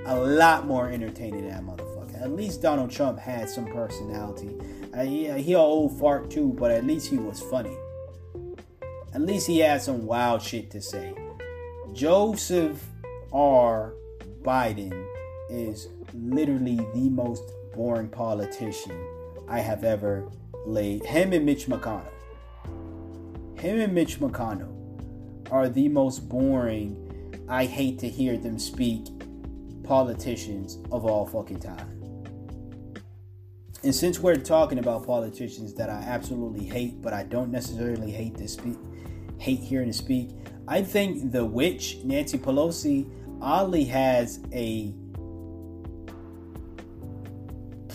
A 0.07 0.17
lot 0.17 0.67
more 0.67 0.89
entertaining 0.89 1.49
than 1.49 1.51
that 1.51 1.63
motherfucker. 1.63 2.23
At 2.23 2.33
least 2.33 2.63
Donald 2.63 2.91
Trump 2.91 3.19
had 3.19 3.49
some 3.49 3.67
personality. 3.67 4.51
Uh, 4.95 5.05
he, 5.05 5.29
uh, 5.29 5.37
he 5.37 5.55
old 5.55 5.99
fart 5.99 6.31
too, 6.31 6.55
but 6.59 6.71
at 6.71 6.85
least 6.85 7.09
he 7.09 7.17
was 7.17 7.41
funny. 7.41 7.77
At 9.15 9.23
least 9.23 9.47
he 9.47 9.59
had 9.59 9.83
some 9.83 10.07
wild 10.07 10.43
shit 10.43 10.71
to 10.71 10.81
say. 10.81 11.15
Joseph 11.93 12.85
R. 13.33 13.95
Biden 14.43 15.12
is 15.53 15.89
literally 16.15 16.77
the 16.95 17.09
most 17.11 17.43
boring 17.75 18.09
politician 18.09 18.99
I 19.49 19.61
have 19.61 19.85
ever 19.85 20.31
laid. 20.67 21.05
Him 21.05 21.33
and 21.33 21.45
Mitch 21.45 21.67
McConnell. 21.67 22.11
Him 23.59 23.81
and 23.81 23.95
Mitch 23.95 24.19
McConnell 24.19 24.73
are 25.51 25.69
the 25.69 25.89
most 25.89 26.29
boring. 26.29 26.99
I 27.49 27.67
hate 27.67 27.99
to 28.01 28.09
hear 28.09 28.37
them 28.39 28.59
speak 28.59 29.07
politicians 29.85 30.79
of 30.91 31.05
all 31.05 31.27
fucking 31.27 31.61
time. 31.61 32.03
And 33.85 33.95
since 33.95 34.21
we're 34.21 34.37
talking 34.37 34.79
about 34.79 35.05
politicians 35.05 35.75
that 35.75 35.91
I 35.91 36.03
absolutely 36.03 36.65
hate, 36.65 37.03
but 37.03 37.13
I 37.13 37.25
don't 37.25 37.51
necessarily 37.51 38.13
hate 38.13 38.37
to 38.39 38.47
speak, 38.47 38.79
hate 39.39 39.59
hearing 39.59 39.89
to 39.89 39.93
speak, 39.93 40.31
I 40.69 40.83
think 40.83 41.33
the 41.33 41.45
witch 41.45 41.99
Nancy 42.05 42.39
Pelosi 42.39 43.11
oddly 43.41 43.85
has 43.87 44.41
a 44.53 44.95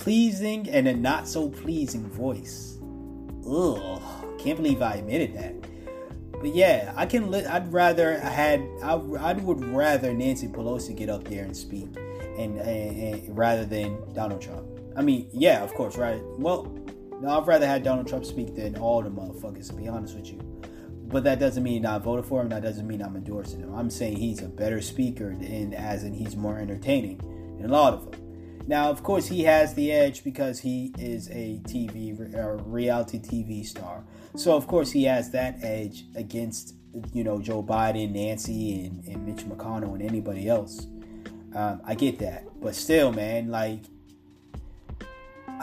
pleasing 0.07 0.69
and 0.69 0.87
a 0.87 0.95
not 0.95 1.27
so 1.27 1.49
pleasing 1.49 2.09
voice. 2.09 2.77
Ugh, 3.45 4.01
can't 4.39 4.55
believe 4.55 4.81
I 4.81 4.93
admitted 4.93 5.35
that. 5.35 5.53
But 6.31 6.55
yeah, 6.55 6.93
I 6.95 7.05
can. 7.05 7.29
Li- 7.29 7.43
I'd 7.43 7.73
rather 7.73 8.13
I 8.23 8.29
had. 8.29 8.61
I, 8.81 8.93
I 8.93 9.33
would 9.33 9.65
rather 9.65 10.13
Nancy 10.13 10.47
Pelosi 10.47 10.95
get 10.95 11.09
up 11.09 11.25
there 11.25 11.43
and 11.43 11.57
speak, 11.57 11.89
and, 12.37 12.57
and, 12.57 13.15
and 13.15 13.37
rather 13.37 13.65
than 13.65 14.13
Donald 14.13 14.41
Trump. 14.41 14.65
I 14.95 15.01
mean, 15.01 15.27
yeah, 15.33 15.61
of 15.61 15.73
course, 15.73 15.97
right? 15.97 16.21
Well, 16.37 16.73
no, 17.19 17.41
I'd 17.41 17.45
rather 17.45 17.67
have 17.67 17.83
Donald 17.83 18.07
Trump 18.07 18.23
speak 18.23 18.55
than 18.55 18.77
all 18.77 19.01
the 19.01 19.09
motherfuckers, 19.09 19.67
to 19.67 19.73
be 19.73 19.89
honest 19.89 20.15
with 20.15 20.31
you. 20.31 20.39
But 21.09 21.25
that 21.25 21.37
doesn't 21.37 21.63
mean 21.63 21.85
I 21.85 21.97
voted 21.97 22.25
for 22.25 22.41
him. 22.41 22.47
That 22.47 22.63
doesn't 22.63 22.87
mean 22.87 23.01
I'm 23.01 23.17
endorsing 23.17 23.59
him. 23.59 23.75
I'm 23.75 23.89
saying 23.89 24.15
he's 24.15 24.41
a 24.41 24.47
better 24.47 24.81
speaker, 24.81 25.31
and 25.31 25.75
as 25.75 26.05
in 26.05 26.13
he's 26.13 26.37
more 26.37 26.59
entertaining 26.59 27.17
than 27.59 27.69
a 27.69 27.73
lot 27.73 27.93
of 27.93 28.09
them. 28.09 28.26
Now, 28.67 28.89
of 28.89 29.01
course, 29.01 29.25
he 29.27 29.43
has 29.43 29.73
the 29.75 29.93
edge 29.93 30.25
because 30.25 30.59
he 30.59 30.93
is 30.97 31.29
a 31.29 31.61
TV, 31.63 32.35
a 32.35 32.55
reality 32.63 33.17
TV 33.17 33.65
star. 33.65 34.03
So, 34.35 34.55
of 34.57 34.67
course, 34.67 34.91
he 34.91 35.05
has 35.05 35.31
that 35.31 35.63
edge 35.63 36.03
against, 36.15 36.75
you 37.13 37.23
know, 37.23 37.41
Joe 37.41 37.63
Biden, 37.63 38.11
Nancy, 38.11 38.85
and, 38.85 39.05
and 39.05 39.25
Mitch 39.25 39.45
McConnell, 39.45 39.93
and 39.93 40.01
anybody 40.01 40.49
else. 40.49 40.85
Um, 41.55 41.81
I 41.85 41.95
get 41.95 42.19
that. 42.19 42.43
But 42.59 42.75
still, 42.75 43.13
man, 43.13 43.49
like, 43.49 43.83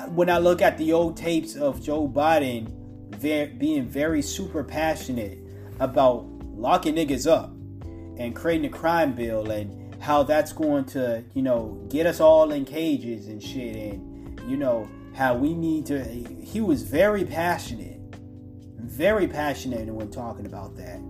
when 0.09 0.31
I 0.31 0.39
look 0.39 0.63
at 0.63 0.79
the 0.79 0.95
old 0.95 1.17
tapes 1.17 1.57
of 1.57 1.83
Joe 1.83 2.09
Biden 2.09 2.71
being 3.21 3.87
very 3.87 4.23
super 4.23 4.65
passionate 4.65 5.39
about 5.79 6.25
locking 6.57 6.95
niggas 6.95 7.31
up 7.31 7.51
and 8.19 8.35
creating 8.35 8.67
a 8.67 8.71
crime 8.71 9.13
bill 9.13 9.51
and 9.51 9.84
how 10.05 10.23
that's 10.23 10.53
going 10.53 10.85
to, 10.85 11.25
you 11.33 11.41
know, 11.41 11.83
get 11.89 12.05
us 12.05 12.21
all 12.21 12.53
in 12.53 12.67
cages 12.67 13.27
and 13.27 13.43
shit 13.43 13.75
and, 13.75 14.39
you 14.51 14.55
know, 14.55 14.87
how 15.15 15.35
we 15.35 15.55
need 15.55 15.87
to. 15.87 16.05
He 16.05 16.61
was 16.61 16.83
very 16.83 17.25
passionate, 17.25 17.99
very 18.77 19.27
passionate 19.27 19.89
when 19.89 20.11
talking 20.11 20.45
about 20.45 20.77
that. 20.77 21.01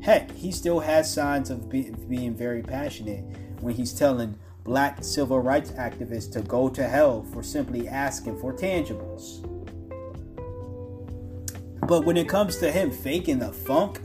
Heck, 0.00 0.30
he 0.30 0.52
still 0.52 0.78
has 0.78 1.12
signs 1.12 1.50
of 1.50 1.68
be, 1.68 1.90
being 2.08 2.36
very 2.36 2.62
passionate 2.62 3.24
when 3.60 3.74
he's 3.74 3.92
telling 3.92 4.38
black 4.62 5.02
civil 5.02 5.40
rights 5.40 5.72
activists 5.72 6.30
to 6.34 6.40
go 6.42 6.68
to 6.68 6.86
hell 6.86 7.24
for 7.32 7.42
simply 7.42 7.88
asking 7.88 8.38
for 8.38 8.52
tangibles. 8.52 9.42
But 11.80 12.04
when 12.04 12.16
it 12.16 12.28
comes 12.28 12.58
to 12.58 12.70
him 12.70 12.92
faking 12.92 13.40
the 13.40 13.52
funk, 13.52 14.00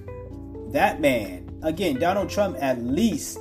that 0.72 1.00
man, 1.00 1.60
again, 1.62 2.00
Donald 2.00 2.32
Trump 2.32 2.58
at 2.60 2.82
least 2.82 3.38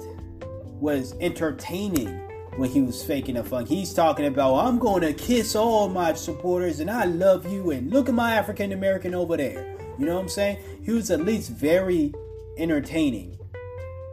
was 0.81 1.14
entertaining 1.20 2.09
when 2.57 2.68
he 2.68 2.83
was 2.83 3.03
faking 3.03 3.37
the 3.37 3.45
funk. 3.45 3.68
He's 3.68 3.95
talking 3.95 4.26
about, 4.26 4.57
I'm 4.57 4.78
going 4.78 5.03
to 5.03 5.12
kiss 5.12 5.55
all 5.55 5.89
my 5.89 6.14
supporters 6.14 6.81
and 6.81 6.91
I 6.91 7.05
love 7.05 7.51
you 7.51 7.70
and 7.70 7.91
look 7.91 8.09
at 8.09 8.14
my 8.14 8.35
African 8.35 8.72
American 8.72 9.14
over 9.14 9.37
there. 9.37 9.76
You 9.99 10.07
know 10.07 10.14
what 10.14 10.22
I'm 10.22 10.28
saying? 10.28 10.59
He 10.83 10.93
was 10.93 11.11
at 11.11 11.20
least 11.20 11.51
very 11.51 12.12
entertaining 12.57 13.39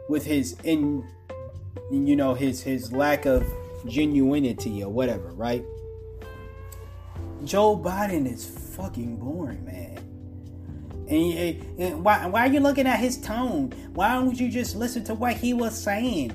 with 0.08 0.24
his 0.24 0.56
in 0.64 1.06
you 1.90 2.16
know 2.16 2.34
his 2.34 2.62
his 2.62 2.92
lack 2.92 3.26
of 3.26 3.42
genuinity 3.84 4.82
or 4.82 4.88
whatever, 4.88 5.30
right? 5.32 5.64
Joe 7.44 7.76
Biden 7.76 8.30
is 8.30 8.44
fucking 8.76 9.16
boring, 9.16 9.64
man. 9.64 9.96
And, 11.08 11.80
and, 11.80 12.04
why 12.04 12.26
why 12.26 12.46
are 12.46 12.52
you 12.52 12.60
looking 12.60 12.86
at 12.86 12.98
his 12.98 13.18
tone? 13.18 13.72
Why 13.94 14.14
don't 14.14 14.38
you 14.38 14.50
just 14.50 14.76
listen 14.76 15.04
to 15.04 15.14
what 15.14 15.34
he 15.34 15.54
was 15.54 15.80
saying? 15.80 16.32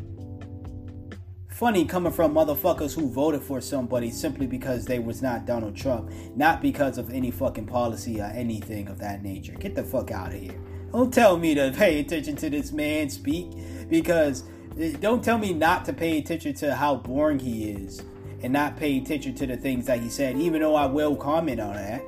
Funny 1.53 1.85
coming 1.85 2.11
from 2.11 2.33
motherfuckers 2.33 2.95
who 2.95 3.07
voted 3.07 3.43
for 3.43 3.61
somebody 3.61 4.09
simply 4.09 4.47
because 4.47 4.85
they 4.85 4.97
was 4.97 5.21
not 5.21 5.45
Donald 5.45 5.75
Trump, 5.75 6.09
not 6.35 6.63
because 6.63 6.97
of 6.97 7.11
any 7.11 7.29
fucking 7.29 7.67
policy 7.67 8.19
or 8.19 8.25
anything 8.25 8.87
of 8.87 8.97
that 8.97 9.21
nature. 9.21 9.53
Get 9.53 9.75
the 9.75 9.83
fuck 9.83 10.09
out 10.09 10.33
of 10.33 10.41
here. 10.41 10.59
Don't 10.91 11.13
tell 11.13 11.37
me 11.37 11.53
to 11.53 11.71
pay 11.77 11.99
attention 11.99 12.35
to 12.37 12.49
this 12.49 12.71
man 12.71 13.07
speak 13.07 13.51
because 13.87 14.45
eh, 14.79 14.95
don't 14.99 15.23
tell 15.23 15.37
me 15.37 15.53
not 15.53 15.85
to 15.85 15.93
pay 15.93 16.17
attention 16.17 16.55
to 16.55 16.73
how 16.73 16.95
boring 16.95 17.37
he 17.37 17.69
is 17.69 18.01
and 18.41 18.51
not 18.51 18.75
pay 18.75 18.97
attention 18.97 19.35
to 19.35 19.45
the 19.45 19.55
things 19.55 19.85
that 19.85 19.99
he 19.99 20.09
said, 20.09 20.35
even 20.39 20.59
though 20.59 20.75
I 20.75 20.87
will 20.87 21.15
comment 21.15 21.61
on 21.61 21.75
that. 21.75 22.01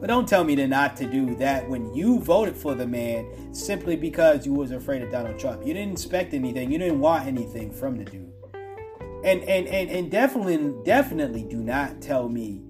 But 0.00 0.06
don't 0.06 0.26
tell 0.26 0.42
me 0.42 0.56
to 0.56 0.66
not 0.66 0.96
to 0.96 1.06
do 1.06 1.34
that 1.34 1.68
when 1.68 1.94
you 1.94 2.18
voted 2.20 2.56
for 2.56 2.74
the 2.74 2.86
man 2.86 3.54
simply 3.54 3.94
because 3.94 4.46
you 4.46 4.54
was 4.54 4.70
afraid 4.70 5.02
of 5.02 5.10
Donald 5.10 5.38
Trump. 5.38 5.66
You 5.66 5.74
didn't 5.74 5.92
expect 5.92 6.32
anything. 6.32 6.72
You 6.72 6.78
didn't 6.78 7.00
want 7.00 7.26
anything 7.26 7.70
from 7.70 7.98
the 7.98 8.04
dude. 8.04 8.27
And 9.24 9.42
and 9.42 9.66
and, 9.66 9.90
and 9.90 10.10
definitely 10.10 10.74
definitely 10.84 11.44
do 11.44 11.56
not 11.56 12.00
tell 12.00 12.28
me 12.28 12.62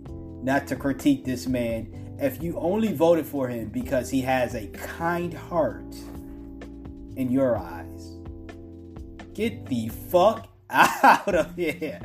not 0.42 0.66
to 0.68 0.76
critique 0.76 1.24
this 1.24 1.46
man 1.46 2.16
if 2.20 2.42
you 2.42 2.58
only 2.58 2.92
voted 2.92 3.26
for 3.26 3.48
him 3.48 3.68
because 3.68 4.10
he 4.10 4.20
has 4.22 4.54
a 4.54 4.66
kind 4.68 5.32
heart 5.32 5.94
in 7.16 7.30
your 7.30 7.56
eyes. 7.56 8.16
Get 9.34 9.66
the 9.66 9.88
fuck 9.88 10.48
out 10.70 11.34
of 11.34 11.54
here. 11.56 12.00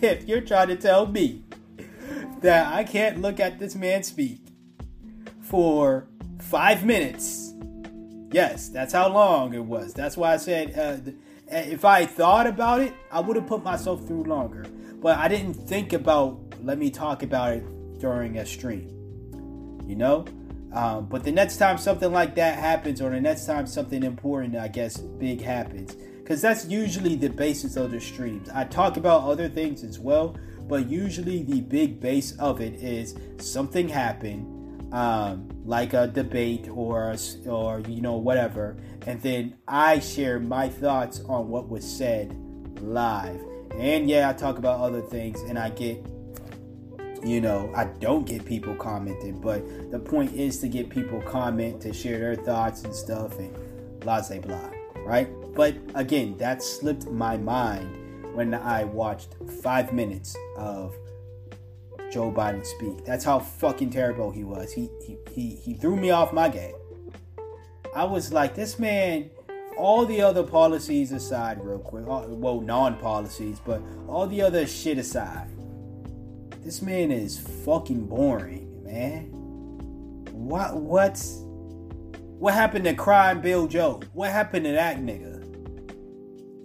If 0.00 0.28
you're 0.28 0.40
trying 0.40 0.68
to 0.68 0.76
tell 0.76 1.06
me 1.06 1.44
that 2.40 2.72
I 2.72 2.84
can't 2.84 3.20
look 3.20 3.40
at 3.40 3.58
this 3.58 3.74
man 3.74 4.02
speak 4.02 4.40
for 5.40 6.08
five 6.40 6.84
minutes, 6.84 7.52
yes, 8.30 8.68
that's 8.68 8.92
how 8.92 9.08
long 9.08 9.54
it 9.54 9.64
was. 9.64 9.94
That's 9.94 10.16
why 10.16 10.34
I 10.34 10.36
said 10.36 10.78
uh, 10.78 11.10
if 11.50 11.84
I 11.84 12.06
thought 12.06 12.46
about 12.46 12.80
it, 12.80 12.92
I 13.10 13.20
would 13.20 13.36
have 13.36 13.46
put 13.46 13.62
myself 13.64 14.06
through 14.06 14.24
longer. 14.24 14.66
But 15.00 15.18
I 15.18 15.28
didn't 15.28 15.54
think 15.54 15.92
about, 15.92 16.40
let 16.62 16.78
me 16.78 16.90
talk 16.90 17.22
about 17.22 17.52
it 17.52 17.98
during 17.98 18.38
a 18.38 18.46
stream. 18.46 19.84
You 19.86 19.96
know? 19.96 20.26
Um, 20.72 21.06
but 21.06 21.24
the 21.24 21.32
next 21.32 21.56
time 21.56 21.78
something 21.78 22.12
like 22.12 22.34
that 22.34 22.58
happens, 22.58 23.00
or 23.00 23.10
the 23.10 23.20
next 23.20 23.46
time 23.46 23.66
something 23.66 24.02
important, 24.02 24.56
I 24.56 24.68
guess, 24.68 24.98
big 24.98 25.40
happens, 25.40 25.94
because 25.94 26.42
that's 26.42 26.66
usually 26.66 27.16
the 27.16 27.30
basis 27.30 27.76
of 27.76 27.90
the 27.90 28.00
streams. 28.00 28.50
I 28.50 28.64
talk 28.64 28.98
about 28.98 29.22
other 29.22 29.48
things 29.48 29.82
as 29.82 29.98
well, 29.98 30.36
but 30.68 30.86
usually 30.86 31.42
the 31.42 31.62
big 31.62 32.00
base 32.00 32.32
of 32.38 32.60
it 32.60 32.74
is 32.74 33.16
something 33.38 33.88
happened, 33.88 34.46
um, 34.92 35.48
like 35.64 35.92
a 35.92 36.06
debate 36.06 36.68
or 36.68 37.14
or 37.46 37.80
you 37.80 38.00
know 38.00 38.16
whatever, 38.16 38.76
and 39.06 39.20
then 39.22 39.54
I 39.66 39.98
share 39.98 40.40
my 40.40 40.68
thoughts 40.68 41.20
on 41.28 41.48
what 41.48 41.68
was 41.68 41.84
said 41.84 42.36
live. 42.80 43.40
And 43.76 44.08
yeah, 44.08 44.28
I 44.28 44.32
talk 44.32 44.58
about 44.58 44.80
other 44.80 45.02
things, 45.02 45.40
and 45.42 45.58
I 45.58 45.70
get 45.70 46.04
you 47.24 47.40
know, 47.40 47.70
I 47.74 47.84
don't 47.84 48.24
get 48.24 48.44
people 48.44 48.74
commenting, 48.74 49.40
but 49.40 49.90
the 49.90 49.98
point 49.98 50.32
is 50.34 50.58
to 50.60 50.68
get 50.68 50.88
people 50.88 51.20
comment, 51.22 51.80
to 51.82 51.92
share 51.92 52.18
their 52.18 52.36
thoughts 52.36 52.84
and 52.84 52.94
stuff, 52.94 53.38
and 53.38 53.52
blah, 54.00 54.22
blah, 54.22 54.38
blah, 54.38 54.70
right? 55.04 55.28
But 55.54 55.76
again, 55.94 56.36
that 56.38 56.62
slipped 56.62 57.06
my 57.06 57.36
mind 57.36 58.34
when 58.34 58.54
I 58.54 58.84
watched 58.84 59.34
five 59.62 59.92
minutes 59.92 60.36
of 60.56 60.94
Joe 62.10 62.32
Biden 62.32 62.64
speak. 62.64 63.04
That's 63.04 63.24
how 63.24 63.38
fucking 63.38 63.90
terrible 63.90 64.30
he 64.30 64.44
was. 64.44 64.72
He 64.72 64.88
he 65.06 65.18
he, 65.30 65.50
he 65.56 65.74
threw 65.74 65.96
me 65.96 66.10
off 66.10 66.32
my 66.32 66.48
game. 66.48 66.74
I 67.94 68.04
was 68.04 68.32
like, 68.32 68.54
this 68.54 68.78
man. 68.78 69.30
All 69.76 70.04
the 70.04 70.20
other 70.22 70.42
policies 70.42 71.12
aside, 71.12 71.64
real 71.64 71.78
quick. 71.78 72.04
well, 72.04 72.60
non-policies, 72.60 73.60
but 73.64 73.80
all 74.08 74.26
the 74.26 74.42
other 74.42 74.66
shit 74.66 74.98
aside. 74.98 75.48
This 76.64 76.82
man 76.82 77.12
is 77.12 77.38
fucking 77.38 78.06
boring, 78.06 78.82
man. 78.82 79.30
What 80.32 80.76
what's 80.76 81.36
what 82.40 82.54
happened 82.54 82.86
to 82.86 82.94
Crime 82.94 83.40
Bill 83.40 83.68
Joe? 83.68 84.00
What 84.14 84.32
happened 84.32 84.64
to 84.64 84.72
that 84.72 84.98
nigga? 84.98 85.38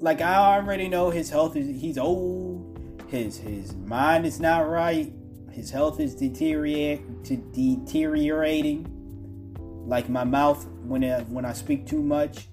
like 0.04 0.20
I 0.20 0.36
already 0.36 0.89
know 0.89 1.10
his 1.10 1.30
health 1.30 1.56
is 1.56 1.82
he's 1.82 1.98
old, 1.98 2.78
his 3.08 3.38
his 3.38 3.74
mind 3.74 4.26
is 4.26 4.39
not 4.39 4.70
right, 4.70 5.12
his 5.54 5.70
health 5.70 5.99
is 5.99 6.16
deteriorating. 6.16 8.89
Like 9.86 10.10
my 10.10 10.24
mouth 10.24 10.66
when 10.84 11.04
I, 11.04 11.22
when 11.22 11.45
I 11.45 11.54
speak 11.54 11.86
too 11.86 12.01
much, 12.01 12.47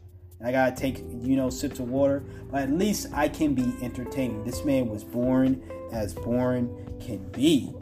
I 0.45 0.53
gotta 0.53 0.77
take, 0.77 0.99
you 0.99 1.37
know, 1.37 1.49
sips 1.49 1.79
of 1.79 1.89
water. 1.89 2.23
But 2.51 2.61
at 2.63 2.71
least 2.71 3.07
I 3.15 3.29
can 3.29 3.55
be 3.55 3.73
entertaining. 3.83 4.45
This 4.45 4.67
man 4.67 4.89
was 4.89 5.03
born 5.03 5.63
as 5.93 6.13
born 6.13 6.99
can 7.01 7.27
be. 7.31 7.75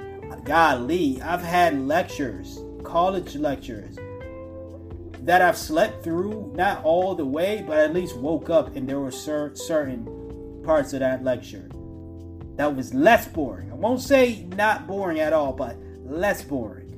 Golly, 0.45 1.21
I've 1.21 1.43
had 1.43 1.81
lectures, 1.81 2.61
college 2.85 3.35
lectures, 3.35 3.97
that 5.25 5.43
I've 5.43 5.59
slept 5.59 6.05
through, 6.05 6.53
not 6.55 6.85
all 6.85 7.17
the 7.17 7.27
way, 7.27 7.65
but 7.67 7.79
at 7.79 7.93
least 7.93 8.17
woke 8.17 8.51
up 8.51 8.77
and 8.77 8.89
there 8.89 9.01
were 9.01 9.11
cer- 9.11 9.57
certain 9.57 10.63
parts 10.63 10.93
of 10.93 11.01
that 11.01 11.25
lecture 11.25 11.68
that 12.59 12.75
was 12.75 12.93
less 12.93 13.29
boring. 13.29 13.71
I 13.71 13.77
won't 13.77 14.01
say 14.01 14.45
not 14.57 14.89
boring 14.89 15.21
at 15.21 15.33
all, 15.33 15.53
but 15.53 15.77
less 16.05 16.43
boring 16.43 16.89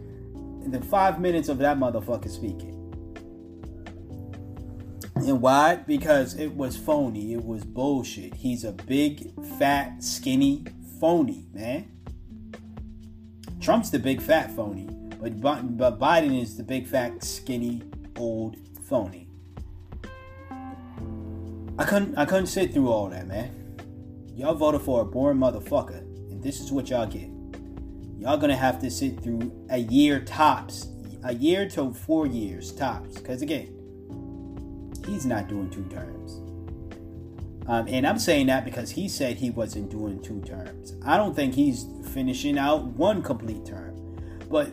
than 0.66 0.82
five 0.82 1.20
minutes 1.20 1.50
of 1.50 1.58
that 1.58 1.78
motherfucker 1.78 2.30
speaking. 2.30 2.76
And 5.16 5.42
why? 5.42 5.76
Because 5.76 6.34
it 6.34 6.54
was 6.56 6.78
phony. 6.78 7.34
It 7.34 7.44
was 7.44 7.62
bullshit. 7.64 8.34
He's 8.34 8.64
a 8.64 8.72
big, 8.72 9.34
fat, 9.58 10.02
skinny 10.02 10.64
phony, 10.98 11.44
man. 11.52 11.90
Trump's 13.60 13.90
the 13.90 13.98
big, 13.98 14.22
fat 14.22 14.50
phony. 14.56 14.88
But, 15.20 15.76
but 15.76 15.98
Biden 15.98 16.40
is 16.40 16.56
the 16.56 16.62
big, 16.62 16.86
fat, 16.86 17.22
skinny, 17.22 17.82
old 18.16 18.56
phony. 18.88 19.28
I 21.78 21.84
couldn't 21.84 22.16
I 22.16 22.24
couldn't 22.24 22.46
sit 22.46 22.72
through 22.72 22.90
all 22.90 23.10
that, 23.10 23.26
man. 23.26 23.59
Y'all 24.34 24.54
voted 24.54 24.82
for 24.82 25.02
a 25.02 25.04
boring 25.04 25.38
motherfucker, 25.38 26.00
and 26.30 26.42
this 26.42 26.60
is 26.60 26.72
what 26.72 26.88
y'all 26.90 27.06
get. 27.06 27.28
Y'all 28.18 28.36
gonna 28.36 28.56
have 28.56 28.80
to 28.80 28.90
sit 28.90 29.20
through 29.20 29.52
a 29.70 29.78
year 29.78 30.20
tops, 30.20 30.88
a 31.24 31.34
year 31.34 31.68
to 31.70 31.92
four 31.92 32.26
years 32.26 32.72
tops. 32.72 33.14
Because 33.14 33.42
again, 33.42 33.74
he's 35.06 35.26
not 35.26 35.48
doing 35.48 35.70
two 35.70 35.84
terms. 35.84 36.40
Um, 37.66 37.86
and 37.88 38.06
I'm 38.06 38.18
saying 38.18 38.46
that 38.46 38.64
because 38.64 38.90
he 38.90 39.08
said 39.08 39.36
he 39.36 39.50
wasn't 39.50 39.90
doing 39.90 40.20
two 40.20 40.40
terms. 40.42 40.94
I 41.04 41.16
don't 41.16 41.34
think 41.34 41.54
he's 41.54 41.86
finishing 42.12 42.58
out 42.58 42.84
one 42.84 43.22
complete 43.22 43.64
term. 43.64 43.96
But 44.50 44.72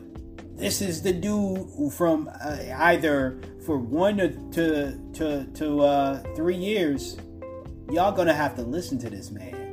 this 0.57 0.81
is 0.81 1.03
the 1.03 1.13
dude 1.13 1.93
from 1.93 2.29
uh, 2.41 2.57
either 2.75 3.39
for 3.65 3.77
one 3.77 4.17
to 4.17 4.29
to 4.51 4.99
to, 5.13 5.45
to 5.53 5.81
uh, 5.81 6.23
three 6.35 6.55
years. 6.55 7.17
Y'all 7.89 8.11
gonna 8.11 8.33
have 8.33 8.55
to 8.55 8.61
listen 8.61 8.99
to 8.99 9.09
this 9.09 9.31
man. 9.31 9.63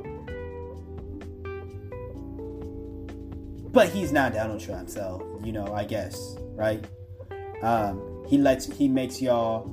But 3.71 3.89
he's 3.89 4.13
not 4.13 4.33
Donald 4.33 4.61
Trump, 4.61 4.89
so 4.89 5.39
you 5.43 5.51
know, 5.51 5.73
I 5.73 5.83
guess, 5.83 6.37
right? 6.53 6.83
Um, 7.61 8.25
he 8.27 8.37
lets 8.37 8.65
he 8.65 8.87
makes 8.87 9.21
y'all 9.21 9.69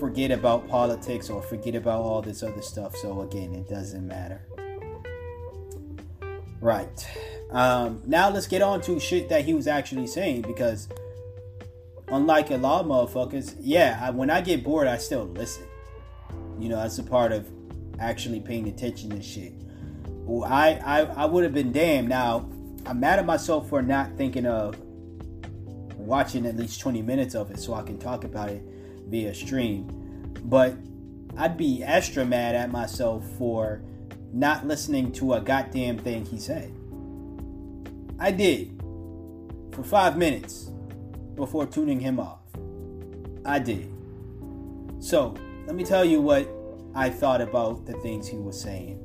forget 0.00 0.30
about 0.30 0.68
politics 0.68 1.28
or 1.28 1.42
forget 1.42 1.74
about 1.74 2.00
all 2.00 2.22
this 2.22 2.42
other 2.42 2.62
stuff. 2.62 2.96
So 2.96 3.20
again, 3.22 3.54
it 3.54 3.68
doesn't 3.68 4.06
matter. 4.06 4.40
Right. 6.60 7.06
Um, 7.50 8.02
now 8.06 8.30
let's 8.30 8.46
get 8.46 8.62
on 8.62 8.80
to 8.82 8.98
shit 8.98 9.28
that 9.28 9.44
he 9.44 9.52
was 9.52 9.66
actually 9.66 10.06
saying 10.06 10.42
because 10.42 10.88
unlike 12.08 12.50
a 12.50 12.56
lot 12.56 12.82
of 12.82 12.86
motherfuckers, 12.86 13.56
yeah, 13.60 13.98
I, 14.00 14.10
when 14.10 14.30
I 14.30 14.40
get 14.40 14.64
bored, 14.64 14.86
I 14.86 14.96
still 14.96 15.24
listen. 15.24 15.64
You 16.58 16.68
know, 16.68 16.76
that's 16.76 16.98
a 16.98 17.02
part 17.02 17.32
of 17.32 17.50
actually 18.02 18.40
paying 18.40 18.68
attention 18.68 19.10
to 19.10 19.22
shit. 19.22 19.54
Well, 20.06 20.50
I, 20.50 20.80
I, 20.84 21.00
I 21.00 21.24
would 21.24 21.44
have 21.44 21.54
been 21.54 21.72
damned. 21.72 22.08
Now, 22.08 22.48
I'm 22.84 23.00
mad 23.00 23.18
at 23.18 23.26
myself 23.26 23.68
for 23.68 23.80
not 23.80 24.16
thinking 24.16 24.46
of 24.46 24.78
watching 25.96 26.46
at 26.46 26.56
least 26.56 26.80
20 26.80 27.00
minutes 27.02 27.34
of 27.34 27.50
it 27.50 27.58
so 27.58 27.74
I 27.74 27.82
can 27.82 27.98
talk 27.98 28.24
about 28.24 28.48
it 28.50 28.62
via 29.06 29.34
stream. 29.34 29.88
But 30.44 30.74
I'd 31.36 31.56
be 31.56 31.82
extra 31.82 32.24
mad 32.24 32.54
at 32.54 32.70
myself 32.70 33.24
for 33.38 33.82
not 34.32 34.66
listening 34.66 35.12
to 35.12 35.34
a 35.34 35.40
goddamn 35.40 35.98
thing 35.98 36.24
he 36.26 36.38
said. 36.38 36.74
I 38.18 38.30
did 38.30 38.80
for 39.72 39.84
five 39.84 40.16
minutes 40.16 40.70
before 41.34 41.66
tuning 41.66 42.00
him 42.00 42.18
off. 42.18 42.40
I 43.44 43.58
did. 43.58 43.92
So, 45.00 45.34
let 45.66 45.74
me 45.74 45.84
tell 45.84 46.04
you 46.04 46.20
what 46.20 46.48
I 46.94 47.08
thought 47.08 47.40
about 47.40 47.86
the 47.86 47.94
things 47.94 48.28
he 48.28 48.36
was 48.36 48.60
saying. 48.60 48.98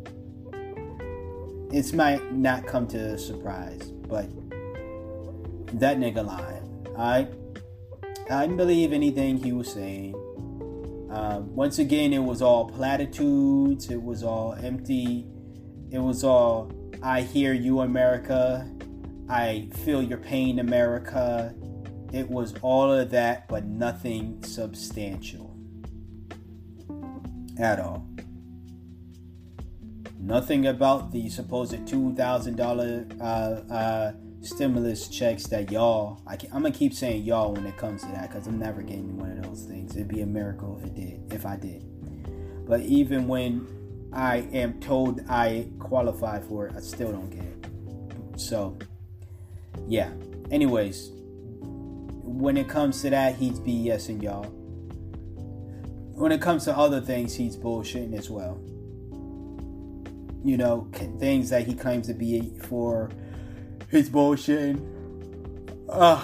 It 1.72 1.94
might 1.94 2.34
not 2.34 2.66
come 2.66 2.88
to 2.88 2.98
a 3.14 3.18
surprise, 3.18 3.82
but 4.08 4.28
that 5.80 5.98
nigga 5.98 6.26
lying. 6.26 6.88
I 6.98 7.28
I 8.30 8.42
didn't 8.42 8.58
believe 8.58 8.92
anything 8.92 9.38
he 9.38 9.54
was 9.54 9.72
saying. 9.72 10.16
Um, 11.10 11.56
once 11.56 11.80
again, 11.80 12.12
it 12.12 12.24
was 12.24 12.42
all 12.42 12.70
platitudes. 12.70 13.90
It 13.90 14.02
was 14.02 14.22
all 14.22 14.54
empty. 14.62 15.26
It 15.90 16.00
was 16.00 16.26
all, 16.26 16.70
I 17.02 17.22
hear 17.22 17.54
you, 17.54 17.80
America. 17.80 18.70
I 19.30 19.70
feel 19.86 20.04
your 20.04 20.18
pain, 20.18 20.60
America. 20.60 21.56
It 22.12 22.30
was 22.30 22.54
all 22.62 22.92
of 22.92 23.12
that, 23.12 23.48
but 23.48 23.66
nothing 23.66 24.44
substantial 24.44 25.47
at 27.60 27.80
all. 27.80 28.08
Nothing 30.20 30.68
about 30.68 31.12
the 31.12 31.30
supposed 31.30 31.74
$2,000 31.74 33.22
uh, 33.22 33.24
uh, 33.74 34.12
stimulus 34.42 35.08
checks 35.08 35.48
that 35.48 35.72
y'all 35.72 36.22
I 36.28 36.34
am 36.34 36.64
gonna 36.64 36.72
keep 36.72 36.94
saying 36.94 37.24
y'all 37.24 37.54
when 37.54 37.66
it 37.66 37.78
comes 37.78 38.02
to 38.02 38.08
that 38.10 38.30
because 38.30 38.48
i'm 38.48 38.60
never 38.60 38.82
getting 38.82 39.18
one 39.18 39.32
of 39.32 39.44
those 39.44 39.64
things. 39.64 39.96
It'd 39.96 40.08
be 40.08 40.22
a 40.22 40.26
miracle 40.26 40.80
if 40.80 40.88
it 40.88 40.96
did 40.96 41.34
if 41.34 41.46
i 41.46 41.56
did. 41.56 41.84
But 42.68 42.82
even 42.82 43.28
when 43.28 43.68
i 44.14 44.38
am 44.54 44.80
told 44.80 45.22
i 45.30 45.68
qualify 45.80 46.40
for 46.42 46.68
it 46.68 46.76
i 46.76 46.80
still 46.80 47.12
don't 47.12 47.30
get 47.30 47.44
it. 47.44 48.40
So 48.40 48.78
yeah. 49.88 50.12
Anyways 50.52 51.12
when 52.24 52.58
it 52.58 52.70
comes 52.70 53.02
to 53.02 53.10
that 53.10 53.36
he's 53.36 53.60
bsing 53.60 54.22
y'all 54.22 54.46
when 56.18 56.32
it 56.32 56.42
comes 56.42 56.66
to 56.66 56.76
other 56.76 57.00
things 57.00 57.36
he's 57.36 57.56
bullshitting 57.56 58.18
as 58.18 58.30
well 58.30 58.60
you 60.44 60.58
know 60.58 60.88
things 61.20 61.50
that 61.50 61.66
he 61.66 61.74
claims 61.74 62.08
to 62.08 62.14
be 62.14 62.54
for 62.64 63.10
He's 63.90 64.10
bullshitting. 64.10 64.86
Uh, 65.88 66.22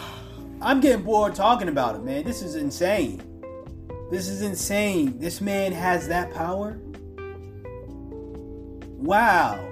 I'm 0.61 0.81
getting 0.81 1.03
bored 1.03 1.33
talking 1.33 1.69
about 1.69 1.95
it, 1.95 2.03
man. 2.03 2.23
This 2.23 2.41
is 2.41 2.55
insane. 2.55 3.21
This 4.11 4.27
is 4.27 4.41
insane. 4.41 5.17
This 5.17 5.39
man 5.39 5.71
has 5.71 6.09
that 6.09 6.33
power. 6.33 6.77
Wow. 8.97 9.65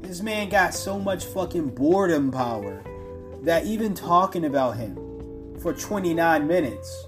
This 0.00 0.22
man 0.22 0.48
got 0.48 0.74
so 0.74 0.98
much 0.98 1.24
fucking 1.26 1.68
boredom 1.74 2.32
power 2.32 2.82
that 3.42 3.64
even 3.64 3.94
talking 3.94 4.44
about 4.44 4.76
him 4.76 4.96
for 5.60 5.72
29 5.72 6.46
minutes 6.48 7.04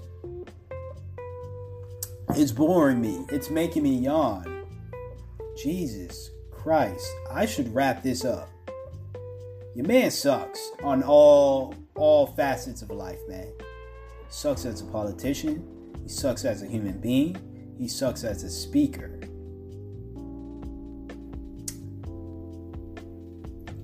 is 2.37 2.51
boring 2.51 3.01
me. 3.01 3.25
It's 3.29 3.49
making 3.49 3.83
me 3.83 3.95
yawn. 3.95 4.65
Jesus 5.57 6.31
Christ. 6.51 7.07
I 7.29 7.45
should 7.45 7.73
wrap 7.73 8.03
this 8.03 8.25
up 8.25 8.49
your 9.73 9.87
man 9.87 10.11
sucks 10.11 10.71
on 10.83 11.01
all 11.01 11.73
all 11.95 12.27
facets 12.27 12.81
of 12.81 12.91
life, 12.91 13.19
man. 13.29 13.53
Sucks 14.29 14.65
as 14.65 14.81
a 14.81 14.85
politician. 14.85 15.65
He 16.03 16.09
sucks 16.09 16.43
as 16.43 16.61
a 16.61 16.67
human 16.67 16.99
being. 16.99 17.37
He 17.77 17.87
sucks 17.87 18.25
as 18.25 18.43
a 18.43 18.49
speaker. 18.49 19.21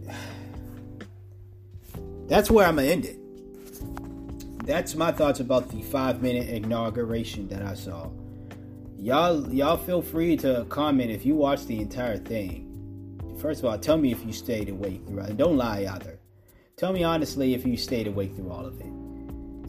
That's 2.28 2.52
where 2.52 2.68
I'm 2.68 2.76
gonna 2.76 2.88
end 2.88 3.06
it. 3.06 3.18
That's 4.66 4.94
my 4.96 5.14
thoughts 5.14 5.40
about 5.40 5.70
the 5.70 5.82
five 5.84 6.22
minute 6.22 6.50
inauguration 6.50 7.48
that 7.48 7.62
I 7.62 7.76
saw. 7.76 8.10
Y'all, 9.00 9.54
y'all 9.54 9.78
feel 9.78 10.02
free 10.02 10.36
to 10.38 10.66
comment 10.70 11.12
if 11.12 11.24
you 11.24 11.36
watched 11.36 11.68
the 11.68 11.80
entire 11.80 12.18
thing. 12.18 12.64
First 13.40 13.60
of 13.60 13.66
all, 13.66 13.78
tell 13.78 13.96
me 13.96 14.12
if 14.12 14.26
you 14.26 14.34
stayed 14.34 14.70
awake 14.70 15.06
through 15.06 15.20
it. 15.20 15.38
Don't 15.38 15.56
lie 15.56 15.86
either. 15.88 16.18
Tell 16.78 16.92
me 16.92 17.04
honestly 17.04 17.54
if 17.54 17.64
you 17.64 17.78
stayed 17.78 18.08
awake 18.08 18.36
through 18.36 18.50
all 18.50 18.66
of 18.66 18.80
it. 18.82 18.88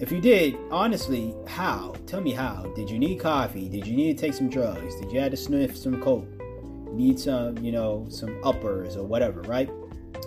If 0.02 0.10
you 0.10 0.22
did, 0.22 0.56
honestly, 0.70 1.34
how? 1.46 1.94
Tell 2.06 2.22
me 2.22 2.32
how. 2.32 2.72
Did 2.74 2.88
you 2.88 2.98
need 2.98 3.20
coffee? 3.20 3.68
Did 3.68 3.86
you 3.86 3.94
need 3.94 4.16
to 4.16 4.20
take 4.20 4.32
some 4.32 4.48
drugs? 4.48 4.94
Did 4.98 5.12
you 5.12 5.20
have 5.20 5.32
to 5.32 5.36
sniff 5.36 5.76
some 5.76 6.00
coke? 6.00 6.26
Need 6.90 7.20
some, 7.20 7.58
you 7.58 7.70
know, 7.70 8.06
some 8.08 8.40
uppers 8.42 8.96
or 8.96 9.04
whatever, 9.04 9.42
right? 9.42 9.68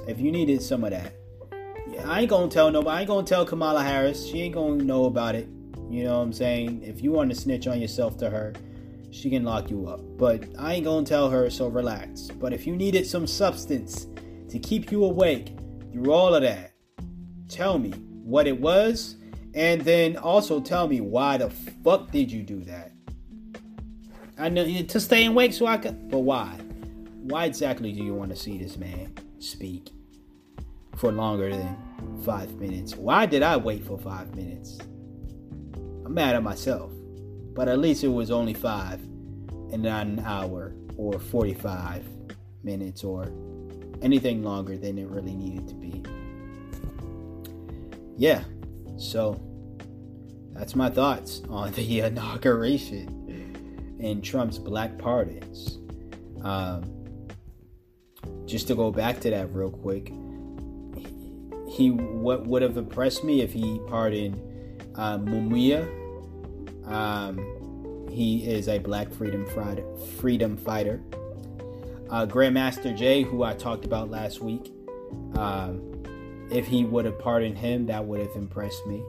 If 0.08 0.20
you 0.20 0.32
needed 0.32 0.62
some 0.62 0.84
of 0.84 0.92
that, 0.92 1.16
yeah, 1.90 2.08
I 2.08 2.22
ain't 2.22 2.30
gonna 2.30 2.52
tell 2.52 2.70
nobody. 2.70 2.98
I 2.98 3.00
ain't 3.00 3.08
gonna 3.08 3.26
tell 3.26 3.46
Kamala 3.46 3.82
Harris. 3.82 4.24
She 4.28 4.42
ain't 4.42 4.54
gonna 4.54 4.84
know 4.84 5.06
about 5.06 5.34
it. 5.34 5.48
You 5.90 6.04
know 6.04 6.20
what 6.20 6.26
I'm 6.26 6.34
saying? 6.34 6.84
If 6.84 7.02
you 7.02 7.12
want 7.12 7.32
to 7.32 7.36
snitch 7.36 7.66
on 7.66 7.82
yourself 7.82 8.18
to 8.18 8.30
her, 8.30 8.54
she 9.12 9.30
can 9.30 9.44
lock 9.44 9.70
you 9.70 9.88
up. 9.88 10.02
But 10.18 10.46
I 10.58 10.74
ain't 10.76 10.86
gonna 10.86 11.06
tell 11.06 11.30
her, 11.30 11.50
so 11.50 11.68
relax. 11.68 12.30
But 12.40 12.54
if 12.54 12.66
you 12.66 12.76
needed 12.76 13.06
some 13.06 13.28
substance 13.28 14.08
to 14.50 14.58
keep 14.60 14.92
you 14.92 15.04
awake 15.04 15.56
through 15.92 16.12
all 16.12 16.34
of 16.34 16.42
that, 16.42 16.74
tell 17.50 17.78
me 17.78 17.92
what 18.24 18.48
it 18.48 18.60
was, 18.60 19.18
and 19.54 19.82
then 19.82 20.18
also 20.18 20.62
tell 20.62 20.88
me 20.88 21.02
why 21.02 21.38
the 21.38 21.50
fuck 21.84 22.12
did 22.12 22.32
you 22.32 22.42
do 22.42 22.62
that? 22.64 22.92
I 24.38 24.50
know 24.50 24.66
to 24.66 25.00
stay 25.00 25.26
awake 25.26 25.54
so 25.54 25.68
I 25.68 25.78
could. 25.78 26.10
But 26.10 26.20
why? 26.20 26.48
Why 27.24 27.46
exactly 27.46 27.92
do 27.92 28.04
you 28.04 28.16
want 28.16 28.32
to 28.32 28.36
see 28.36 28.58
this 28.58 28.78
man 28.78 29.14
speak 29.40 29.92
for 30.96 31.12
longer 31.12 31.52
than 31.52 31.78
five 32.24 32.56
minutes? 32.56 32.96
Why 32.96 33.26
did 33.26 33.44
I 33.44 33.58
wait 33.58 33.86
for 33.86 34.00
five 34.00 34.34
minutes? 34.36 34.80
I'm 36.06 36.14
mad 36.14 36.36
at 36.36 36.42
myself. 36.42 36.92
But 37.54 37.68
at 37.68 37.80
least 37.80 38.04
it 38.04 38.10
was 38.10 38.32
only 38.32 38.54
five 38.54 39.02
and 39.72 39.84
not 39.84 40.08
an 40.08 40.20
hour 40.20 40.74
or 40.98 41.20
45 41.20 42.06
minutes 42.64 43.04
or 43.04 43.32
anything 44.02 44.44
longer 44.44 44.78
than 44.78 44.98
it 44.98 45.08
really 45.08 45.36
needed 45.36 45.68
to 45.68 45.76
be. 45.76 46.04
Yeah, 48.18 48.44
so 48.98 49.42
that's 50.54 50.76
my 50.76 50.90
thoughts 50.90 51.42
on 51.50 51.72
the 51.72 52.00
inauguration 52.02 53.18
and 54.02 54.24
Trump's 54.24 54.58
black 54.58 54.98
pardons. 54.98 55.80
Um, 56.44 56.84
just 58.46 58.68
to 58.68 58.76
go 58.76 58.92
back 58.92 59.20
to 59.22 59.30
that 59.30 59.54
real 59.54 59.70
quick, 59.70 60.12
he 61.70 61.92
what 61.92 62.46
would 62.48 62.62
have 62.62 62.78
impressed 62.78 63.24
me 63.24 63.42
if 63.42 63.54
he 63.54 63.80
pardoned 63.88 64.42
uh, 64.96 65.18
Mumia. 65.18 66.01
Um, 66.92 68.08
he 68.10 68.46
is 68.46 68.68
a 68.68 68.78
black 68.78 69.12
freedom. 69.12 69.46
Freedom 70.18 70.58
fighter. 70.58 71.02
Uh, 72.10 72.26
Grandmaster 72.26 72.96
Jay, 72.96 73.24
who 73.24 73.44
I 73.44 73.54
talked 73.54 73.86
about 73.86 74.10
last 74.10 74.42
week, 74.42 74.74
um, 75.36 76.04
if 76.52 76.68
he 76.68 76.84
would 76.84 77.06
have 77.06 77.18
pardoned 77.18 77.58
him, 77.58 77.86
that 77.86 78.06
would 78.06 78.20
have 78.20 78.36
impressed 78.36 78.86
me. 78.86 79.02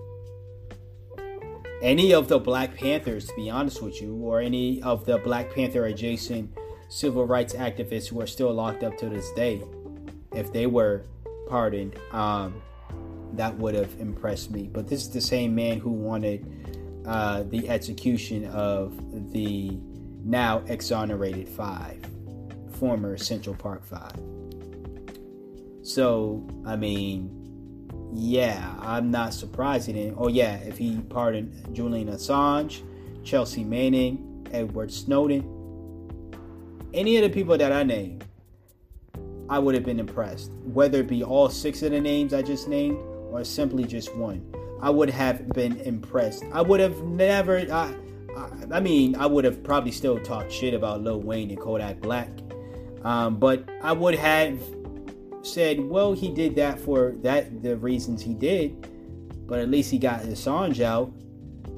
Any 1.83 2.14
of 2.14 2.28
the 2.28 2.39
Black 2.39 2.76
Panthers, 2.76 3.26
to 3.26 3.35
be 3.35 3.51
honest 3.51 3.83
with 3.83 4.01
you, 4.01 4.14
or 4.14 4.41
any 4.41 4.80
of 4.83 5.05
the 5.05 5.18
Black 5.18 5.53
Panther 5.53 5.87
adjacent 5.87 6.57
civil 6.89 7.26
rights 7.26 7.55
activists 7.55 8.07
who 8.07 8.20
are 8.20 8.26
still 8.26 8.53
locked 8.55 8.85
up 8.85 8.97
to 8.99 9.09
this 9.09 9.33
day, 9.33 9.61
if 10.33 10.53
they 10.53 10.66
were 10.66 11.03
pardoned, 11.49 11.99
um, 12.12 12.62
that 13.33 13.57
would 13.59 13.74
have 13.74 13.99
impressed 13.99 14.53
me. 14.53 14.70
But 14.72 14.87
this 14.87 15.03
is 15.03 15.11
the 15.11 15.20
same 15.20 15.57
man 15.57 15.80
who 15.80 15.91
wanted 15.91 16.47
uh, 17.07 17.42
the 17.44 17.68
execution 17.68 18.46
of 18.46 19.32
the 19.32 19.78
now 20.24 20.62
exonerated 20.66 21.48
five, 21.48 22.05
former 22.78 23.16
Central 23.16 23.57
Park 23.57 23.84
Five. 23.84 24.16
So, 25.82 26.46
I 26.64 26.76
mean, 26.76 27.38
yeah, 28.14 28.74
I'm 28.78 29.11
not 29.11 29.34
surprised 29.34 29.88
in 29.88 30.14
Oh, 30.16 30.28
yeah, 30.28 30.57
if 30.59 30.78
he 30.78 30.98
pardoned 31.00 31.74
Julian 31.74 32.09
Assange, 32.09 32.82
Chelsea 33.24 33.64
Manning, 33.64 34.46
Edward 34.53 34.92
Snowden, 34.92 35.42
any 36.94 37.16
of 37.16 37.22
the 37.22 37.30
people 37.30 37.57
that 37.57 37.72
I 37.72 37.82
named, 37.82 38.24
I 39.48 39.59
would 39.59 39.74
have 39.74 39.84
been 39.84 39.98
impressed. 39.98 40.53
Whether 40.64 41.00
it 41.00 41.09
be 41.09 41.24
all 41.24 41.48
six 41.48 41.82
of 41.82 41.90
the 41.90 42.00
names 42.00 42.32
I 42.32 42.42
just 42.42 42.68
named 42.68 42.98
or 43.30 43.42
simply 43.44 43.84
just 43.84 44.14
one, 44.14 44.51
I 44.83 44.91
would 44.91 45.11
have 45.11 45.49
been 45.51 45.78
impressed. 45.80 46.45
I 46.53 46.61
would 46.61 46.80
have 46.80 47.03
never. 47.03 47.59
I, 47.59 47.95
I, 48.37 48.49
I 48.72 48.80
mean, 48.80 49.14
I 49.16 49.26
would 49.26 49.45
have 49.45 49.62
probably 49.62 49.93
still 49.93 50.18
talked 50.18 50.51
shit 50.51 50.74
about 50.74 51.03
Lil 51.03 51.20
Wayne 51.20 51.51
and 51.51 51.61
Kodak 51.61 52.01
Black, 52.01 52.28
um, 53.05 53.39
but 53.39 53.68
I 53.80 53.93
would 53.93 54.16
have 54.16 54.61
said, 55.43 55.80
well, 55.80 56.12
he 56.12 56.28
did 56.28 56.57
that 56.57 56.80
for 56.80 57.12
that 57.22 57.62
the 57.62 57.76
reasons 57.76 58.22
he 58.22 58.35
did, 58.35 58.89
but 59.47 59.61
at 59.61 59.70
least 59.70 59.91
he 59.91 59.99
got 59.99 60.22
Assange 60.22 60.80
out. 60.80 61.12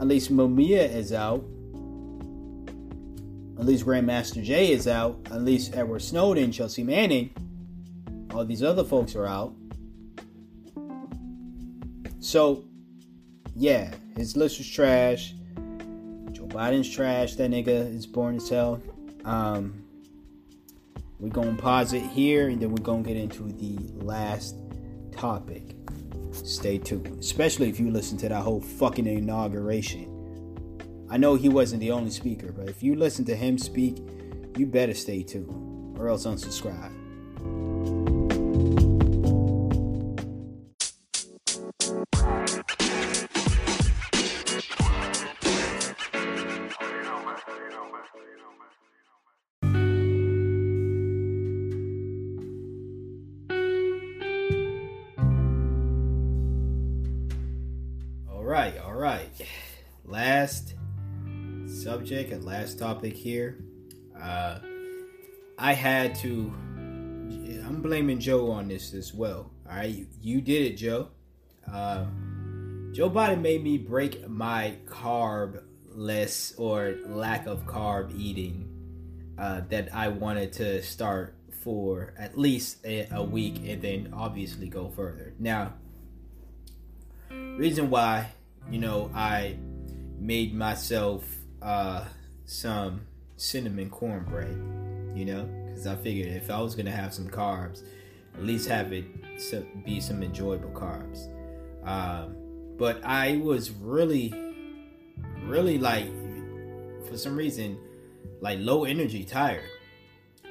At 0.00 0.08
least 0.08 0.32
Mumia 0.32 0.92
is 0.92 1.12
out. 1.12 1.44
At 3.58 3.66
least 3.66 3.86
Grandmaster 3.86 4.42
Jay 4.42 4.72
is 4.72 4.88
out. 4.88 5.18
At 5.30 5.42
least 5.42 5.76
Edward 5.76 6.02
Snowden, 6.02 6.50
Chelsea 6.50 6.82
Manning, 6.82 7.30
all 8.32 8.44
these 8.44 8.62
other 8.62 8.82
folks 8.82 9.14
are 9.14 9.26
out. 9.26 9.54
So, 12.18 12.64
yeah, 13.54 13.94
his 14.16 14.36
list 14.36 14.58
was 14.58 14.68
trash. 14.68 15.34
Joe 16.32 16.46
Biden's 16.46 16.90
trash. 16.90 17.34
That 17.34 17.50
nigga 17.50 17.94
is 17.94 18.06
born 18.06 18.36
as 18.36 18.48
hell. 18.48 18.82
Um, 19.24 19.84
we're 21.18 21.30
to 21.56 21.62
pause 21.62 21.92
it 21.92 22.02
here 22.02 22.48
and 22.48 22.60
then 22.60 22.70
we're 22.70 22.84
to 23.04 23.08
get 23.08 23.16
into 23.16 23.44
the 23.44 23.78
last 24.04 24.56
topic. 25.12 25.76
Stay 26.32 26.78
tuned, 26.78 27.18
especially 27.20 27.68
if 27.68 27.78
you 27.78 27.90
listen 27.90 28.18
to 28.18 28.28
that 28.28 28.42
whole 28.42 28.60
fucking 28.60 29.06
inauguration. 29.06 30.10
I 31.08 31.16
know 31.16 31.36
he 31.36 31.48
wasn't 31.48 31.80
the 31.80 31.92
only 31.92 32.10
speaker, 32.10 32.50
but 32.50 32.68
if 32.68 32.82
you 32.82 32.96
listen 32.96 33.24
to 33.26 33.36
him 33.36 33.56
speak, 33.56 33.98
you 34.56 34.66
better 34.66 34.94
stay 34.94 35.22
tuned 35.22 35.96
or 35.98 36.08
else 36.08 36.26
unsubscribe. 36.26 37.03
Subject 62.04 62.32
and 62.32 62.44
last 62.44 62.78
topic 62.78 63.16
here. 63.16 63.64
Uh, 64.20 64.58
I 65.56 65.72
had 65.72 66.14
to. 66.16 66.52
I'm 67.64 67.80
blaming 67.80 68.18
Joe 68.18 68.50
on 68.50 68.68
this 68.68 68.92
as 68.92 69.14
well. 69.14 69.50
All 69.66 69.74
right, 69.74 69.88
you, 69.88 70.06
you 70.20 70.40
did 70.42 70.72
it, 70.72 70.76
Joe. 70.76 71.08
Uh, 71.66 72.04
Joe 72.92 73.08
Biden 73.08 73.40
made 73.40 73.64
me 73.64 73.78
break 73.78 74.28
my 74.28 74.76
carb 74.84 75.62
less 75.94 76.52
or 76.58 76.96
lack 77.06 77.46
of 77.46 77.64
carb 77.64 78.14
eating 78.20 78.68
uh, 79.38 79.62
that 79.70 79.88
I 79.94 80.08
wanted 80.08 80.52
to 80.54 80.82
start 80.82 81.34
for 81.62 82.12
at 82.18 82.36
least 82.36 82.84
a, 82.84 83.08
a 83.12 83.22
week 83.22 83.62
and 83.66 83.80
then 83.80 84.12
obviously 84.12 84.68
go 84.68 84.90
further. 84.90 85.32
Now, 85.38 85.72
reason 87.30 87.88
why, 87.88 88.28
you 88.70 88.78
know, 88.78 89.10
I 89.14 89.56
made 90.18 90.54
myself 90.54 91.24
uh, 91.64 92.04
some 92.44 93.00
cinnamon 93.36 93.90
cornbread, 93.90 94.56
you 95.14 95.24
know, 95.24 95.48
because 95.66 95.86
I 95.86 95.96
figured 95.96 96.28
if 96.28 96.50
I 96.50 96.60
was 96.60 96.74
gonna 96.74 96.90
have 96.90 97.12
some 97.12 97.28
carbs, 97.28 97.82
at 98.34 98.44
least 98.44 98.68
have 98.68 98.92
it 98.92 99.04
be 99.84 100.00
some 100.00 100.22
enjoyable 100.22 100.70
carbs. 100.70 101.28
Um, 101.84 102.36
but 102.76 103.04
I 103.04 103.38
was 103.38 103.70
really, 103.70 104.34
really 105.42 105.78
like, 105.78 106.08
for 107.08 107.16
some 107.16 107.36
reason, 107.36 107.78
like 108.40 108.58
low 108.60 108.84
energy, 108.84 109.24
tired. 109.24 109.64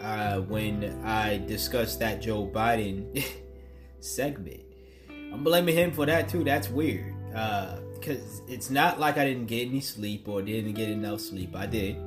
Uh, 0.02 0.40
when 0.42 1.02
I 1.06 1.38
discussed 1.38 2.00
that 2.00 2.22
Joe 2.22 2.48
Biden 2.48 3.24
segment, 4.00 4.62
I'm 5.10 5.44
blaming 5.44 5.76
him 5.76 5.92
for 5.92 6.06
that 6.06 6.28
too. 6.28 6.44
That's 6.44 6.70
weird. 6.70 7.14
Uh, 7.34 7.78
because 8.04 8.42
it's 8.48 8.70
not 8.70 9.00
like 9.00 9.18
I 9.18 9.24
didn't 9.24 9.46
get 9.46 9.68
any 9.68 9.80
sleep 9.80 10.28
or 10.28 10.42
didn't 10.42 10.74
get 10.74 10.90
enough 10.90 11.22
sleep. 11.22 11.56
I 11.56 11.66
did. 11.66 11.98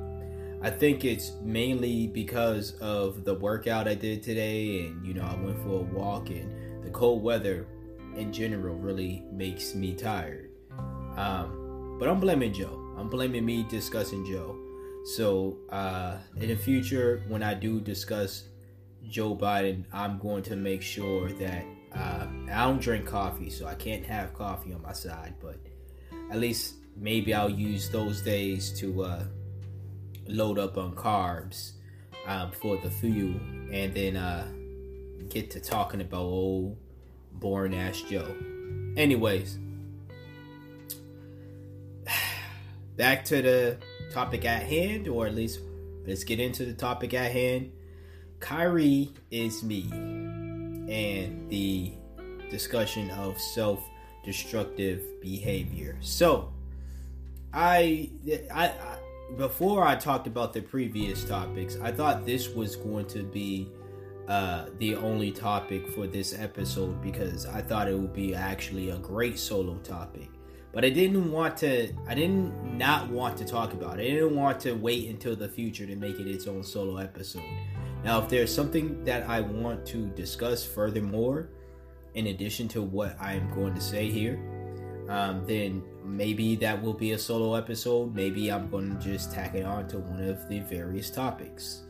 I 0.61 0.69
think 0.69 1.05
it's 1.05 1.33
mainly 1.41 2.07
because 2.07 2.73
of 2.79 3.23
the 3.23 3.33
workout 3.33 3.87
I 3.87 3.95
did 3.95 4.21
today, 4.21 4.85
and 4.85 5.05
you 5.05 5.13
know, 5.13 5.23
I 5.23 5.35
went 5.35 5.57
for 5.63 5.79
a 5.79 5.83
walk, 5.83 6.29
and 6.29 6.83
the 6.83 6.89
cold 6.91 7.23
weather 7.23 7.67
in 8.15 8.31
general 8.31 8.75
really 8.75 9.23
makes 9.31 9.73
me 9.73 9.93
tired. 9.93 10.51
Um, 11.15 11.97
but 11.99 12.07
I'm 12.07 12.19
blaming 12.19 12.53
Joe. 12.53 12.95
I'm 12.97 13.09
blaming 13.09 13.45
me 13.45 13.65
discussing 13.69 14.25
Joe. 14.25 14.55
So 15.15 15.57
uh, 15.69 16.17
in 16.35 16.49
the 16.49 16.55
future, 16.55 17.23
when 17.27 17.41
I 17.41 17.53
do 17.53 17.79
discuss 17.79 18.43
Joe 19.07 19.35
Biden, 19.35 19.85
I'm 19.93 20.19
going 20.19 20.43
to 20.43 20.55
make 20.55 20.81
sure 20.81 21.29
that 21.33 21.65
uh, 21.95 22.27
I 22.51 22.65
don't 22.65 22.81
drink 22.81 23.05
coffee, 23.05 23.49
so 23.49 23.65
I 23.65 23.75
can't 23.75 24.05
have 24.05 24.33
coffee 24.33 24.73
on 24.73 24.81
my 24.81 24.93
side. 24.93 25.35
But 25.39 25.59
at 26.31 26.39
least 26.39 26.75
maybe 26.95 27.33
I'll 27.33 27.49
use 27.49 27.89
those 27.89 28.21
days 28.21 28.71
to 28.79 29.03
uh, 29.03 29.23
load 30.27 30.59
up 30.59 30.77
on 30.77 30.95
carbs 30.95 31.73
um, 32.25 32.51
for 32.51 32.77
the 32.77 32.89
fuel 32.89 33.39
and 33.71 33.93
then 33.93 34.15
uh, 34.17 34.47
get 35.29 35.51
to 35.51 35.59
talking 35.59 36.01
about 36.01 36.21
old 36.21 36.77
boring 37.33 37.75
ass 37.75 38.01
Joe. 38.01 38.35
Anyways, 38.95 39.59
back 42.95 43.25
to 43.25 43.41
the 43.41 43.77
topic 44.11 44.45
at 44.45 44.63
hand, 44.63 45.07
or 45.07 45.27
at 45.27 45.35
least 45.35 45.59
let's 46.05 46.23
get 46.23 46.39
into 46.39 46.65
the 46.65 46.73
topic 46.73 47.13
at 47.13 47.31
hand. 47.31 47.71
Kyrie 48.39 49.13
is 49.31 49.63
me, 49.63 49.89
and 49.91 51.49
the 51.49 51.93
discussion 52.49 53.09
of 53.11 53.39
self 53.39 53.83
destructive 54.27 55.21
behavior. 55.21 55.95
So, 56.01 56.51
I, 57.53 58.09
I, 58.53 58.73
before 59.37 59.87
I 59.87 59.95
talked 59.95 60.27
about 60.27 60.51
the 60.51 60.61
previous 60.61 61.23
topics, 61.23 61.77
I 61.81 61.93
thought 61.93 62.25
this 62.25 62.49
was 62.49 62.75
going 62.75 63.05
to 63.07 63.23
be 63.23 63.71
uh, 64.27 64.65
the 64.79 64.95
only 64.95 65.31
topic 65.31 65.87
for 65.87 66.07
this 66.07 66.37
episode 66.37 67.01
because 67.01 67.45
I 67.45 67.61
thought 67.61 67.87
it 67.87 67.97
would 67.97 68.13
be 68.13 68.35
actually 68.35 68.89
a 68.89 68.97
great 68.97 69.39
solo 69.39 69.77
topic. 69.77 70.29
But 70.73 70.83
I 70.83 70.89
didn't 70.89 71.31
want 71.31 71.55
to. 71.57 71.93
I 72.05 72.13
didn't 72.13 72.77
not 72.77 73.09
want 73.09 73.37
to 73.37 73.45
talk 73.45 73.71
about 73.71 73.99
it. 73.99 74.03
I 74.03 74.11
didn't 74.11 74.35
want 74.35 74.59
to 74.59 74.73
wait 74.73 75.09
until 75.09 75.37
the 75.37 75.47
future 75.47 75.85
to 75.87 75.95
make 75.95 76.19
it 76.19 76.27
its 76.27 76.45
own 76.45 76.63
solo 76.63 76.97
episode. 76.97 77.41
Now, 78.03 78.21
if 78.21 78.27
there's 78.27 78.53
something 78.53 79.05
that 79.05 79.27
I 79.29 79.39
want 79.39 79.85
to 79.87 80.07
discuss 80.07 80.65
furthermore, 80.65 81.49
in 82.13 82.27
addition 82.27 82.67
to 82.69 82.81
what 82.81 83.15
I 83.19 83.33
am 83.33 83.53
going 83.53 83.73
to 83.75 83.81
say 83.81 84.09
here, 84.09 84.39
um, 85.09 85.45
then 85.45 85.83
maybe 86.03 86.55
that 86.57 86.81
will 86.81 86.93
be 86.93 87.13
a 87.13 87.17
solo 87.17 87.55
episode. 87.55 88.13
Maybe 88.13 88.51
I'm 88.51 88.69
going 88.69 88.97
to 88.97 89.03
just 89.03 89.31
tack 89.31 89.55
it 89.55 89.65
on 89.65 89.87
to 89.89 89.99
one 89.99 90.23
of 90.23 90.47
the 90.49 90.59
various 90.59 91.09
topics. 91.09 91.83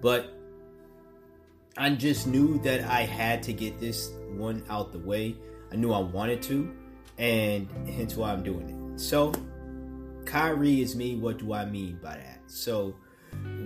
But 0.00 0.34
I 1.76 1.90
just 1.90 2.26
knew 2.26 2.58
that 2.60 2.82
I 2.82 3.02
had 3.02 3.42
to 3.44 3.52
get 3.52 3.80
this 3.80 4.12
one 4.36 4.64
out 4.68 4.92
the 4.92 4.98
way. 4.98 5.36
I 5.72 5.76
knew 5.76 5.92
I 5.92 6.00
wanted 6.00 6.40
to, 6.42 6.72
and 7.18 7.68
hence 7.88 8.16
why 8.16 8.32
I'm 8.32 8.42
doing 8.42 8.68
it. 8.68 9.00
So, 9.00 9.32
Kyrie 10.24 10.82
is 10.82 10.94
me. 10.94 11.16
What 11.16 11.38
do 11.38 11.52
I 11.52 11.64
mean 11.64 11.98
by 12.02 12.16
that? 12.16 12.42
So, 12.46 12.94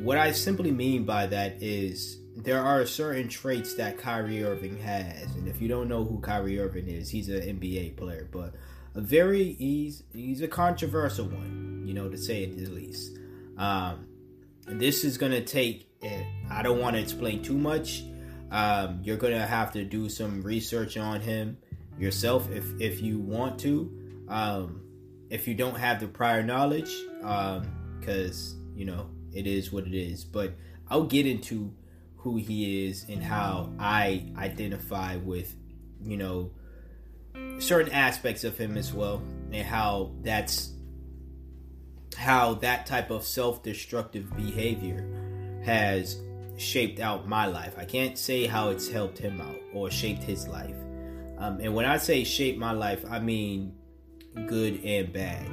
what 0.03 0.17
I 0.17 0.33
simply 0.33 0.71
mean 0.71 1.05
by 1.05 1.27
that 1.27 1.63
is 1.63 2.19
there 2.45 2.63
are 2.63 2.87
certain 2.87 3.29
traits 3.29 3.75
that 3.75 3.99
Kyrie 3.99 4.45
Irving 4.45 4.79
has, 4.79 5.25
and 5.35 5.49
if 5.49 5.61
you 5.61 5.69
don't 5.69 5.89
know 5.89 6.05
who 6.05 6.21
Kyrie 6.21 6.61
Irving 6.61 6.89
is, 6.89 7.11
he's 7.11 7.29
an 7.29 7.41
NBA 7.41 7.97
player, 7.97 8.29
but 8.31 8.55
a 8.95 9.01
very 9.01 9.53
he's 9.55 10.05
he's 10.13 10.41
a 10.41 10.49
controversial 10.49 11.27
one, 11.27 11.85
you 11.87 11.95
know, 11.95 12.09
to 12.09 12.17
say 12.17 12.45
it 12.45 12.57
the 12.57 12.67
least. 12.71 13.19
Um, 13.57 14.07
this 14.67 15.05
is 15.05 15.19
gonna 15.19 15.41
take. 15.41 15.87
I 16.51 16.63
don't 16.63 16.81
want 16.81 16.95
to 16.95 17.03
explain 17.03 17.43
too 17.43 17.59
much. 17.59 18.05
Um, 18.51 19.01
you're 19.03 19.17
gonna 19.17 19.47
have 19.47 19.73
to 19.73 19.85
do 19.85 20.09
some 20.09 20.43
research 20.43 20.97
on 20.97 21.21
him 21.21 21.59
yourself 21.99 22.51
if 22.51 22.65
if 22.81 23.03
you 23.03 23.19
want 23.19 23.59
to. 23.61 23.93
Um, 24.29 24.83
if 25.31 25.47
you 25.49 25.55
don't 25.55 25.77
have 25.77 26.01
the 26.01 26.09
prior 26.09 26.43
knowledge, 26.43 26.95
because 27.21 28.53
um, 28.53 28.73
you 28.77 28.85
know 28.85 29.11
it 29.33 29.47
is 29.47 29.73
what 29.73 29.87
it 29.87 29.95
is. 29.95 30.25
But 30.25 30.55
I'll 30.89 31.05
get 31.05 31.27
into 31.27 31.73
who 32.19 32.37
he 32.37 32.87
is 32.87 33.07
and 33.09 33.23
how 33.23 33.73
I 33.79 34.33
identify 34.37 35.17
with, 35.17 35.55
you 36.03 36.17
know, 36.17 36.51
certain 37.59 37.93
aspects 37.93 38.45
of 38.45 38.59
him 38.59 38.77
as 38.77 38.93
well, 38.93 39.23
and 39.53 39.67
how 39.67 40.13
that's 40.23 40.73
how 42.17 42.55
that 42.55 42.87
type 42.87 43.11
of 43.11 43.23
self-destructive 43.25 44.37
behavior 44.37 45.07
has 45.65 46.21
shaped 46.57 46.99
out 46.99 47.29
my 47.29 47.47
life. 47.47 47.75
I 47.79 47.85
can't 47.85 48.19
say 48.19 48.47
how 48.47 48.71
it's 48.71 48.89
helped 48.89 49.19
him 49.19 49.41
out 49.41 49.61
or 49.73 49.91
shaped 49.91 50.25
his 50.25 50.49
life. 50.49 50.75
Um, 51.39 51.61
and 51.61 51.75
when 51.75 51.85
I 51.85 51.99
say 51.99 52.25
shape 52.25 52.59
my 52.59 52.73
life, 52.73 53.05
I 53.09 53.21
mean 53.21 53.75
good 54.47 54.81
and 54.85 55.13
bad. 55.13 55.47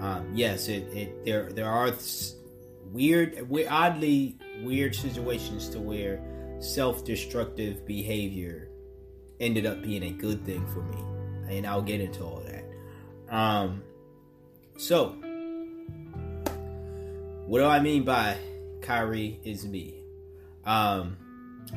Um, 0.00 0.32
yes, 0.34 0.68
it, 0.68 0.82
it 0.92 1.24
there 1.24 1.52
there 1.52 1.70
are 1.70 1.92
weird, 2.92 3.48
oddly 3.68 4.36
weird 4.62 4.94
situations 4.94 5.68
to 5.70 5.78
where 5.78 6.20
self-destructive 6.60 7.86
behavior 7.86 8.68
ended 9.40 9.66
up 9.66 9.82
being 9.82 10.02
a 10.02 10.10
good 10.10 10.44
thing 10.44 10.66
for 10.68 10.82
me, 10.82 11.56
and 11.56 11.66
I'll 11.66 11.82
get 11.82 12.00
into 12.00 12.22
all 12.22 12.42
that. 12.46 13.34
Um, 13.34 13.82
so, 14.76 15.10
what 17.46 17.60
do 17.60 17.64
I 17.64 17.80
mean 17.80 18.04
by 18.04 18.36
Kyrie 18.82 19.40
is 19.44 19.66
me? 19.66 19.94
Um, 20.64 21.16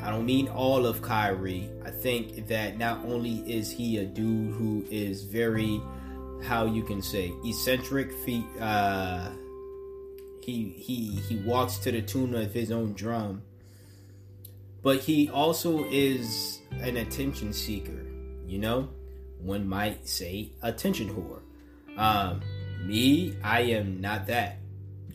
I 0.02 0.10
don't 0.10 0.26
mean 0.26 0.48
all 0.48 0.86
of 0.86 1.02
Kyrie. 1.02 1.70
I 1.86 1.92
think 1.92 2.48
that 2.48 2.78
not 2.78 3.06
only 3.06 3.38
is 3.52 3.72
he 3.72 3.98
a 3.98 4.06
dude 4.06 4.54
who 4.54 4.86
is 4.90 5.24
very, 5.24 5.82
how 6.44 6.66
you 6.66 6.84
can 6.84 7.02
say, 7.02 7.32
eccentric, 7.46 8.12
uh, 8.60 9.30
he 10.44 10.76
he 10.78 11.16
he 11.28 11.38
walks 11.38 11.78
to 11.80 11.92
the 11.92 12.02
tune 12.02 12.36
of 12.36 12.54
his 12.54 12.72
own 12.72 12.94
drum. 12.94 13.42
But 14.82 15.00
he 15.00 15.30
also 15.30 15.86
is 15.86 16.60
an 16.82 16.98
attention 16.98 17.54
seeker, 17.54 18.06
you 18.46 18.60
know? 18.60 18.90
One 19.40 19.68
might 19.68 20.08
say 20.08 20.52
attention 20.62 21.10
whore. 21.10 21.40
Um, 21.98 22.42
me, 22.86 23.38
I 23.42 23.62
am 23.62 24.02
not 24.02 24.28
that. 24.28 24.58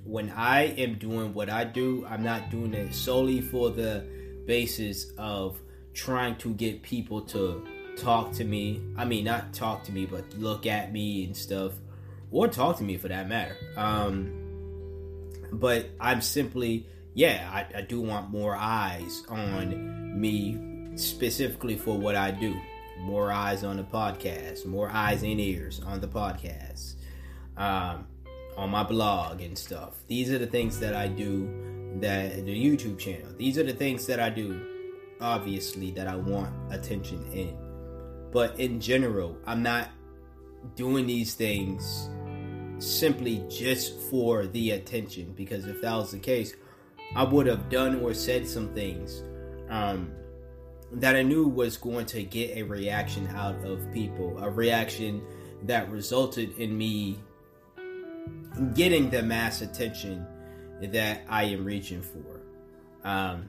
When 0.04 0.30
I 0.30 0.62
am 0.62 0.94
doing 0.94 1.34
what 1.34 1.50
I 1.50 1.64
do, 1.64 2.06
I'm 2.08 2.22
not 2.22 2.50
doing 2.50 2.72
it 2.72 2.94
solely 2.94 3.42
for 3.42 3.68
the 3.68 4.06
basis 4.46 5.12
of 5.18 5.60
trying 5.92 6.36
to 6.36 6.54
get 6.54 6.82
people 6.82 7.20
to 7.22 7.66
talk 7.98 8.32
to 8.32 8.44
me. 8.44 8.80
I 8.96 9.04
mean, 9.04 9.24
not 9.24 9.52
talk 9.52 9.84
to 9.84 9.92
me, 9.92 10.06
but 10.06 10.24
look 10.34 10.64
at 10.64 10.92
me 10.92 11.24
and 11.24 11.36
stuff, 11.36 11.72
or 12.30 12.48
talk 12.48 12.78
to 12.78 12.84
me 12.84 12.96
for 12.96 13.08
that 13.08 13.28
matter. 13.28 13.56
Um, 13.76 14.47
but 15.52 15.90
I'm 16.00 16.20
simply, 16.20 16.86
yeah, 17.14 17.48
I, 17.52 17.78
I 17.78 17.80
do 17.82 18.00
want 18.00 18.30
more 18.30 18.56
eyes 18.56 19.22
on 19.28 20.20
me 20.20 20.58
specifically 20.96 21.76
for 21.76 21.96
what 21.96 22.16
I 22.16 22.30
do. 22.30 22.54
More 23.00 23.30
eyes 23.30 23.62
on 23.62 23.76
the 23.76 23.84
podcast, 23.84 24.66
more 24.66 24.90
eyes 24.90 25.22
and 25.22 25.40
ears 25.40 25.80
on 25.86 26.00
the 26.00 26.08
podcast, 26.08 26.94
um, 27.56 28.06
on 28.56 28.70
my 28.70 28.82
blog 28.82 29.40
and 29.40 29.56
stuff. 29.56 29.94
These 30.08 30.30
are 30.32 30.38
the 30.38 30.46
things 30.46 30.80
that 30.80 30.94
I 30.94 31.08
do. 31.08 31.48
That 32.00 32.44
the 32.44 32.54
YouTube 32.54 32.98
channel. 32.98 33.32
These 33.36 33.56
are 33.56 33.62
the 33.62 33.72
things 33.72 34.06
that 34.06 34.20
I 34.20 34.30
do. 34.30 34.60
Obviously, 35.20 35.90
that 35.92 36.06
I 36.06 36.16
want 36.16 36.52
attention 36.72 37.24
in. 37.32 37.56
But 38.30 38.58
in 38.58 38.80
general, 38.80 39.38
I'm 39.46 39.62
not 39.62 39.88
doing 40.74 41.06
these 41.06 41.34
things 41.34 42.10
simply 42.78 43.44
just 43.48 43.98
for 44.10 44.46
the 44.46 44.72
attention 44.72 45.32
because 45.36 45.66
if 45.66 45.80
that 45.80 45.94
was 45.94 46.12
the 46.12 46.18
case 46.18 46.54
i 47.16 47.24
would 47.24 47.46
have 47.46 47.68
done 47.68 48.00
or 48.00 48.14
said 48.14 48.46
some 48.46 48.72
things 48.74 49.22
um, 49.68 50.12
that 50.92 51.16
i 51.16 51.22
knew 51.22 51.48
was 51.48 51.76
going 51.76 52.06
to 52.06 52.22
get 52.22 52.56
a 52.56 52.62
reaction 52.62 53.26
out 53.34 53.56
of 53.64 53.80
people 53.92 54.38
a 54.42 54.48
reaction 54.48 55.22
that 55.62 55.90
resulted 55.90 56.56
in 56.58 56.76
me 56.76 57.18
getting 58.74 59.10
the 59.10 59.22
mass 59.22 59.62
attention 59.62 60.26
that 60.80 61.22
i 61.28 61.44
am 61.44 61.64
reaching 61.64 62.02
for. 62.02 62.40
Um, 63.04 63.48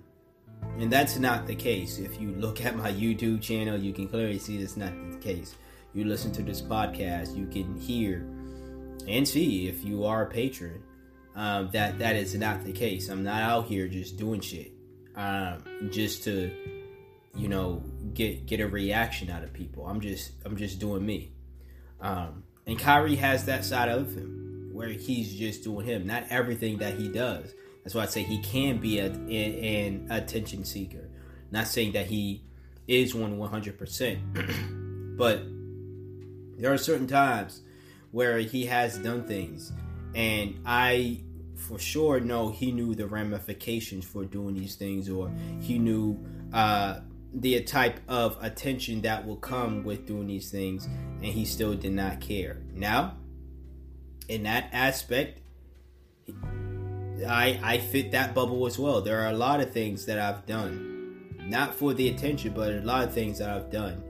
and 0.77 0.91
that's 0.91 1.17
not 1.17 1.47
the 1.47 1.55
case. 1.55 1.99
If 1.99 2.19
you 2.19 2.31
look 2.31 2.63
at 2.65 2.75
my 2.75 2.91
youtube 2.91 3.41
channel 3.41 3.77
you 3.77 3.93
can 3.93 4.07
clearly 4.07 4.39
see 4.39 4.57
that's 4.57 4.77
not 4.77 4.91
the 5.11 5.17
case. 5.17 5.55
You 5.93 6.05
listen 6.05 6.31
to 6.33 6.43
this 6.43 6.61
podcast 6.61 7.35
you 7.35 7.47
can 7.47 7.79
hear 7.79 8.25
and 9.07 9.27
see 9.27 9.67
if 9.67 9.83
you 9.83 10.05
are 10.05 10.23
a 10.23 10.29
patron 10.29 10.83
um, 11.35 11.69
that 11.71 11.99
that 11.99 12.15
is 12.15 12.35
not 12.35 12.63
the 12.63 12.71
case. 12.71 13.09
I'm 13.09 13.23
not 13.23 13.41
out 13.41 13.65
here 13.65 13.87
just 13.87 14.17
doing 14.17 14.41
shit 14.41 14.73
um, 15.15 15.89
just 15.91 16.23
to 16.25 16.51
you 17.35 17.47
know 17.47 17.83
get 18.13 18.45
get 18.45 18.59
a 18.59 18.67
reaction 18.67 19.29
out 19.29 19.43
of 19.43 19.53
people. 19.53 19.85
I'm 19.87 20.01
just 20.01 20.31
I'm 20.45 20.57
just 20.57 20.79
doing 20.79 21.05
me. 21.05 21.31
Um, 22.01 22.43
and 22.65 22.77
Kyrie 22.77 23.15
has 23.15 23.45
that 23.45 23.65
side 23.65 23.89
of 23.89 24.13
him 24.13 24.69
where 24.73 24.89
he's 24.89 25.35
just 25.35 25.63
doing 25.63 25.85
him. 25.85 26.07
Not 26.07 26.25
everything 26.29 26.77
that 26.77 26.95
he 26.95 27.09
does. 27.09 27.53
That's 27.83 27.95
why 27.95 28.03
I 28.03 28.05
say 28.05 28.23
he 28.23 28.39
can 28.41 28.77
be 28.77 28.99
a, 28.99 29.07
an 29.07 30.07
attention 30.11 30.63
seeker. 30.65 31.09
Not 31.51 31.67
saying 31.67 31.93
that 31.93 32.05
he 32.05 32.43
is 32.87 33.15
one 33.15 33.37
100%, 33.37 35.15
but 35.17 35.41
there 36.57 36.71
are 36.71 36.77
certain 36.77 37.07
times 37.07 37.61
where 38.11 38.39
he 38.39 38.65
has 38.65 38.97
done 38.97 39.23
things. 39.23 39.71
And 40.15 40.61
I 40.65 41.21
for 41.55 41.77
sure 41.77 42.19
know 42.19 42.49
he 42.49 42.71
knew 42.71 42.95
the 42.95 43.05
ramifications 43.05 44.05
for 44.05 44.25
doing 44.25 44.55
these 44.55 44.75
things, 44.75 45.09
or 45.09 45.31
he 45.59 45.77
knew 45.77 46.17
uh, 46.53 47.01
the 47.33 47.61
type 47.61 47.99
of 48.07 48.37
attention 48.41 49.01
that 49.01 49.25
will 49.25 49.35
come 49.35 49.83
with 49.83 50.07
doing 50.07 50.27
these 50.27 50.49
things, 50.49 50.85
and 50.85 51.25
he 51.25 51.45
still 51.45 51.75
did 51.75 51.91
not 51.91 52.21
care. 52.21 52.57
Now, 52.73 53.17
in 54.27 54.43
that 54.43 54.69
aspect, 54.71 55.41
I 57.27 57.59
I 57.61 57.77
fit 57.79 58.11
that 58.11 58.33
bubble 58.33 58.65
as 58.65 58.79
well. 58.79 59.01
There 59.01 59.19
are 59.21 59.29
a 59.29 59.37
lot 59.37 59.59
of 59.59 59.71
things 59.71 60.05
that 60.05 60.17
I've 60.17 60.45
done, 60.45 61.35
not 61.41 61.75
for 61.75 61.93
the 61.93 62.09
attention, 62.09 62.53
but 62.53 62.71
a 62.71 62.81
lot 62.81 63.03
of 63.07 63.13
things 63.13 63.39
that 63.39 63.49
I've 63.49 63.69
done, 63.69 64.01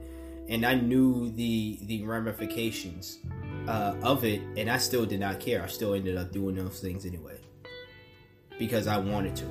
and 0.48 0.64
I 0.64 0.74
knew 0.74 1.30
the 1.32 1.78
the 1.82 2.04
ramifications 2.04 3.18
uh, 3.70 3.94
of 4.02 4.24
it, 4.24 4.40
and 4.56 4.68
I 4.68 4.78
still 4.78 5.06
did 5.06 5.20
not 5.20 5.38
care. 5.38 5.62
I 5.62 5.68
still 5.68 5.94
ended 5.94 6.16
up 6.16 6.32
doing 6.32 6.56
those 6.56 6.80
things 6.80 7.06
anyway 7.06 7.38
because 8.58 8.86
I 8.86 8.98
wanted 8.98 9.36
to, 9.36 9.46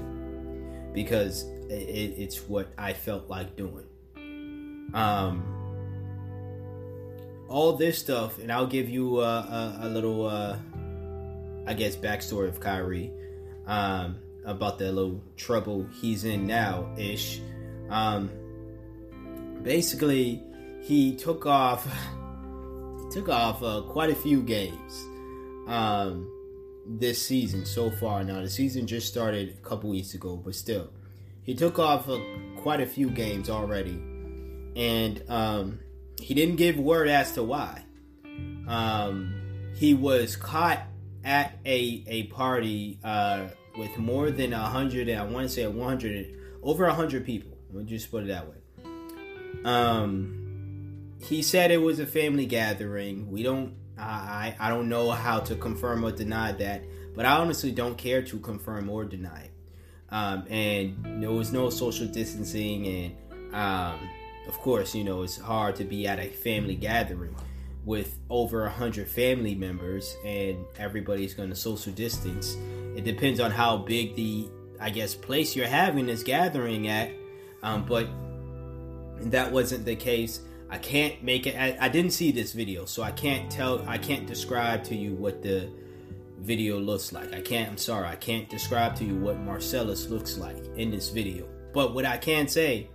because 0.94 1.44
it, 1.70 2.16
it's 2.18 2.48
what 2.48 2.68
I 2.78 2.94
felt 2.94 3.30
like 3.30 3.56
doing. 3.56 3.86
Um, 4.94 5.56
all 7.48 7.78
this 7.78 7.98
stuff, 7.98 8.40
and 8.40 8.52
I'll 8.52 8.68
give 8.68 8.90
you 8.90 9.22
a, 9.22 9.24
a, 9.24 9.80
a 9.84 9.88
little 9.88 10.28
uh, 10.28 10.58
I 11.66 11.74
guess, 11.74 11.96
backstory 11.96 12.50
of 12.50 12.60
Kyrie 12.60 13.12
um, 13.68 14.18
about 14.44 14.80
the 14.80 14.92
little 14.92 15.22
trouble 15.38 15.88
he's 16.02 16.26
in 16.26 16.48
now 16.48 16.94
ish. 16.98 17.40
Um, 17.90 18.30
basically, 19.62 20.44
he 20.82 21.16
took 21.16 21.46
off. 21.46 21.88
Took 23.12 23.30
off 23.30 23.64
uh, 23.64 23.82
quite 23.82 24.12
a 24.12 24.16
few 24.16 24.44
games 24.44 25.06
um, 25.68 26.32
this 26.86 27.20
season 27.20 27.66
so 27.66 27.90
far. 27.90 28.24
Now 28.24 28.42
the 28.42 28.50
season 28.50 28.86
just 28.86 29.08
started 29.08 29.58
a 29.58 29.68
couple 29.68 29.90
weeks 29.90 30.14
ago, 30.14 30.38
but 30.38 30.54
still, 30.54 30.92
he 31.42 31.56
took 31.56 31.80
off 31.80 32.08
uh, 32.08 32.20
quite 32.58 32.82
a 32.82 32.86
few 32.86 33.10
games 33.10 33.50
already, 33.50 34.00
and 34.76 35.24
um, 35.28 35.80
he 36.22 36.36
didn't 36.36 36.58
give 36.58 36.78
word 36.78 37.08
as 37.08 37.32
to 37.34 37.44
why. 37.44 37.84
Um, 38.68 39.34
he 39.76 39.96
was 39.96 40.36
caught 40.36 40.84
at 41.26 41.58
a 41.66 42.04
a 42.08 42.24
party 42.28 43.00
uh, 43.04 43.48
with 43.76 43.98
more 43.98 44.30
than 44.30 44.54
a 44.54 44.60
hundred, 44.60 45.10
I 45.10 45.24
want 45.26 45.48
to 45.48 45.54
say 45.54 45.68
one 45.68 45.90
hundred, 45.90 46.38
over 46.62 46.86
a 46.86 46.94
hundred 46.94 47.26
people. 47.26 47.58
We'll 47.72 47.86
just 47.86 48.12
put 48.12 48.24
it 48.24 48.28
that 48.28 48.48
way. 48.48 48.56
Um, 49.66 50.39
he 51.22 51.42
said 51.42 51.72
it 51.72 51.82
was 51.82 52.00
a 52.00 52.06
family 52.06 52.46
gathering. 52.46 53.30
We 53.30 53.44
don't, 53.44 53.76
I, 53.98 54.56
I 54.60 54.70
don't 54.70 54.90
know 54.90 55.12
how 55.12 55.40
to 55.42 55.56
confirm 55.56 56.06
or 56.06 56.12
deny 56.12 56.54
that, 56.54 56.84
but 57.16 57.26
I 57.26 57.38
honestly 57.38 57.72
don't 57.72 57.98
care 57.98 58.22
to 58.22 58.40
confirm 58.40 58.90
or 58.90 59.04
deny 59.04 59.44
it. 59.44 59.52
Um, 60.12 60.46
and 60.50 61.22
there 61.22 61.32
was 61.32 61.52
no 61.52 61.70
social 61.70 62.08
distancing, 62.08 62.88
and 62.88 63.54
um, 63.54 64.00
of 64.48 64.58
course, 64.60 64.96
you 64.96 65.04
know, 65.04 65.22
it's 65.22 65.38
hard 65.38 65.76
to 65.76 65.84
be 65.84 66.08
at 66.08 66.20
a 66.20 66.30
family 66.30 66.76
gathering 66.76 67.36
with 67.86 68.18
over 68.30 68.66
a 68.66 68.70
hundred 68.70 69.08
family 69.08 69.56
members, 69.56 70.16
and 70.26 70.66
everybody's 70.78 71.34
going 71.34 71.50
to 71.50 71.56
social 71.56 71.92
distance. 71.94 72.56
It 72.96 73.04
depends 73.04 73.40
on 73.40 73.52
how 73.52 73.78
big 73.78 74.16
the, 74.16 74.50
I 74.80 74.90
guess, 74.90 75.14
place 75.14 75.56
you're 75.56 75.68
having 75.68 76.08
this 76.08 76.24
gathering 76.24 76.88
at, 76.88 77.12
um, 77.62 77.86
but 77.86 78.08
that 79.30 79.52
wasn't 79.52 79.86
the 79.86 79.96
case. 79.96 80.40
I 80.70 80.78
can't 80.78 81.24
make 81.24 81.48
it. 81.48 81.56
I, 81.56 81.78
I, 81.80 81.90
didn't 81.90 82.12
see 82.12 82.32
this 82.32 82.54
video, 82.54 82.86
so 82.86 83.02
I 83.02 83.12
can't 83.12 83.50
tell. 83.50 83.88
I 83.88 83.98
can't 83.98 84.28
describe 84.28 84.84
to 84.86 84.96
you 84.96 85.16
what 85.16 85.42
the 85.42 85.70
video 86.40 86.80
looks 86.80 87.12
like. 87.12 87.34
I 87.34 87.42
can't. 87.42 87.72
I'm 87.72 87.78
sorry. 87.78 88.08
I 88.08 88.16
can't 88.16 88.48
describe 88.50 88.96
to 88.98 89.06
you 89.06 89.16
what 89.16 89.40
Marcellus 89.40 90.08
looks 90.10 90.38
like 90.38 90.58
in 90.76 90.92
this 90.92 91.10
video. 91.10 91.48
But 91.74 91.96
what 91.96 92.06
I 92.06 92.18
can 92.18 92.48
say 92.48 92.88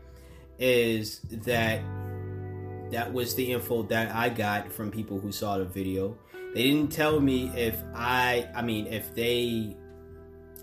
is 0.59 1.21
that 1.21 1.81
that 2.93 3.13
was 3.13 3.35
the 3.35 3.53
info 3.53 3.83
that 3.85 4.15
I 4.15 4.29
got 4.29 4.73
from 4.73 4.93
people 4.93 5.19
who 5.19 5.33
saw 5.33 5.59
the 5.59 5.65
video. 5.65 6.17
They 6.55 6.63
didn't 6.63 6.93
tell 6.93 7.19
me 7.19 7.51
if 7.57 7.83
I. 7.93 8.49
I 8.55 8.63
mean, 8.63 8.87
if 8.87 9.13
they, 9.17 9.77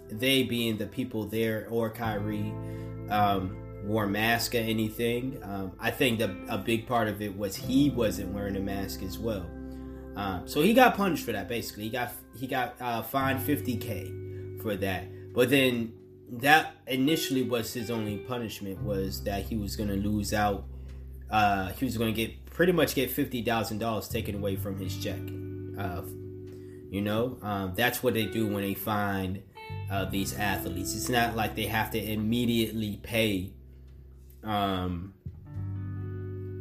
they 0.09 0.43
being 0.43 0.77
the 0.77 0.87
people 0.87 1.25
there 1.25 1.67
or 1.69 1.89
Kyrie. 1.89 2.53
Um, 3.09 3.60
wore 3.83 4.05
a 4.05 4.07
mask 4.07 4.55
or 4.55 4.59
anything. 4.59 5.39
Um, 5.43 5.73
I 5.79 5.91
think 5.91 6.19
that 6.19 6.29
a 6.47 6.57
big 6.57 6.87
part 6.87 7.07
of 7.07 7.21
it 7.21 7.35
was 7.35 7.55
he 7.55 7.89
wasn't 7.89 8.33
wearing 8.33 8.55
a 8.55 8.59
mask 8.59 9.01
as 9.01 9.17
well. 9.17 9.45
Um, 10.15 10.47
so 10.47 10.61
he 10.61 10.73
got 10.73 10.95
punished 10.95 11.25
for 11.25 11.31
that. 11.31 11.47
Basically, 11.47 11.83
he 11.83 11.89
got 11.89 12.13
he 12.37 12.47
got 12.47 12.75
uh, 12.81 13.01
fined 13.01 13.39
50k 13.39 14.61
for 14.61 14.75
that. 14.77 15.05
But 15.33 15.49
then 15.49 15.93
that 16.29 16.75
initially 16.87 17.43
was 17.43 17.73
his 17.73 17.89
only 17.89 18.17
punishment 18.17 18.81
was 18.83 19.23
that 19.23 19.43
he 19.43 19.57
was 19.57 19.75
going 19.75 19.89
to 19.89 19.95
lose 19.95 20.33
out. 20.33 20.65
Uh, 21.29 21.69
he 21.73 21.85
was 21.85 21.97
going 21.97 22.13
to 22.13 22.15
get 22.15 22.45
pretty 22.45 22.71
much 22.71 22.95
get 22.95 23.09
fifty 23.09 23.41
thousand 23.41 23.79
dollars 23.79 24.07
taken 24.07 24.35
away 24.35 24.55
from 24.55 24.77
his 24.77 24.97
check. 24.97 25.19
Uh, 25.77 26.01
you 26.89 27.01
know, 27.01 27.37
um, 27.41 27.73
that's 27.75 28.03
what 28.03 28.13
they 28.13 28.25
do 28.25 28.47
when 28.47 28.63
they 28.63 28.73
find 28.73 29.41
uh, 29.89 30.05
these 30.05 30.37
athletes. 30.37 30.93
It's 30.93 31.09
not 31.09 31.37
like 31.37 31.55
they 31.55 31.65
have 31.65 31.89
to 31.91 31.99
immediately 31.99 32.99
pay 33.01 33.53
um, 34.43 35.13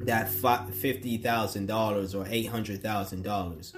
that 0.04 0.28
fifty 0.74 1.18
thousand 1.18 1.66
dollars 1.66 2.14
or 2.14 2.26
eight 2.28 2.46
hundred 2.46 2.82
thousand 2.82 3.26
um, 3.26 3.50
dollars, 3.50 3.74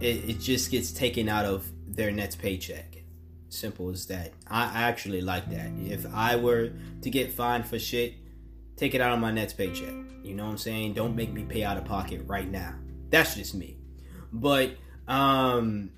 it, 0.00 0.30
it 0.30 0.40
just 0.40 0.70
gets 0.70 0.92
taken 0.92 1.28
out 1.28 1.44
of 1.44 1.70
their 1.86 2.10
next 2.10 2.38
paycheck. 2.38 2.96
Simple 3.50 3.90
as 3.90 4.06
that. 4.06 4.32
I 4.46 4.64
actually 4.88 5.22
like 5.22 5.48
that. 5.50 5.70
If 5.86 6.06
I 6.12 6.36
were 6.36 6.72
to 7.02 7.10
get 7.10 7.32
fined 7.32 7.66
for 7.66 7.78
shit, 7.78 8.14
take 8.76 8.94
it 8.94 9.00
out 9.00 9.12
of 9.12 9.20
my 9.20 9.30
next 9.30 9.54
paycheck. 9.54 9.94
You 10.22 10.34
know 10.34 10.44
what 10.44 10.50
I'm 10.50 10.58
saying? 10.58 10.92
Don't 10.92 11.16
make 11.16 11.32
me 11.32 11.44
pay 11.44 11.64
out 11.64 11.78
of 11.78 11.86
pocket 11.86 12.20
right 12.26 12.48
now. 12.48 12.74
That's 13.08 13.34
just 13.34 13.54
me. 13.54 13.78
But 14.32 14.72
um, 15.06 15.90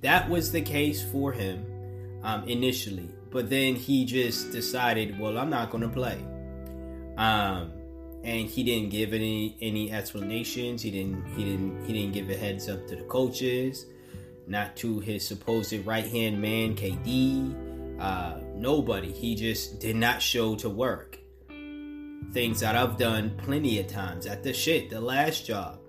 that 0.00 0.30
was 0.30 0.52
the 0.52 0.62
case 0.62 1.02
for 1.02 1.32
him 1.32 2.20
um, 2.22 2.44
initially. 2.44 3.08
But 3.30 3.50
then 3.50 3.74
he 3.74 4.04
just 4.04 4.52
decided, 4.52 5.18
well, 5.18 5.38
I'm 5.38 5.50
not 5.50 5.70
going 5.70 5.82
to 5.82 5.88
play. 5.88 6.18
Um, 7.16 7.72
and 8.24 8.48
he 8.48 8.62
didn't 8.62 8.90
give 8.90 9.12
any 9.12 9.56
any 9.60 9.90
explanations. 9.90 10.82
He 10.82 10.90
didn't 10.90 11.24
he 11.36 11.44
didn't 11.44 11.84
he 11.84 11.92
didn't 11.92 12.12
give 12.12 12.30
a 12.30 12.36
heads 12.36 12.68
up 12.68 12.86
to 12.88 12.96
the 12.96 13.02
coaches, 13.02 13.86
not 14.46 14.76
to 14.76 15.00
his 15.00 15.26
supposed 15.26 15.74
right 15.84 16.06
hand 16.06 16.40
man 16.40 16.74
KD. 16.74 18.00
Uh, 18.00 18.38
nobody. 18.54 19.12
He 19.12 19.34
just 19.34 19.80
did 19.80 19.96
not 19.96 20.22
show 20.22 20.54
to 20.56 20.68
work. 20.68 21.18
Things 22.32 22.60
that 22.60 22.76
I've 22.76 22.96
done 22.96 23.36
plenty 23.38 23.78
of 23.80 23.88
times 23.88 24.26
at 24.26 24.42
the 24.42 24.52
shit 24.52 24.88
the 24.88 25.00
last 25.00 25.44
job, 25.44 25.80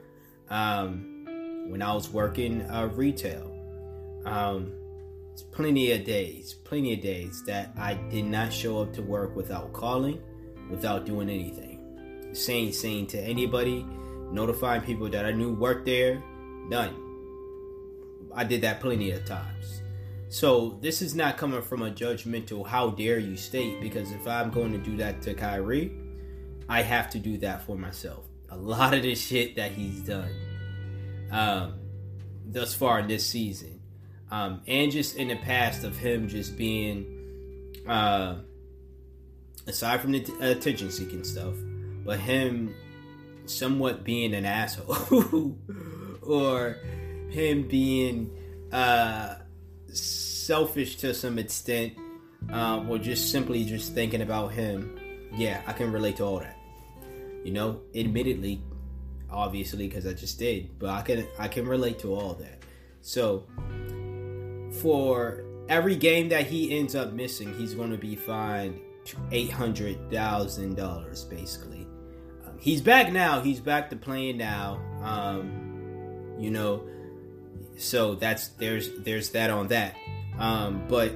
um, 0.50 1.26
when 1.70 1.82
I 1.82 1.94
was 1.94 2.10
working 2.10 2.62
uh, 2.64 2.90
retail. 2.94 3.50
Um, 4.26 4.74
it's 5.32 5.42
plenty 5.42 5.92
of 5.92 6.04
days, 6.04 6.54
plenty 6.54 6.94
of 6.94 7.02
days 7.02 7.44
that 7.46 7.74
I 7.78 7.96
did 7.96 8.26
not 8.26 8.54
show 8.54 8.82
up 8.82 8.94
to 8.94 9.02
work 9.02 9.36
without 9.36 9.74
calling 9.74 10.22
without 10.70 11.05
doing 11.05 11.30
anything. 11.30 11.80
Saying 12.34 12.74
saying 12.74 13.07
to 13.07 13.20
anybody, 13.20 13.86
notifying 14.32 14.82
people 14.82 15.09
that 15.09 15.26
I 15.26 15.32
knew 15.32 15.53
worked 15.53 15.86
there, 15.86 16.22
none. 16.68 16.95
I 18.34 18.43
did 18.43 18.61
that 18.61 18.80
plenty 18.80 19.11
of 19.11 19.26
times. 19.26 19.82
So 20.30 20.80
this 20.82 21.03
is 21.03 21.14
not 21.14 21.38
coming 21.38 21.61
from 21.61 21.84
a 21.84 21.91
judgmental 21.91 22.66
how 22.66 22.89
dare 22.89 23.20
you 23.20 23.38
state 23.38 23.80
because 23.80 24.11
if 24.11 24.28
I'm 24.28 24.49
going 24.49 24.72
to 24.72 24.80
do 24.80 24.97
that 24.97 25.22
to 25.24 25.36
Kyrie, 25.36 25.91
I 26.68 26.82
have 26.82 27.11
to 27.11 27.20
do 27.20 27.38
that 27.39 27.64
for 27.68 27.78
myself. 27.78 28.26
A 28.49 28.57
lot 28.57 28.95
of 28.95 29.03
the 29.03 29.14
shit 29.14 29.55
that 29.57 29.72
he's 29.72 29.99
done 30.01 30.32
um, 31.32 31.76
thus 32.47 32.74
far 32.74 32.99
in 32.99 33.07
this 33.07 33.26
season, 33.26 33.80
um, 34.32 34.61
and 34.66 34.91
just 34.91 35.18
in 35.18 35.28
the 35.28 35.36
past 35.36 35.84
of 35.84 35.97
him 35.97 36.28
just 36.28 36.57
being 36.57 37.05
uh, 37.88 38.38
aside 39.68 40.01
from 40.01 40.11
the 40.11 40.26
attention 40.41 40.91
seeking 40.91 41.23
stuff, 41.23 41.56
but 42.06 42.19
him 42.19 42.73
somewhat 43.45 44.03
being 44.03 44.34
an 44.34 44.45
asshole 44.45 45.57
or 46.22 46.77
him 47.30 47.68
being 47.68 48.31
uh, 48.72 49.35
selfish 49.88 50.98
to 50.98 51.14
some 51.14 51.38
extent 51.40 51.94
um, 52.49 52.90
or 52.90 52.98
just 52.98 53.31
simply 53.31 53.64
just 53.64 53.94
thinking 53.94 54.22
about 54.22 54.52
him 54.52 54.98
yeah 55.35 55.61
i 55.65 55.73
can 55.73 55.91
relate 55.91 56.18
to 56.18 56.23
all 56.23 56.40
that. 56.40 56.57
You 57.44 57.52
know 57.52 57.81
admittedly 57.95 58.61
obviously 59.30 59.88
because 59.88 60.06
i 60.06 60.14
just 60.14 60.40
did 60.40 60.77
but 60.80 60.90
i 60.90 61.02
can 61.02 61.27
i 61.40 61.48
can 61.48 61.68
relate 61.68 61.99
to 61.99 62.14
all 62.14 62.34
that. 62.35 62.60
So 63.02 63.45
for 64.81 65.44
every 65.69 65.95
game 65.95 66.30
that 66.30 66.45
he 66.45 66.77
ends 66.77 66.95
up 66.95 67.14
missing 67.14 67.53
he's 67.57 67.73
going 67.73 67.91
to 67.91 67.98
be 67.98 68.15
fined 68.15 68.80
eight 69.32 69.52
hundred 69.52 70.12
thousand 70.12 70.76
dollars, 70.76 71.24
basically. 71.26 71.88
Um, 72.46 72.58
he's 72.60 72.82
back 72.82 73.12
now. 73.12 73.42
He's 73.42 73.60
back 73.60 73.90
to 73.90 73.96
playing 73.96 74.38
now. 74.38 74.82
Um, 75.02 76.36
you 76.40 76.52
know, 76.52 76.84
so 77.78 78.16
that's 78.16 78.50
there's 78.50 78.90
there's 79.00 79.30
that 79.32 79.50
on 79.50 79.68
that. 79.68 79.96
Um, 80.38 80.86
but 80.88 81.14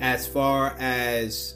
as 0.00 0.26
far 0.26 0.76
as 0.78 1.54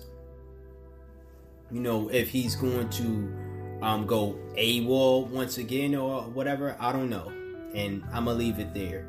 you 1.70 1.80
know, 1.80 2.08
if 2.08 2.30
he's 2.30 2.56
going 2.56 2.88
to 2.90 3.82
um, 3.82 4.06
go 4.06 4.38
AWOL 4.56 5.28
once 5.28 5.58
again 5.58 5.94
or 5.94 6.22
whatever, 6.22 6.76
I 6.80 6.92
don't 6.92 7.10
know, 7.10 7.32
and 7.74 8.02
I'm 8.12 8.24
gonna 8.24 8.38
leave 8.38 8.58
it 8.58 8.74
there. 8.74 9.06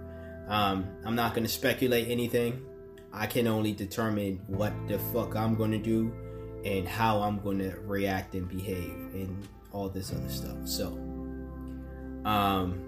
Um, 0.47 0.87
I'm 1.05 1.15
not 1.15 1.33
gonna 1.33 1.47
speculate 1.47 2.09
anything. 2.09 2.65
I 3.11 3.25
can 3.27 3.47
only 3.47 3.73
determine 3.73 4.41
what 4.47 4.73
the 4.87 4.99
fuck 5.13 5.35
I'm 5.35 5.55
gonna 5.55 5.79
do 5.79 6.13
and 6.65 6.87
how 6.87 7.21
I'm 7.21 7.39
going 7.39 7.59
to 7.59 7.79
react 7.81 8.35
and 8.35 8.47
behave 8.47 9.13
and 9.13 9.47
all 9.71 9.89
this 9.89 10.11
other 10.11 10.29
stuff. 10.29 10.57
So, 10.65 10.87
um, 12.25 12.85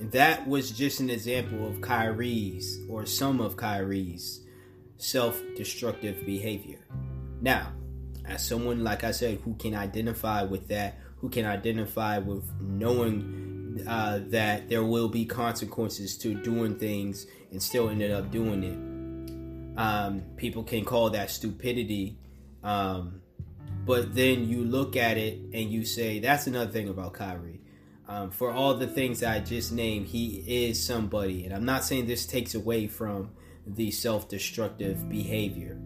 that 0.00 0.46
was 0.46 0.70
just 0.70 1.00
an 1.00 1.10
example 1.10 1.66
of 1.66 1.80
Kyrie's 1.80 2.80
or 2.88 3.06
some 3.06 3.40
of 3.40 3.56
Kyrie's 3.56 4.40
self 4.98 5.40
destructive 5.56 6.24
behavior. 6.26 6.80
Now, 7.40 7.72
as 8.24 8.46
someone, 8.46 8.82
like 8.82 9.04
I 9.04 9.10
said, 9.10 9.40
who 9.44 9.54
can 9.54 9.74
identify 9.74 10.42
with 10.42 10.68
that, 10.68 10.98
who 11.18 11.28
can 11.28 11.44
identify 11.44 12.18
with 12.18 12.44
knowing 12.60 13.82
uh, 13.86 14.20
that 14.28 14.68
there 14.68 14.84
will 14.84 15.08
be 15.08 15.24
consequences 15.24 16.16
to 16.18 16.34
doing 16.34 16.76
things 16.76 17.26
and 17.50 17.62
still 17.62 17.88
ended 17.88 18.10
up 18.10 18.30
doing 18.30 18.62
it. 18.62 18.93
Um, 19.76 20.22
people 20.36 20.62
can 20.62 20.84
call 20.84 21.10
that 21.10 21.30
stupidity. 21.30 22.18
Um, 22.62 23.20
but 23.84 24.14
then 24.14 24.48
you 24.48 24.64
look 24.64 24.96
at 24.96 25.18
it 25.18 25.38
and 25.52 25.70
you 25.70 25.84
say, 25.84 26.18
that's 26.18 26.46
another 26.46 26.70
thing 26.70 26.88
about 26.88 27.12
Kyrie. 27.14 27.60
Um, 28.08 28.30
for 28.30 28.50
all 28.50 28.74
the 28.74 28.86
things 28.86 29.22
I 29.22 29.40
just 29.40 29.72
named, 29.72 30.06
he 30.06 30.66
is 30.66 30.82
somebody. 30.84 31.44
And 31.44 31.54
I'm 31.54 31.64
not 31.64 31.84
saying 31.84 32.06
this 32.06 32.26
takes 32.26 32.54
away 32.54 32.86
from 32.86 33.30
the 33.66 33.90
self 33.90 34.28
destructive 34.28 35.08
behavior 35.08 35.78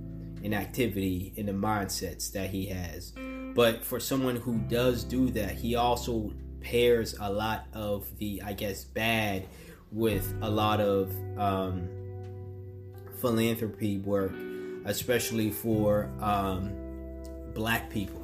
and 0.42 0.54
activity 0.54 1.32
and 1.36 1.48
the 1.48 1.52
mindsets 1.52 2.32
that 2.32 2.50
he 2.50 2.66
has. 2.66 3.12
But 3.54 3.84
for 3.84 3.98
someone 4.00 4.36
who 4.36 4.58
does 4.68 5.04
do 5.04 5.30
that, 5.30 5.52
he 5.52 5.74
also 5.74 6.32
pairs 6.60 7.14
a 7.20 7.30
lot 7.30 7.66
of 7.72 8.06
the, 8.18 8.42
I 8.44 8.52
guess, 8.52 8.84
bad 8.84 9.46
with 9.90 10.34
a 10.42 10.50
lot 10.50 10.80
of 10.80 11.12
um, 11.38 11.88
philanthropy 13.20 13.98
work, 13.98 14.32
especially 14.84 15.50
for 15.50 16.10
um, 16.20 16.72
black 17.54 17.90
people. 17.90 18.22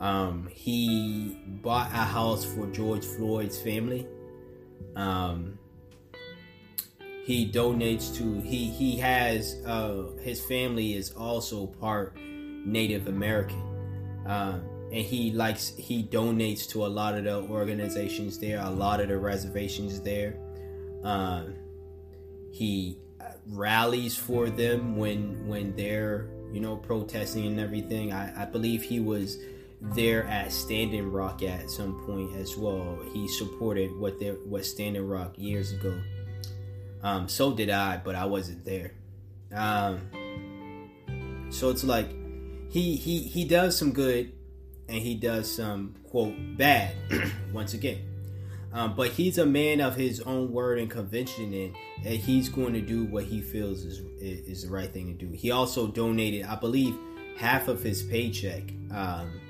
Um, 0.00 0.48
he 0.52 1.40
bought 1.62 1.90
a 1.92 2.04
house 2.04 2.44
for 2.44 2.66
George 2.68 3.04
Floyd's 3.04 3.60
family. 3.60 4.06
Um, 4.94 5.58
he 7.24 7.50
donates 7.50 8.16
to 8.16 8.40
he 8.40 8.70
he 8.70 8.96
has 8.96 9.60
uh, 9.66 10.04
his 10.22 10.40
family 10.40 10.94
is 10.94 11.12
also 11.12 11.66
part 11.66 12.16
Native 12.16 13.06
American, 13.06 13.60
uh, 14.26 14.60
and 14.92 15.04
he 15.04 15.32
likes 15.32 15.74
he 15.76 16.04
donates 16.04 16.66
to 16.70 16.86
a 16.86 16.88
lot 16.88 17.18
of 17.18 17.24
the 17.24 17.42
organizations 17.42 18.38
there, 18.38 18.60
a 18.60 18.70
lot 18.70 19.00
of 19.00 19.08
the 19.08 19.18
reservations 19.18 20.00
there. 20.00 20.38
Uh, 21.04 21.44
he 22.50 22.98
rallies 23.48 24.16
for 24.16 24.50
them 24.50 24.96
when 24.96 25.46
when 25.46 25.74
they're 25.76 26.28
you 26.52 26.60
know 26.60 26.76
protesting 26.76 27.46
and 27.46 27.60
everything. 27.60 28.12
I, 28.12 28.42
I 28.42 28.44
believe 28.44 28.82
he 28.82 29.00
was 29.00 29.38
there 29.80 30.24
at 30.24 30.52
Standing 30.52 31.10
Rock 31.10 31.42
at 31.42 31.70
some 31.70 32.04
point 32.04 32.34
as 32.36 32.56
well. 32.56 32.98
He 33.12 33.28
supported 33.28 33.96
what 33.96 34.18
they 34.18 34.30
what 34.30 34.64
Standing 34.64 35.06
Rock 35.06 35.34
years 35.36 35.72
ago. 35.72 36.00
Um, 37.02 37.28
so 37.28 37.54
did 37.54 37.70
I, 37.70 37.98
but 37.98 38.14
I 38.14 38.24
wasn't 38.26 38.64
there. 38.64 38.92
Um, 39.54 40.00
so 41.50 41.70
it's 41.70 41.84
like 41.84 42.10
he 42.70 42.96
he 42.96 43.20
he 43.20 43.44
does 43.44 43.78
some 43.78 43.92
good 43.92 44.32
and 44.88 44.98
he 44.98 45.14
does 45.14 45.54
some 45.54 45.94
quote 46.10 46.34
bad 46.56 46.94
once 47.52 47.74
again. 47.74 48.07
Um, 48.72 48.94
but 48.94 49.10
he's 49.10 49.38
a 49.38 49.46
man 49.46 49.80
of 49.80 49.96
his 49.96 50.20
own 50.20 50.52
word 50.52 50.78
and 50.78 50.90
convention, 50.90 51.54
and, 51.54 51.74
and 52.04 52.16
he's 52.16 52.48
going 52.48 52.74
to 52.74 52.82
do 52.82 53.04
what 53.04 53.24
he 53.24 53.40
feels 53.40 53.84
is 53.84 54.00
is 54.20 54.64
the 54.64 54.70
right 54.70 54.92
thing 54.92 55.06
to 55.16 55.26
do. 55.26 55.32
He 55.32 55.50
also 55.50 55.86
donated, 55.86 56.44
I 56.44 56.56
believe, 56.56 56.94
half 57.38 57.68
of 57.68 57.82
his 57.82 58.02
paycheck, 58.02 58.64
um, 58.90 59.40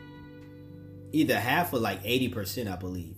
either 1.12 1.38
half 1.38 1.72
or 1.72 1.78
like 1.78 2.00
eighty 2.04 2.28
percent, 2.28 2.68
I 2.68 2.76
believe. 2.76 3.16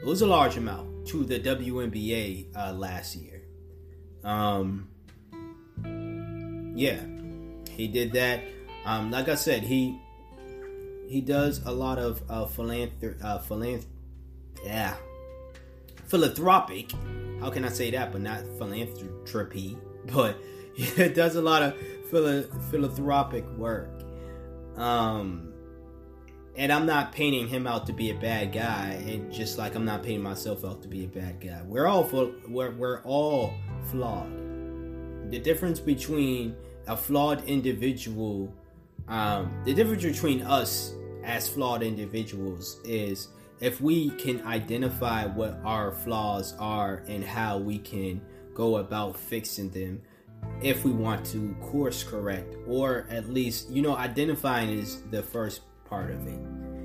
It 0.00 0.04
was 0.04 0.20
a 0.20 0.26
large 0.26 0.56
amount 0.56 1.06
to 1.08 1.24
the 1.24 1.40
WNBA 1.40 2.54
uh, 2.54 2.72
last 2.72 3.16
year. 3.16 3.42
Um, 4.22 4.88
yeah, 6.76 7.00
he 7.70 7.88
did 7.88 8.12
that. 8.12 8.42
Um, 8.84 9.10
like 9.10 9.28
I 9.28 9.34
said, 9.34 9.62
he 9.62 9.98
he 11.08 11.22
does 11.22 11.64
a 11.64 11.72
lot 11.72 11.98
of 11.98 12.22
uh, 12.28 12.44
philanthrop, 12.44 13.24
uh, 13.24 13.38
philanth- 13.38 13.86
yeah, 14.62 14.94
philanthropic. 16.08 16.92
How 17.40 17.50
can 17.50 17.64
I 17.64 17.68
say 17.68 17.90
that, 17.92 18.12
but 18.12 18.20
not 18.20 18.42
philanthropy? 18.58 19.76
But 20.06 20.40
he 20.74 21.08
does 21.08 21.36
a 21.36 21.42
lot 21.42 21.62
of 21.62 21.76
philanthropic 22.10 23.46
work. 23.58 23.90
Um, 24.76 25.52
and 26.56 26.72
I'm 26.72 26.86
not 26.86 27.12
painting 27.12 27.46
him 27.46 27.66
out 27.66 27.86
to 27.86 27.92
be 27.92 28.10
a 28.10 28.14
bad 28.14 28.52
guy, 28.52 29.02
and 29.06 29.32
just 29.32 29.58
like 29.58 29.74
I'm 29.74 29.84
not 29.84 30.02
painting 30.02 30.22
myself 30.22 30.64
out 30.64 30.82
to 30.82 30.88
be 30.88 31.04
a 31.04 31.08
bad 31.08 31.40
guy. 31.40 31.62
We're 31.64 31.86
all 31.86 32.04
we're 32.48 32.70
we're 32.72 33.02
all 33.02 33.54
flawed. 33.90 34.32
The 35.30 35.38
difference 35.38 35.78
between 35.78 36.56
a 36.86 36.96
flawed 36.96 37.44
individual, 37.44 38.52
um, 39.08 39.52
the 39.64 39.74
difference 39.74 40.02
between 40.02 40.42
us 40.42 40.94
as 41.22 41.48
flawed 41.48 41.82
individuals 41.82 42.80
is 42.84 43.28
if 43.60 43.80
we 43.80 44.10
can 44.10 44.44
identify 44.46 45.26
what 45.26 45.58
our 45.64 45.92
flaws 45.92 46.54
are 46.58 47.02
and 47.08 47.24
how 47.24 47.58
we 47.58 47.78
can 47.78 48.20
go 48.54 48.76
about 48.76 49.16
fixing 49.16 49.70
them 49.70 50.00
if 50.62 50.84
we 50.84 50.92
want 50.92 51.24
to 51.26 51.54
course 51.60 52.04
correct 52.04 52.54
or 52.66 53.06
at 53.10 53.28
least 53.28 53.70
you 53.70 53.82
know 53.82 53.96
identifying 53.96 54.70
is 54.70 55.02
the 55.10 55.22
first 55.22 55.62
part 55.84 56.10
of 56.10 56.26
it. 56.26 56.38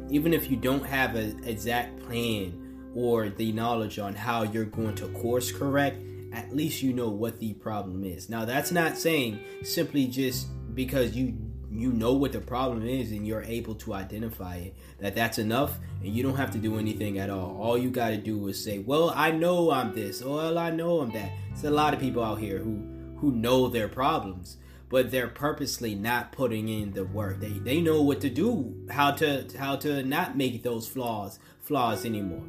Even 0.10 0.34
if 0.34 0.50
you 0.50 0.58
don't 0.58 0.86
have 0.86 1.16
an 1.16 1.44
exact 1.44 2.00
plan 2.06 2.92
or 2.96 3.30
the 3.30 3.52
knowledge 3.52 4.00
on 4.00 4.14
how 4.14 4.44
you're 4.44 4.66
going 4.66 4.96
to 4.96 5.08
course 5.10 5.52
correct 5.52 6.02
at 6.34 6.56
least 6.56 6.82
you 6.82 6.94
know 6.94 7.10
what 7.10 7.40
the 7.40 7.54
problem 7.54 8.04
is. 8.04 8.30
Now 8.30 8.46
that's 8.46 8.72
not 8.72 8.98
saying 8.98 9.40
simply 9.64 10.08
just 10.08 10.48
because 10.74 11.16
you 11.16 11.34
you 11.74 11.92
know 11.92 12.14
what 12.14 12.32
the 12.32 12.40
problem 12.40 12.88
is 12.88 13.12
and 13.12 13.26
you're 13.26 13.44
able 13.44 13.74
to 13.76 13.94
identify 13.94 14.58
it 14.58 14.76
that 15.00 15.16
that's 15.16 15.40
enough 15.40 15.80
and 16.02 16.14
you 16.14 16.22
don't 16.22 16.36
have 16.36 16.52
to 16.52 16.58
do 16.58 16.78
anything 16.78 17.18
at 17.18 17.30
all. 17.30 17.58
All 17.60 17.78
you 17.78 17.90
got 17.90 18.10
to 18.10 18.18
do 18.18 18.48
is 18.48 18.64
say 18.64 18.80
well 18.80 19.12
i 19.16 19.32
know 19.32 19.72
i'm 19.72 19.94
this 19.94 20.22
or 20.22 20.36
well 20.38 20.58
i 20.58 20.70
know 20.70 21.02
i'm 21.02 21.12
that. 21.12 21.32
There's 21.50 21.64
a 21.64 21.72
lot 21.72 21.94
of 21.94 22.00
people 22.00 22.24
out 22.24 22.40
here 22.40 22.60
who 22.60 22.84
who 23.18 23.32
know 23.32 23.68
their 23.68 23.88
problems 23.88 24.58
but 24.90 25.10
they're 25.10 25.28
purposely 25.28 25.96
not 25.96 26.32
putting 26.32 26.70
in 26.70 26.94
the 26.94 27.04
work. 27.04 27.40
They 27.40 27.50
they 27.50 27.82
know 27.82 28.04
what 28.04 28.22
to 28.22 28.30
do 28.30 28.86
how 28.92 29.12
to 29.12 29.48
how 29.58 29.76
to 29.78 30.04
not 30.04 30.38
make 30.38 30.62
those 30.62 30.88
flaws 30.88 31.40
flaws 31.62 32.06
anymore 32.06 32.44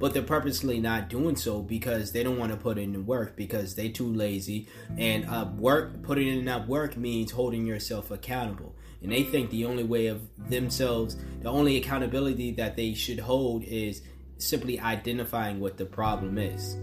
but 0.00 0.14
they're 0.14 0.22
purposely 0.22 0.80
not 0.80 1.10
doing 1.10 1.36
so 1.36 1.60
because 1.60 2.10
they 2.10 2.22
don't 2.22 2.38
want 2.38 2.50
to 2.50 2.56
put 2.56 2.78
in 2.78 2.92
the 2.92 3.00
work 3.00 3.36
because 3.36 3.74
they 3.74 3.90
too 3.90 4.12
lazy. 4.12 4.66
And 4.96 5.26
uh, 5.26 5.46
work 5.56 6.02
putting 6.02 6.26
in 6.26 6.46
that 6.46 6.66
work 6.66 6.96
means 6.96 7.30
holding 7.30 7.66
yourself 7.66 8.10
accountable. 8.10 8.74
And 9.02 9.12
they 9.12 9.22
think 9.22 9.50
the 9.50 9.66
only 9.66 9.84
way 9.84 10.06
of 10.06 10.22
themselves 10.48 11.16
the 11.42 11.50
only 11.50 11.76
accountability 11.76 12.52
that 12.52 12.76
they 12.76 12.94
should 12.94 13.20
hold 13.20 13.62
is 13.64 14.02
simply 14.38 14.80
identifying 14.80 15.60
what 15.60 15.76
the 15.76 15.86
problem 15.86 16.38
is. 16.38 16.76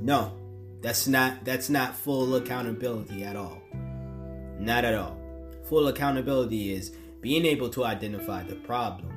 No 0.00 0.32
that's 0.80 1.08
not 1.08 1.44
that's 1.44 1.68
not 1.68 1.94
full 1.94 2.36
accountability 2.36 3.24
at 3.24 3.36
all. 3.36 3.60
Not 4.58 4.84
at 4.84 4.94
all. 4.94 5.16
Full 5.68 5.88
accountability 5.88 6.72
is 6.72 6.90
being 7.20 7.44
able 7.44 7.68
to 7.70 7.84
identify 7.84 8.44
the 8.44 8.54
problem 8.54 9.12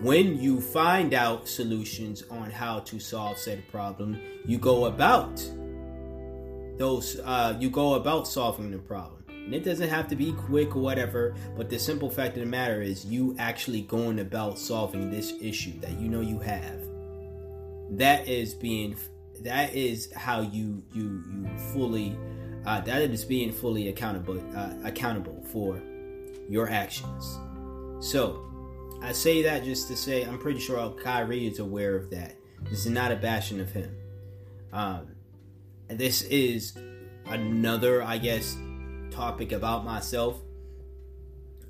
when 0.00 0.40
you 0.40 0.60
find 0.60 1.12
out 1.12 1.46
solutions 1.46 2.24
on 2.30 2.50
how 2.50 2.80
to 2.80 2.98
solve 2.98 3.36
said 3.38 3.66
problem, 3.70 4.18
you 4.46 4.58
go 4.58 4.86
about 4.86 5.36
those 6.78 7.20
uh, 7.20 7.56
you 7.60 7.68
go 7.68 7.94
about 7.94 8.26
solving 8.26 8.70
the 8.70 8.78
problem. 8.78 9.24
And 9.28 9.54
it 9.54 9.64
doesn't 9.64 9.88
have 9.88 10.08
to 10.08 10.16
be 10.16 10.32
quick 10.32 10.76
or 10.76 10.80
whatever, 10.80 11.34
but 11.56 11.68
the 11.68 11.78
simple 11.78 12.08
fact 12.08 12.36
of 12.36 12.40
the 12.40 12.46
matter 12.46 12.80
is 12.80 13.04
you 13.04 13.36
actually 13.38 13.82
going 13.82 14.20
about 14.20 14.58
solving 14.58 15.10
this 15.10 15.34
issue 15.40 15.78
that 15.80 15.98
you 15.98 16.08
know 16.08 16.20
you 16.20 16.38
have. 16.38 16.80
That 17.90 18.26
is 18.26 18.54
being 18.54 18.96
that 19.40 19.74
is 19.74 20.10
how 20.12 20.40
you 20.40 20.82
you 20.94 21.22
you 21.30 21.58
fully 21.72 22.16
uh, 22.64 22.80
that 22.80 23.02
is 23.02 23.24
being 23.24 23.52
fully 23.52 23.88
accountable 23.88 24.42
uh, 24.56 24.72
accountable 24.84 25.44
for 25.52 25.82
your 26.48 26.70
actions. 26.70 27.38
So 28.00 28.49
I 29.02 29.12
say 29.12 29.42
that 29.42 29.64
just 29.64 29.88
to 29.88 29.96
say 29.96 30.24
I'm 30.24 30.38
pretty 30.38 30.60
sure 30.60 30.90
Kyrie 30.90 31.46
is 31.46 31.58
aware 31.58 31.96
of 31.96 32.10
that. 32.10 32.36
This 32.64 32.80
is 32.80 32.92
not 32.92 33.10
a 33.10 33.16
bashing 33.16 33.60
of 33.60 33.72
him. 33.72 33.94
Um, 34.72 35.08
this 35.88 36.22
is 36.22 36.76
another, 37.26 38.02
I 38.02 38.18
guess, 38.18 38.56
topic 39.10 39.52
about 39.52 39.84
myself, 39.84 40.40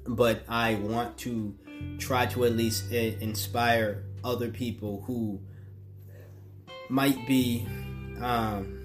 but 0.07 0.43
I 0.48 0.74
want 0.74 1.16
to 1.19 1.55
try 1.98 2.27
to 2.27 2.44
at 2.44 2.52
least 2.52 2.90
inspire 2.90 4.05
other 4.24 4.48
people 4.48 5.02
who 5.07 5.40
might 6.89 7.27
be, 7.27 7.66
um, 8.20 8.77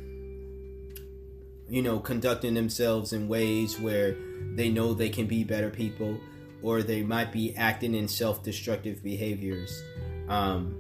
you 1.68 1.82
know, 1.82 2.00
conducting 2.00 2.54
themselves 2.54 3.12
in 3.12 3.28
ways 3.28 3.80
where 3.80 4.16
they 4.54 4.70
know 4.70 4.94
they 4.94 5.10
can 5.10 5.26
be 5.26 5.44
better 5.44 5.70
people 5.70 6.20
or 6.66 6.82
they 6.82 7.04
might 7.04 7.32
be 7.32 7.56
acting 7.56 7.94
in 7.94 8.08
self-destructive 8.08 9.04
behaviors. 9.04 9.84
Um, 10.28 10.76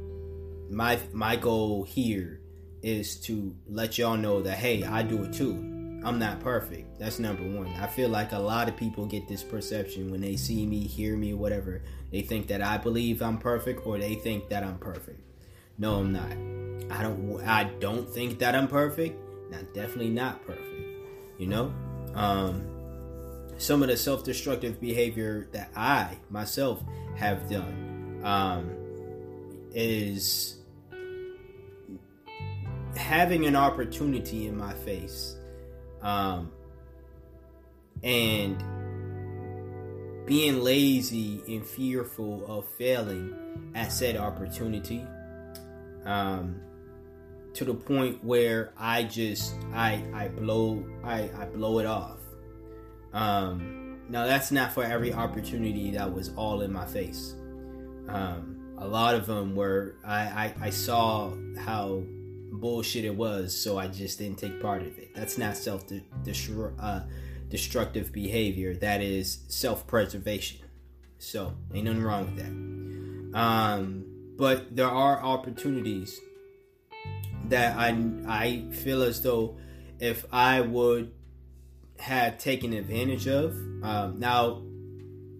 my 0.71 0.99
my 1.13 1.35
goal 1.35 1.83
here 1.83 2.41
is 2.81 3.19
to 3.21 3.55
let 3.69 3.99
y'all 3.99 4.17
know 4.17 4.41
that 4.41 4.57
hey, 4.57 4.83
I 4.83 5.03
do 5.03 5.23
it 5.23 5.33
too. 5.33 5.53
I'm 6.03 6.17
not 6.17 6.39
perfect. 6.39 6.99
That's 6.99 7.19
number 7.19 7.43
one. 7.43 7.67
I 7.67 7.85
feel 7.85 8.09
like 8.09 8.31
a 8.31 8.39
lot 8.39 8.67
of 8.67 8.75
people 8.75 9.05
get 9.05 9.27
this 9.27 9.43
perception 9.43 10.09
when 10.09 10.21
they 10.21 10.35
see 10.35 10.65
me, 10.65 10.79
hear 10.79 11.15
me, 11.15 11.35
whatever. 11.35 11.83
They 12.11 12.21
think 12.21 12.47
that 12.47 12.63
I 12.63 12.77
believe 12.77 13.21
I'm 13.21 13.37
perfect, 13.37 13.85
or 13.85 13.99
they 13.99 14.15
think 14.15 14.49
that 14.49 14.63
I'm 14.63 14.79
perfect. 14.79 15.21
No, 15.77 15.95
I'm 15.99 16.11
not. 16.11 16.31
I 16.97 17.03
don't. 17.03 17.43
I 17.45 17.65
don't 17.79 18.09
think 18.09 18.39
that 18.39 18.55
I'm 18.55 18.67
perfect. 18.67 19.19
Not 19.51 19.71
definitely 19.75 20.09
not 20.09 20.43
perfect. 20.47 20.65
You 21.37 21.47
know, 21.47 21.73
um, 22.15 22.74
some 23.57 23.81
of 23.81 23.89
the 23.89 23.97
self-destructive 23.97 24.79
behavior 24.79 25.47
that 25.51 25.71
I 25.75 26.17
myself 26.29 26.83
have 27.15 27.49
done 27.49 28.21
um, 28.23 28.71
is 29.71 30.57
having 32.95 33.45
an 33.45 33.55
opportunity 33.55 34.47
in 34.47 34.57
my 34.57 34.73
face 34.73 35.35
um, 36.01 36.51
and 38.03 38.63
being 40.25 40.61
lazy 40.61 41.41
and 41.47 41.65
fearful 41.65 42.45
of 42.47 42.67
failing 42.77 43.71
at 43.75 43.91
said 43.91 44.17
opportunity 44.17 45.05
um, 46.03 46.59
to 47.53 47.63
the 47.63 47.73
point 47.73 48.23
where 48.23 48.73
I 48.77 49.03
just 49.03 49.55
I 49.73 50.03
I 50.13 50.27
blow 50.27 50.83
I, 51.03 51.29
I 51.37 51.45
blow 51.45 51.79
it 51.79 51.85
off. 51.85 52.19
Um, 53.15 54.01
now 54.09 54.25
that's 54.25 54.51
not 54.51 54.73
for 54.73 54.83
every 54.83 55.13
opportunity 55.13 55.91
that 55.91 56.13
was 56.13 56.31
all 56.35 56.61
in 56.61 56.71
my 56.71 56.85
face. 56.85 57.33
Um, 58.09 58.75
a 58.77 58.87
lot 58.87 59.15
of 59.15 59.25
them 59.25 59.55
were 59.55 59.95
I, 60.05 60.19
I, 60.19 60.53
I 60.63 60.69
saw 60.69 61.33
how 61.57 62.03
bullshit 62.51 63.05
it 63.05 63.15
was, 63.15 63.57
so 63.57 63.77
I 63.77 63.87
just 63.87 64.19
didn't 64.19 64.37
take 64.37 64.61
part 64.61 64.81
of 64.81 64.99
it. 64.99 65.15
That's 65.15 65.37
not 65.37 65.55
self 65.55 65.85
uh, 66.79 66.99
destructive 67.49 68.11
behavior. 68.11 68.75
That 68.75 69.01
is 69.01 69.39
self 69.47 69.87
preservation. 69.87 70.59
So 71.17 71.53
ain't 71.73 71.85
nothing 71.85 72.03
wrong 72.03 72.25
with 72.25 72.35
that. 72.35 73.39
Um, 73.39 74.05
but 74.37 74.75
there 74.75 74.89
are 74.89 75.21
opportunities 75.23 76.19
that 77.47 77.77
I 77.77 77.97
I 78.27 78.65
feel 78.71 79.03
as 79.03 79.21
though 79.21 79.57
if 79.99 80.25
I 80.33 80.59
would 80.59 81.13
have 81.99 82.37
taken 82.37 82.73
advantage 82.73 83.27
of, 83.27 83.51
um, 83.83 84.19
now 84.19 84.61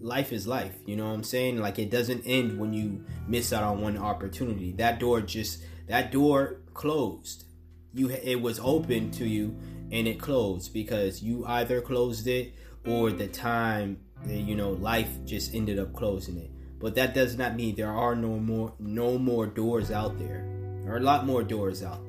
life 0.00 0.32
is 0.32 0.46
life. 0.46 0.74
You 0.86 0.96
know 0.96 1.06
what 1.06 1.14
I'm 1.14 1.24
saying? 1.24 1.58
Like 1.58 1.78
it 1.78 1.90
doesn't 1.90 2.22
end 2.26 2.58
when 2.58 2.72
you 2.72 3.04
miss 3.26 3.52
out 3.52 3.62
on 3.62 3.80
one 3.80 3.98
opportunity. 3.98 4.72
That 4.72 4.98
door 5.00 5.20
just 5.20 5.64
that 5.88 6.12
door 6.12 6.60
closed. 6.74 7.44
You 7.92 8.10
it 8.10 8.40
was 8.40 8.60
open 8.60 9.10
to 9.12 9.26
you 9.26 9.56
and 9.90 10.06
it 10.06 10.20
closed 10.20 10.72
because 10.72 11.22
you 11.22 11.44
either 11.46 11.80
closed 11.80 12.26
it 12.26 12.54
or 12.86 13.10
the 13.10 13.26
time 13.26 13.98
you 14.26 14.54
know 14.54 14.70
life 14.70 15.10
just 15.24 15.54
ended 15.54 15.78
up 15.78 15.92
closing 15.92 16.38
it. 16.38 16.50
But 16.78 16.94
that 16.96 17.14
does 17.14 17.36
not 17.36 17.56
mean 17.56 17.74
there 17.74 17.92
are 17.92 18.14
no 18.14 18.38
more 18.38 18.74
no 18.78 19.18
more 19.18 19.46
doors 19.46 19.90
out 19.90 20.18
there. 20.18 20.46
There 20.84 20.94
are 20.94 20.98
a 20.98 21.00
lot 21.00 21.26
more 21.26 21.42
doors 21.42 21.82
out 21.82 22.04
there. 22.04 22.05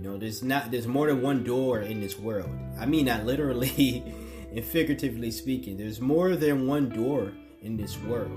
You 0.00 0.08
know, 0.08 0.16
there's 0.16 0.42
not 0.42 0.70
there's 0.70 0.86
more 0.86 1.08
than 1.08 1.20
one 1.20 1.44
door 1.44 1.80
in 1.80 2.00
this 2.00 2.18
world. 2.18 2.50
I 2.78 2.86
mean 2.86 3.04
not 3.04 3.26
literally 3.26 4.02
and 4.54 4.64
figuratively 4.64 5.30
speaking. 5.30 5.76
There's 5.76 6.00
more 6.00 6.36
than 6.36 6.66
one 6.66 6.88
door 6.88 7.32
in 7.60 7.76
this 7.76 7.98
world. 7.98 8.32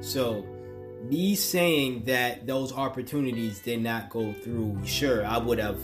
So 0.00 0.44
me 1.08 1.34
saying 1.34 2.04
that 2.04 2.46
those 2.46 2.70
opportunities 2.70 3.60
did 3.60 3.80
not 3.80 4.10
go 4.10 4.34
through, 4.34 4.78
sure, 4.84 5.24
I 5.24 5.38
would 5.38 5.58
have 5.58 5.78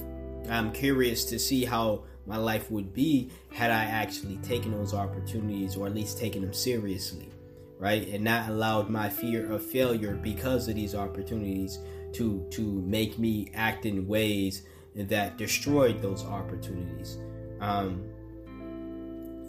I'm 0.50 0.70
curious 0.70 1.24
to 1.26 1.38
see 1.38 1.64
how 1.64 2.02
my 2.26 2.36
life 2.36 2.70
would 2.70 2.92
be 2.92 3.30
had 3.54 3.70
I 3.70 3.84
actually 3.84 4.36
taken 4.38 4.72
those 4.72 4.92
opportunities 4.92 5.76
or 5.76 5.86
at 5.86 5.94
least 5.94 6.18
taken 6.18 6.42
them 6.42 6.52
seriously 6.52 7.30
right? 7.78 8.06
And 8.10 8.22
not 8.22 8.48
allowed 8.48 8.90
my 8.90 9.08
fear 9.08 9.50
of 9.50 9.66
failure 9.66 10.14
because 10.14 10.68
of 10.68 10.76
these 10.76 10.94
opportunities 10.94 11.80
to 12.12 12.46
to 12.50 12.62
make 12.62 13.18
me 13.18 13.50
act 13.54 13.86
in 13.86 14.06
ways 14.06 14.62
that 14.94 15.36
destroyed 15.38 16.02
those 16.02 16.24
opportunities. 16.24 17.18
Um, 17.60 18.04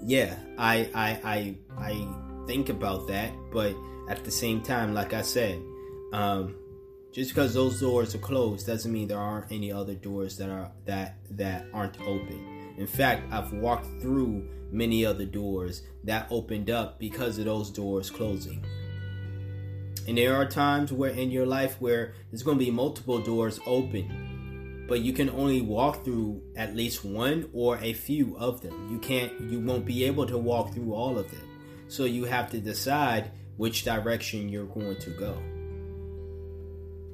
yeah, 0.05 0.35
I, 0.57 0.89
I 0.93 1.19
I 1.23 1.55
I 1.77 2.07
think 2.47 2.69
about 2.69 3.07
that, 3.07 3.31
but 3.51 3.75
at 4.09 4.23
the 4.23 4.31
same 4.31 4.61
time, 4.61 4.93
like 4.93 5.13
I 5.13 5.21
said, 5.21 5.61
um, 6.11 6.55
just 7.11 7.31
because 7.31 7.53
those 7.53 7.79
doors 7.79 8.15
are 8.15 8.19
closed 8.19 8.67
doesn't 8.67 8.91
mean 8.91 9.07
there 9.07 9.19
aren't 9.19 9.51
any 9.51 9.71
other 9.71 9.95
doors 9.95 10.37
that 10.37 10.49
are 10.49 10.71
that 10.85 11.17
that 11.31 11.65
aren't 11.73 11.99
open. 12.01 12.73
In 12.77 12.87
fact, 12.87 13.31
I've 13.31 13.53
walked 13.53 14.01
through 14.01 14.47
many 14.71 15.05
other 15.05 15.25
doors 15.25 15.83
that 16.03 16.27
opened 16.31 16.71
up 16.71 16.99
because 16.99 17.37
of 17.37 17.45
those 17.45 17.69
doors 17.69 18.09
closing. 18.09 18.65
And 20.07 20.17
there 20.17 20.35
are 20.35 20.45
times 20.45 20.91
where 20.91 21.11
in 21.11 21.31
your 21.31 21.45
life 21.45 21.79
where 21.79 22.13
there's 22.29 22.43
going 22.43 22.57
to 22.57 22.65
be 22.65 22.71
multiple 22.71 23.19
doors 23.19 23.59
open, 23.65 24.32
but 24.87 25.01
you 25.01 25.13
can 25.13 25.29
only 25.29 25.61
walk 25.61 26.03
through 26.03 26.41
at 26.55 26.75
least 26.75 27.03
one 27.05 27.49
or 27.53 27.77
a 27.79 27.93
few 27.93 28.37
of 28.37 28.61
them. 28.61 28.89
You 28.91 28.99
can't 28.99 29.31
you 29.41 29.59
won't 29.59 29.85
be 29.85 30.03
able 30.05 30.25
to 30.27 30.37
walk 30.37 30.73
through 30.73 30.93
all 30.93 31.17
of 31.17 31.29
them. 31.31 31.47
So 31.87 32.05
you 32.05 32.25
have 32.25 32.49
to 32.51 32.59
decide 32.59 33.31
which 33.57 33.83
direction 33.83 34.49
you're 34.49 34.65
going 34.65 34.97
to 34.97 35.09
go 35.11 35.37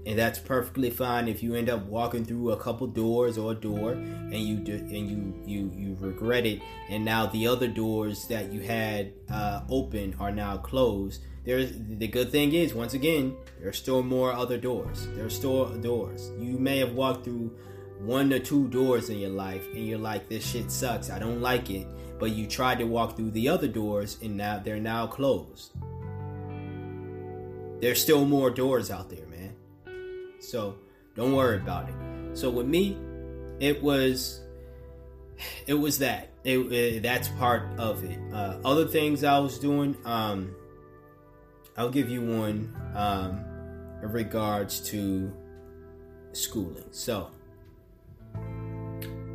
and 0.09 0.17
that's 0.17 0.39
perfectly 0.39 0.89
fine 0.89 1.27
if 1.27 1.43
you 1.43 1.53
end 1.55 1.69
up 1.69 1.85
walking 1.85 2.25
through 2.25 2.51
a 2.51 2.57
couple 2.57 2.87
doors 2.87 3.37
or 3.37 3.51
a 3.51 3.55
door 3.55 3.91
and 3.91 4.33
you 4.33 4.55
do 4.55 4.73
and 4.73 5.09
you 5.09 5.33
you 5.45 5.71
you 5.75 5.97
regret 5.99 6.45
it 6.45 6.61
and 6.89 7.03
now 7.03 7.25
the 7.27 7.45
other 7.45 7.67
doors 7.67 8.25
that 8.27 8.51
you 8.51 8.61
had 8.61 9.13
uh, 9.31 9.61
open 9.69 10.15
are 10.19 10.31
now 10.31 10.57
closed 10.57 11.21
there's 11.49 11.71
the 11.73 12.07
good 12.07 12.31
thing 12.31 12.53
is 12.53 12.73
once 12.73 12.93
again 12.93 13.35
there's 13.59 13.77
still 13.77 14.03
more 14.03 14.31
other 14.33 14.57
doors 14.57 15.07
there's 15.15 15.35
still 15.35 15.65
doors 15.79 16.31
you 16.39 16.57
may 16.57 16.77
have 16.77 16.93
walked 16.93 17.23
through 17.23 17.51
one 17.99 18.31
or 18.31 18.39
two 18.39 18.67
doors 18.69 19.09
in 19.09 19.17
your 19.17 19.29
life 19.31 19.65
and 19.73 19.87
you're 19.87 19.97
like 19.97 20.29
this 20.29 20.45
shit 20.45 20.69
sucks 20.71 21.09
i 21.09 21.17
don't 21.17 21.41
like 21.41 21.69
it 21.69 21.87
but 22.19 22.31
you 22.31 22.45
tried 22.45 22.77
to 22.77 22.85
walk 22.85 23.15
through 23.15 23.31
the 23.31 23.49
other 23.49 23.67
doors 23.67 24.17
and 24.21 24.37
now 24.37 24.59
they're 24.59 24.79
now 24.79 25.07
closed 25.07 25.71
there's 27.81 28.01
still 28.01 28.25
more 28.25 28.49
doors 28.51 28.91
out 28.91 29.09
there 29.09 29.25
man. 29.27 29.53
so 30.39 30.75
don't 31.19 31.33
worry 31.33 31.57
about 31.57 31.89
it. 31.89 31.95
So 32.37 32.49
with 32.49 32.65
me, 32.65 32.97
it 33.59 33.83
was 33.83 34.39
it 35.67 35.73
was 35.73 35.99
that 35.99 36.29
it, 36.45 36.57
it 36.71 37.03
that's 37.03 37.27
part 37.27 37.77
of 37.77 38.05
it. 38.05 38.17
Uh, 38.33 38.57
other 38.63 38.85
things 38.85 39.25
I 39.25 39.37
was 39.39 39.59
doing, 39.59 39.97
um, 40.05 40.55
I'll 41.79 41.89
give 41.89 42.09
you 42.09 42.21
one 42.21 42.75
um, 42.93 43.45
in 44.03 44.11
regards 44.11 44.81
to 44.89 45.31
schooling. 46.33 46.83
So 46.91 47.31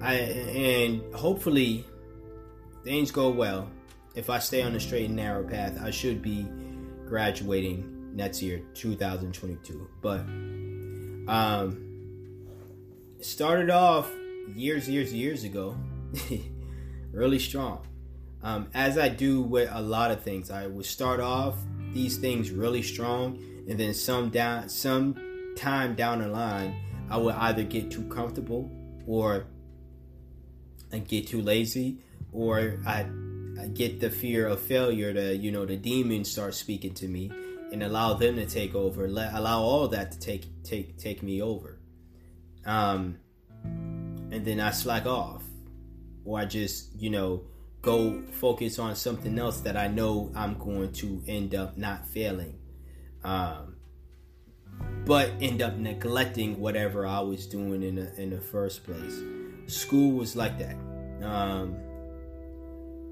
I 0.03 0.13
and 0.13 1.15
hopefully 1.15 1.87
things 2.85 3.11
go 3.11 3.31
well. 3.31 3.71
If 4.15 4.29
I 4.29 4.41
stay 4.41 4.61
on 4.61 4.75
the 4.75 4.81
straight 4.81 5.07
and 5.07 5.17
narrow 5.17 5.43
path, 5.43 5.81
I 5.83 5.91
should 5.91 6.21
be 6.21 6.47
graduating 7.07 8.15
next 8.15 8.43
year, 8.43 8.61
2022. 8.75 9.89
But 10.03 10.21
um, 11.27 11.83
started 13.23 13.71
off 13.71 14.13
years, 14.55 14.87
years, 14.87 15.15
years 15.15 15.45
ago, 15.45 15.79
really 17.11 17.39
strong. 17.39 17.87
Um, 18.43 18.69
as 18.75 18.99
I 18.99 19.09
do 19.09 19.41
with 19.41 19.71
a 19.73 19.81
lot 19.81 20.11
of 20.11 20.21
things, 20.21 20.51
I 20.51 20.67
would 20.67 20.85
start 20.85 21.19
off 21.19 21.57
these 21.95 22.19
things 22.19 22.51
really 22.51 22.83
strong, 22.83 23.39
and 23.69 23.79
then 23.79 23.95
some 23.95 24.31
down, 24.31 24.69
some 24.69 25.55
time 25.57 25.95
down 25.95 26.19
the 26.19 26.29
line, 26.29 26.75
I 27.11 27.17
would 27.17 27.35
either 27.35 27.63
get 27.63 27.91
too 27.91 28.05
comfortable 28.09 28.71
or 29.07 29.47
I 30.93 30.99
get 30.99 31.27
too 31.27 31.43
lazy, 31.43 31.99
or 32.33 32.81
I, 32.87 33.07
I 33.61 33.67
get 33.69 34.01
the 34.01 34.11
fear 34.11 34.47
of 34.47 34.61
failure. 34.61 35.13
To 35.13 35.37
you 35.37 35.51
know, 35.51 35.67
the 35.67 35.77
demons 35.77 36.31
start 36.31 36.55
speaking 36.55 36.95
to 36.95 37.09
me, 37.09 37.31
and 37.73 37.83
allow 37.83 38.15
them 38.15 38.37
to 38.37 38.47
take 38.47 38.75
over. 38.75 39.09
Let 39.09 39.35
allow 39.35 39.61
all 39.61 39.89
that 39.89 40.13
to 40.13 40.19
take 40.19 40.63
take 40.63 40.97
take 40.97 41.23
me 41.23 41.43
over. 41.43 41.79
Um, 42.65 43.19
and 43.65 44.45
then 44.45 44.61
I 44.61 44.71
slack 44.71 45.07
off, 45.07 45.43
or 46.25 46.39
I 46.39 46.45
just 46.45 46.95
you 46.97 47.11
know 47.11 47.45
go 47.85 48.23
focus 48.33 48.79
on 48.79 48.97
something 48.97 49.39
else 49.39 49.61
that 49.61 49.77
I 49.77 49.89
know 49.89 50.33
I'm 50.35 50.59
going 50.59 50.93
to 50.95 51.23
end 51.29 51.55
up 51.55 51.77
not 51.77 52.07
failing. 52.09 52.59
Um, 53.23 53.77
but 55.05 55.31
end 55.41 55.63
up 55.63 55.77
neglecting 55.77 56.59
whatever 56.59 57.07
I 57.07 57.21
was 57.21 57.47
doing 57.47 57.83
in 57.83 57.97
the, 57.97 58.21
in 58.21 58.31
the 58.31 58.41
first 58.41 58.85
place. 58.85 59.21
School 59.67 60.13
was 60.13 60.35
like 60.35 60.59
that. 60.59 60.77
Um, 61.23 61.77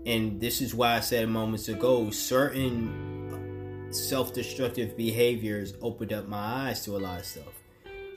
and 0.05 0.41
this 0.41 0.61
is 0.61 0.75
why 0.75 0.97
I 0.97 1.01
said 1.01 1.29
moments 1.29 1.69
ago 1.69 2.11
certain 2.11 3.89
self-destructive 3.93 4.97
behaviors 4.97 5.75
opened 5.83 6.13
up 6.13 6.27
my 6.27 6.69
eyes 6.69 6.85
to 6.85 6.97
a 6.97 6.99
lot 6.99 7.21
of 7.21 7.27
stuff 7.27 7.63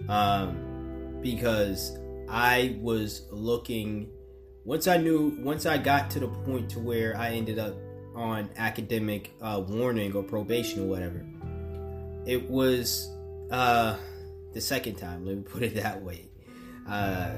um, 0.10 1.19
because 1.22 1.98
i 2.30 2.77
was 2.80 3.27
looking 3.32 4.10
once 4.65 4.87
i 4.87 4.97
knew 4.97 5.37
once 5.39 5.65
i 5.65 5.77
got 5.77 6.09
to 6.09 6.19
the 6.19 6.27
point 6.27 6.69
to 6.69 6.79
where 6.79 7.15
i 7.17 7.29
ended 7.29 7.57
up 7.59 7.75
on 8.15 8.49
academic 8.57 9.31
uh, 9.41 9.61
warning 9.67 10.13
or 10.15 10.23
probation 10.23 10.83
or 10.83 10.87
whatever 10.87 11.25
it 12.25 12.49
was 12.49 13.11
uh, 13.51 13.95
the 14.53 14.61
second 14.61 14.95
time. 14.95 15.25
Let 15.25 15.37
me 15.37 15.43
put 15.43 15.63
it 15.63 15.75
that 15.75 16.01
way. 16.01 16.25
Uh, 16.87 17.35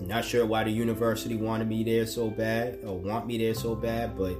not 0.00 0.24
sure 0.24 0.44
why 0.44 0.64
the 0.64 0.70
university 0.70 1.36
wanted 1.36 1.68
me 1.68 1.84
there 1.84 2.06
so 2.06 2.28
bad 2.28 2.80
or 2.84 2.98
want 2.98 3.26
me 3.26 3.38
there 3.38 3.54
so 3.54 3.76
bad, 3.76 4.16
but 4.16 4.36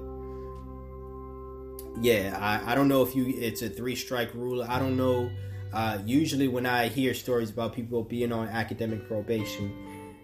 yeah, 2.00 2.36
I, 2.40 2.72
I 2.72 2.74
don't 2.74 2.88
know 2.88 3.02
if 3.02 3.14
you 3.14 3.32
it's 3.36 3.62
a 3.62 3.68
three 3.68 3.94
strike 3.94 4.34
rule. 4.34 4.62
I 4.62 4.78
don't 4.78 4.96
know. 4.96 5.30
Uh, 5.72 5.98
usually, 6.04 6.48
when 6.48 6.66
I 6.66 6.88
hear 6.88 7.14
stories 7.14 7.50
about 7.50 7.74
people 7.74 8.02
being 8.02 8.32
on 8.32 8.48
academic 8.48 9.06
probation, 9.06 9.72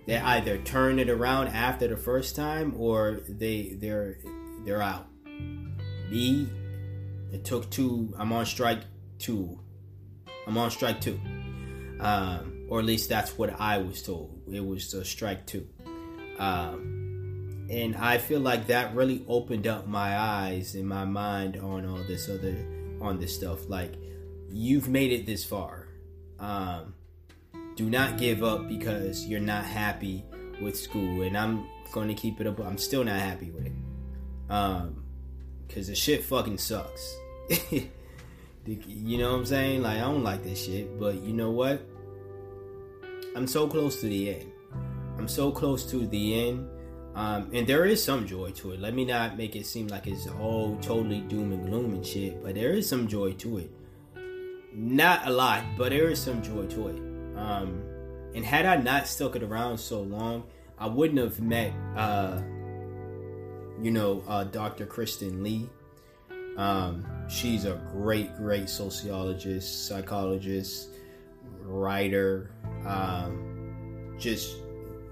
they 0.08 0.16
either 0.16 0.56
turn 0.56 0.98
it 0.98 1.10
around 1.10 1.48
after 1.48 1.86
the 1.86 1.96
first 1.96 2.34
time 2.34 2.72
or 2.78 3.20
they 3.28 3.76
they're 3.78 4.16
they're 4.64 4.80
out. 4.80 5.06
Me, 6.10 6.48
it 7.30 7.44
took 7.44 7.68
two. 7.68 8.14
I'm 8.18 8.32
on 8.32 8.46
strike 8.46 8.80
two. 9.18 9.60
I'm 10.46 10.56
on 10.56 10.70
strike 10.70 11.02
two, 11.02 11.20
um, 12.00 12.66
or 12.70 12.78
at 12.78 12.86
least 12.86 13.10
that's 13.10 13.36
what 13.36 13.60
I 13.60 13.76
was 13.78 14.02
told. 14.02 14.40
It 14.50 14.64
was 14.64 14.94
a 14.94 15.04
strike 15.04 15.46
two, 15.46 15.68
um, 16.38 17.66
and 17.68 17.94
I 17.94 18.16
feel 18.16 18.40
like 18.40 18.68
that 18.68 18.94
really 18.94 19.26
opened 19.28 19.66
up 19.66 19.86
my 19.86 20.18
eyes 20.18 20.74
and 20.74 20.88
my 20.88 21.04
mind 21.04 21.58
on 21.58 21.84
all 21.84 22.02
this 22.04 22.30
other 22.30 22.56
on 23.02 23.20
this 23.20 23.34
stuff. 23.34 23.68
Like 23.68 23.92
you've 24.48 24.88
made 24.88 25.12
it 25.12 25.26
this 25.26 25.44
far. 25.44 25.86
Um, 26.38 26.94
do 27.78 27.88
not 27.88 28.18
give 28.18 28.42
up 28.42 28.66
because 28.66 29.24
you're 29.24 29.38
not 29.38 29.64
happy 29.64 30.24
with 30.60 30.76
school, 30.76 31.22
and 31.22 31.38
I'm 31.38 31.64
going 31.92 32.08
to 32.08 32.14
keep 32.14 32.40
it 32.40 32.46
up. 32.48 32.58
I'm 32.58 32.76
still 32.76 33.04
not 33.04 33.20
happy 33.20 33.52
with 33.52 33.66
it. 33.66 33.72
Um, 34.50 35.04
cause 35.68 35.86
the 35.86 35.94
shit 35.94 36.24
fucking 36.24 36.58
sucks. 36.58 37.16
you 38.66 39.18
know 39.18 39.30
what 39.30 39.38
I'm 39.38 39.46
saying? 39.46 39.82
Like 39.82 39.98
I 39.98 40.00
don't 40.00 40.24
like 40.24 40.42
this 40.42 40.66
shit, 40.66 40.98
but 40.98 41.22
you 41.22 41.32
know 41.32 41.52
what? 41.52 41.86
I'm 43.36 43.46
so 43.46 43.68
close 43.68 44.00
to 44.00 44.08
the 44.08 44.34
end. 44.34 44.50
I'm 45.16 45.28
so 45.28 45.52
close 45.52 45.88
to 45.92 46.04
the 46.04 46.48
end. 46.48 46.68
Um, 47.14 47.48
and 47.52 47.64
there 47.64 47.84
is 47.84 48.02
some 48.02 48.26
joy 48.26 48.50
to 48.52 48.72
it. 48.72 48.80
Let 48.80 48.92
me 48.94 49.04
not 49.04 49.36
make 49.36 49.54
it 49.54 49.66
seem 49.66 49.86
like 49.86 50.08
it's 50.08 50.26
all 50.40 50.76
totally 50.82 51.20
doom 51.20 51.52
and 51.52 51.64
gloom 51.64 51.94
and 51.94 52.04
shit, 52.04 52.42
but 52.42 52.56
there 52.56 52.72
is 52.72 52.88
some 52.88 53.06
joy 53.06 53.34
to 53.34 53.58
it. 53.58 53.70
Not 54.74 55.28
a 55.28 55.30
lot, 55.30 55.62
but 55.76 55.90
there 55.90 56.10
is 56.10 56.20
some 56.20 56.42
joy 56.42 56.66
to 56.66 56.88
it. 56.88 57.07
Um, 57.38 57.82
and 58.34 58.44
had 58.44 58.66
I 58.66 58.76
not 58.76 59.06
stuck 59.06 59.36
it 59.36 59.42
around 59.42 59.78
so 59.78 60.02
long, 60.02 60.44
I 60.76 60.86
wouldn't 60.86 61.18
have 61.18 61.40
met, 61.40 61.72
uh, 61.96 62.40
you 63.80 63.90
know, 63.90 64.22
uh, 64.28 64.44
Dr. 64.44 64.86
Kristen 64.86 65.42
Lee. 65.42 65.68
Um, 66.56 67.06
she's 67.28 67.64
a 67.64 67.80
great, 67.92 68.36
great 68.36 68.68
sociologist, 68.68 69.86
psychologist, 69.86 70.90
writer, 71.60 72.50
um, 72.86 74.14
just 74.18 74.56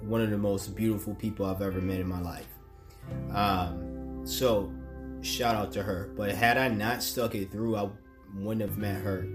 one 0.03 0.20
of 0.20 0.31
the 0.31 0.39
most 0.39 0.74
beautiful 0.74 1.15
people 1.15 1.47
I've 1.47 1.62
ever 1.62 1.81
met 1.81 2.01
in 2.01 2.09
my 2.09 2.20
life. 2.20 2.48
Um, 3.32 4.23
so, 4.24 4.73
shout 5.20 5.55
out 5.55 5.73
to 5.73 5.82
her. 5.82 6.11
But 6.16 6.32
had 6.32 6.59
I 6.59 6.69
not 6.69 7.03
stuck 7.03 7.35
it 7.35 7.51
through, 7.51 7.77
I 7.77 7.89
wouldn't 8.35 8.69
have 8.69 8.78
met 8.78 9.01
her. 9.03 9.27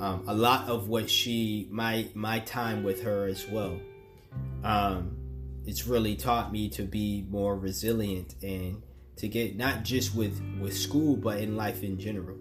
Um, 0.00 0.24
a 0.26 0.34
lot 0.34 0.68
of 0.68 0.88
what 0.88 1.08
she, 1.08 1.68
my 1.70 2.08
my 2.14 2.40
time 2.40 2.82
with 2.82 3.02
her 3.02 3.26
as 3.26 3.46
well, 3.48 3.78
um, 4.64 5.16
it's 5.66 5.86
really 5.86 6.16
taught 6.16 6.52
me 6.52 6.68
to 6.70 6.82
be 6.82 7.26
more 7.30 7.56
resilient 7.56 8.34
and 8.42 8.82
to 9.16 9.28
get 9.28 9.56
not 9.56 9.84
just 9.84 10.14
with 10.14 10.40
with 10.60 10.76
school 10.76 11.16
but 11.16 11.38
in 11.38 11.56
life 11.56 11.82
in 11.82 11.98
general. 11.98 12.36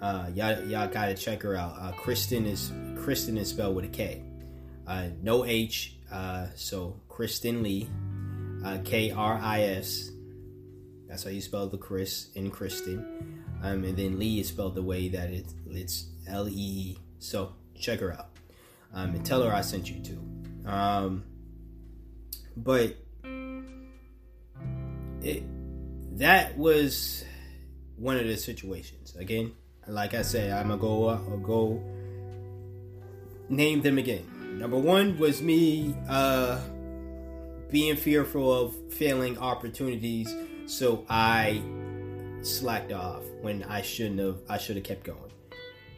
Uh, 0.00 0.30
y'all 0.34 0.62
y'all 0.64 0.88
gotta 0.88 1.14
check 1.14 1.42
her 1.42 1.56
out. 1.56 1.76
Uh, 1.78 1.92
Kristen 1.92 2.44
is 2.44 2.72
Kristen 2.96 3.38
is 3.38 3.50
spelled 3.50 3.76
with 3.76 3.84
a 3.84 3.88
K, 3.88 4.22
uh, 4.86 5.08
no 5.22 5.44
H. 5.44 5.96
Uh, 6.10 6.48
so 6.54 7.00
Kristen 7.08 7.62
Lee, 7.62 7.88
uh, 8.64 8.78
K 8.84 9.10
R 9.12 9.38
I 9.40 9.62
S. 9.62 10.10
That's 11.08 11.22
how 11.22 11.30
you 11.30 11.40
spell 11.40 11.68
the 11.68 11.78
Chris 11.78 12.30
in 12.34 12.50
Kristen. 12.50 13.44
Um, 13.62 13.84
and 13.84 13.96
then 13.96 14.18
Lee 14.18 14.40
is 14.40 14.48
spelled 14.48 14.74
the 14.74 14.82
way 14.82 15.08
that 15.08 15.30
it, 15.30 15.46
it's 15.70 16.08
L 16.26 16.48
E. 16.48 16.98
So 17.18 17.54
check 17.78 18.00
her 18.00 18.12
out. 18.12 18.28
Um, 18.92 19.14
and 19.14 19.24
tell 19.24 19.42
her 19.42 19.52
I 19.52 19.60
sent 19.60 19.90
you 19.90 20.00
too. 20.00 20.68
Um, 20.68 21.24
but 22.56 22.96
it 25.22 25.42
that 26.18 26.56
was 26.56 27.24
one 27.96 28.16
of 28.16 28.26
the 28.26 28.36
situations. 28.36 29.16
Again, 29.16 29.52
like 29.86 30.14
I 30.14 30.22
said, 30.22 30.52
I'm 30.52 30.68
gonna 30.68 30.80
go 30.80 31.06
uh, 31.06 31.16
go 31.36 31.82
name 33.48 33.82
them 33.82 33.98
again. 33.98 34.58
Number 34.58 34.78
one 34.78 35.18
was 35.18 35.42
me 35.42 35.94
uh, 36.08 36.60
being 37.70 37.96
fearful 37.96 38.52
of 38.52 38.92
failing 38.92 39.36
opportunities, 39.38 40.32
so 40.66 41.04
I 41.08 41.60
slacked 42.42 42.92
off 42.92 43.24
when 43.40 43.64
I 43.64 43.82
shouldn't 43.82 44.20
have. 44.20 44.38
I 44.48 44.58
should 44.58 44.76
have 44.76 44.84
kept 44.84 45.04
going. 45.04 45.23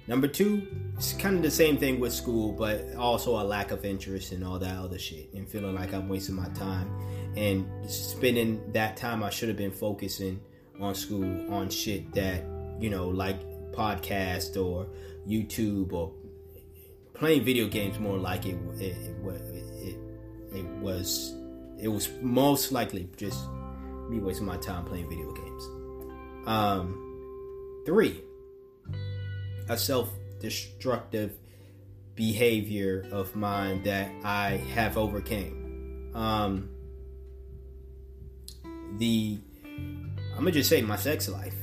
Number 0.08 0.28
two, 0.28 0.66
it's 0.96 1.12
kind 1.14 1.36
of 1.36 1.42
the 1.42 1.50
same 1.50 1.76
thing 1.76 1.98
with 1.98 2.12
school, 2.12 2.52
but 2.52 2.94
also 2.94 3.40
a 3.40 3.44
lack 3.44 3.72
of 3.72 3.84
interest 3.84 4.32
and 4.32 4.44
all 4.44 4.58
that 4.58 4.76
other 4.76 4.98
shit, 4.98 5.32
and 5.34 5.48
feeling 5.48 5.74
like 5.74 5.92
I'm 5.92 6.08
wasting 6.08 6.36
my 6.36 6.48
time 6.50 6.88
and 7.36 7.68
spending 7.90 8.72
that 8.72 8.96
time 8.96 9.22
I 9.22 9.30
should 9.30 9.48
have 9.48 9.58
been 9.58 9.70
focusing 9.70 10.40
on 10.80 10.94
school 10.94 11.52
on 11.52 11.68
shit 11.68 12.12
that 12.14 12.44
you 12.80 12.90
know 12.90 13.08
like 13.08 13.40
podcast 13.72 14.62
or 14.62 14.86
YouTube 15.28 15.92
or 15.92 16.12
playing 17.14 17.44
video 17.44 17.66
games 17.66 17.98
more 17.98 18.16
like 18.16 18.46
it 18.46 18.56
it, 18.78 18.96
it, 19.20 19.96
it 20.54 20.66
was 20.80 21.34
it 21.78 21.88
was 21.88 22.08
most 22.22 22.72
likely 22.72 23.08
just 23.16 23.38
me 24.08 24.18
wasting 24.18 24.46
my 24.46 24.56
time 24.56 24.84
playing 24.84 25.08
video 25.08 25.32
games. 25.32 25.68
Um, 26.46 27.82
three, 27.84 28.22
a 29.68 29.76
self-destructive 29.76 31.38
behavior 32.14 33.06
of 33.12 33.36
mine 33.36 33.82
that 33.84 34.10
I 34.24 34.56
have 34.74 34.96
overcame. 34.96 36.10
Um, 36.14 36.70
the 38.98 39.38
I'm 40.32 40.38
gonna 40.38 40.52
just 40.52 40.68
say 40.68 40.82
my 40.82 40.96
sex 40.96 41.28
life. 41.28 41.54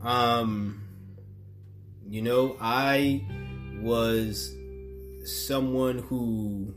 Um, 0.00 0.82
you 2.08 2.22
know, 2.22 2.56
I 2.60 3.24
was 3.80 4.54
someone 5.24 5.98
who 5.98 6.74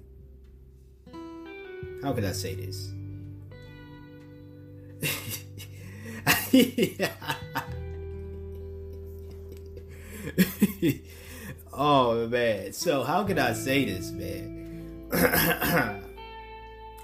how 2.04 2.14
could 2.14 2.26
I 2.26 2.32
say 2.32 2.56
this? 2.56 2.92
oh 11.74 12.28
man. 12.28 12.74
So 12.74 13.04
how 13.04 13.24
could 13.24 13.40
I 13.40 13.54
say 13.54 13.86
this, 13.86 14.12
man? 14.12 15.10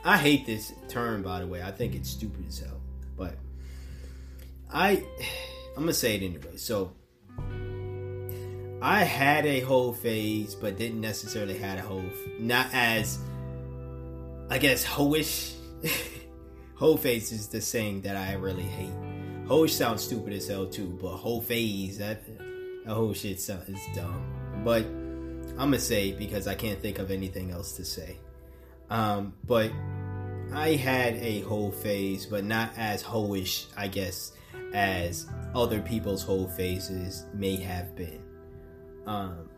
I 0.03 0.17
hate 0.17 0.45
this 0.45 0.73
term 0.87 1.21
by 1.23 1.39
the 1.39 1.47
way. 1.47 1.61
I 1.61 1.71
think 1.71 1.95
it's 1.95 2.09
stupid 2.09 2.45
as 2.47 2.59
hell. 2.59 2.81
But 3.17 3.35
I 4.71 5.03
I'm 5.75 5.83
gonna 5.83 5.93
say 5.93 6.15
it 6.15 6.23
anyway. 6.23 6.57
So 6.57 6.91
I 8.81 9.03
had 9.03 9.45
a 9.45 9.59
whole 9.59 9.93
phase, 9.93 10.55
but 10.55 10.77
didn't 10.77 11.01
necessarily 11.01 11.57
had 11.57 11.77
a 11.77 11.81
whole 11.81 12.03
not 12.39 12.67
as 12.73 13.19
I 14.49 14.57
guess 14.57 14.85
hoish. 14.85 15.53
whole 16.75 16.97
phase 16.97 17.31
is 17.31 17.47
the 17.47 17.61
saying 17.61 18.01
that 18.01 18.15
I 18.15 18.33
really 18.33 18.63
hate. 18.63 18.93
Hoish 19.45 19.71
sounds 19.71 20.03
stupid 20.03 20.33
as 20.33 20.47
hell 20.47 20.65
too, 20.65 20.97
but 21.01 21.15
whole 21.15 21.41
phase 21.41 21.99
that 21.99 22.23
that 22.85 22.93
whole 22.93 23.13
shit 23.13 23.39
sounds 23.39 23.69
is 23.69 23.79
dumb. 23.95 24.23
But 24.63 24.83
I'm 24.83 25.69
gonna 25.69 25.79
say 25.79 26.11
because 26.11 26.47
I 26.47 26.55
can't 26.55 26.79
think 26.79 26.99
of 26.99 27.11
anything 27.11 27.51
else 27.51 27.75
to 27.77 27.85
say. 27.85 28.17
Um, 28.89 29.33
but 29.45 29.71
I 30.53 30.75
had 30.75 31.15
a 31.15 31.41
whole 31.41 31.71
phase, 31.71 32.25
but 32.25 32.43
not 32.43 32.71
as 32.77 33.01
hoish, 33.01 33.67
I 33.77 33.87
guess, 33.87 34.33
as 34.73 35.27
other 35.55 35.81
people's 35.81 36.23
whole 36.23 36.47
phases 36.47 37.25
may 37.33 37.55
have 37.57 37.95
been. 37.95 38.21
Um, 39.05 39.49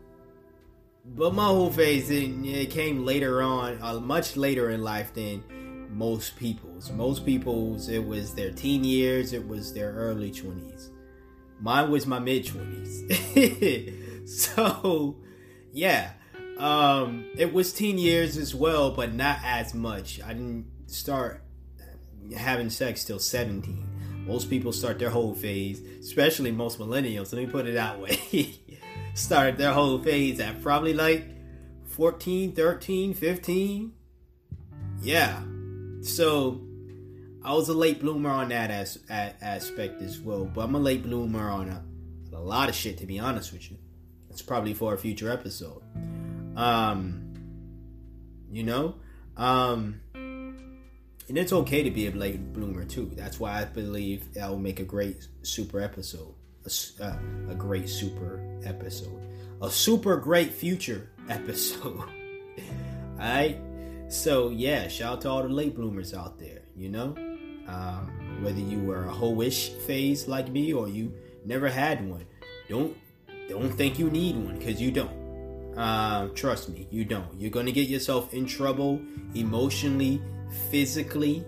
but 1.04 1.34
my 1.34 1.46
whole 1.46 1.70
phase 1.70 2.10
it, 2.10 2.30
it 2.44 2.70
came 2.70 3.04
later 3.04 3.42
on, 3.42 3.78
uh, 3.82 4.00
much 4.00 4.36
later 4.36 4.70
in 4.70 4.82
life 4.82 5.12
than 5.14 5.42
most 5.90 6.36
people's. 6.36 6.90
Most 6.92 7.26
people's 7.26 7.88
it 7.88 8.04
was 8.04 8.34
their 8.34 8.50
teen 8.50 8.84
years, 8.84 9.32
it 9.32 9.46
was 9.46 9.72
their 9.72 9.92
early 9.92 10.30
twenties. 10.30 10.73
Mine 11.64 11.90
was 11.90 12.06
my 12.06 12.18
mid 12.18 12.46
twenties. 12.46 13.02
so, 14.26 15.16
yeah, 15.72 16.10
um, 16.58 17.24
it 17.38 17.54
was 17.54 17.72
teen 17.72 17.96
years 17.96 18.36
as 18.36 18.54
well, 18.54 18.90
but 18.90 19.14
not 19.14 19.38
as 19.42 19.72
much. 19.72 20.20
I 20.22 20.34
didn't 20.34 20.70
start 20.84 21.42
having 22.36 22.68
sex 22.68 23.02
till 23.02 23.18
17. 23.18 24.26
Most 24.26 24.50
people 24.50 24.72
start 24.72 24.98
their 24.98 25.08
whole 25.08 25.34
phase, 25.34 25.80
especially 26.00 26.52
most 26.52 26.78
millennials. 26.78 27.32
Let 27.32 27.46
me 27.46 27.46
put 27.46 27.66
it 27.66 27.72
that 27.72 27.98
way. 27.98 28.56
started 29.14 29.56
their 29.56 29.72
whole 29.72 29.98
phase 29.98 30.40
at 30.40 30.60
probably 30.60 30.92
like 30.92 31.24
14, 31.86 32.52
13, 32.52 33.14
15. 33.14 33.92
Yeah. 35.00 35.42
So 36.02 36.60
I 37.44 37.52
was 37.52 37.68
a 37.68 37.74
late 37.74 38.00
bloomer 38.00 38.30
on 38.30 38.48
that 38.48 38.70
as, 38.70 38.98
as, 39.10 39.34
aspect 39.42 40.00
as 40.00 40.18
well, 40.18 40.46
but 40.46 40.62
I'm 40.62 40.74
a 40.74 40.78
late 40.78 41.02
bloomer 41.02 41.50
on 41.50 41.68
a, 41.68 41.84
a 42.34 42.40
lot 42.40 42.70
of 42.70 42.74
shit 42.74 42.96
to 42.98 43.06
be 43.06 43.18
honest 43.18 43.52
with 43.52 43.70
you. 43.70 43.76
It's 44.30 44.40
probably 44.40 44.72
for 44.72 44.94
a 44.94 44.98
future 44.98 45.30
episode. 45.30 45.82
Um, 46.56 47.34
you 48.50 48.62
know, 48.62 48.94
um, 49.36 50.00
and 50.14 51.38
it's 51.38 51.52
okay 51.52 51.82
to 51.82 51.90
be 51.90 52.06
a 52.06 52.10
late 52.12 52.52
bloomer 52.54 52.84
too. 52.84 53.10
That's 53.14 53.38
why 53.38 53.60
I 53.60 53.64
believe 53.66 54.32
that 54.34 54.48
will 54.48 54.58
make 54.58 54.80
a 54.80 54.84
great 54.84 55.28
super 55.42 55.80
episode, 55.80 56.34
a, 56.64 57.04
uh, 57.04 57.16
a 57.50 57.54
great 57.54 57.90
super 57.90 58.40
episode, 58.64 59.20
a 59.60 59.70
super 59.70 60.16
great 60.16 60.52
future 60.52 61.10
episode. 61.28 61.98
all 61.98 63.18
right. 63.18 63.58
So 64.08 64.48
yeah, 64.48 64.88
shout 64.88 65.12
out 65.12 65.20
to 65.22 65.28
all 65.28 65.42
the 65.42 65.48
late 65.48 65.74
bloomers 65.74 66.14
out 66.14 66.38
there. 66.38 66.62
You 66.76 66.88
know, 66.88 67.14
um, 67.68 68.42
whether 68.42 68.60
you 68.60 68.80
were 68.80 69.04
a 69.04 69.10
whole-ish 69.10 69.70
phase 69.86 70.28
like 70.28 70.48
me 70.48 70.72
or 70.72 70.88
you 70.88 71.12
never 71.44 71.68
had 71.68 72.08
one, 72.08 72.26
don't 72.68 72.96
don't 73.48 73.70
think 73.72 73.98
you 73.98 74.10
need 74.10 74.36
one 74.36 74.58
because 74.58 74.80
you 74.80 74.90
don't. 74.90 75.24
Uh, 75.76 76.28
trust 76.28 76.68
me, 76.68 76.86
you 76.90 77.04
don't. 77.04 77.28
You're 77.38 77.50
gonna 77.50 77.72
get 77.72 77.88
yourself 77.88 78.32
in 78.32 78.46
trouble 78.46 79.00
emotionally, 79.34 80.22
physically, 80.70 81.44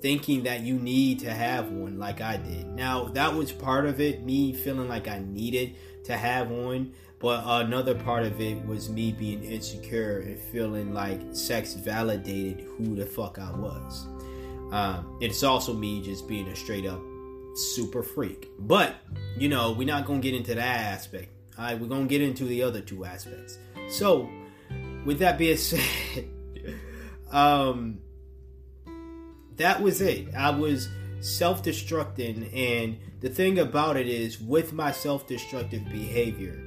thinking 0.00 0.42
that 0.44 0.60
you 0.60 0.74
need 0.74 1.18
to 1.20 1.30
have 1.30 1.70
one 1.70 1.98
like 1.98 2.20
I 2.20 2.36
did. 2.36 2.66
Now, 2.66 3.04
that 3.08 3.34
was 3.34 3.50
part 3.50 3.86
of 3.86 4.00
it, 4.00 4.24
me 4.24 4.52
feeling 4.52 4.88
like 4.88 5.08
I 5.08 5.18
needed 5.20 5.74
to 6.04 6.16
have 6.16 6.50
one, 6.50 6.92
but 7.18 7.42
another 7.46 7.94
part 7.94 8.24
of 8.24 8.40
it 8.40 8.64
was 8.66 8.88
me 8.88 9.12
being 9.12 9.42
insecure 9.42 10.20
and 10.20 10.38
feeling 10.38 10.94
like 10.94 11.20
sex 11.32 11.74
validated 11.74 12.66
who 12.76 12.94
the 12.94 13.06
fuck 13.06 13.38
I 13.38 13.50
was. 13.52 14.06
Um, 14.70 15.18
it's 15.20 15.42
also 15.42 15.72
me 15.72 16.02
just 16.02 16.28
being 16.28 16.46
a 16.48 16.56
straight 16.56 16.86
up 16.86 17.00
super 17.54 18.02
freak. 18.02 18.50
But, 18.58 18.96
you 19.36 19.48
know, 19.48 19.72
we're 19.72 19.86
not 19.86 20.06
going 20.06 20.20
to 20.20 20.30
get 20.30 20.36
into 20.36 20.54
that 20.54 20.80
aspect. 20.80 21.30
All 21.58 21.64
right, 21.64 21.78
we're 21.78 21.88
going 21.88 22.06
to 22.06 22.08
get 22.08 22.22
into 22.22 22.44
the 22.44 22.62
other 22.62 22.80
two 22.80 23.04
aspects. 23.04 23.58
So, 23.90 24.30
with 25.04 25.18
that 25.20 25.38
being 25.38 25.56
said, 25.56 25.82
um, 27.30 28.00
that 29.56 29.82
was 29.82 30.00
it. 30.00 30.34
I 30.34 30.50
was 30.50 30.88
self 31.20 31.62
destructing, 31.62 32.54
and 32.54 32.98
the 33.20 33.28
thing 33.28 33.58
about 33.58 33.96
it 33.96 34.06
is, 34.06 34.40
with 34.40 34.72
my 34.72 34.92
self 34.92 35.26
destructive 35.26 35.84
behavior, 35.86 36.62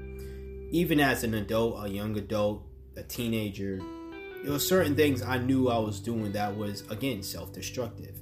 even 0.72 1.00
as 1.00 1.24
an 1.24 1.34
adult, 1.34 1.86
a 1.86 1.90
young 1.90 2.18
adult, 2.18 2.64
a 2.98 3.04
teenager, 3.04 3.80
there 4.44 4.52
were 4.52 4.60
certain 4.60 4.96
things 4.96 5.22
I 5.22 5.38
knew 5.38 5.70
I 5.70 5.78
was 5.78 6.00
doing 6.00 6.32
that 6.34 6.56
was, 6.56 6.82
again, 6.90 7.24
self 7.24 7.54
destructive 7.54 8.16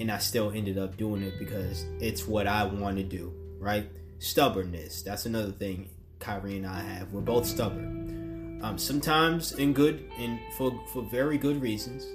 and 0.00 0.10
I 0.10 0.18
still 0.18 0.52
ended 0.52 0.78
up 0.78 0.96
doing 0.96 1.22
it 1.22 1.38
because 1.38 1.84
it's 2.00 2.26
what 2.26 2.46
I 2.46 2.64
want 2.64 2.96
to 2.98 3.02
do, 3.02 3.32
right? 3.58 3.88
Stubbornness. 4.18 5.02
That's 5.02 5.26
another 5.26 5.52
thing 5.52 5.88
Kyrie 6.20 6.56
and 6.56 6.66
I 6.66 6.80
have. 6.80 7.12
We're 7.12 7.20
both 7.20 7.46
stubborn. 7.46 8.60
Um, 8.62 8.78
sometimes 8.78 9.52
in 9.52 9.72
good 9.72 10.04
and 10.18 10.40
for 10.56 10.72
for 10.92 11.02
very 11.02 11.38
good 11.38 11.62
reasons, 11.62 12.06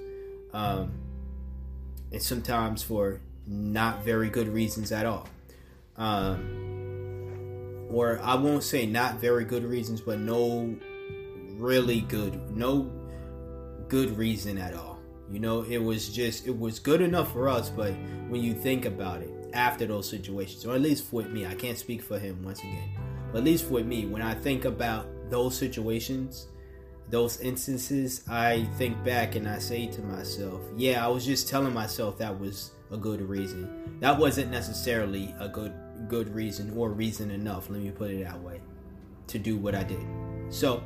um, 0.52 0.92
and 2.12 2.22
sometimes 2.22 2.82
for 2.82 3.20
not 3.46 4.04
very 4.04 4.28
good 4.28 4.48
reasons 4.48 4.92
at 4.92 5.06
all. 5.06 5.28
Um, 5.96 7.86
or 7.90 8.20
I 8.22 8.34
won't 8.34 8.62
say 8.62 8.84
not 8.84 9.20
very 9.20 9.44
good 9.44 9.64
reasons, 9.64 10.00
but 10.02 10.18
no 10.18 10.76
really 11.56 12.02
good, 12.02 12.54
no 12.54 12.90
good 13.88 14.16
reason 14.16 14.58
at 14.58 14.74
all. 14.74 14.98
You 15.30 15.40
know, 15.40 15.62
it 15.62 15.78
was 15.78 16.08
just 16.08 16.46
it 16.46 16.58
was 16.58 16.78
good 16.78 17.00
enough 17.00 17.32
for 17.32 17.48
us, 17.48 17.70
but 17.70 17.92
when 18.28 18.42
you 18.42 18.54
think 18.54 18.84
about 18.84 19.22
it, 19.22 19.30
after 19.54 19.86
those 19.86 20.08
situations, 20.08 20.66
or 20.66 20.74
at 20.74 20.80
least 20.80 21.12
with 21.12 21.30
me, 21.30 21.46
I 21.46 21.54
can't 21.54 21.78
speak 21.78 22.02
for 22.02 22.18
him 22.18 22.42
once 22.42 22.60
again, 22.60 22.90
but 23.32 23.38
at 23.38 23.44
least 23.44 23.70
with 23.70 23.86
me, 23.86 24.06
when 24.06 24.20
I 24.20 24.34
think 24.34 24.64
about 24.64 25.06
those 25.30 25.56
situations, 25.56 26.48
those 27.08 27.40
instances, 27.40 28.22
I 28.28 28.64
think 28.76 29.02
back 29.04 29.34
and 29.34 29.48
I 29.48 29.58
say 29.58 29.86
to 29.86 30.02
myself, 30.02 30.60
yeah, 30.76 31.04
I 31.04 31.08
was 31.08 31.24
just 31.24 31.48
telling 31.48 31.72
myself 31.72 32.18
that 32.18 32.38
was 32.38 32.72
a 32.90 32.96
good 32.96 33.20
reason. 33.22 33.98
That 34.00 34.18
wasn't 34.18 34.50
necessarily 34.50 35.34
a 35.38 35.48
good 35.48 35.72
good 36.08 36.34
reason 36.34 36.76
or 36.76 36.90
reason 36.90 37.30
enough, 37.30 37.70
let 37.70 37.80
me 37.80 37.90
put 37.90 38.10
it 38.10 38.24
that 38.24 38.40
way, 38.42 38.60
to 39.28 39.38
do 39.38 39.56
what 39.56 39.74
I 39.74 39.84
did. 39.84 40.04
So, 40.50 40.82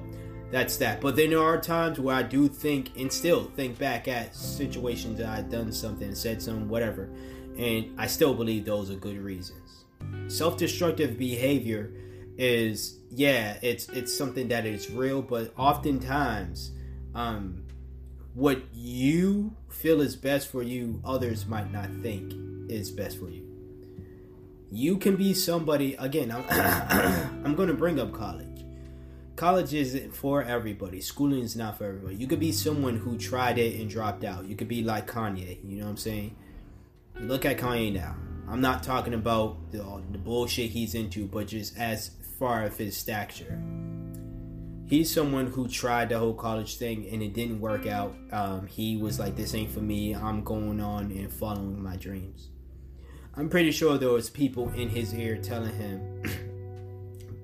that's 0.50 0.78
that. 0.78 1.00
But 1.00 1.16
then 1.16 1.30
there 1.30 1.42
are 1.42 1.60
times 1.60 2.00
where 2.00 2.16
I 2.16 2.22
do 2.22 2.48
think 2.48 2.98
and 2.98 3.12
still 3.12 3.44
think 3.56 3.78
back 3.78 4.08
at 4.08 4.34
situations 4.34 5.18
that 5.18 5.28
I've 5.28 5.50
done 5.50 5.72
something, 5.72 6.14
said 6.14 6.42
something, 6.42 6.68
whatever, 6.68 7.10
and 7.58 7.94
I 7.98 8.06
still 8.06 8.34
believe 8.34 8.64
those 8.64 8.90
are 8.90 8.96
good 8.96 9.18
reasons. 9.18 9.84
Self-destructive 10.28 11.18
behavior 11.18 11.92
is 12.38 12.98
yeah, 13.10 13.58
it's 13.62 13.88
it's 13.88 14.16
something 14.16 14.48
that 14.48 14.64
is 14.64 14.90
real, 14.90 15.22
but 15.22 15.52
oftentimes, 15.56 16.72
um, 17.14 17.64
what 18.34 18.62
you 18.72 19.54
feel 19.68 20.00
is 20.00 20.14
best 20.16 20.48
for 20.48 20.62
you, 20.62 21.02
others 21.04 21.46
might 21.46 21.72
not 21.72 21.90
think 22.02 22.32
is 22.70 22.90
best 22.90 23.18
for 23.18 23.28
you. 23.28 23.44
You 24.70 24.98
can 24.98 25.16
be 25.16 25.34
somebody 25.34 25.94
again. 25.94 26.30
I'm, 26.30 26.44
I'm 27.44 27.54
going 27.54 27.68
to 27.68 27.74
bring 27.74 27.98
up 27.98 28.12
college 28.12 28.47
college 29.38 29.72
isn't 29.72 30.14
for 30.14 30.42
everybody. 30.42 31.00
Schooling 31.00 31.42
is 31.44 31.54
not 31.54 31.78
for 31.78 31.84
everybody. 31.84 32.16
You 32.16 32.26
could 32.26 32.40
be 32.40 32.50
someone 32.50 32.96
who 32.96 33.16
tried 33.16 33.56
it 33.56 33.80
and 33.80 33.88
dropped 33.88 34.24
out. 34.24 34.46
You 34.46 34.56
could 34.56 34.66
be 34.66 34.82
like 34.82 35.06
Kanye. 35.06 35.58
You 35.64 35.78
know 35.78 35.84
what 35.84 35.90
I'm 35.90 35.96
saying? 35.96 36.36
Look 37.20 37.44
at 37.44 37.56
Kanye 37.56 37.92
now. 37.92 38.16
I'm 38.48 38.60
not 38.60 38.82
talking 38.82 39.14
about 39.14 39.70
the, 39.70 39.78
the 40.10 40.18
bullshit 40.18 40.70
he's 40.70 40.96
into, 40.96 41.24
but 41.26 41.46
just 41.46 41.78
as 41.78 42.10
far 42.40 42.64
as 42.64 42.76
his 42.76 42.96
stature. 42.96 43.62
He's 44.86 45.12
someone 45.12 45.46
who 45.46 45.68
tried 45.68 46.08
the 46.08 46.18
whole 46.18 46.34
college 46.34 46.76
thing 46.76 47.08
and 47.08 47.22
it 47.22 47.32
didn't 47.32 47.60
work 47.60 47.86
out. 47.86 48.16
Um, 48.32 48.66
he 48.66 48.96
was 48.96 49.20
like, 49.20 49.36
"This 49.36 49.54
ain't 49.54 49.70
for 49.70 49.80
me. 49.80 50.14
I'm 50.14 50.42
going 50.42 50.80
on 50.80 51.12
and 51.12 51.32
following 51.32 51.80
my 51.80 51.96
dreams." 51.96 52.48
I'm 53.36 53.48
pretty 53.48 53.70
sure 53.70 53.98
there 53.98 54.08
was 54.08 54.30
people 54.30 54.70
in 54.70 54.88
his 54.88 55.14
ear 55.14 55.36
telling 55.36 55.74
him, 55.74 56.22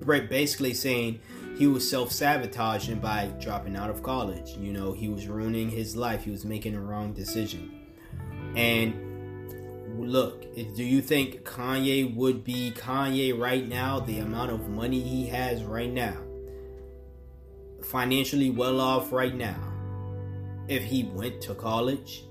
basically 0.29 0.73
saying, 0.73 1.21
he 1.57 1.67
was 1.67 1.89
self 1.89 2.11
sabotaging 2.11 2.99
by 2.99 3.27
dropping 3.39 3.75
out 3.75 3.89
of 3.89 4.03
college. 4.03 4.57
You 4.57 4.73
know, 4.73 4.91
he 4.91 5.07
was 5.07 5.27
ruining 5.27 5.69
his 5.69 5.95
life. 5.95 6.25
He 6.25 6.31
was 6.31 6.43
making 6.43 6.75
a 6.75 6.81
wrong 6.81 7.13
decision. 7.13 7.71
And 8.55 8.93
look, 9.97 10.53
do 10.53 10.83
you 10.83 11.01
think 11.01 11.43
Kanye 11.43 12.13
would 12.13 12.43
be 12.43 12.73
Kanye 12.75 13.37
right 13.37 13.67
now? 13.67 13.99
The 13.99 14.19
amount 14.19 14.51
of 14.51 14.67
money 14.69 15.01
he 15.01 15.27
has 15.27 15.63
right 15.63 15.91
now, 15.91 16.17
financially 17.83 18.49
well 18.49 18.81
off 18.81 19.13
right 19.13 19.35
now, 19.35 19.61
if 20.67 20.83
he 20.83 21.03
went 21.03 21.41
to 21.43 21.55
college? 21.55 22.25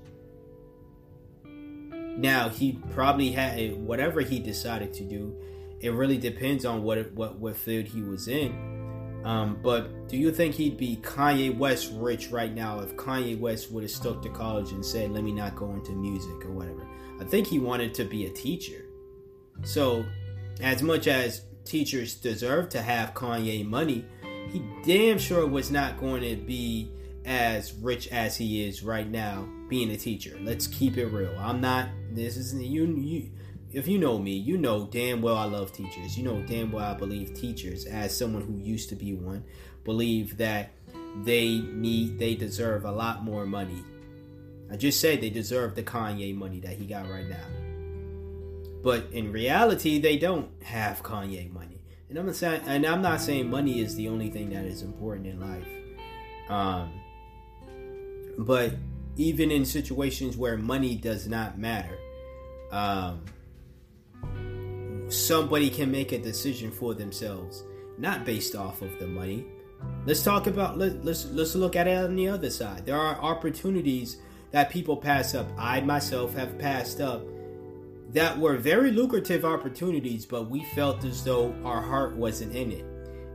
Now 1.43 2.47
he 2.47 2.79
probably 2.91 3.31
had 3.31 3.75
whatever 3.75 4.21
he 4.21 4.39
decided 4.39 4.93
to 4.93 5.03
do. 5.03 5.35
It 5.81 5.89
really 5.89 6.17
depends 6.17 6.63
on 6.63 6.83
what 6.83 7.11
what 7.13 7.39
what 7.39 7.57
field 7.57 7.85
he 7.87 8.01
was 8.01 8.27
in 8.27 8.74
um, 9.25 9.57
but 9.63 10.07
do 10.07 10.17
you 10.17 10.31
think 10.31 10.53
he'd 10.53 10.77
be 10.77 10.97
Kanye 10.97 11.57
West 11.57 11.91
rich 11.95 12.29
right 12.29 12.53
now 12.53 12.79
if 12.79 12.95
Kanye 12.95 13.39
West 13.39 13.71
would 13.71 13.81
have 13.83 13.91
stuck 13.91 14.21
to 14.21 14.29
college 14.29 14.71
and 14.71 14.85
said, 14.85 15.11
let 15.11 15.23
me 15.23 15.31
not 15.31 15.55
go 15.55 15.71
into 15.71 15.93
music 15.93 16.45
or 16.45 16.51
whatever? 16.51 16.87
I 17.19 17.23
think 17.23 17.47
he 17.47 17.57
wanted 17.57 17.95
to 17.95 18.05
be 18.05 18.27
a 18.27 18.29
teacher. 18.29 18.85
So, 19.63 20.05
as 20.61 20.83
much 20.83 21.07
as 21.07 21.41
teachers 21.63 22.13
deserve 22.15 22.69
to 22.69 22.81
have 22.83 23.15
Kanye 23.15 23.65
money, 23.65 24.05
he 24.51 24.61
damn 24.85 25.17
sure 25.17 25.47
was 25.47 25.71
not 25.71 25.99
going 25.99 26.21
to 26.21 26.35
be 26.35 26.91
as 27.25 27.73
rich 27.73 28.07
as 28.09 28.37
he 28.37 28.67
is 28.67 28.83
right 28.83 29.09
now 29.09 29.49
being 29.69 29.89
a 29.89 29.97
teacher. 29.97 30.37
Let's 30.41 30.67
keep 30.67 30.97
it 30.97 31.07
real. 31.07 31.35
I'm 31.39 31.59
not, 31.59 31.89
this 32.11 32.37
is, 32.37 32.53
you, 32.53 32.85
you, 32.85 33.31
if 33.75 33.89
you 33.89 33.97
know 33.97 34.17
me, 34.17 34.31
you 34.31 34.57
know 34.57 34.87
damn 34.89 35.21
well 35.21 35.35
I 35.35 35.43
love 35.43 35.73
teachers. 35.73 36.17
You 36.17 36.23
know 36.23 36.41
damn 36.43 36.71
well 36.71 36.85
I 36.85 36.97
believe 36.97 37.33
teachers, 37.33 37.85
as 37.85 38.17
someone 38.17 38.41
who 38.41 38.57
used 38.57 38.87
to 38.89 38.95
be 38.95 39.13
one, 39.13 39.43
believe 39.83 40.37
that 40.37 40.71
they 41.23 41.59
need, 41.59 42.17
they 42.17 42.35
deserve 42.35 42.85
a 42.85 42.91
lot 42.91 43.25
more 43.25 43.45
money. 43.45 43.83
I 44.71 44.77
just 44.77 45.01
said 45.01 45.19
they 45.19 45.29
deserve 45.29 45.75
the 45.75 45.83
Kanye 45.83 46.33
money 46.33 46.61
that 46.61 46.77
he 46.77 46.85
got 46.85 47.09
right 47.09 47.27
now. 47.27 47.45
But 48.81 49.07
in 49.11 49.33
reality, 49.33 49.99
they 49.99 50.17
don't 50.17 50.49
have 50.63 51.03
Kanye 51.03 51.51
money. 51.51 51.81
And 52.07 52.17
I'm 52.17 52.27
not 52.27 52.35
saying, 52.35 52.61
and 52.65 52.85
I'm 52.85 53.01
not 53.01 53.19
saying 53.19 53.49
money 53.49 53.81
is 53.81 53.97
the 53.97 54.07
only 54.07 54.29
thing 54.29 54.51
that 54.51 54.63
is 54.63 54.83
important 54.83 55.27
in 55.27 55.41
life. 55.41 55.67
Um, 56.49 56.93
but 58.37 58.73
even 59.17 59.51
in 59.51 59.65
situations 59.65 60.37
where 60.37 60.57
money 60.57 60.95
does 60.95 61.27
not 61.27 61.59
matter, 61.59 61.97
um, 62.71 63.25
somebody 65.09 65.69
can 65.69 65.91
make 65.91 66.11
a 66.11 66.17
decision 66.17 66.71
for 66.71 66.93
themselves 66.93 67.63
not 67.97 68.25
based 68.25 68.55
off 68.55 68.81
of 68.81 68.97
the 68.99 69.07
money. 69.07 69.45
Let's 70.05 70.23
talk 70.23 70.47
about 70.47 70.77
let, 70.77 71.03
let's 71.05 71.25
let's 71.25 71.55
look 71.55 71.75
at 71.75 71.87
it 71.87 71.97
on 71.97 72.15
the 72.15 72.27
other 72.27 72.49
side. 72.49 72.85
There 72.85 72.97
are 72.97 73.15
opportunities 73.15 74.17
that 74.51 74.69
people 74.69 74.97
pass 74.97 75.35
up. 75.35 75.47
I 75.57 75.81
myself 75.81 76.33
have 76.35 76.57
passed 76.57 77.01
up 77.01 77.23
that 78.09 78.37
were 78.37 78.57
very 78.57 78.91
lucrative 78.91 79.45
opportunities, 79.45 80.25
but 80.25 80.49
we 80.49 80.63
felt 80.75 81.03
as 81.03 81.23
though 81.23 81.53
our 81.63 81.81
heart 81.81 82.15
wasn't 82.15 82.55
in 82.55 82.71
it. 82.71 82.85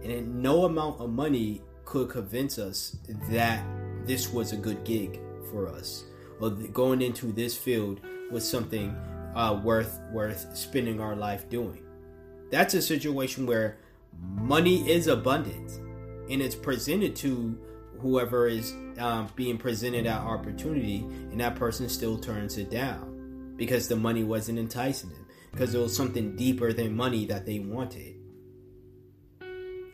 And 0.02 0.42
no 0.42 0.64
amount 0.64 1.00
of 1.00 1.10
money 1.10 1.60
could 1.84 2.08
convince 2.08 2.58
us 2.58 2.96
that 3.28 3.62
this 4.06 4.32
was 4.32 4.52
a 4.52 4.56
good 4.56 4.82
gig 4.84 5.20
for 5.50 5.68
us 5.68 6.04
or 6.40 6.50
going 6.50 7.02
into 7.02 7.32
this 7.32 7.56
field 7.56 8.00
was 8.30 8.48
something 8.48 8.96
uh, 9.34 9.60
worth 9.62 10.00
worth 10.12 10.56
spending 10.56 11.00
our 11.00 11.16
life 11.16 11.48
doing. 11.48 11.82
That's 12.50 12.74
a 12.74 12.82
situation 12.82 13.46
where 13.46 13.78
money 14.18 14.88
is 14.90 15.06
abundant 15.06 15.70
and 16.30 16.42
it's 16.42 16.54
presented 16.54 17.16
to 17.16 17.58
whoever 18.00 18.46
is 18.46 18.72
um, 18.98 19.28
being 19.36 19.58
presented 19.58 20.06
that 20.06 20.20
opportunity, 20.20 20.98
and 20.98 21.40
that 21.40 21.54
person 21.54 21.88
still 21.88 22.18
turns 22.18 22.58
it 22.58 22.70
down 22.70 23.54
because 23.56 23.88
the 23.88 23.96
money 23.96 24.24
wasn't 24.24 24.58
enticing 24.58 25.10
them 25.10 25.26
because 25.50 25.72
there 25.72 25.82
was 25.82 25.94
something 25.94 26.36
deeper 26.36 26.72
than 26.72 26.96
money 26.96 27.26
that 27.26 27.46
they 27.46 27.58
wanted. 27.58 28.16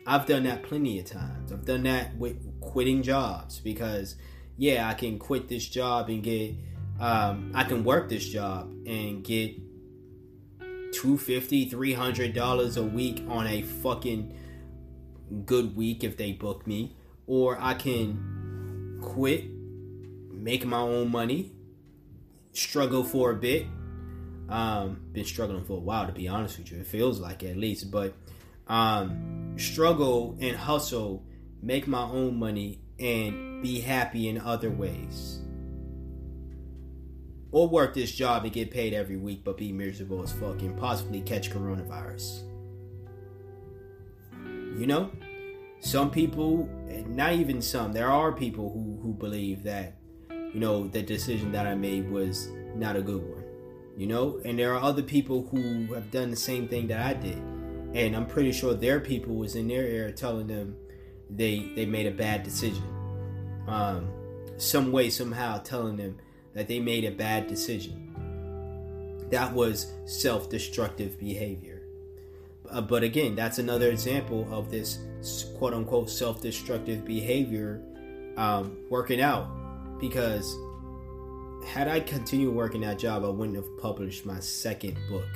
I've 0.05 0.25
done 0.25 0.43
that 0.43 0.63
plenty 0.63 0.99
of 0.99 1.05
times. 1.05 1.51
I've 1.51 1.65
done 1.65 1.83
that 1.83 2.15
with 2.17 2.61
quitting 2.61 3.03
jobs 3.03 3.59
because, 3.59 4.15
yeah, 4.55 4.87
I 4.87 4.93
can 4.93 5.19
quit 5.19 5.49
this 5.49 5.67
job 5.67 6.07
and 6.09 6.23
get, 6.23 6.55
um, 6.99 7.51
I 7.53 7.63
can 7.63 7.83
work 7.83 8.09
this 8.09 8.27
job 8.27 8.71
and 8.85 9.23
get 9.23 9.55
250 10.93 11.69
$300 11.69 12.77
a 12.77 12.83
week 12.83 13.23
on 13.27 13.45
a 13.47 13.61
fucking 13.61 14.33
good 15.45 15.75
week 15.75 16.03
if 16.03 16.17
they 16.17 16.31
book 16.31 16.65
me. 16.65 16.95
Or 17.27 17.57
I 17.59 17.73
can 17.73 18.99
quit, 19.01 19.45
make 20.31 20.65
my 20.65 20.79
own 20.79 21.11
money, 21.11 21.51
struggle 22.53 23.03
for 23.03 23.31
a 23.31 23.35
bit. 23.35 23.67
Um, 24.49 25.01
been 25.11 25.25
struggling 25.25 25.65
for 25.65 25.73
a 25.73 25.81
while 25.81 26.07
to 26.07 26.13
be 26.13 26.27
honest 26.27 26.57
with 26.57 26.71
you. 26.71 26.79
It 26.79 26.87
feels 26.87 27.19
like 27.19 27.43
at 27.43 27.57
least, 27.57 27.91
but 27.91 28.13
um, 28.67 29.55
struggle 29.57 30.37
and 30.39 30.55
hustle, 30.55 31.25
make 31.61 31.85
my 31.85 32.03
own 32.03 32.39
money, 32.39 32.79
and 32.97 33.61
be 33.61 33.81
happy 33.81 34.29
in 34.29 34.39
other 34.39 34.69
ways. 34.69 35.41
Or 37.51 37.67
work 37.67 37.93
this 37.93 38.11
job 38.11 38.43
and 38.43 38.51
get 38.51 38.71
paid 38.71 38.93
every 38.93 39.17
week 39.17 39.43
but 39.43 39.57
be 39.57 39.71
miserable 39.71 40.21
as 40.21 40.31
fuck 40.33 40.61
and 40.61 40.77
possibly 40.77 41.21
catch 41.21 41.51
coronavirus. 41.51 42.43
You 44.77 44.87
know? 44.87 45.11
Some 45.79 46.09
people, 46.09 46.67
not 47.07 47.33
even 47.33 47.61
some, 47.61 47.93
there 47.93 48.09
are 48.09 48.31
people 48.31 48.71
who, 48.71 48.99
who 49.01 49.13
believe 49.13 49.63
that, 49.63 49.97
you 50.29 50.59
know, 50.59 50.87
the 50.87 51.01
decision 51.01 51.51
that 51.51 51.67
I 51.67 51.75
made 51.75 52.09
was 52.09 52.49
not 52.75 52.95
a 52.95 53.01
good 53.01 53.21
one. 53.21 53.43
You 53.95 54.07
know? 54.07 54.39
And 54.43 54.57
there 54.57 54.73
are 54.73 54.81
other 54.81 55.03
people 55.03 55.47
who 55.49 55.93
have 55.93 56.11
done 56.11 56.31
the 56.31 56.37
same 56.37 56.67
thing 56.67 56.87
that 56.87 56.99
I 56.99 57.13
did 57.13 57.41
and 57.93 58.15
I'm 58.15 58.25
pretty 58.25 58.51
sure 58.51 58.73
their 58.73 58.99
people 58.99 59.35
was 59.35 59.55
in 59.55 59.67
their 59.67 59.85
ear 59.85 60.11
telling 60.11 60.47
them 60.47 60.75
they 61.29 61.71
they 61.75 61.85
made 61.85 62.05
a 62.05 62.11
bad 62.11 62.43
decision. 62.43 62.83
Um, 63.67 64.09
some 64.57 64.91
way, 64.91 65.09
somehow, 65.09 65.59
telling 65.59 65.97
them 65.97 66.17
that 66.57 66.67
they 66.67 66.79
made 66.79 67.05
a 67.05 67.11
bad 67.11 67.45
decision. 67.45 68.09
That 69.29 69.53
was 69.53 69.93
self-destructive 70.05 71.19
behavior. 71.19 71.83
Uh, 72.71 72.81
but 72.81 73.03
again, 73.03 73.35
that's 73.35 73.59
another 73.59 73.91
example 73.91 74.47
of 74.51 74.71
this 74.71 74.97
quote 75.59 75.75
unquote 75.75 76.09
self-destructive 76.09 77.05
behavior 77.05 77.83
um, 78.37 78.75
working 78.89 79.21
out. 79.21 79.47
Because 79.99 80.57
had 81.67 81.87
I 81.87 81.99
continued 81.99 82.55
working 82.55 82.81
that 82.81 82.97
job, 82.97 83.23
I 83.23 83.29
wouldn't 83.29 83.55
have 83.55 83.77
published 83.77 84.25
my 84.25 84.39
second 84.39 84.97
book 85.11 85.29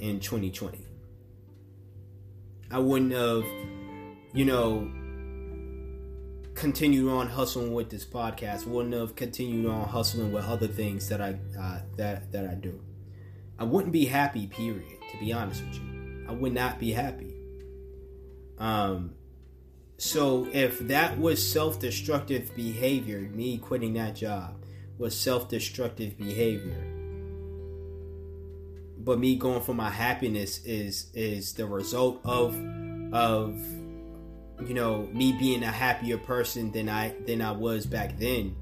in 0.00 0.18
2020. 0.18 0.84
I 2.68 2.80
wouldn't 2.80 3.12
have, 3.12 3.44
you 4.34 4.44
know, 4.44 4.90
continued 6.54 7.10
on 7.10 7.28
hustling 7.28 7.72
with 7.72 7.90
this 7.90 8.04
podcast. 8.04 8.66
Wouldn't 8.66 8.94
have 8.94 9.16
continued 9.16 9.70
on 9.70 9.88
hustling 9.88 10.32
with 10.32 10.44
other 10.44 10.68
things 10.68 11.08
that 11.08 11.20
I 11.20 11.38
uh, 11.58 11.80
that 11.96 12.32
that 12.32 12.48
I 12.48 12.54
do. 12.54 12.80
I 13.58 13.64
wouldn't 13.64 13.92
be 13.92 14.06
happy. 14.06 14.46
Period. 14.46 15.00
To 15.12 15.18
be 15.18 15.32
honest 15.32 15.62
with 15.64 15.74
you, 15.74 16.26
I 16.28 16.32
would 16.32 16.52
not 16.52 16.78
be 16.78 16.92
happy. 16.92 17.34
Um. 18.58 19.14
So 19.98 20.48
if 20.52 20.80
that 20.88 21.18
was 21.18 21.46
self-destructive 21.46 22.56
behavior, 22.56 23.20
me 23.20 23.58
quitting 23.58 23.92
that 23.94 24.16
job 24.16 24.56
was 24.98 25.16
self-destructive 25.16 26.18
behavior 26.18 26.92
but 29.04 29.18
me 29.18 29.36
going 29.36 29.60
for 29.60 29.74
my 29.74 29.90
happiness 29.90 30.64
is 30.64 31.10
is 31.14 31.54
the 31.54 31.66
result 31.66 32.20
of 32.24 32.54
of 33.12 33.60
you 34.66 34.74
know 34.74 35.08
me 35.12 35.32
being 35.32 35.62
a 35.62 35.70
happier 35.70 36.18
person 36.18 36.72
than 36.72 36.88
I 36.88 37.14
than 37.26 37.42
I 37.42 37.52
was 37.52 37.86
back 37.86 38.18
then 38.18 38.56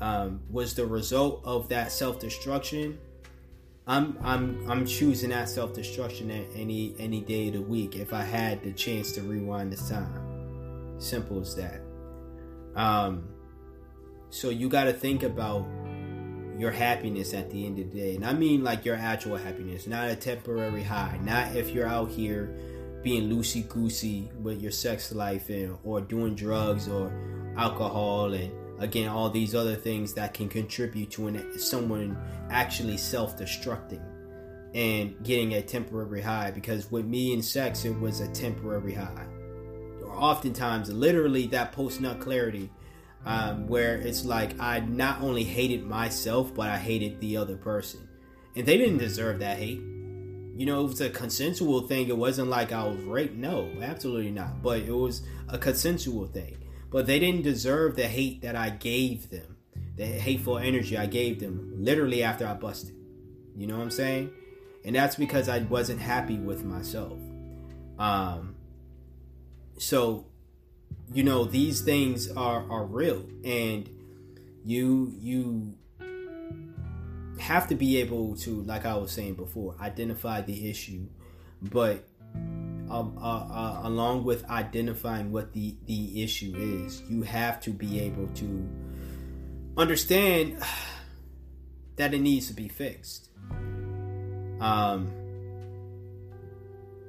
um, 0.00 0.40
was 0.50 0.74
the 0.74 0.86
result 0.86 1.42
of 1.44 1.68
that 1.68 1.92
self 1.92 2.18
destruction. 2.18 2.98
I'm 3.86 4.18
I'm 4.22 4.70
I'm 4.70 4.86
choosing 4.86 5.30
that 5.30 5.48
self 5.48 5.74
destruction 5.74 6.30
at 6.30 6.46
any 6.54 6.94
any 6.98 7.20
day 7.20 7.48
of 7.48 7.54
the 7.54 7.62
week 7.62 7.96
if 7.96 8.12
I 8.12 8.22
had 8.22 8.62
the 8.62 8.72
chance 8.72 9.12
to 9.12 9.22
rewind 9.22 9.72
the 9.72 9.76
time. 9.76 10.98
Simple 10.98 11.40
as 11.40 11.54
that. 11.56 11.80
Um, 12.74 13.28
so 14.30 14.50
you 14.50 14.68
got 14.68 14.84
to 14.84 14.92
think 14.92 15.22
about 15.22 15.66
your 16.58 16.70
happiness 16.70 17.34
at 17.34 17.50
the 17.50 17.66
end 17.66 17.78
of 17.78 17.92
the 17.92 17.98
day. 17.98 18.14
And 18.16 18.24
I 18.24 18.32
mean 18.32 18.62
like 18.62 18.84
your 18.84 18.96
actual 18.96 19.36
happiness, 19.36 19.86
not 19.86 20.08
a 20.08 20.16
temporary 20.16 20.82
high. 20.82 21.18
Not 21.22 21.56
if 21.56 21.70
you're 21.70 21.88
out 21.88 22.10
here 22.10 22.56
being 23.02 23.28
loosey 23.28 23.68
goosey 23.68 24.30
with 24.40 24.60
your 24.60 24.70
sex 24.70 25.12
life 25.12 25.48
and 25.48 25.76
or 25.84 26.00
doing 26.00 26.34
drugs 26.34 26.88
or 26.88 27.12
alcohol 27.56 28.32
and 28.32 28.52
again 28.80 29.08
all 29.08 29.28
these 29.28 29.54
other 29.54 29.74
things 29.74 30.14
that 30.14 30.34
can 30.34 30.48
contribute 30.48 31.10
to 31.10 31.26
an, 31.26 31.58
someone 31.58 32.16
actually 32.50 32.96
self-destructing 32.96 34.02
and 34.74 35.14
getting 35.22 35.54
a 35.54 35.62
temporary 35.62 36.22
high 36.22 36.50
because 36.50 36.90
with 36.90 37.04
me 37.04 37.34
and 37.34 37.44
sex 37.44 37.84
it 37.84 37.98
was 38.00 38.20
a 38.20 38.28
temporary 38.28 38.94
high 38.94 39.26
or 40.02 40.12
oftentimes 40.12 40.90
literally 40.90 41.46
that 41.46 41.72
post 41.72 42.00
nut 42.00 42.20
clarity 42.20 42.70
um, 43.24 43.66
where 43.66 43.96
it's 43.96 44.24
like 44.24 44.58
I 44.60 44.80
not 44.80 45.20
only 45.22 45.44
hated 45.44 45.84
myself, 45.84 46.54
but 46.54 46.68
I 46.70 46.78
hated 46.78 47.20
the 47.20 47.36
other 47.36 47.56
person. 47.56 48.08
And 48.56 48.66
they 48.66 48.76
didn't 48.76 48.98
deserve 48.98 49.38
that 49.40 49.58
hate. 49.58 49.80
You 50.54 50.66
know, 50.66 50.84
it 50.84 50.88
was 50.88 51.00
a 51.00 51.10
consensual 51.10 51.82
thing. 51.86 52.08
It 52.08 52.16
wasn't 52.16 52.48
like 52.48 52.72
I 52.72 52.84
was 52.84 53.00
raped. 53.02 53.34
No, 53.34 53.70
absolutely 53.80 54.30
not. 54.30 54.62
But 54.62 54.80
it 54.80 54.92
was 54.92 55.22
a 55.48 55.58
consensual 55.58 56.26
thing. 56.26 56.58
But 56.90 57.06
they 57.06 57.18
didn't 57.18 57.42
deserve 57.42 57.96
the 57.96 58.06
hate 58.06 58.42
that 58.42 58.54
I 58.54 58.70
gave 58.70 59.30
them, 59.30 59.56
the 59.96 60.04
hateful 60.04 60.58
energy 60.58 60.98
I 60.98 61.06
gave 61.06 61.40
them 61.40 61.72
literally 61.76 62.22
after 62.22 62.46
I 62.46 62.54
busted. 62.54 62.94
You 63.56 63.66
know 63.66 63.76
what 63.76 63.84
I'm 63.84 63.90
saying? 63.90 64.30
And 64.84 64.94
that's 64.96 65.16
because 65.16 65.48
I 65.48 65.60
wasn't 65.60 66.00
happy 66.00 66.36
with 66.36 66.64
myself. 66.64 67.18
Um, 67.98 68.56
so 69.78 70.26
you 71.12 71.22
know 71.22 71.44
these 71.44 71.80
things 71.80 72.30
are 72.32 72.70
are 72.70 72.84
real 72.84 73.24
and 73.44 73.88
you 74.64 75.12
you 75.18 75.74
have 77.42 77.68
to 77.68 77.74
be 77.74 77.96
able 77.98 78.36
to 78.36 78.62
like 78.62 78.86
i 78.86 78.94
was 78.94 79.10
saying 79.10 79.34
before 79.34 79.74
identify 79.80 80.40
the 80.40 80.70
issue 80.70 81.04
but 81.60 82.04
uh, 82.88 83.00
uh, 83.00 83.20
uh, 83.20 83.80
along 83.84 84.22
with 84.22 84.48
identifying 84.50 85.32
what 85.32 85.52
the 85.52 85.74
the 85.86 86.22
issue 86.22 86.54
is 86.56 87.02
you 87.08 87.22
have 87.22 87.60
to 87.60 87.70
be 87.70 88.00
able 88.00 88.28
to 88.28 88.68
understand 89.76 90.62
that 91.96 92.14
it 92.14 92.20
needs 92.20 92.48
to 92.48 92.54
be 92.54 92.68
fixed. 92.68 93.28
Um 94.60 95.10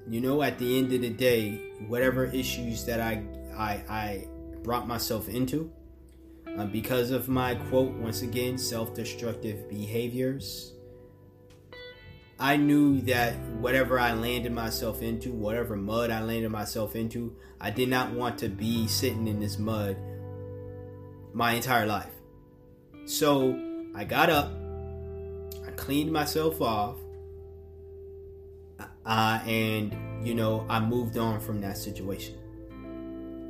you 0.09 0.19
know 0.19 0.41
at 0.41 0.57
the 0.57 0.77
end 0.77 0.91
of 0.93 1.01
the 1.01 1.09
day 1.09 1.51
whatever 1.87 2.25
issues 2.25 2.85
that 2.85 2.99
i 2.99 3.23
I, 3.55 3.71
I 3.89 4.27
brought 4.63 4.87
myself 4.87 5.29
into 5.29 5.71
uh, 6.57 6.65
because 6.65 7.11
of 7.11 7.27
my 7.27 7.55
quote, 7.55 7.91
once 7.93 8.21
again, 8.21 8.57
self 8.57 8.93
destructive 8.93 9.69
behaviors. 9.69 10.73
I 12.39 12.57
knew 12.57 12.99
that 13.01 13.35
whatever 13.59 13.99
I 13.99 14.13
landed 14.13 14.51
myself 14.51 15.01
into, 15.01 15.31
whatever 15.31 15.75
mud 15.75 16.11
I 16.11 16.21
landed 16.21 16.49
myself 16.49 16.95
into, 16.95 17.35
I 17.61 17.69
did 17.69 17.89
not 17.89 18.11
want 18.11 18.37
to 18.39 18.49
be 18.49 18.87
sitting 18.87 19.27
in 19.27 19.39
this 19.39 19.57
mud 19.57 19.95
my 21.31 21.53
entire 21.53 21.85
life. 21.85 22.11
So 23.05 23.59
I 23.95 24.03
got 24.03 24.29
up, 24.29 24.51
I 25.65 25.71
cleaned 25.71 26.11
myself 26.11 26.61
off, 26.61 26.97
uh, 29.05 29.39
and 29.45 29.95
you 30.25 30.35
know, 30.35 30.65
I 30.69 30.79
moved 30.79 31.17
on 31.17 31.39
from 31.39 31.61
that 31.61 31.77
situation. 31.77 32.37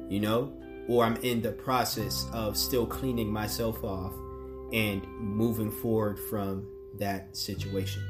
You 0.10 0.20
know, 0.20 0.54
or 0.88 1.06
I'm 1.06 1.16
in 1.18 1.42
the 1.42 1.52
process 1.52 2.26
of 2.34 2.58
still 2.58 2.86
cleaning 2.86 3.32
myself 3.32 3.84
off 3.84 4.14
and 4.74 5.06
moving 5.20 5.72
forward 5.72 6.20
from 6.20 6.68
that 7.00 7.36
situation. 7.36 8.04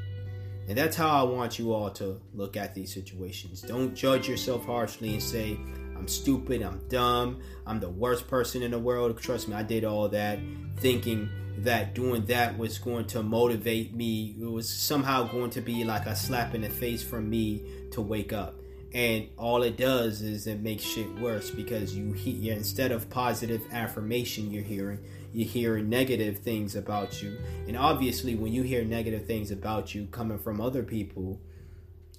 And 0.66 0.78
that's 0.78 0.96
how 0.96 1.10
I 1.10 1.22
want 1.22 1.58
you 1.58 1.74
all 1.74 1.90
to 1.90 2.20
look 2.32 2.56
at 2.56 2.74
these 2.74 2.92
situations. 2.92 3.60
Don't 3.60 3.94
judge 3.94 4.28
yourself 4.28 4.64
harshly 4.64 5.12
and 5.12 5.22
say, 5.22 5.58
I'm 5.94 6.08
stupid, 6.08 6.62
I'm 6.62 6.80
dumb, 6.88 7.40
I'm 7.66 7.80
the 7.80 7.90
worst 7.90 8.28
person 8.28 8.62
in 8.62 8.70
the 8.70 8.78
world. 8.78 9.18
Trust 9.20 9.48
me, 9.48 9.54
I 9.54 9.62
did 9.62 9.84
all 9.84 10.08
that 10.08 10.38
thinking 10.78 11.28
that 11.58 11.94
doing 11.94 12.24
that 12.26 12.58
was 12.58 12.78
going 12.78 13.06
to 13.06 13.22
motivate 13.22 13.94
me. 13.94 14.34
It 14.40 14.50
was 14.50 14.68
somehow 14.68 15.24
going 15.24 15.50
to 15.50 15.60
be 15.60 15.84
like 15.84 16.06
a 16.06 16.16
slap 16.16 16.54
in 16.54 16.62
the 16.62 16.70
face 16.70 17.02
for 17.02 17.20
me 17.20 17.62
to 17.92 18.00
wake 18.00 18.32
up. 18.32 18.56
And 18.94 19.28
all 19.36 19.64
it 19.64 19.76
does 19.76 20.22
is 20.22 20.46
it 20.46 20.60
makes 20.60 20.84
shit 20.84 21.12
worse 21.18 21.50
because 21.50 21.96
you 21.96 22.12
hear 22.12 22.54
instead 22.54 22.92
of 22.92 23.10
positive 23.10 23.60
affirmation 23.72 24.52
you're 24.52 24.62
hearing, 24.62 25.00
you 25.32 25.44
hear 25.44 25.78
negative 25.80 26.38
things 26.38 26.76
about 26.76 27.20
you. 27.20 27.36
And 27.66 27.76
obviously, 27.76 28.36
when 28.36 28.52
you 28.52 28.62
hear 28.62 28.84
negative 28.84 29.26
things 29.26 29.50
about 29.50 29.96
you 29.96 30.06
coming 30.06 30.38
from 30.38 30.60
other 30.60 30.84
people, 30.84 31.40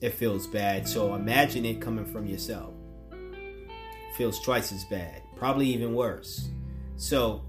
it 0.01 0.09
feels 0.09 0.47
bad. 0.47 0.85
So 0.85 1.15
imagine 1.15 1.63
it 1.63 1.79
coming 1.79 2.05
from 2.05 2.27
yourself. 2.27 2.73
It 3.13 4.15
feels 4.17 4.41
twice 4.41 4.73
as 4.73 4.83
bad, 4.83 5.21
probably 5.37 5.67
even 5.67 5.95
worse. 5.95 6.49
So 6.97 7.45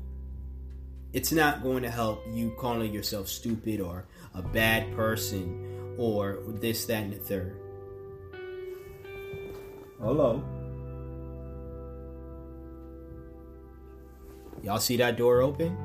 it's 1.13 1.33
not 1.33 1.65
going 1.65 1.83
to 1.83 1.91
help 1.91 2.25
you 2.31 2.55
calling 2.57 2.93
yourself 2.93 3.27
stupid 3.27 3.81
or 3.81 4.07
a 4.35 4.43
bad 4.43 4.95
person 4.95 5.97
or 5.99 6.39
this, 6.47 6.85
that, 6.87 7.03
and 7.03 7.13
the 7.13 7.17
third. 7.17 7.66
Hello. 10.01 10.43
Y'all 14.63 14.79
see 14.79 14.97
that 14.97 15.17
door 15.17 15.41
open? 15.41 15.77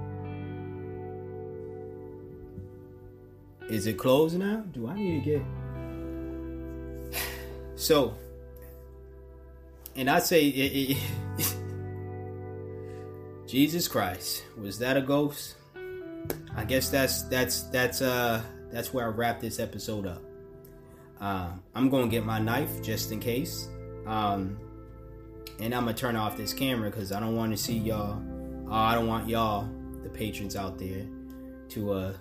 Is 3.70 3.88
it 3.88 3.98
closed 3.98 4.38
now? 4.38 4.64
Do 4.74 4.88
I 4.88 4.96
need 4.96 5.24
to 5.24 5.32
get. 5.32 5.42
So, 7.76 8.14
and 9.96 10.08
I 10.08 10.20
say 10.20 10.48
it, 10.48 10.98
it 10.98 10.98
Jesus 13.48 13.88
Christ, 13.88 14.44
was 14.56 14.78
that 14.80 14.98
a 14.98 15.02
ghost? 15.02 15.56
I 16.56 16.64
guess 16.64 16.90
that's 16.90 17.24
that's 17.24 17.64
that's 17.64 18.04
uh 18.04 18.44
that's 18.72 18.94
where 18.94 19.06
I 19.06 19.10
wrap 19.10 19.40
this 19.40 19.60
episode 19.60 20.06
up. 20.06 20.22
Uh, 21.20 21.50
I'm 21.74 21.90
gonna 21.90 22.08
get 22.08 22.24
my 22.24 22.40
knife 22.40 22.84
just 22.84 23.12
in 23.12 23.20
case, 23.20 23.68
um, 24.12 24.58
and 25.60 25.74
I'm 25.74 25.86
gonna 25.86 25.94
turn 25.94 26.18
off 26.18 26.36
this 26.36 26.54
camera 26.54 26.90
because 26.90 27.14
I 27.14 27.22
don't 27.22 27.36
want 27.36 27.52
to 27.54 27.58
see 27.58 27.78
y'all. 27.78 28.22
Uh, 28.70 28.74
I 28.74 28.94
don't 28.94 29.08
want 29.08 29.30
y'all, 29.30 29.70
the 30.04 30.10
patrons 30.10 30.58
out 30.58 30.78
there, 30.78 31.06
to 31.70 31.94
uh, 31.94 32.14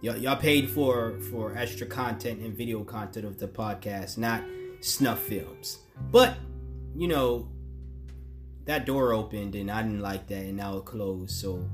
y'all, 0.00 0.16
y'all 0.16 0.36
paid 0.36 0.70
for 0.70 1.18
for 1.32 1.56
extra 1.56 1.86
content 1.86 2.40
and 2.42 2.56
video 2.56 2.84
content 2.84 3.26
of 3.26 3.38
the 3.38 3.48
podcast, 3.48 4.18
not 4.18 4.44
snuff 4.80 5.20
films. 5.20 5.78
But 6.12 6.36
you 6.94 7.08
know, 7.08 7.48
that 8.66 8.86
door 8.86 9.12
opened 9.12 9.56
and 9.56 9.68
I 9.68 9.82
didn't 9.82 10.00
like 10.00 10.28
that 10.28 10.44
and 10.44 10.56
now 10.56 10.76
it 10.76 10.84
closed. 10.84 11.32
So 11.32 11.68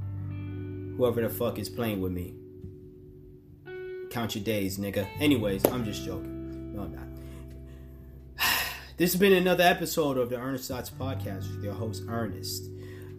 whoever 0.96 1.20
the 1.20 1.28
fuck 1.28 1.58
is 1.58 1.68
playing 1.68 2.00
with 2.00 2.12
me, 2.12 2.34
count 4.08 4.34
your 4.34 4.44
days, 4.44 4.78
nigga. 4.78 5.06
Anyways, 5.20 5.66
I'm 5.66 5.84
just 5.84 6.06
joking. 6.06 6.74
No, 6.74 6.84
I'm 6.84 6.94
not. 6.94 7.11
This 9.02 9.14
has 9.14 9.20
been 9.20 9.32
another 9.32 9.64
episode 9.64 10.16
of 10.16 10.30
the 10.30 10.36
Ernest 10.36 10.68
Thoughts 10.68 10.88
Podcast 10.88 11.52
with 11.52 11.64
your 11.64 11.74
host 11.74 12.04
Ernest, 12.06 12.70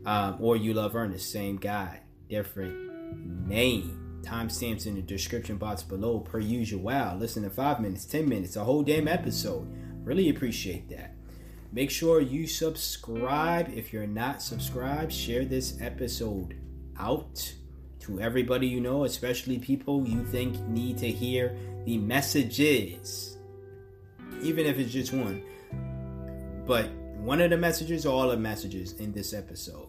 um, 0.06 0.38
or 0.40 0.56
you 0.56 0.74
love 0.74 0.96
Ernest, 0.96 1.30
same 1.30 1.58
guy, 1.58 2.00
different 2.30 3.46
name. 3.46 4.22
Timestamps 4.22 4.88
in 4.88 4.96
the 4.96 5.02
description 5.02 5.58
box 5.58 5.84
below, 5.84 6.22
per 6.22 6.40
usual. 6.40 6.84
Wow, 6.84 7.18
listen 7.18 7.44
to 7.44 7.50
five 7.50 7.82
minutes, 7.82 8.06
ten 8.06 8.30
minutes, 8.30 8.56
a 8.56 8.64
whole 8.64 8.82
damn 8.82 9.10
episode. 9.10 9.68
Really 10.06 10.30
appreciate 10.30 10.88
that. 10.88 11.16
Make 11.74 11.92
sure 11.92 12.22
you 12.22 12.48
subscribe. 12.48 13.70
If 13.76 13.92
you're 13.92 14.08
not 14.08 14.42
subscribed, 14.42 15.12
share 15.12 15.44
this 15.44 15.82
episode 15.82 16.56
out 16.98 17.54
to 18.00 18.22
everybody 18.22 18.68
you 18.68 18.80
know, 18.80 19.04
especially 19.04 19.60
people 19.60 20.08
you 20.08 20.24
think 20.28 20.58
need 20.62 20.98
to 21.00 21.12
hear 21.12 21.58
the 21.84 21.98
messages. 21.98 23.36
Even 24.42 24.66
if 24.66 24.80
it's 24.80 24.94
just 24.94 25.12
one. 25.12 25.44
But 26.65 26.90
one 27.18 27.41
of 27.41 27.49
the 27.49 27.57
messages, 27.57 28.06
or 28.06 28.14
all 28.14 28.30
the 28.30 28.38
messages 28.38 28.94
in 28.99 29.11
this 29.11 29.34
episode. 29.34 29.88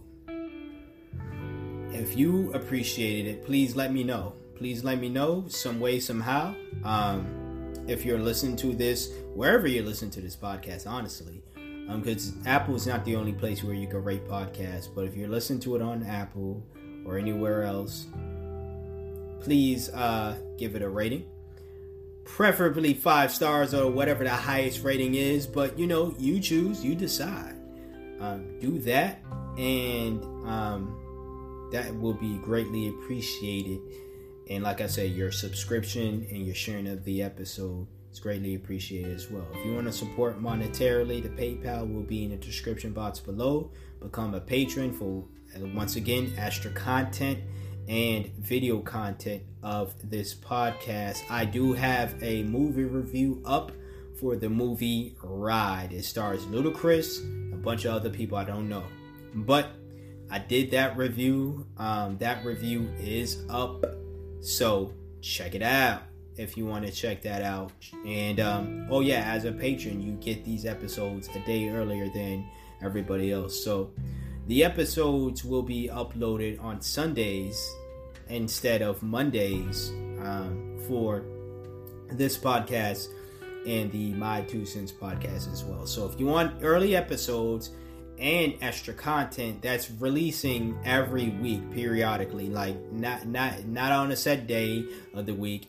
If 1.90 2.16
you 2.16 2.52
appreciated 2.52 3.30
it, 3.30 3.44
please 3.44 3.76
let 3.76 3.92
me 3.92 4.02
know. 4.02 4.34
Please 4.56 4.84
let 4.84 4.98
me 4.98 5.08
know 5.08 5.44
some 5.48 5.80
way, 5.80 6.00
somehow. 6.00 6.54
Um, 6.84 7.72
if 7.86 8.04
you're 8.04 8.18
listening 8.18 8.56
to 8.56 8.74
this, 8.74 9.12
wherever 9.34 9.66
you're 9.66 9.84
listening 9.84 10.10
to 10.12 10.20
this 10.20 10.36
podcast, 10.36 10.86
honestly, 10.86 11.42
because 11.88 12.30
um, 12.30 12.42
Apple 12.46 12.74
is 12.74 12.86
not 12.86 13.04
the 13.04 13.14
only 13.16 13.32
place 13.32 13.62
where 13.62 13.74
you 13.74 13.86
can 13.86 14.02
rate 14.02 14.26
podcasts. 14.26 14.88
But 14.92 15.04
if 15.04 15.16
you're 15.16 15.28
listening 15.28 15.60
to 15.60 15.76
it 15.76 15.82
on 15.82 16.02
Apple 16.04 16.64
or 17.04 17.18
anywhere 17.18 17.62
else, 17.62 18.06
please 19.40 19.90
uh, 19.90 20.36
give 20.56 20.74
it 20.74 20.82
a 20.82 20.88
rating. 20.88 21.26
Preferably 22.24 22.94
five 22.94 23.30
stars 23.30 23.74
or 23.74 23.90
whatever 23.90 24.24
the 24.24 24.30
highest 24.30 24.82
rating 24.82 25.14
is. 25.14 25.46
But 25.46 25.78
you 25.78 25.86
know, 25.86 26.14
you 26.18 26.40
choose, 26.40 26.84
you 26.84 26.94
decide. 26.94 27.54
Um, 28.20 28.58
do 28.60 28.78
that, 28.80 29.20
and 29.58 30.22
um, 30.48 31.68
that 31.72 31.94
will 31.94 32.14
be 32.14 32.38
greatly 32.38 32.88
appreciated. 32.88 33.80
And 34.48 34.62
like 34.62 34.80
I 34.80 34.86
said, 34.86 35.10
your 35.12 35.32
subscription 35.32 36.26
and 36.30 36.46
your 36.46 36.54
sharing 36.54 36.86
of 36.86 37.04
the 37.04 37.22
episode 37.22 37.86
is 38.12 38.20
greatly 38.20 38.54
appreciated 38.54 39.14
as 39.14 39.30
well. 39.30 39.46
If 39.52 39.66
you 39.66 39.74
want 39.74 39.86
to 39.86 39.92
support 39.92 40.40
monetarily, 40.40 41.22
the 41.22 41.30
PayPal 41.30 41.92
will 41.92 42.02
be 42.02 42.24
in 42.24 42.30
the 42.30 42.36
description 42.36 42.92
box 42.92 43.20
below. 43.20 43.72
Become 44.00 44.34
a 44.34 44.40
patron 44.40 44.92
for, 44.92 45.24
once 45.74 45.96
again, 45.96 46.32
extra 46.38 46.70
content 46.70 47.40
and 47.88 48.26
video 48.36 48.80
content 48.80 49.42
of 49.62 49.94
this 50.08 50.34
podcast. 50.34 51.22
I 51.30 51.44
do 51.44 51.72
have 51.72 52.22
a 52.22 52.42
movie 52.44 52.84
review 52.84 53.42
up 53.44 53.72
for 54.20 54.36
the 54.36 54.48
movie 54.48 55.16
Ride. 55.22 55.92
It 55.92 56.04
stars 56.04 56.44
Ludacris, 56.46 57.52
a 57.52 57.56
bunch 57.56 57.84
of 57.84 57.94
other 57.94 58.10
people 58.10 58.38
I 58.38 58.44
don't 58.44 58.68
know. 58.68 58.84
But 59.34 59.70
I 60.30 60.38
did 60.38 60.70
that 60.70 60.96
review. 60.96 61.66
Um, 61.76 62.18
that 62.18 62.44
review 62.44 62.88
is 63.00 63.44
up. 63.48 63.84
So 64.40 64.92
check 65.20 65.54
it 65.54 65.62
out 65.62 66.02
if 66.36 66.56
you 66.56 66.66
want 66.66 66.86
to 66.86 66.92
check 66.92 67.22
that 67.22 67.42
out. 67.42 67.72
And 68.06 68.40
um, 68.40 68.86
oh 68.90 69.00
yeah, 69.00 69.32
as 69.32 69.44
a 69.44 69.52
patron, 69.52 70.02
you 70.02 70.12
get 70.12 70.44
these 70.44 70.66
episodes 70.66 71.28
a 71.34 71.40
day 71.46 71.68
earlier 71.68 72.08
than 72.08 72.46
everybody 72.82 73.32
else. 73.32 73.62
So 73.62 73.90
the 74.46 74.64
episodes 74.64 75.44
will 75.44 75.62
be 75.62 75.88
uploaded 75.92 76.62
on 76.62 76.80
Sundays 76.80 77.56
instead 78.28 78.82
of 78.82 79.02
Mondays 79.02 79.90
um, 80.20 80.78
for 80.86 81.24
this 82.10 82.36
podcast 82.36 83.08
and 83.66 83.90
the 83.92 84.12
My 84.12 84.42
Two 84.42 84.66
Cents 84.66 84.92
podcast 84.92 85.52
as 85.52 85.64
well. 85.64 85.86
So 85.86 86.06
if 86.06 86.18
you 86.20 86.26
want 86.26 86.62
early 86.62 86.94
episodes 86.96 87.70
and 88.18 88.54
extra 88.60 88.94
content 88.94 89.60
that's 89.62 89.90
releasing 89.90 90.78
every 90.84 91.30
week 91.30 91.68
periodically 91.72 92.48
like 92.48 92.80
not 92.92 93.26
not 93.26 93.66
not 93.66 93.90
on 93.90 94.12
a 94.12 94.16
set 94.16 94.46
day 94.46 94.84
of 95.14 95.26
the 95.26 95.34
week 95.34 95.68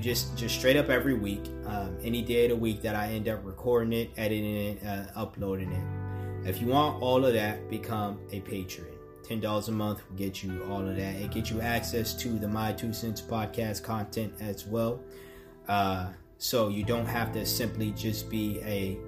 just 0.00 0.36
just 0.36 0.56
straight 0.56 0.76
up 0.76 0.88
every 0.88 1.14
week, 1.14 1.42
um, 1.66 1.96
any 2.02 2.22
day 2.22 2.44
of 2.44 2.50
the 2.50 2.56
week 2.56 2.82
that 2.82 2.94
I 2.94 3.08
end 3.08 3.28
up 3.28 3.44
recording 3.44 3.92
it, 3.92 4.10
editing 4.16 4.56
it, 4.56 4.84
uh, 4.84 5.04
uploading 5.14 5.70
it. 5.72 6.03
If 6.44 6.60
you 6.60 6.66
want 6.66 7.02
all 7.02 7.24
of 7.24 7.32
that, 7.32 7.70
become 7.70 8.18
a 8.30 8.40
patron. 8.40 8.88
Ten 9.22 9.40
dollars 9.40 9.68
a 9.68 9.72
month 9.72 10.02
will 10.08 10.16
get 10.16 10.42
you 10.42 10.62
all 10.68 10.86
of 10.86 10.94
that. 10.96 11.14
It 11.16 11.30
gets 11.30 11.50
you 11.50 11.62
access 11.62 12.12
to 12.16 12.28
the 12.38 12.46
My 12.46 12.72
Two 12.72 12.92
Cents 12.92 13.22
podcast 13.22 13.82
content 13.82 14.34
as 14.40 14.66
well. 14.66 15.00
Uh, 15.66 16.08
so 16.36 16.68
you 16.68 16.84
don't 16.84 17.06
have 17.06 17.32
to 17.32 17.46
simply 17.46 17.92
just 17.92 18.28
be 18.28 18.60
a 18.62 18.98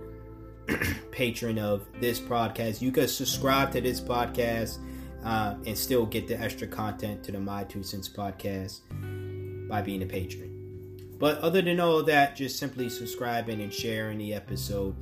patron 1.10 1.58
of 1.58 1.86
this 2.00 2.18
podcast. 2.18 2.80
You 2.80 2.90
can 2.90 3.06
subscribe 3.06 3.70
to 3.72 3.82
this 3.82 4.00
podcast 4.00 4.78
uh, 5.22 5.56
and 5.66 5.76
still 5.76 6.06
get 6.06 6.26
the 6.28 6.40
extra 6.40 6.66
content 6.66 7.22
to 7.24 7.32
the 7.32 7.40
My 7.40 7.64
Two 7.64 7.82
Cents 7.82 8.08
podcast 8.08 8.80
by 9.68 9.82
being 9.82 10.02
a 10.02 10.06
patron. 10.06 10.56
But 11.18 11.38
other 11.40 11.60
than 11.60 11.80
all 11.80 12.02
that, 12.04 12.36
just 12.36 12.58
simply 12.58 12.88
subscribing 12.88 13.60
and 13.60 13.72
sharing 13.72 14.16
the 14.18 14.32
episode, 14.32 14.96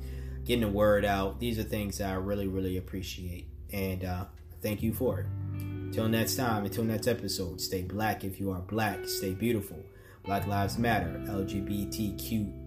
getting 0.45 0.61
the 0.61 0.69
word 0.69 1.03
out. 1.03 1.39
These 1.39 1.59
are 1.59 1.63
things 1.63 1.97
that 1.97 2.09
I 2.09 2.15
really, 2.15 2.47
really 2.47 2.77
appreciate. 2.77 3.47
And 3.73 4.05
uh, 4.05 4.25
thank 4.61 4.81
you 4.81 4.93
for 4.93 5.19
it. 5.19 5.25
Until 5.59 6.07
next 6.07 6.35
time, 6.35 6.65
until 6.65 6.83
next 6.83 7.07
episode, 7.07 7.59
stay 7.59 7.81
black 7.81 8.23
if 8.23 8.39
you 8.39 8.51
are 8.51 8.61
black, 8.61 9.07
stay 9.07 9.33
beautiful. 9.33 9.83
Black 10.25 10.47
Lives 10.47 10.77
Matter. 10.79 11.21
LGBTQIA 11.27 12.57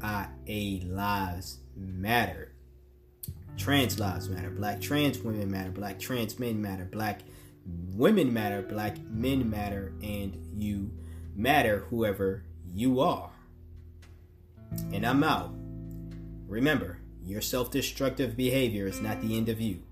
lives 0.94 1.58
matter. 1.76 2.52
Trans 3.56 3.98
lives 3.98 4.28
matter. 4.28 4.50
Black 4.50 4.80
trans 4.80 5.18
women 5.18 5.50
matter. 5.50 5.70
Black 5.70 5.98
trans 5.98 6.38
men 6.38 6.62
matter. 6.62 6.84
Black 6.84 7.22
women 7.66 8.32
matter. 8.32 8.62
Black 8.62 8.96
men 9.10 9.50
matter. 9.50 9.92
And 10.02 10.40
you 10.54 10.92
matter, 11.34 11.80
whoever 11.90 12.44
you 12.72 13.00
are. 13.00 13.30
And 14.92 15.04
I'm 15.04 15.24
out. 15.24 15.52
Remember, 16.46 16.97
your 17.28 17.42
self 17.42 17.70
destructive 17.70 18.36
behavior 18.36 18.86
is 18.86 19.02
not 19.02 19.20
the 19.20 19.36
end 19.36 19.50
of 19.50 19.60
you. 19.60 19.82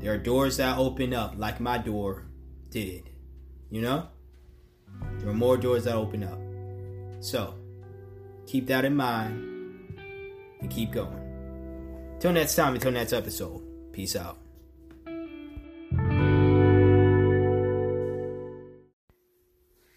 There 0.00 0.12
are 0.12 0.18
doors 0.18 0.56
that 0.56 0.76
open 0.76 1.14
up, 1.14 1.34
like 1.36 1.60
my 1.60 1.78
door 1.78 2.26
did. 2.70 3.10
You 3.70 3.82
know? 3.82 4.08
There 5.18 5.30
are 5.30 5.34
more 5.34 5.56
doors 5.56 5.84
that 5.84 5.94
open 5.94 6.24
up. 6.24 6.38
So, 7.22 7.54
keep 8.46 8.66
that 8.66 8.84
in 8.84 8.96
mind 8.96 9.96
and 10.60 10.68
keep 10.68 10.90
going. 10.90 12.16
Till 12.18 12.32
next 12.32 12.56
time, 12.56 12.74
until 12.74 12.90
next 12.90 13.12
episode. 13.12 13.62
Peace 13.92 14.16
out. 14.16 14.38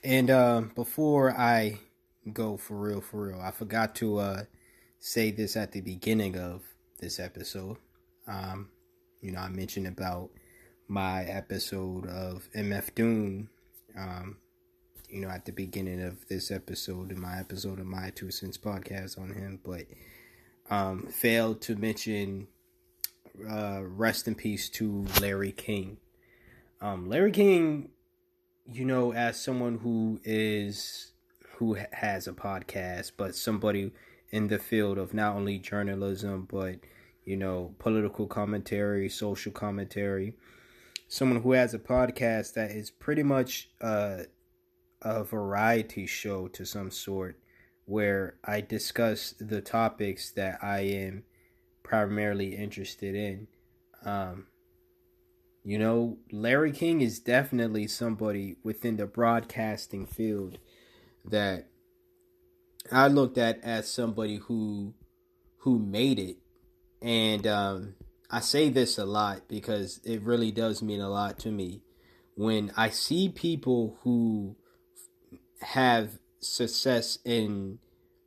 And 0.03 0.30
uh, 0.30 0.61
before 0.76 1.31
I 1.31 1.80
go 2.31 2.57
for 2.57 2.76
real, 2.77 3.01
for 3.01 3.30
real, 3.30 3.41
I 3.41 3.49
forgot 3.49 3.95
to 3.95 4.19
uh, 4.19 4.43
say 5.06 5.30
this 5.30 5.56
at 5.56 5.72
the 5.72 5.82
beginning 5.82 6.36
of 6.36 6.64
this 6.99 7.19
episode. 7.19 7.77
Um, 8.27 8.69
you 9.22 9.32
know, 9.32 9.38
I 9.38 9.49
mentioned 9.49 9.86
about 9.86 10.32
my 10.88 11.23
episode 11.26 12.07
of 12.07 12.49
MF 12.57 12.95
Doom, 12.95 13.48
um, 13.95 14.38
you 15.07 15.22
know, 15.22 15.30
at 15.30 15.45
the 15.45 15.52
beginning 15.52 16.02
of 16.02 16.27
this 16.27 16.49
episode, 16.49 17.11
in 17.11 17.22
my 17.22 17.38
episode 17.38 17.80
of 17.80 17.86
my 17.86 18.10
Two 18.15 18.32
Cents 18.32 18.57
podcast 18.57 19.19
on 19.19 19.30
him, 19.30 19.60
but 19.64 19.84
um, 20.72 21.06
failed 21.06 21.61
to 21.61 21.76
mention 21.76 22.48
uh, 23.48 23.82
rest 23.84 24.27
in 24.27 24.34
peace 24.34 24.69
to 24.69 25.06
Larry 25.22 25.52
King. 25.52 25.98
Um, 26.82 27.07
Larry 27.07 27.32
King, 27.32 27.90
you 28.72 28.86
know, 28.86 29.14
as 29.14 29.40
someone 29.40 29.77
who 29.77 30.19
is 30.23 31.11
who 31.57 31.77
has 31.91 32.27
a 32.27 32.34
podcast, 32.34 33.11
but 33.18 33.36
somebody 33.36 33.91
in 34.31 34.47
the 34.47 34.60
field 34.60 34.97
of 34.97 35.14
not 35.14 35.35
only 35.35 35.57
journalism 35.60 36.47
but 36.52 36.80
you 37.26 37.35
know, 37.35 37.73
political 37.80 38.27
commentary, 38.27 39.10
social 39.10 39.52
commentary. 39.52 40.35
Someone 41.07 41.41
who 41.41 41.52
has 41.52 41.73
a 41.73 41.80
podcast 41.80 42.53
that 42.53 42.72
is 42.72 42.91
pretty 42.91 43.23
much 43.23 43.69
uh, 43.81 44.23
a 45.02 45.23
variety 45.23 46.06
show 46.06 46.47
to 46.49 46.65
some 46.65 46.91
sort 46.91 47.39
where 47.85 48.35
I 48.43 48.61
discuss 48.61 49.34
the 49.39 49.61
topics 49.61 50.31
that 50.31 50.64
I 50.64 50.81
am 50.81 51.23
primarily 51.84 52.56
interested 52.56 53.15
in. 53.15 53.47
Um, 54.03 54.47
you 55.64 55.80
know, 55.80 56.18
Larry 56.31 56.72
King 56.72 57.02
is 57.02 57.19
definitely 57.19 57.88
somebody 57.88 58.57
within 58.64 58.97
the 58.97 59.07
broadcasting 59.07 60.06
field 60.06 60.60
that 61.23 61.69
I 62.91 63.07
looked 63.07 63.38
at 63.38 63.64
as 63.64 63.91
somebody 63.91 64.38
who 64.38 64.94
who 65.60 65.80
made 65.80 66.20
it 66.20 66.38
and 67.02 67.45
um, 67.45 67.95
I 68.32 68.40
say 68.40 68.70
this 68.70 68.98
a 68.98 69.06
lot 69.06 69.48
because 69.48 69.99
it 70.03 70.22
really 70.24 70.52
does 70.52 70.82
mean 70.82 71.02
a 71.02 71.10
lot 71.10 71.38
to 71.40 71.52
me. 71.52 71.84
When 72.36 72.72
I 72.76 72.90
see 72.90 73.30
people 73.30 73.98
who 74.02 74.56
have 75.62 76.20
success 76.40 77.20
in 77.24 77.80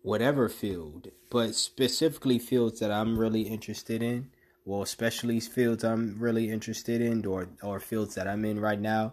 whatever 0.03 0.49
field, 0.49 1.09
but 1.29 1.55
specifically 1.55 2.39
fields 2.39 2.81
that 2.81 2.91
I'm 2.91 3.19
really 3.19 3.43
interested 3.43 4.03
in, 4.03 4.31
well, 4.65 4.83
especially 4.83 5.41
fields 5.41 5.85
I'm 5.85 6.19
really 6.19 6.51
interested 6.51 7.01
in, 7.01 7.27
or 7.27 7.49
or 7.63 7.81
fields 7.81 8.15
that 8.15 8.29
I'm 8.29 8.45
in 8.45 8.61
right 8.61 8.81
now, 8.81 9.13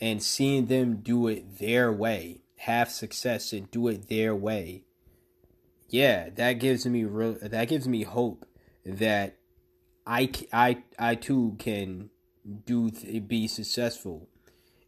and 0.00 0.22
seeing 0.22 0.66
them 0.66 0.96
do 0.96 1.28
it 1.28 1.58
their 1.58 1.92
way, 1.92 2.42
have 2.58 2.90
success 2.90 3.52
and 3.52 3.70
do 3.70 3.88
it 3.88 4.08
their 4.08 4.34
way, 4.34 4.84
yeah, 5.88 6.30
that 6.30 6.54
gives 6.54 6.86
me 6.86 7.04
real. 7.04 7.36
That 7.40 7.68
gives 7.68 7.86
me 7.86 8.02
hope 8.02 8.46
that 8.84 9.36
I, 10.06 10.30
I, 10.52 10.82
I 10.98 11.14
too 11.14 11.56
can 11.58 12.10
do 12.66 12.90
be 13.20 13.46
successful 13.48 14.28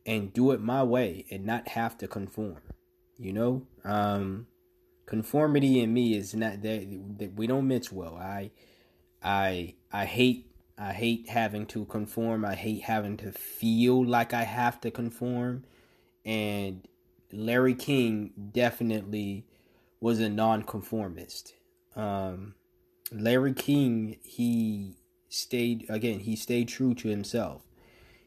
and 0.04 0.32
do 0.32 0.52
it 0.52 0.60
my 0.60 0.82
way 0.82 1.26
and 1.30 1.44
not 1.44 1.68
have 1.68 1.96
to 1.98 2.08
conform. 2.08 2.60
You 3.18 3.32
know, 3.32 3.66
um, 3.84 4.46
conformity 5.06 5.80
in 5.80 5.92
me 5.94 6.16
is 6.16 6.34
not 6.34 6.62
that 6.62 7.32
we 7.34 7.46
don't 7.46 7.66
mix 7.66 7.90
well. 7.90 8.16
I, 8.16 8.50
I, 9.22 9.74
I 9.92 10.04
hate 10.04 10.50
I 10.78 10.92
hate 10.92 11.28
having 11.28 11.66
to 11.66 11.86
conform. 11.86 12.44
I 12.44 12.54
hate 12.54 12.82
having 12.82 13.16
to 13.18 13.32
feel 13.32 14.04
like 14.04 14.34
I 14.34 14.42
have 14.42 14.80
to 14.82 14.90
conform. 14.90 15.64
And 16.24 16.86
Larry 17.32 17.74
King 17.74 18.32
definitely 18.52 19.46
was 20.00 20.20
a 20.20 20.28
nonconformist. 20.28 21.54
Um, 21.94 22.54
Larry 23.12 23.54
King, 23.54 24.18
he 24.22 24.96
stayed 25.28 25.86
again. 25.88 26.20
He 26.20 26.36
stayed 26.36 26.68
true 26.68 26.94
to 26.94 27.08
himself. 27.08 27.62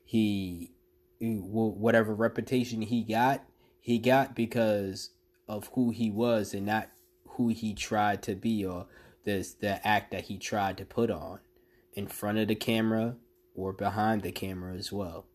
He, 0.04 0.72
whatever 1.20 2.14
reputation 2.14 2.82
he 2.82 3.04
got, 3.04 3.44
he 3.80 4.00
got 4.00 4.36
because 4.36 5.12
of 5.48 5.70
who 5.74 5.92
he 5.92 6.10
was 6.10 6.54
and 6.54 6.66
not 6.66 6.90
who 7.30 7.50
he 7.50 7.74
tried 7.74 8.22
to 8.24 8.36
be 8.36 8.66
or 8.66 8.88
the 9.24 9.48
the 9.60 9.86
act 9.88 10.12
that 10.12 10.26
he 10.26 10.38
tried 10.38 10.78
to 10.78 10.86
put 10.86 11.10
on 11.10 11.40
in 11.94 12.08
front 12.08 12.38
of 12.38 12.48
the 12.48 12.56
camera 12.56 13.16
or 13.56 13.74
behind 13.74 14.22
the 14.22 14.32
camera 14.32 14.76
as 14.76 14.92
well. 14.92 15.26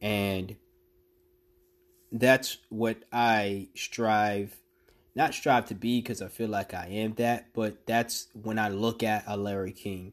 And 0.00 0.56
that's 2.20 2.58
what 2.68 2.98
I 3.12 3.68
strive 3.74 4.56
not 5.14 5.32
strive 5.32 5.64
to 5.66 5.74
be 5.74 6.02
because 6.02 6.20
I 6.20 6.28
feel 6.28 6.50
like 6.50 6.74
I 6.74 6.88
am 6.88 7.14
that, 7.14 7.46
but 7.54 7.86
that's 7.86 8.28
when 8.34 8.58
I 8.58 8.68
look 8.68 9.02
at 9.02 9.24
a 9.26 9.36
Larry 9.36 9.72
King 9.72 10.12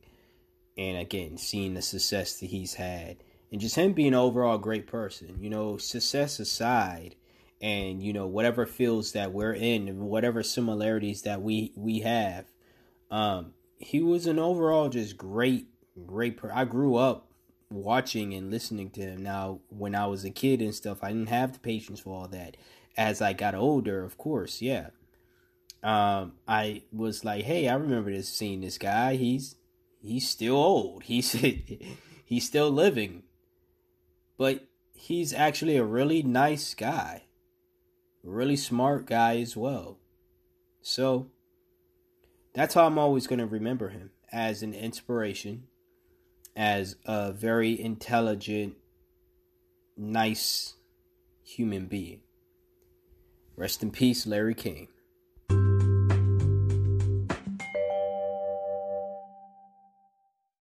and 0.77 0.97
again, 0.97 1.37
seeing 1.37 1.73
the 1.73 1.81
success 1.81 2.39
that 2.39 2.45
he's 2.47 2.75
had 2.75 3.17
and 3.51 3.59
just 3.59 3.75
him 3.75 3.91
being 3.93 4.09
an 4.09 4.13
overall 4.13 4.57
great 4.57 4.87
person, 4.87 5.37
you 5.41 5.49
know, 5.49 5.77
success 5.77 6.39
aside 6.39 7.15
and 7.63 8.03
you 8.03 8.11
know 8.11 8.27
whatever 8.27 8.65
fields 8.65 9.13
that 9.13 9.31
we're 9.31 9.53
in 9.53 9.87
and 9.87 10.01
whatever 10.01 10.43
similarities 10.43 11.21
that 11.21 11.41
we 11.41 11.71
we 11.75 12.01
have 12.01 12.45
um 13.09 13.53
he 13.77 14.01
was 14.01 14.27
an 14.27 14.37
overall 14.37 14.89
just 14.89 15.17
great 15.17 15.67
great 16.05 16.35
per- 16.35 16.51
I 16.53 16.65
grew 16.65 16.97
up 16.97 17.31
watching 17.69 18.33
and 18.33 18.51
listening 18.51 18.89
to 18.91 19.01
him 19.01 19.23
now 19.23 19.59
when 19.69 19.95
I 19.95 20.05
was 20.07 20.23
a 20.23 20.29
kid 20.29 20.61
and 20.61 20.75
stuff 20.75 21.03
I 21.03 21.09
didn't 21.09 21.29
have 21.29 21.53
the 21.53 21.59
patience 21.59 21.99
for 21.99 22.13
all 22.13 22.27
that 22.27 22.57
as 22.95 23.21
I 23.21 23.33
got 23.33 23.55
older, 23.55 24.03
of 24.03 24.17
course, 24.17 24.61
yeah. 24.61 24.89
Um, 25.81 26.33
I 26.47 26.83
was 26.91 27.25
like, 27.25 27.43
hey, 27.43 27.67
I 27.67 27.73
remember 27.73 28.11
this 28.11 28.29
seeing 28.29 28.61
this 28.61 28.77
guy. 28.77 29.15
He's 29.15 29.55
he's 30.01 30.29
still 30.29 30.55
old. 30.55 31.03
He's 31.13 31.31
he's 32.25 32.45
still 32.45 32.71
living. 32.71 33.23
But 34.37 34.67
he's 34.93 35.33
actually 35.33 35.77
a 35.77 35.83
really 35.83 36.23
nice 36.23 36.73
guy. 36.73 37.23
Really 38.23 38.55
smart 38.55 39.05
guy 39.05 39.37
as 39.37 39.57
well. 39.57 39.99
So 40.81 41.27
that's 42.53 42.73
how 42.73 42.85
I'm 42.87 42.97
always 42.97 43.27
going 43.27 43.39
to 43.39 43.45
remember 43.45 43.89
him 43.89 44.11
as 44.31 44.63
an 44.63 44.73
inspiration, 44.73 45.67
as 46.55 46.95
a 47.05 47.31
very 47.31 47.79
intelligent, 47.79 48.75
nice 49.97 50.73
human 51.43 51.87
being. 51.87 52.21
Rest 53.55 53.83
in 53.83 53.91
peace, 53.91 54.25
Larry 54.25 54.55
King. 54.55 54.87